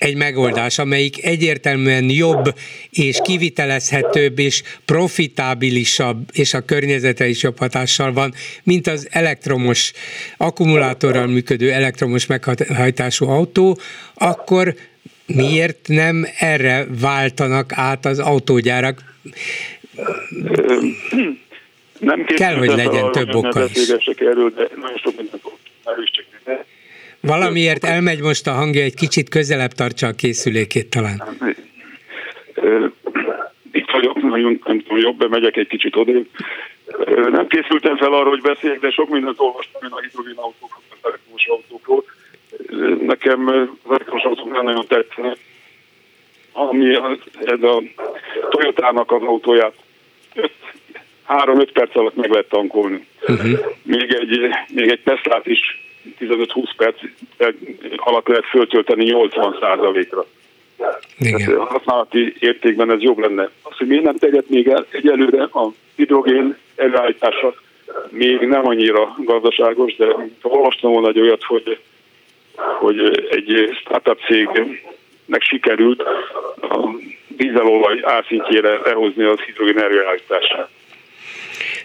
egy 0.04 0.16
megoldás, 0.16 0.80
amelyik 0.80 1.26
egyértelműen 1.26 2.10
jobb 2.10 2.54
és 2.90 3.20
kivitelezhetőbb 3.24 4.40
és 4.40 4.64
profitábilisabb 4.86 6.30
és 6.32 6.54
a 6.54 6.62
környezetre 6.62 7.28
is 7.28 7.44
jobb 7.44 7.58
hatással 7.58 8.14
van, 8.14 8.34
mint 8.64 8.88
az 8.88 9.08
elektromos, 9.12 9.92
akkumulátorral 10.38 11.28
működő 11.28 11.72
elektromos 11.72 12.26
meghajtású 12.26 13.30
autó, 13.30 13.80
akkor 14.14 14.74
miért 15.26 15.88
nem 15.88 16.28
erre 16.40 16.86
váltanak 17.00 17.72
át 17.74 18.06
az 18.06 18.20
autógyárak? 18.20 19.02
Nem 22.00 22.26
Kell, 22.26 22.56
hogy 22.56 22.70
legyen 22.70 23.12
több 23.12 23.36
oka 23.36 23.66
is. 23.74 23.90
erről, 24.16 24.50
de 24.50 24.70
nagyon 24.76 24.98
sok 24.98 25.16
mindent 25.18 25.44
Valamiért 27.28 27.84
elmegy 27.84 28.22
most 28.22 28.48
a 28.48 28.52
hangja, 28.52 28.84
egy 28.84 28.95
kicsit 28.95 29.30
közelebb 29.30 29.72
tartsa 29.72 30.08
a 30.08 30.12
készülékét 30.12 30.90
talán. 30.90 31.24
Itt 33.72 33.91
vagyok, 33.91 34.22
nagyon 34.22 34.62
nem 34.66 34.82
tudom, 34.82 34.98
jobb, 34.98 35.30
megyek 35.30 35.58
egy 35.58 35.68
kicsit 35.68 35.95
odébb. 35.95 36.28
Nem 37.32 37.48
készültem 37.48 37.98
fel 37.98 38.14
arra, 38.14 38.30
hogy 38.30 38.41
beszéljek, 38.41 38.80
de 38.80 38.90
sok 38.90 39.10
mindent 39.10 39.40
olvastam 39.40 39.82
én 39.84 39.90
a 39.91 40.00
hidrogén 40.00 40.36
autókról, 40.36 40.84
az 40.90 40.98
elektromos 41.02 41.48
autókról. 41.48 42.04
Nekem 43.06 43.48
az 43.48 43.90
elektromos 43.90 44.24
autók 44.24 44.52
nem 44.52 44.64
nagyon 44.64 44.88
tetszenek. 44.88 45.38
Ami 46.52 46.95
ez 47.45 47.62
a 47.62 47.82
Toyotának 48.50 49.12
az 49.12 49.22
autóját 49.22 49.74
3-5 51.28 51.70
perc 51.74 51.95
alatt 51.95 52.16
meg 52.16 52.30
lehet 52.30 52.50
tankolni. 52.50 53.08
Uh-huh. 53.28 53.60
Még 53.84 54.14
egy, 54.14 54.50
még 54.74 54.90
egy 54.90 55.02
Teslát 55.04 55.48
is 55.48 55.83
15-20 56.20 56.70
perc 56.78 56.96
alatt 57.96 58.28
lehet 58.28 58.46
föltölteni 58.46 59.04
80 59.04 59.58
ra 59.60 60.26
Igen. 61.20 61.56
a 61.56 61.66
használati 61.66 62.36
értékben 62.40 62.92
ez 62.92 63.02
jobb 63.02 63.18
lenne. 63.18 63.50
Az, 63.62 63.78
hogy 63.78 63.88
miért 63.88 64.04
nem 64.04 64.18
teget 64.18 64.50
még 64.50 64.68
el 64.68 64.86
egyelőre 64.90 65.44
a 65.44 65.72
hidrogén 65.96 66.58
előállítása 66.76 67.54
még 68.10 68.40
nem 68.40 68.68
annyira 68.68 69.16
gazdaságos, 69.18 69.96
de 69.96 70.06
olvastam 70.42 70.92
volna 70.92 71.08
egy 71.08 71.20
olyat, 71.20 71.44
hogy, 71.44 71.80
hogy 72.56 73.28
egy 73.30 73.78
startup 73.80 74.20
cégnek 74.26 75.42
sikerült 75.42 76.02
a 76.62 76.90
dízelolaj 77.28 78.00
árszintjére 78.04 78.80
lehozni 78.84 79.24
az 79.24 79.40
hidrogén 79.40 79.80
előállítását. 79.80 80.70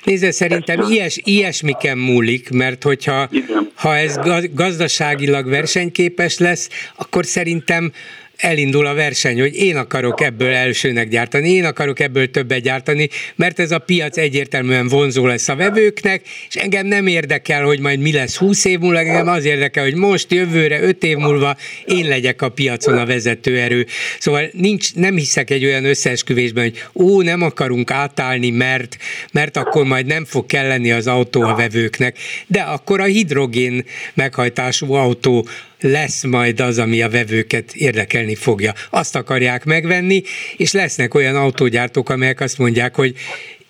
Nézze, 0.04 0.30
szerintem 0.30 0.80
ilyes, 0.90 1.20
ilyesmiken 1.24 1.98
múlik, 1.98 2.50
mert 2.50 2.82
hogyha 2.82 3.30
ha 3.74 3.96
ez 3.96 4.18
gazdaságilag 4.52 5.48
versenyképes 5.48 6.38
lesz, 6.38 6.68
akkor 6.96 7.26
szerintem 7.26 7.92
elindul 8.38 8.86
a 8.86 8.94
verseny, 8.94 9.40
hogy 9.40 9.54
én 9.54 9.76
akarok 9.76 10.20
ebből 10.20 10.54
elsőnek 10.54 11.08
gyártani, 11.08 11.50
én 11.50 11.64
akarok 11.64 12.00
ebből 12.00 12.30
többet 12.30 12.60
gyártani, 12.60 13.08
mert 13.36 13.58
ez 13.58 13.70
a 13.70 13.78
piac 13.78 14.16
egyértelműen 14.16 14.88
vonzó 14.88 15.26
lesz 15.26 15.48
a 15.48 15.56
vevőknek, 15.56 16.22
és 16.48 16.54
engem 16.54 16.86
nem 16.86 17.06
érdekel, 17.06 17.64
hogy 17.64 17.80
majd 17.80 18.00
mi 18.00 18.12
lesz 18.12 18.36
20 18.36 18.64
év 18.64 18.78
múlva, 18.78 18.98
engem 18.98 19.28
az 19.28 19.44
érdekel, 19.44 19.84
hogy 19.84 19.94
most, 19.94 20.32
jövőre, 20.32 20.80
5 20.80 21.04
év 21.04 21.16
múlva 21.16 21.56
én 21.84 22.08
legyek 22.08 22.42
a 22.42 22.48
piacon 22.48 22.98
a 22.98 23.06
vezető 23.06 23.58
erő. 23.58 23.86
Szóval 24.18 24.48
nincs, 24.52 24.94
nem 24.94 25.16
hiszek 25.16 25.50
egy 25.50 25.64
olyan 25.64 25.84
összeesküvésben, 25.84 26.64
hogy 26.64 26.82
ó, 26.94 27.22
nem 27.22 27.42
akarunk 27.42 27.90
átállni, 27.90 28.50
mert, 28.50 28.96
mert 29.32 29.56
akkor 29.56 29.84
majd 29.84 30.06
nem 30.06 30.24
fog 30.24 30.46
kelleni 30.46 30.92
az 30.92 31.06
autó 31.06 31.42
a 31.42 31.54
vevőknek, 31.54 32.18
de 32.46 32.60
akkor 32.60 33.00
a 33.00 33.04
hidrogén 33.04 33.84
meghajtású 34.14 34.92
autó 34.92 35.46
lesz 35.80 36.24
majd 36.24 36.60
az, 36.60 36.78
ami 36.78 37.02
a 37.02 37.08
vevőket 37.08 37.74
érdekelni 37.74 38.34
fogja. 38.34 38.72
Azt 38.90 39.16
akarják 39.16 39.64
megvenni, 39.64 40.22
és 40.56 40.72
lesznek 40.72 41.14
olyan 41.14 41.36
autógyártók, 41.36 42.10
amelyek 42.10 42.40
azt 42.40 42.58
mondják, 42.58 42.94
hogy 42.94 43.14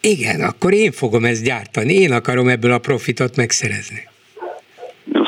igen, 0.01 0.41
akkor 0.41 0.73
én 0.73 0.93
fogom 0.93 1.25
ezt 1.25 1.45
gyártani, 1.45 1.95
én 1.95 2.13
akarom 2.13 2.49
ebből 2.49 2.73
a 2.73 2.79
profitot 2.79 3.37
megszerezni. 3.37 4.09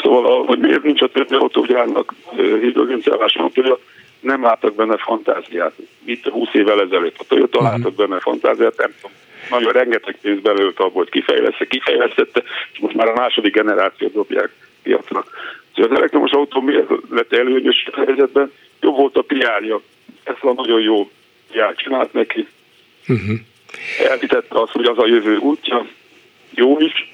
Szóval, 0.03 0.45
hogy 0.47 0.59
miért 0.59 0.83
nincs 0.83 1.03
a 1.03 1.09
többi 1.09 1.35
autógyárnak 1.35 2.15
hidrogéncellás 2.61 3.35
autója, 3.35 3.79
nem 4.21 4.43
láttak 4.43 4.75
benne 4.75 4.97
fantáziát. 4.97 5.73
Itt 6.05 6.25
20 6.29 6.49
évvel 6.53 6.81
ezelőtt 6.81 7.17
a 7.19 7.25
Toyota 7.29 7.59
uh-huh. 7.59 7.77
látott 7.77 7.97
benne 7.97 8.21
fantáziát, 8.21 8.77
nem 8.77 8.95
tudom, 9.01 9.17
nagyon 9.51 9.73
rengeteg 9.73 10.19
pénz 10.23 10.41
belőtt 10.41 10.79
abból, 10.79 11.03
hogy 11.03 11.11
kifejleszte, 11.11 11.65
kifejlesztette, 11.65 12.43
és 12.73 12.79
most 12.79 12.95
már 12.95 13.09
a 13.09 13.15
második 13.15 13.55
generációt 13.55 14.13
dobják 14.13 14.51
piacra. 14.83 15.25
Az 15.81 15.97
elektromos 15.97 16.31
autó 16.31 16.61
miért 16.61 16.91
lett 17.11 17.33
előnyös 17.33 17.89
helyzetben? 18.07 18.53
Jobb 18.81 18.97
volt 18.97 19.17
a 19.17 19.23
piárja. 19.23 19.81
Ezt 20.23 20.43
a 20.43 20.53
nagyon 20.53 20.81
jó 20.81 21.11
piár 21.53 21.75
csinált 21.75 22.13
neki. 22.13 22.47
Uh-huh. 23.09 23.39
Elvitette 24.09 24.61
azt, 24.61 24.73
hogy 24.73 24.85
az 24.85 24.99
a 24.99 25.07
jövő 25.07 25.37
útja. 25.37 25.87
Jó 26.55 26.79
is. 26.81 27.13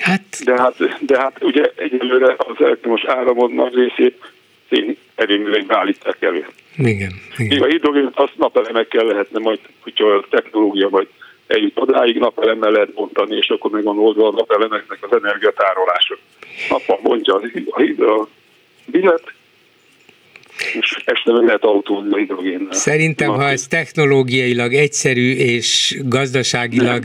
Hát... 0.00 0.44
De, 0.44 0.60
hát, 0.60 1.04
de 1.04 1.18
hát 1.18 1.44
ugye 1.44 1.72
egyelőre 1.76 2.34
az 2.38 2.64
elektromos 2.64 3.04
áramod 3.04 3.52
nagy 3.52 3.74
részét 3.74 4.32
szén 4.70 4.96
erőművekbe 5.14 5.76
állítják 5.76 6.22
elő. 6.22 6.46
Igen. 6.76 7.12
igen. 7.36 7.62
A 7.62 7.66
hidrogén 7.66 8.10
azt 8.14 8.36
napelemekkel 8.36 9.04
lehetne 9.04 9.38
majd, 9.38 9.58
hogyha 9.80 10.06
a 10.06 10.26
technológia 10.30 10.88
majd 10.88 11.06
eljut 11.48 11.78
odáig, 11.80 12.18
napelemmel 12.18 12.70
lehet 12.70 12.92
bontani, 12.92 13.36
és 13.36 13.48
akkor 13.48 13.70
meg 13.70 13.82
van 13.82 13.98
oldva 13.98 14.28
a 14.28 14.32
napelemeknek 14.32 14.98
az 15.00 15.18
energiatárolása. 15.22 16.16
Napon 16.70 16.98
bontja 17.02 17.34
a, 17.34 17.40
a, 17.70 18.20
a 18.20 18.28
billet, 18.86 19.32
és 20.80 20.96
este 21.04 21.32
meg 21.32 21.44
lehet 21.44 21.64
autózni 21.64 22.12
a 22.12 22.16
hidrogénnel. 22.16 22.72
Szerintem, 22.72 23.28
ha 23.28 23.48
ez 23.48 23.66
technológiailag 23.66 24.74
egyszerű 24.74 25.32
és 25.32 26.00
gazdaságilag 26.04 27.04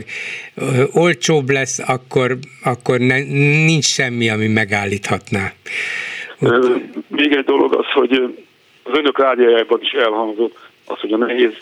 Nem. 0.54 0.88
olcsóbb 0.92 1.50
lesz, 1.50 1.78
akkor, 1.78 2.36
akkor 2.64 2.98
ne, 2.98 3.18
nincs 3.64 3.84
semmi, 3.84 4.28
ami 4.28 4.46
megállíthatná. 4.46 5.52
Még 7.08 7.32
egy 7.32 7.44
dolog 7.44 7.74
az, 7.74 7.86
hogy 7.92 8.12
az 8.82 8.98
önök 8.98 9.18
rádiójában 9.18 9.80
is 9.82 9.90
elhangzott, 9.90 10.58
az, 10.84 10.98
hogy 11.00 11.12
a 11.12 11.16
nehéz 11.16 11.52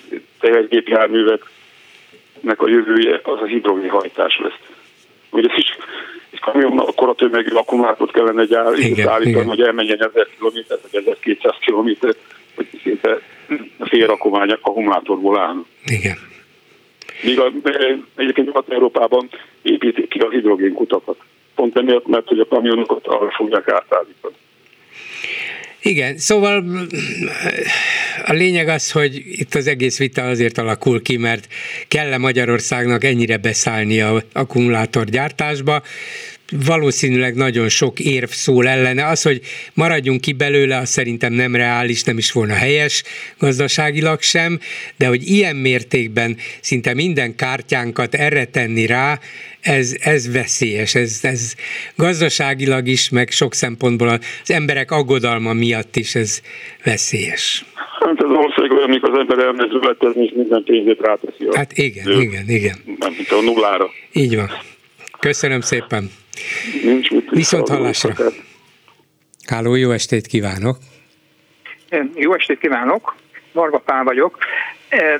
tehergépjárművek 0.40 1.40
nek 2.42 2.62
a 2.62 2.68
jövője 2.68 3.20
az 3.22 3.40
a 3.40 3.46
hidrogén 3.46 3.90
hajtás 3.90 4.38
lesz. 4.42 4.58
Ugye 5.30 5.48
ez 5.50 5.58
is 5.58 5.76
egy 6.30 6.40
kamion 6.40 6.78
akkor 6.78 7.08
a 7.08 7.14
tömegű 7.14 7.54
akkumulátort 7.54 8.12
kellene 8.12 8.44
gyár, 8.44 8.78
igen, 8.78 9.08
állítani, 9.08 9.30
igen. 9.30 9.46
hogy 9.46 9.60
elmenjen 9.60 9.98
1000 10.02 10.28
km 10.38 10.58
vagy 10.68 11.04
1200 11.06 11.54
km, 11.64 12.06
hogy 12.54 12.68
szinte 12.82 13.20
fél 13.80 14.06
rakomány 14.06 14.50
akkumulátorból 14.50 15.38
áll. 15.38 15.64
Igen. 15.84 16.16
Míg 17.22 17.40
a, 17.40 17.52
egyébként 18.16 18.46
Nyugat-Európában 18.46 19.28
építik 19.62 20.08
ki 20.08 20.18
a 20.18 20.30
hidrogén 20.30 20.74
kutakat. 20.74 21.16
Pont 21.54 21.76
emiatt, 21.76 22.06
mert 22.06 22.28
hogy 22.28 22.38
a 22.38 22.46
kamionokat 22.46 23.06
arra 23.06 23.30
fogják 23.30 23.68
átállítani. 23.68 24.34
Igen, 25.82 26.18
szóval 26.18 26.64
a 28.24 28.32
lényeg 28.32 28.68
az, 28.68 28.90
hogy 28.90 29.22
itt 29.26 29.54
az 29.54 29.66
egész 29.66 29.98
vita 29.98 30.22
azért 30.22 30.58
alakul 30.58 31.02
ki, 31.02 31.16
mert 31.16 31.48
kell-e 31.88 32.18
Magyarországnak 32.18 33.04
ennyire 33.04 33.36
beszállni 33.36 34.00
a 34.00 34.24
akkumulátorgyártásba, 34.32 35.82
valószínűleg 36.66 37.34
nagyon 37.34 37.68
sok 37.68 38.00
érv 38.00 38.28
szól 38.28 38.68
ellene. 38.68 39.06
Az, 39.06 39.22
hogy 39.22 39.40
maradjunk 39.74 40.20
ki 40.20 40.32
belőle, 40.32 40.76
az 40.76 40.88
szerintem 40.88 41.32
nem 41.32 41.54
reális, 41.54 42.02
nem 42.02 42.18
is 42.18 42.32
volna 42.32 42.54
helyes 42.54 43.02
gazdaságilag 43.38 44.20
sem, 44.20 44.58
de 44.96 45.06
hogy 45.06 45.26
ilyen 45.26 45.56
mértékben 45.56 46.36
szinte 46.60 46.94
minden 46.94 47.36
kártyánkat 47.36 48.14
erre 48.14 48.44
tenni 48.44 48.86
rá, 48.86 49.18
ez, 49.60 49.96
ez 50.00 50.32
veszélyes, 50.32 50.94
ez, 50.94 51.18
ez 51.22 51.54
gazdaságilag 51.96 52.86
is, 52.86 53.10
meg 53.10 53.30
sok 53.30 53.54
szempontból 53.54 54.08
az 54.08 54.50
emberek 54.50 54.90
aggodalma 54.90 55.52
miatt 55.52 55.96
is 55.96 56.14
ez 56.14 56.40
veszélyes. 56.84 57.64
Hát 58.00 58.22
az 58.22 58.30
ország 58.30 58.70
olyan, 58.70 58.88
amikor 58.88 59.10
az 59.10 59.18
ember 59.18 59.38
elmegy 59.38 59.70
zületezni, 59.70 60.24
és 60.24 60.32
minden 60.34 60.62
pénzét 60.64 61.00
ráteszi. 61.00 61.46
Hát 61.52 61.72
igen, 61.72 62.08
ő, 62.08 62.20
igen, 62.20 62.48
igen. 62.48 62.76
Nem, 62.98 63.12
mint 63.12 63.30
a 63.30 63.40
nullára. 63.40 63.90
Így 64.12 64.36
van. 64.36 64.50
Köszönöm 65.22 65.60
szépen. 65.60 66.10
Nincs 66.82 67.10
mit. 67.10 67.30
Viszont 67.30 67.68
hallásra. 67.68 68.14
Háló, 69.46 69.74
jó 69.74 69.90
estét 69.90 70.26
kívánok. 70.26 70.76
Jó 72.14 72.34
estét 72.34 72.58
kívánok. 72.58 73.14
Varga 73.52 73.78
Pál 73.78 74.04
vagyok. 74.04 74.38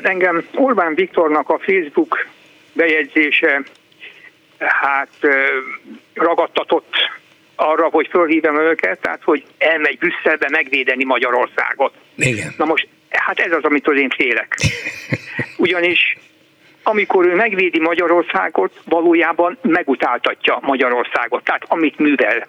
Engem 0.03 0.45
Orbán 0.55 0.95
Viktornak 0.95 1.49
a 1.49 1.59
Facebook 1.59 2.27
bejegyzése 2.73 3.63
hát 4.59 5.19
ragadtatott 6.15 6.95
arra, 7.55 7.89
hogy 7.89 8.09
fölhívjam 8.11 8.61
őket, 8.61 9.01
tehát 9.01 9.23
hogy 9.23 9.45
elmegy 9.59 9.99
Brüsszelbe 9.99 10.49
megvédeni 10.51 11.05
Magyarországot. 11.05 11.93
Igen. 12.17 12.55
Na 12.57 12.65
most, 12.65 12.89
hát 13.11 13.39
ez 13.39 13.53
az, 13.53 13.65
amitől 13.65 13.99
én 13.99 14.11
félek. 14.11 14.57
Ugyanis 15.57 16.01
amikor 16.83 17.27
ő 17.27 17.35
megvédi 17.35 17.81
Magyarországot, 17.81 18.73
valójában 18.85 19.59
megutáltatja 19.63 20.59
Magyarországot, 20.63 21.45
tehát 21.45 21.65
amit 21.69 21.99
művel. 21.99 22.47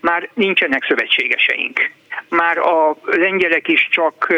Már 0.00 0.28
nincsenek 0.34 0.84
szövetségeseink. 0.84 1.90
Már 2.28 2.58
a 2.58 2.96
lengyelek 3.04 3.68
is 3.68 3.88
csak 3.90 4.34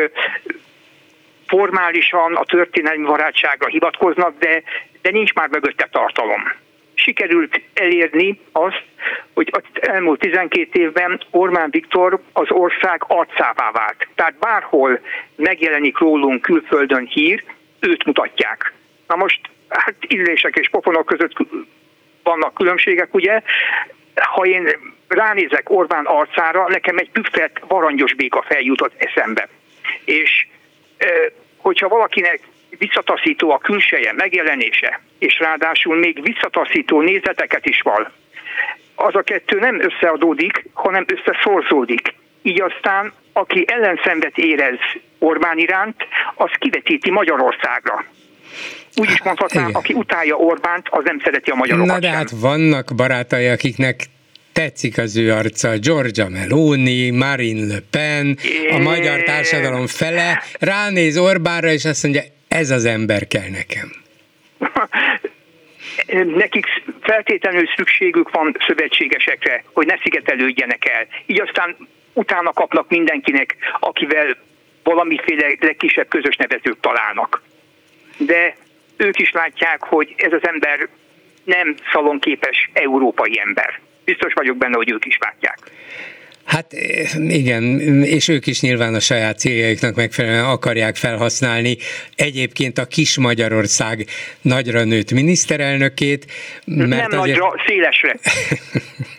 formálisan 1.47 2.35
a 2.35 2.45
történelmi 2.45 3.05
barátságra 3.05 3.69
hivatkoznak, 3.69 4.39
de, 4.39 4.63
de 5.03 5.11
nincs 5.11 5.33
már 5.33 5.49
mögötte 5.49 5.89
tartalom 5.91 6.43
sikerült 6.97 7.61
elérni 7.75 8.41
azt, 8.53 8.85
hogy 9.35 9.49
az 9.51 9.63
elmúlt 9.81 10.21
12 10.21 10.81
évben 10.81 11.21
Orbán 11.31 11.71
Viktor 11.71 12.21
az 12.33 12.51
ország 12.51 13.05
arcává 13.07 13.71
vált. 13.71 14.09
Tehát 14.15 14.39
bárhol 14.39 15.01
megjelenik 15.37 15.99
rólunk 15.99 16.43
külföldön 16.43 17.07
hír, 17.07 17.45
őt 17.81 18.05
mutatják. 18.05 18.73
Na 19.07 19.17
most 19.17 19.41
hát 19.69 19.95
illések 20.01 20.57
és 20.57 20.69
pofonok 20.69 21.07
között 21.07 21.33
vannak 22.23 22.55
különbségek, 22.55 23.15
ugye? 23.15 23.43
Ha 24.15 24.45
én 24.45 24.69
ránézek 25.09 25.71
Orbán 25.71 26.05
arcára, 26.05 26.69
nekem 26.69 26.99
egy 26.99 27.11
püffet 27.11 27.61
varangyos 27.69 28.15
béka 28.15 28.43
feljutott 28.49 28.95
eszembe. 28.97 29.49
És 30.05 30.47
hogyha 31.57 31.89
valakinek 31.89 32.41
visszataszító 32.79 33.51
a 33.51 33.59
külseje, 33.59 34.13
megjelenése, 34.13 35.01
és 35.19 35.39
ráadásul 35.39 35.97
még 35.97 36.23
visszataszító 36.23 37.01
nézeteket 37.01 37.67
is 37.67 37.81
van, 37.81 38.13
az 38.95 39.15
a 39.15 39.23
kettő 39.23 39.59
nem 39.59 39.81
összeadódik, 39.81 40.65
hanem 40.73 41.05
összeszorzódik. 41.07 42.15
Így 42.43 42.61
aztán, 42.61 43.13
aki 43.33 43.65
ellenszenvet 43.69 44.39
érez 44.39 44.79
Orbán 45.19 45.59
iránt, 45.59 46.07
az 46.35 46.51
kivetíti 46.59 47.11
Magyarországra. 47.11 48.05
Úgy 49.01 49.11
is 49.11 49.23
mondhatnám, 49.23 49.71
aki 49.73 49.93
utálja 49.93 50.35
Orbánt, 50.35 50.89
az 50.91 51.05
nem 51.05 51.21
szereti 51.25 51.51
a 51.51 51.55
magyarokat 51.55 51.93
Na 51.93 51.99
de 51.99 52.11
hát 52.11 52.31
vannak 52.31 52.93
barátai, 52.97 53.47
akiknek 53.47 54.05
tetszik 54.53 54.99
az 54.99 55.17
ő 55.17 55.33
arca, 55.33 55.79
Giorgia 55.79 56.29
Meloni, 56.29 57.11
Marine 57.11 57.67
Le 57.67 57.79
Pen, 57.91 58.39
a 58.71 58.79
magyar 58.79 59.23
társadalom 59.23 59.87
fele, 59.87 60.43
ránéz 60.61 61.19
Orbánra, 61.19 61.69
és 61.69 61.85
azt 61.85 62.03
mondja, 62.03 62.23
ez 62.49 62.71
az 62.71 62.85
ember 62.85 63.27
kell 63.27 63.49
nekem. 63.51 63.93
Nekik 66.37 66.67
feltétlenül 67.01 67.67
szükségük 67.77 68.31
van 68.31 68.57
szövetségesekre, 68.67 69.65
hogy 69.73 69.87
ne 69.87 69.97
szigetelődjenek 70.03 70.89
el. 70.89 71.07
Így 71.27 71.41
aztán 71.41 71.77
utána 72.13 72.53
kapnak 72.53 72.89
mindenkinek, 72.89 73.57
akivel 73.81 74.37
valamiféle 74.83 75.47
legkisebb 75.61 76.09
közös 76.09 76.37
nevezőt 76.37 76.79
találnak. 76.81 77.43
De 78.17 78.57
ők 78.97 79.19
is 79.19 79.33
látják, 79.33 79.83
hogy 79.83 80.15
ez 80.17 80.33
az 80.33 80.49
ember 80.49 80.89
nem 81.45 81.75
szalonképes 81.93 82.71
európai 82.73 83.41
ember. 83.41 83.81
Biztos 84.05 84.33
vagyok 84.33 84.57
benne, 84.57 84.77
hogy 84.77 84.91
ők 84.91 85.05
is 85.05 85.19
látják. 85.21 85.59
Hát 86.45 86.73
igen, 87.29 87.63
és 88.03 88.29
ők 88.29 88.47
is 88.47 88.61
nyilván 88.61 88.95
a 88.95 89.01
saját 89.01 89.39
céljaiknak 89.39 89.95
megfelelően 89.95 90.45
akarják 90.45 90.97
felhasználni 90.97 91.77
egyébként 92.17 92.79
a 92.79 92.87
kis 92.87 93.19
Magyarország 93.19 94.07
nagyra 94.43 94.85
nőtt 94.85 95.11
miniszterelnökét. 95.11 96.27
Mert 96.65 96.89
Nem 96.89 97.21
azért... 97.21 97.39
nagyra, 97.39 97.55
szélesre. 97.67 98.19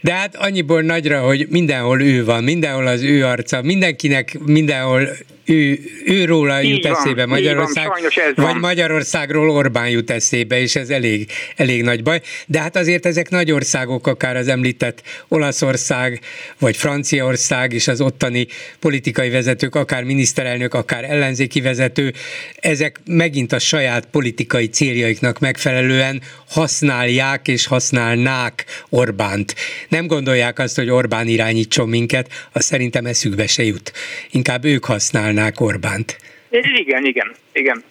De 0.00 0.12
hát 0.12 0.36
annyiból 0.36 0.82
nagyra, 0.82 1.20
hogy 1.20 1.46
mindenhol 1.50 2.02
ő 2.02 2.24
van, 2.24 2.44
mindenhol 2.44 2.86
az 2.86 3.02
ő 3.02 3.24
arca, 3.24 3.62
mindenkinek 3.62 4.38
mindenhol 4.38 5.08
ő, 5.50 5.80
őróla 6.04 6.60
jut 6.60 6.82
van, 6.82 6.92
eszébe 6.92 7.26
Magyarország, 7.26 7.86
van, 7.86 8.00
vagy 8.34 8.34
van. 8.34 8.58
Magyarországról 8.58 9.50
Orbán 9.50 9.88
jut 9.88 10.10
eszébe, 10.10 10.60
és 10.60 10.76
ez 10.76 10.88
elég, 10.88 11.30
elég 11.56 11.82
nagy 11.82 12.02
baj. 12.02 12.20
De 12.46 12.60
hát 12.60 12.76
azért 12.76 13.06
ezek 13.06 13.28
nagy 13.28 13.52
országok, 13.52 14.06
akár 14.06 14.36
az 14.36 14.48
említett 14.48 15.02
Olaszország, 15.28 16.20
vagy 16.58 16.76
Franciaország, 16.76 17.72
és 17.72 17.88
az 17.88 18.00
ottani 18.00 18.46
politikai 18.80 19.30
vezetők, 19.30 19.74
akár 19.74 20.02
miniszterelnök, 20.02 20.74
akár 20.74 21.04
ellenzéki 21.04 21.60
vezető, 21.60 22.12
ezek 22.54 23.00
megint 23.04 23.52
a 23.52 23.58
saját 23.58 24.06
politikai 24.06 24.68
céljaiknak 24.68 25.38
megfelelően 25.38 26.22
használják 26.48 27.48
és 27.48 27.66
használnák 27.66 28.64
Orbánt. 28.88 29.49
Nem 29.88 30.06
gondolják 30.06 30.58
azt, 30.58 30.76
hogy 30.76 30.90
Orbán 30.90 31.26
irányítson 31.26 31.88
minket, 31.88 32.48
az 32.52 32.64
szerintem 32.64 33.06
eszükbe 33.06 33.46
se 33.46 33.62
jut. 33.62 33.92
Inkább 34.30 34.64
ők 34.64 34.84
használnák 34.84 35.60
Orbánt. 35.60 36.18
Igen, 36.50 37.04
igen, 37.04 37.34
igen. 37.52 37.84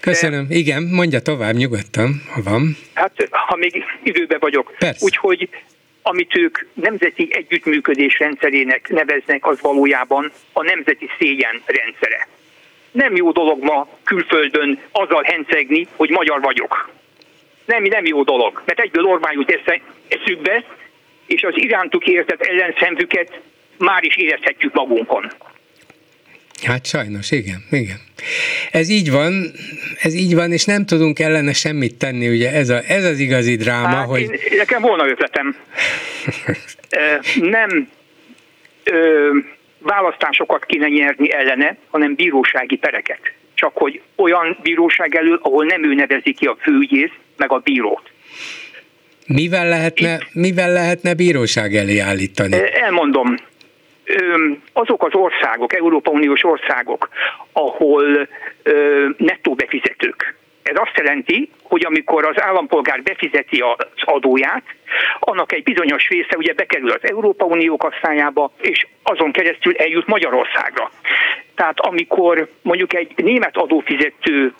Köszönöm. 0.00 0.46
De, 0.48 0.54
igen, 0.54 0.82
mondja 0.82 1.20
tovább 1.20 1.54
nyugodtan, 1.54 2.22
ha 2.32 2.42
van. 2.42 2.76
Hát, 2.94 3.28
ha 3.30 3.56
még 3.56 3.84
időben 4.02 4.38
vagyok. 4.40 4.74
Persze. 4.78 5.04
Úgyhogy 5.04 5.48
amit 6.02 6.36
ők 6.36 6.58
nemzeti 6.74 7.28
együttműködés 7.30 8.18
rendszerének 8.18 8.88
neveznek, 8.88 9.46
az 9.46 9.60
valójában 9.60 10.32
a 10.52 10.62
nemzeti 10.62 11.08
szégyen 11.18 11.62
rendszere. 11.66 12.28
Nem 12.90 13.16
jó 13.16 13.32
dolog 13.32 13.62
ma 13.62 13.88
külföldön 14.04 14.80
azzal 14.92 15.22
hencegni, 15.22 15.86
hogy 15.96 16.10
magyar 16.10 16.40
vagyok. 16.40 16.90
Nem, 17.66 17.82
nem 17.82 18.04
jó 18.04 18.22
dolog, 18.22 18.62
mert 18.64 18.80
egyből 18.80 19.04
Orbán 19.04 19.32
jut 19.32 19.60
eszükbe, 20.08 20.64
és 21.26 21.42
az 21.42 21.52
irántuk 21.54 22.06
értett 22.06 22.40
ellenszemvüket 22.40 23.40
már 23.78 24.04
is 24.04 24.16
érezhetjük 24.16 24.74
magunkon. 24.74 25.32
Hát 26.64 26.86
sajnos, 26.86 27.30
igen, 27.30 27.64
igen. 27.70 28.00
Ez 28.70 28.88
így 28.88 29.10
van, 29.10 29.52
ez 30.02 30.14
így 30.14 30.34
van, 30.34 30.52
és 30.52 30.64
nem 30.64 30.86
tudunk 30.86 31.18
ellene 31.18 31.52
semmit 31.52 31.98
tenni, 31.98 32.28
ugye 32.28 32.52
ez, 32.52 32.68
a, 32.68 32.80
ez 32.88 33.04
az 33.04 33.18
igazi 33.18 33.56
dráma, 33.56 33.86
hát 33.86 34.06
hogy... 34.06 34.20
Én, 34.20 34.38
nekem 34.56 34.82
volna 34.82 35.08
ötletem. 35.08 35.56
nem 37.56 37.88
ö, 38.84 39.30
választásokat 39.78 40.64
kéne 40.64 40.88
nyerni 40.88 41.32
ellene, 41.32 41.76
hanem 41.90 42.14
bírósági 42.14 42.76
pereket. 42.76 43.20
Csak 43.54 43.72
hogy 43.74 44.00
olyan 44.16 44.58
bíróság 44.62 45.14
elől, 45.14 45.38
ahol 45.42 45.64
nem 45.64 45.84
ő 45.84 45.94
nevezi 45.94 46.32
ki 46.32 46.46
a 46.46 46.56
főügyész, 46.60 47.12
meg 47.36 47.52
a 47.52 47.58
bírót. 47.58 48.10
Mivel 49.26 49.68
lehetne, 49.68 50.18
mivel 50.32 50.72
lehetne 50.72 51.14
bíróság 51.14 51.74
elé 51.74 51.98
állítani? 51.98 52.56
Elmondom 52.72 53.34
azok 54.72 55.04
az 55.04 55.14
országok, 55.14 55.74
Európa 55.74 56.10
Uniós 56.10 56.44
országok, 56.44 57.08
ahol 57.52 58.28
nettó 59.16 59.54
befizetők, 59.54 60.36
ez 60.62 60.76
azt 60.78 60.96
jelenti, 60.96 61.50
hogy 61.62 61.84
amikor 61.86 62.26
az 62.26 62.42
állampolgár 62.42 63.02
befizeti 63.02 63.58
az 63.60 63.86
adóját, 64.04 64.62
annak 65.20 65.52
egy 65.52 65.62
bizonyos 65.62 66.08
része 66.08 66.36
ugye 66.36 66.52
bekerül 66.52 66.90
az 66.90 67.00
Európa 67.02 67.44
Unió 67.44 67.76
kasszájába, 67.76 68.52
és 68.60 68.86
azon 69.02 69.32
keresztül 69.32 69.76
eljut 69.76 70.06
Magyarországra. 70.06 70.90
Tehát 71.54 71.80
amikor 71.80 72.48
mondjuk 72.62 72.94
egy 72.94 73.12
német 73.16 73.56
adófizető 73.56 74.54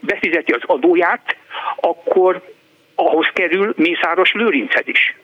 befizeti 0.00 0.52
az 0.52 0.62
adóját, 0.66 1.36
akkor 1.76 2.42
ahhoz 2.94 3.26
kerül 3.32 3.74
Mészáros 3.76 4.32
Lőrinced 4.32 4.88
is 4.88 5.14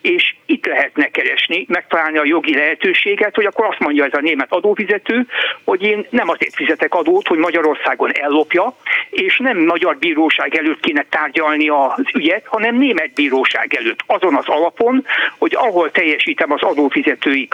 és 0.00 0.34
itt 0.46 0.66
lehetne 0.66 1.06
keresni, 1.06 1.64
megtalálni 1.68 2.18
a 2.18 2.24
jogi 2.24 2.54
lehetőséget, 2.54 3.34
hogy 3.34 3.44
akkor 3.44 3.66
azt 3.66 3.78
mondja 3.78 4.04
ez 4.04 4.14
a 4.14 4.20
német 4.20 4.52
adófizető, 4.52 5.26
hogy 5.64 5.82
én 5.82 6.06
nem 6.10 6.28
azért 6.28 6.54
fizetek 6.54 6.94
adót, 6.94 7.26
hogy 7.26 7.38
Magyarországon 7.38 8.12
ellopja, 8.12 8.76
és 9.10 9.38
nem 9.38 9.58
magyar 9.58 9.96
bíróság 9.98 10.54
előtt 10.54 10.80
kéne 10.80 11.06
tárgyalni 11.08 11.68
az 11.68 12.04
ügyet, 12.14 12.46
hanem 12.46 12.76
német 12.76 13.12
bíróság 13.14 13.74
előtt. 13.74 14.00
Azon 14.06 14.34
az 14.34 14.48
alapon, 14.48 15.06
hogy 15.38 15.54
ahol 15.54 15.90
teljesítem 15.90 16.52
az 16.52 16.62
adófizetői 16.62 17.48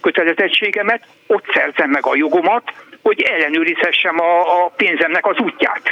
kötelezettségemet, 0.00 1.06
ott 1.26 1.44
szerzem 1.54 1.90
meg 1.90 2.06
a 2.06 2.16
jogomat, 2.16 2.72
hogy 3.04 3.22
ellenőrizhessem 3.22 4.20
a, 4.20 4.64
a 4.64 4.72
pénzemnek 4.76 5.26
az 5.26 5.36
útját. 5.38 5.82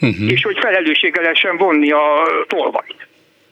Uh-huh. 0.00 0.30
És 0.30 0.42
hogy 0.42 0.58
felelősséggel 0.60 1.22
lehessen 1.22 1.56
vonni 1.56 1.90
a 1.90 2.26
tolvait. 2.46 3.06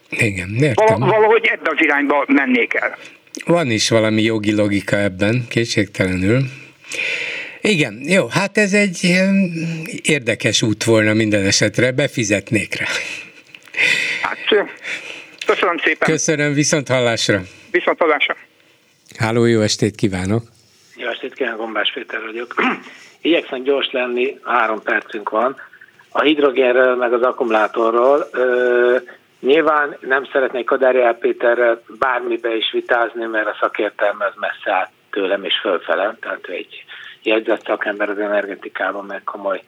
Igen, 0.09 0.49
értem. 0.59 0.85
Val- 0.85 0.99
valahogy 0.99 1.45
ebbe 1.45 1.69
az 1.69 1.81
irányba 1.81 2.23
mennék 2.27 2.73
el. 2.73 2.97
Van 3.45 3.71
is 3.71 3.89
valami 3.89 4.21
jogi 4.21 4.55
logika 4.55 4.97
ebben, 4.97 5.45
kétségtelenül. 5.49 6.41
Igen, 7.61 7.99
jó, 8.03 8.27
hát 8.27 8.57
ez 8.57 8.73
egy 8.73 9.21
érdekes 10.03 10.61
út 10.61 10.83
volna 10.83 11.13
minden 11.13 11.45
esetre, 11.45 11.91
befizetnék 11.91 12.75
rá. 12.75 12.85
Hát, 14.21 14.37
köszönöm 15.45 15.77
szépen. 15.77 16.09
Köszönöm, 16.09 16.53
viszont 16.53 16.87
hallásra. 16.87 17.41
Viszont 17.71 17.99
hallásra. 17.99 18.35
Háló, 19.17 19.45
jó 19.45 19.61
estét 19.61 19.95
kívánok. 19.95 20.52
Jó 20.95 21.07
estét 21.07 21.33
kívánok, 21.33 21.59
Gombás 21.59 21.91
Péter 21.93 22.21
vagyok. 22.21 22.53
Igyekszem 23.21 23.63
gyors 23.63 23.91
lenni, 23.91 24.39
három 24.43 24.81
percünk 24.81 25.29
van. 25.29 25.61
A 26.11 26.21
hidrogénről, 26.21 26.95
meg 26.95 27.13
az 27.13 27.21
akkumulátorról. 27.21 28.27
Nyilván 29.39 29.97
nem 29.99 30.25
szeretnék 30.31 30.65
Kadári 30.65 31.15
Péterrel 31.19 31.81
bármibe 31.99 32.55
is 32.55 32.71
vitázni, 32.71 33.25
mert 33.25 33.47
a 33.47 33.57
szakértelme 33.59 34.25
az 34.25 34.33
messze 34.35 34.71
át 34.71 34.91
tőlem 35.11 35.43
és 35.43 35.59
fölfele, 35.59 36.17
tehát 36.21 36.47
egy 36.47 36.85
jegyzett 37.23 37.65
szakember 37.65 38.09
az 38.09 38.17
energetikában, 38.17 39.05
meg 39.05 39.23
komoly, 39.23 39.63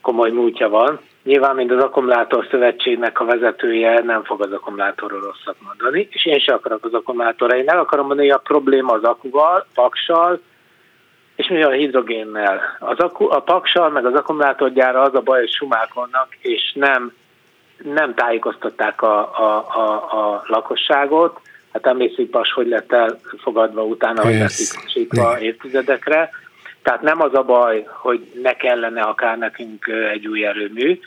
komoly 0.00 0.30
múltja 0.30 0.68
van. 0.68 1.00
Nyilván, 1.22 1.54
mint 1.54 1.70
az 1.70 1.82
Akkumulátor 1.82 2.46
Szövetségnek 2.50 3.20
a 3.20 3.24
vezetője 3.24 4.00
nem 4.00 4.24
fog 4.24 4.42
az 4.42 4.52
akkumulátorról 4.52 5.20
rosszat 5.20 5.56
mondani, 5.66 6.08
és 6.10 6.26
én 6.26 6.38
sem 6.38 6.54
akarok 6.54 6.84
az 6.84 6.94
akkumulátorra. 6.94 7.56
Én 7.56 7.68
el 7.68 7.78
akarom 7.78 8.06
mondani, 8.06 8.28
hogy 8.28 8.36
a 8.36 8.48
probléma 8.48 8.92
az 8.92 9.02
akuval, 9.02 9.66
paksal, 9.74 10.40
és 11.36 11.48
mi 11.48 11.62
a 11.62 11.70
hidrogénnel. 11.70 12.60
Az 12.78 12.98
aku, 12.98 13.30
a 13.30 13.40
paksal, 13.40 13.90
meg 13.90 14.06
az 14.06 14.14
akkumulátorgyára 14.14 15.02
az 15.02 15.14
a 15.14 15.20
baj, 15.20 15.38
hogy 15.38 15.52
sumálkonnak, 15.52 16.36
és 16.40 16.72
nem 16.74 17.12
nem 17.84 18.14
tájékoztatták 18.14 19.02
a, 19.02 19.18
a, 19.18 19.66
a, 19.78 19.92
a 20.18 20.42
lakosságot, 20.46 21.40
hát 21.72 21.86
emlékszik 21.86 22.30
Pas, 22.30 22.52
hogy 22.52 22.68
lett 22.68 22.92
elfogadva 22.92 23.82
utána, 23.82 24.22
hogy 24.22 24.38
lett 24.38 25.40
évtizedekre. 25.40 26.30
Tehát 26.82 27.02
nem 27.02 27.20
az 27.20 27.34
a 27.34 27.42
baj, 27.42 27.86
hogy 27.88 28.26
ne 28.42 28.52
kellene 28.52 29.02
akár 29.02 29.38
nekünk 29.38 29.86
egy 30.12 30.26
új 30.26 30.46
erőmű, 30.46 31.00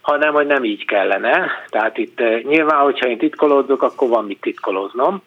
hanem 0.00 0.32
hogy 0.34 0.46
nem 0.46 0.64
így 0.64 0.84
kellene. 0.84 1.50
Tehát 1.68 1.98
itt 1.98 2.18
nyilván, 2.42 2.80
hogyha 2.80 3.08
én 3.08 3.18
titkolódzok, 3.18 3.82
akkor 3.82 4.08
van 4.08 4.24
mit 4.24 4.40
titkolóznom. 4.40 5.22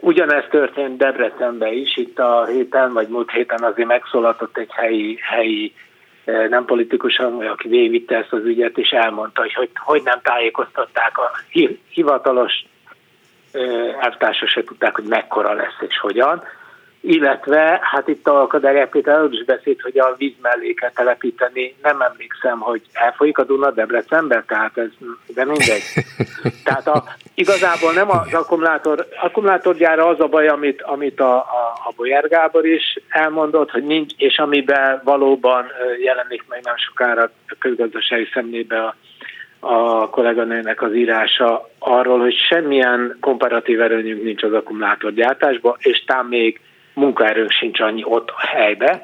Ugyanezt 0.00 0.48
történt 0.48 0.96
Debrecenben 0.96 1.72
is, 1.72 1.96
itt 1.96 2.18
a 2.18 2.46
héten, 2.46 2.92
vagy 2.92 3.08
múlt 3.08 3.30
héten 3.30 3.62
azért 3.62 3.88
megszólaltott 3.88 4.58
egy 4.58 4.70
helyi, 4.72 5.18
helyi 5.20 5.74
nem 6.24 6.64
politikus, 6.64 7.18
aki 7.18 7.68
végigvitte 7.68 8.16
ezt 8.16 8.32
az 8.32 8.44
ügyet, 8.44 8.78
és 8.78 8.90
elmondta, 8.90 9.40
hogy, 9.40 9.54
hogy 9.54 9.70
hogy 9.74 10.02
nem 10.04 10.20
tájékoztatták 10.22 11.18
a 11.18 11.30
hivatalos 11.88 12.64
elvtársak 14.00 14.48
se 14.48 14.64
tudták, 14.64 14.94
hogy 14.94 15.04
mekkora 15.04 15.52
lesz 15.52 15.80
és 15.88 15.98
hogyan. 15.98 16.42
Illetve, 17.04 17.78
hát 17.82 18.08
itt 18.08 18.26
a 18.26 18.46
Kader 18.46 18.88
Péter 18.88 19.28
is 19.30 19.44
beszélt, 19.44 19.80
hogy 19.80 19.98
a 19.98 20.14
víz 20.16 20.34
mellé 20.42 20.72
kell 20.72 20.90
telepíteni. 20.90 21.74
Nem 21.82 22.00
emlékszem, 22.00 22.58
hogy 22.58 22.82
elfolyik 22.92 23.38
a 23.38 23.44
Duna 23.44 23.70
Debrecenbe, 23.70 24.44
tehát 24.46 24.78
ez, 24.78 24.88
de 25.26 25.44
mindegy. 25.44 25.82
Tehát 26.64 26.86
a, 26.86 27.04
igazából 27.34 27.92
nem 27.92 28.10
az 28.10 28.34
akkumulátor, 28.34 29.06
akkumulátorgyára 29.22 30.06
az 30.06 30.20
a 30.20 30.26
baj, 30.26 30.48
amit, 30.48 30.82
amit 30.82 31.20
a, 31.20 31.36
a, 31.36 31.72
a 31.84 31.92
Boyer 31.96 32.28
Gábor 32.28 32.66
is 32.66 32.98
elmondott, 33.08 33.70
hogy 33.70 33.84
nincs, 33.84 34.12
és 34.16 34.38
amiben 34.38 35.00
valóban 35.04 35.66
jelenik 36.02 36.44
meg 36.48 36.60
nem 36.64 36.76
sokára 36.76 37.22
a 37.22 37.54
közgazdasági 37.58 38.28
szemlébe 38.32 38.84
a 38.84 38.94
a 39.64 40.10
kolléganőnek 40.10 40.82
az 40.82 40.94
írása 40.94 41.70
arról, 41.78 42.20
hogy 42.20 42.34
semmilyen 42.34 43.16
komparatív 43.20 43.80
erőnyünk 43.80 44.22
nincs 44.22 44.42
az 44.42 44.52
akkumulátorgyártásban, 44.52 45.76
és 45.78 46.04
tám 46.04 46.26
még 46.26 46.60
munkaerőnk 46.94 47.50
sincs 47.50 47.80
annyi 47.80 48.02
ott 48.04 48.28
a 48.30 48.46
helybe, 48.46 49.02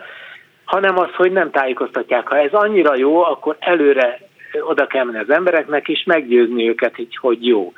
hanem 0.65 0.99
az, 0.99 1.09
hogy 1.15 1.33
nem 1.33 1.51
tájékoztatják. 1.51 2.29
Ha 2.29 2.39
ez 2.39 2.53
annyira 2.53 2.97
jó, 2.97 3.23
akkor 3.23 3.57
előre 3.59 4.19
oda 4.61 4.87
kell 4.87 5.05
menni 5.05 5.19
az 5.19 5.31
embereknek, 5.31 5.89
és 5.89 6.05
meggyőzni 6.05 6.69
őket 6.69 6.95
hogy 7.21 7.47
jó. 7.47 7.73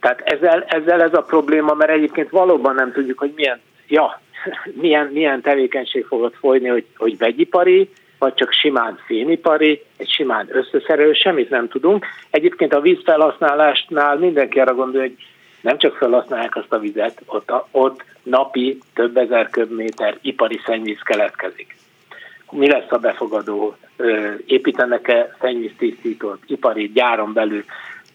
Tehát 0.00 0.20
ezzel, 0.24 0.64
ezzel 0.68 1.02
ez 1.02 1.14
a 1.14 1.22
probléma, 1.22 1.74
mert 1.74 1.90
egyébként 1.90 2.30
valóban 2.30 2.74
nem 2.74 2.92
tudjuk, 2.92 3.18
hogy 3.18 3.32
milyen, 3.36 3.60
ja, 3.88 4.20
milyen, 4.82 5.06
milyen 5.06 5.40
tevékenység 5.40 6.04
fogod 6.04 6.32
folyni, 6.34 6.68
hogy, 6.68 6.84
hogy 6.96 7.18
vegyipari, 7.18 7.90
vagy 8.18 8.34
csak 8.34 8.52
simán 8.52 8.98
fémipari, 9.06 9.82
egy 9.96 10.10
simán 10.10 10.48
összeszerelő, 10.50 11.12
semmit 11.12 11.50
nem 11.50 11.68
tudunk. 11.68 12.06
Egyébként 12.30 12.74
a 12.74 12.80
vízfelhasználásnál 12.80 14.16
mindenki 14.16 14.60
arra 14.60 14.74
gondol, 14.74 15.00
hogy 15.00 15.16
nem 15.60 15.78
csak 15.78 15.96
felhasználják 15.96 16.56
azt 16.56 16.72
a 16.72 16.78
vizet, 16.78 17.22
ott, 17.26 17.52
ott 17.70 18.04
napi 18.26 18.78
több 18.94 19.16
ezer 19.16 19.50
köbméter 19.50 20.18
ipari 20.20 20.60
szennyvíz 20.64 21.00
keletkezik. 21.00 21.76
Mi 22.50 22.70
lesz 22.70 22.90
a 22.90 22.98
befogadó? 22.98 23.76
Építenek-e 24.46 25.36
szennyvíztisztítót 25.40 26.38
ipari 26.46 26.92
gyáron 26.92 27.32
belül? 27.32 27.64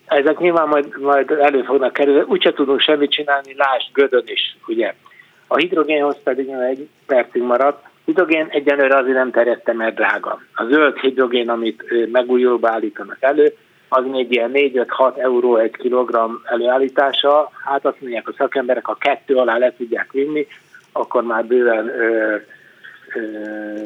Ezek 0.06 0.38
nyilván 0.38 0.68
majd, 0.68 1.00
majd 1.00 1.32
elő 1.32 1.64
fognak 1.64 1.94
kerülni, 1.94 2.24
úgyse 2.28 2.54
tudunk 2.54 2.80
semmit 2.80 3.12
csinálni, 3.12 3.54
lásd 3.58 3.88
Gödön 3.94 4.24
is, 4.26 4.58
ugye. 4.68 4.94
A 5.48 5.58
hidrogénhoz 5.58 6.18
pedig 6.24 6.50
egy 6.50 6.88
percig 7.06 7.42
maradt, 7.42 7.86
hidrogén 8.06 8.48
egyenlőre 8.50 8.98
azért 8.98 9.16
nem 9.16 9.32
terjedte, 9.32 9.74
mert 9.74 9.96
drága. 9.96 10.42
A 10.54 10.64
zöld 10.64 10.98
hidrogén, 10.98 11.50
amit 11.50 11.84
megújulóba 12.12 12.70
állítanak 12.70 13.18
elő, 13.20 13.54
az 13.94 14.06
még 14.12 14.32
ilyen 14.32 14.52
4-5-6 14.54 15.18
euró 15.18 15.58
egy 15.58 15.72
kilogramm 15.72 16.34
előállítása. 16.44 17.52
Hát 17.66 17.86
azt 17.86 18.02
mondják 18.02 18.28
a 18.28 18.34
szakemberek, 18.38 18.86
ha 18.86 18.96
kettő 19.00 19.36
alá 19.36 19.58
le 19.58 19.74
tudják 19.78 20.12
vinni, 20.12 20.48
akkor 20.92 21.24
már 21.24 21.46
bőven 21.46 21.88
ö, 21.88 22.36
ö, 23.16 23.22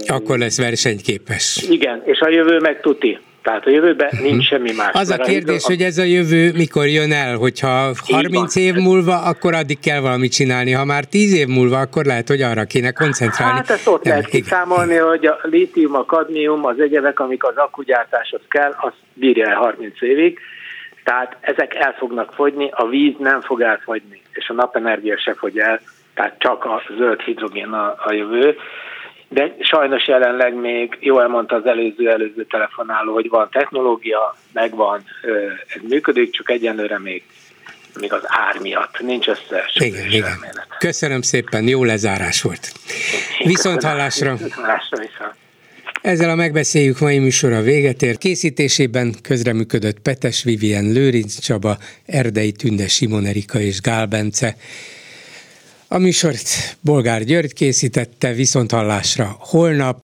akkor 0.08 0.38
lesz 0.38 0.58
versenyképes. 0.58 1.66
Igen, 1.70 2.02
és 2.06 2.20
a 2.20 2.30
jövő 2.30 2.60
meg 2.60 2.82
tuti. 2.82 3.20
Tehát 3.46 3.66
a 3.66 3.70
jövőben 3.70 4.10
nincs 4.22 4.36
mhm. 4.36 4.40
semmi 4.40 4.72
más. 4.78 4.90
Az 4.94 5.10
a 5.10 5.18
kérdés, 5.18 5.64
a... 5.64 5.68
hogy 5.68 5.82
ez 5.82 5.98
a 5.98 6.04
jövő 6.04 6.52
mikor 6.52 6.88
jön 6.88 7.12
el, 7.12 7.36
hogyha 7.36 7.92
30 8.12 8.56
év 8.56 8.74
múlva, 8.74 9.22
akkor 9.22 9.54
addig 9.54 9.80
kell 9.80 10.00
valamit 10.00 10.32
csinálni, 10.32 10.72
ha 10.72 10.86
már 10.86 11.06
10 11.06 11.34
év 11.34 11.48
múlva, 11.48 11.80
akkor 11.80 12.06
lehet, 12.06 12.28
hogy 12.28 12.42
arra 12.42 12.64
kéne 12.64 12.92
koncentrálni. 12.92 13.56
Hát 13.56 13.70
ezt 13.70 13.88
ott 13.88 14.04
Nem, 14.04 14.14
lehet 14.14 14.30
kiszámolni, 14.30 14.96
hogy 14.96 15.26
a 15.26 15.40
lítium, 15.42 15.96
a 15.96 16.06
kadmium, 16.06 16.66
az 16.66 16.80
egyebek, 16.80 17.20
amik 17.20 17.44
az 17.44 17.56
akkugyártáshoz 17.56 18.42
kell, 18.50 18.74
az 18.78 18.92
bírja 19.14 19.50
el 19.50 19.56
30 19.56 20.02
évig. 20.02 20.40
Tehát 21.04 21.38
ezek 21.42 21.76
el 21.76 21.96
fognak 21.98 22.34
fogyni, 22.34 22.70
a 22.72 22.88
víz 22.88 23.14
nem 23.20 23.42
fog 23.42 23.62
elfogyni, 23.62 24.22
és 24.32 24.50
a 24.50 24.54
napenergia 24.54 25.18
se 25.18 25.34
fogy 25.34 25.58
el, 25.58 25.80
tehát 26.14 26.36
csak 26.40 26.66
a 26.66 26.82
zöld 26.98 27.22
hidrogén 27.22 27.72
a, 27.72 27.96
a 27.98 28.14
jövő 28.14 28.56
de 29.36 29.56
sajnos 29.60 30.08
jelenleg 30.08 30.54
még, 30.54 30.98
jó 31.00 31.20
elmondta 31.20 31.56
az 31.56 31.66
előző-előző 31.66 32.46
telefonáló, 32.46 33.14
hogy 33.14 33.30
van 33.30 33.50
technológia, 33.52 34.36
megvan, 34.52 35.04
ez 35.68 35.82
működik, 35.90 36.32
csak 36.32 36.50
egyenlőre 36.50 37.00
még 37.00 37.24
még 38.00 38.14
az 38.14 38.24
ár 38.24 38.60
miatt. 38.62 39.00
Nincs 39.00 39.28
össze. 39.28 39.70
Igen, 39.74 40.06
igen. 40.06 40.24
Elmélet. 40.24 40.68
Köszönöm 40.80 41.22
szépen, 41.22 41.68
jó 41.68 41.84
lezárás 41.84 42.42
volt. 42.42 42.72
Viszont 43.44 43.84
hallásra. 43.84 44.38
Ezzel 46.02 46.30
a 46.30 46.36
megbeszéljük 46.36 47.00
mai 47.00 47.20
műsora 47.20 47.62
véget 47.62 48.02
ér. 48.02 48.18
Készítésében 48.18 49.16
közreműködött 49.22 50.00
Petes 50.00 50.44
Vivien, 50.44 50.92
Lőrinc 50.92 51.40
Csaba, 51.40 51.78
Erdei 52.06 52.52
Tünde, 52.52 52.88
Simon 52.88 53.26
Erika 53.26 53.60
és 53.60 53.82
Gál 53.82 54.06
Bence. 54.06 54.56
A 55.88 55.98
műsort 55.98 56.78
Bolgár 56.82 57.24
György 57.24 57.54
készítette, 57.54 58.34
viszont 58.34 58.72
hallásra 58.72 59.36
holnap 59.40 59.94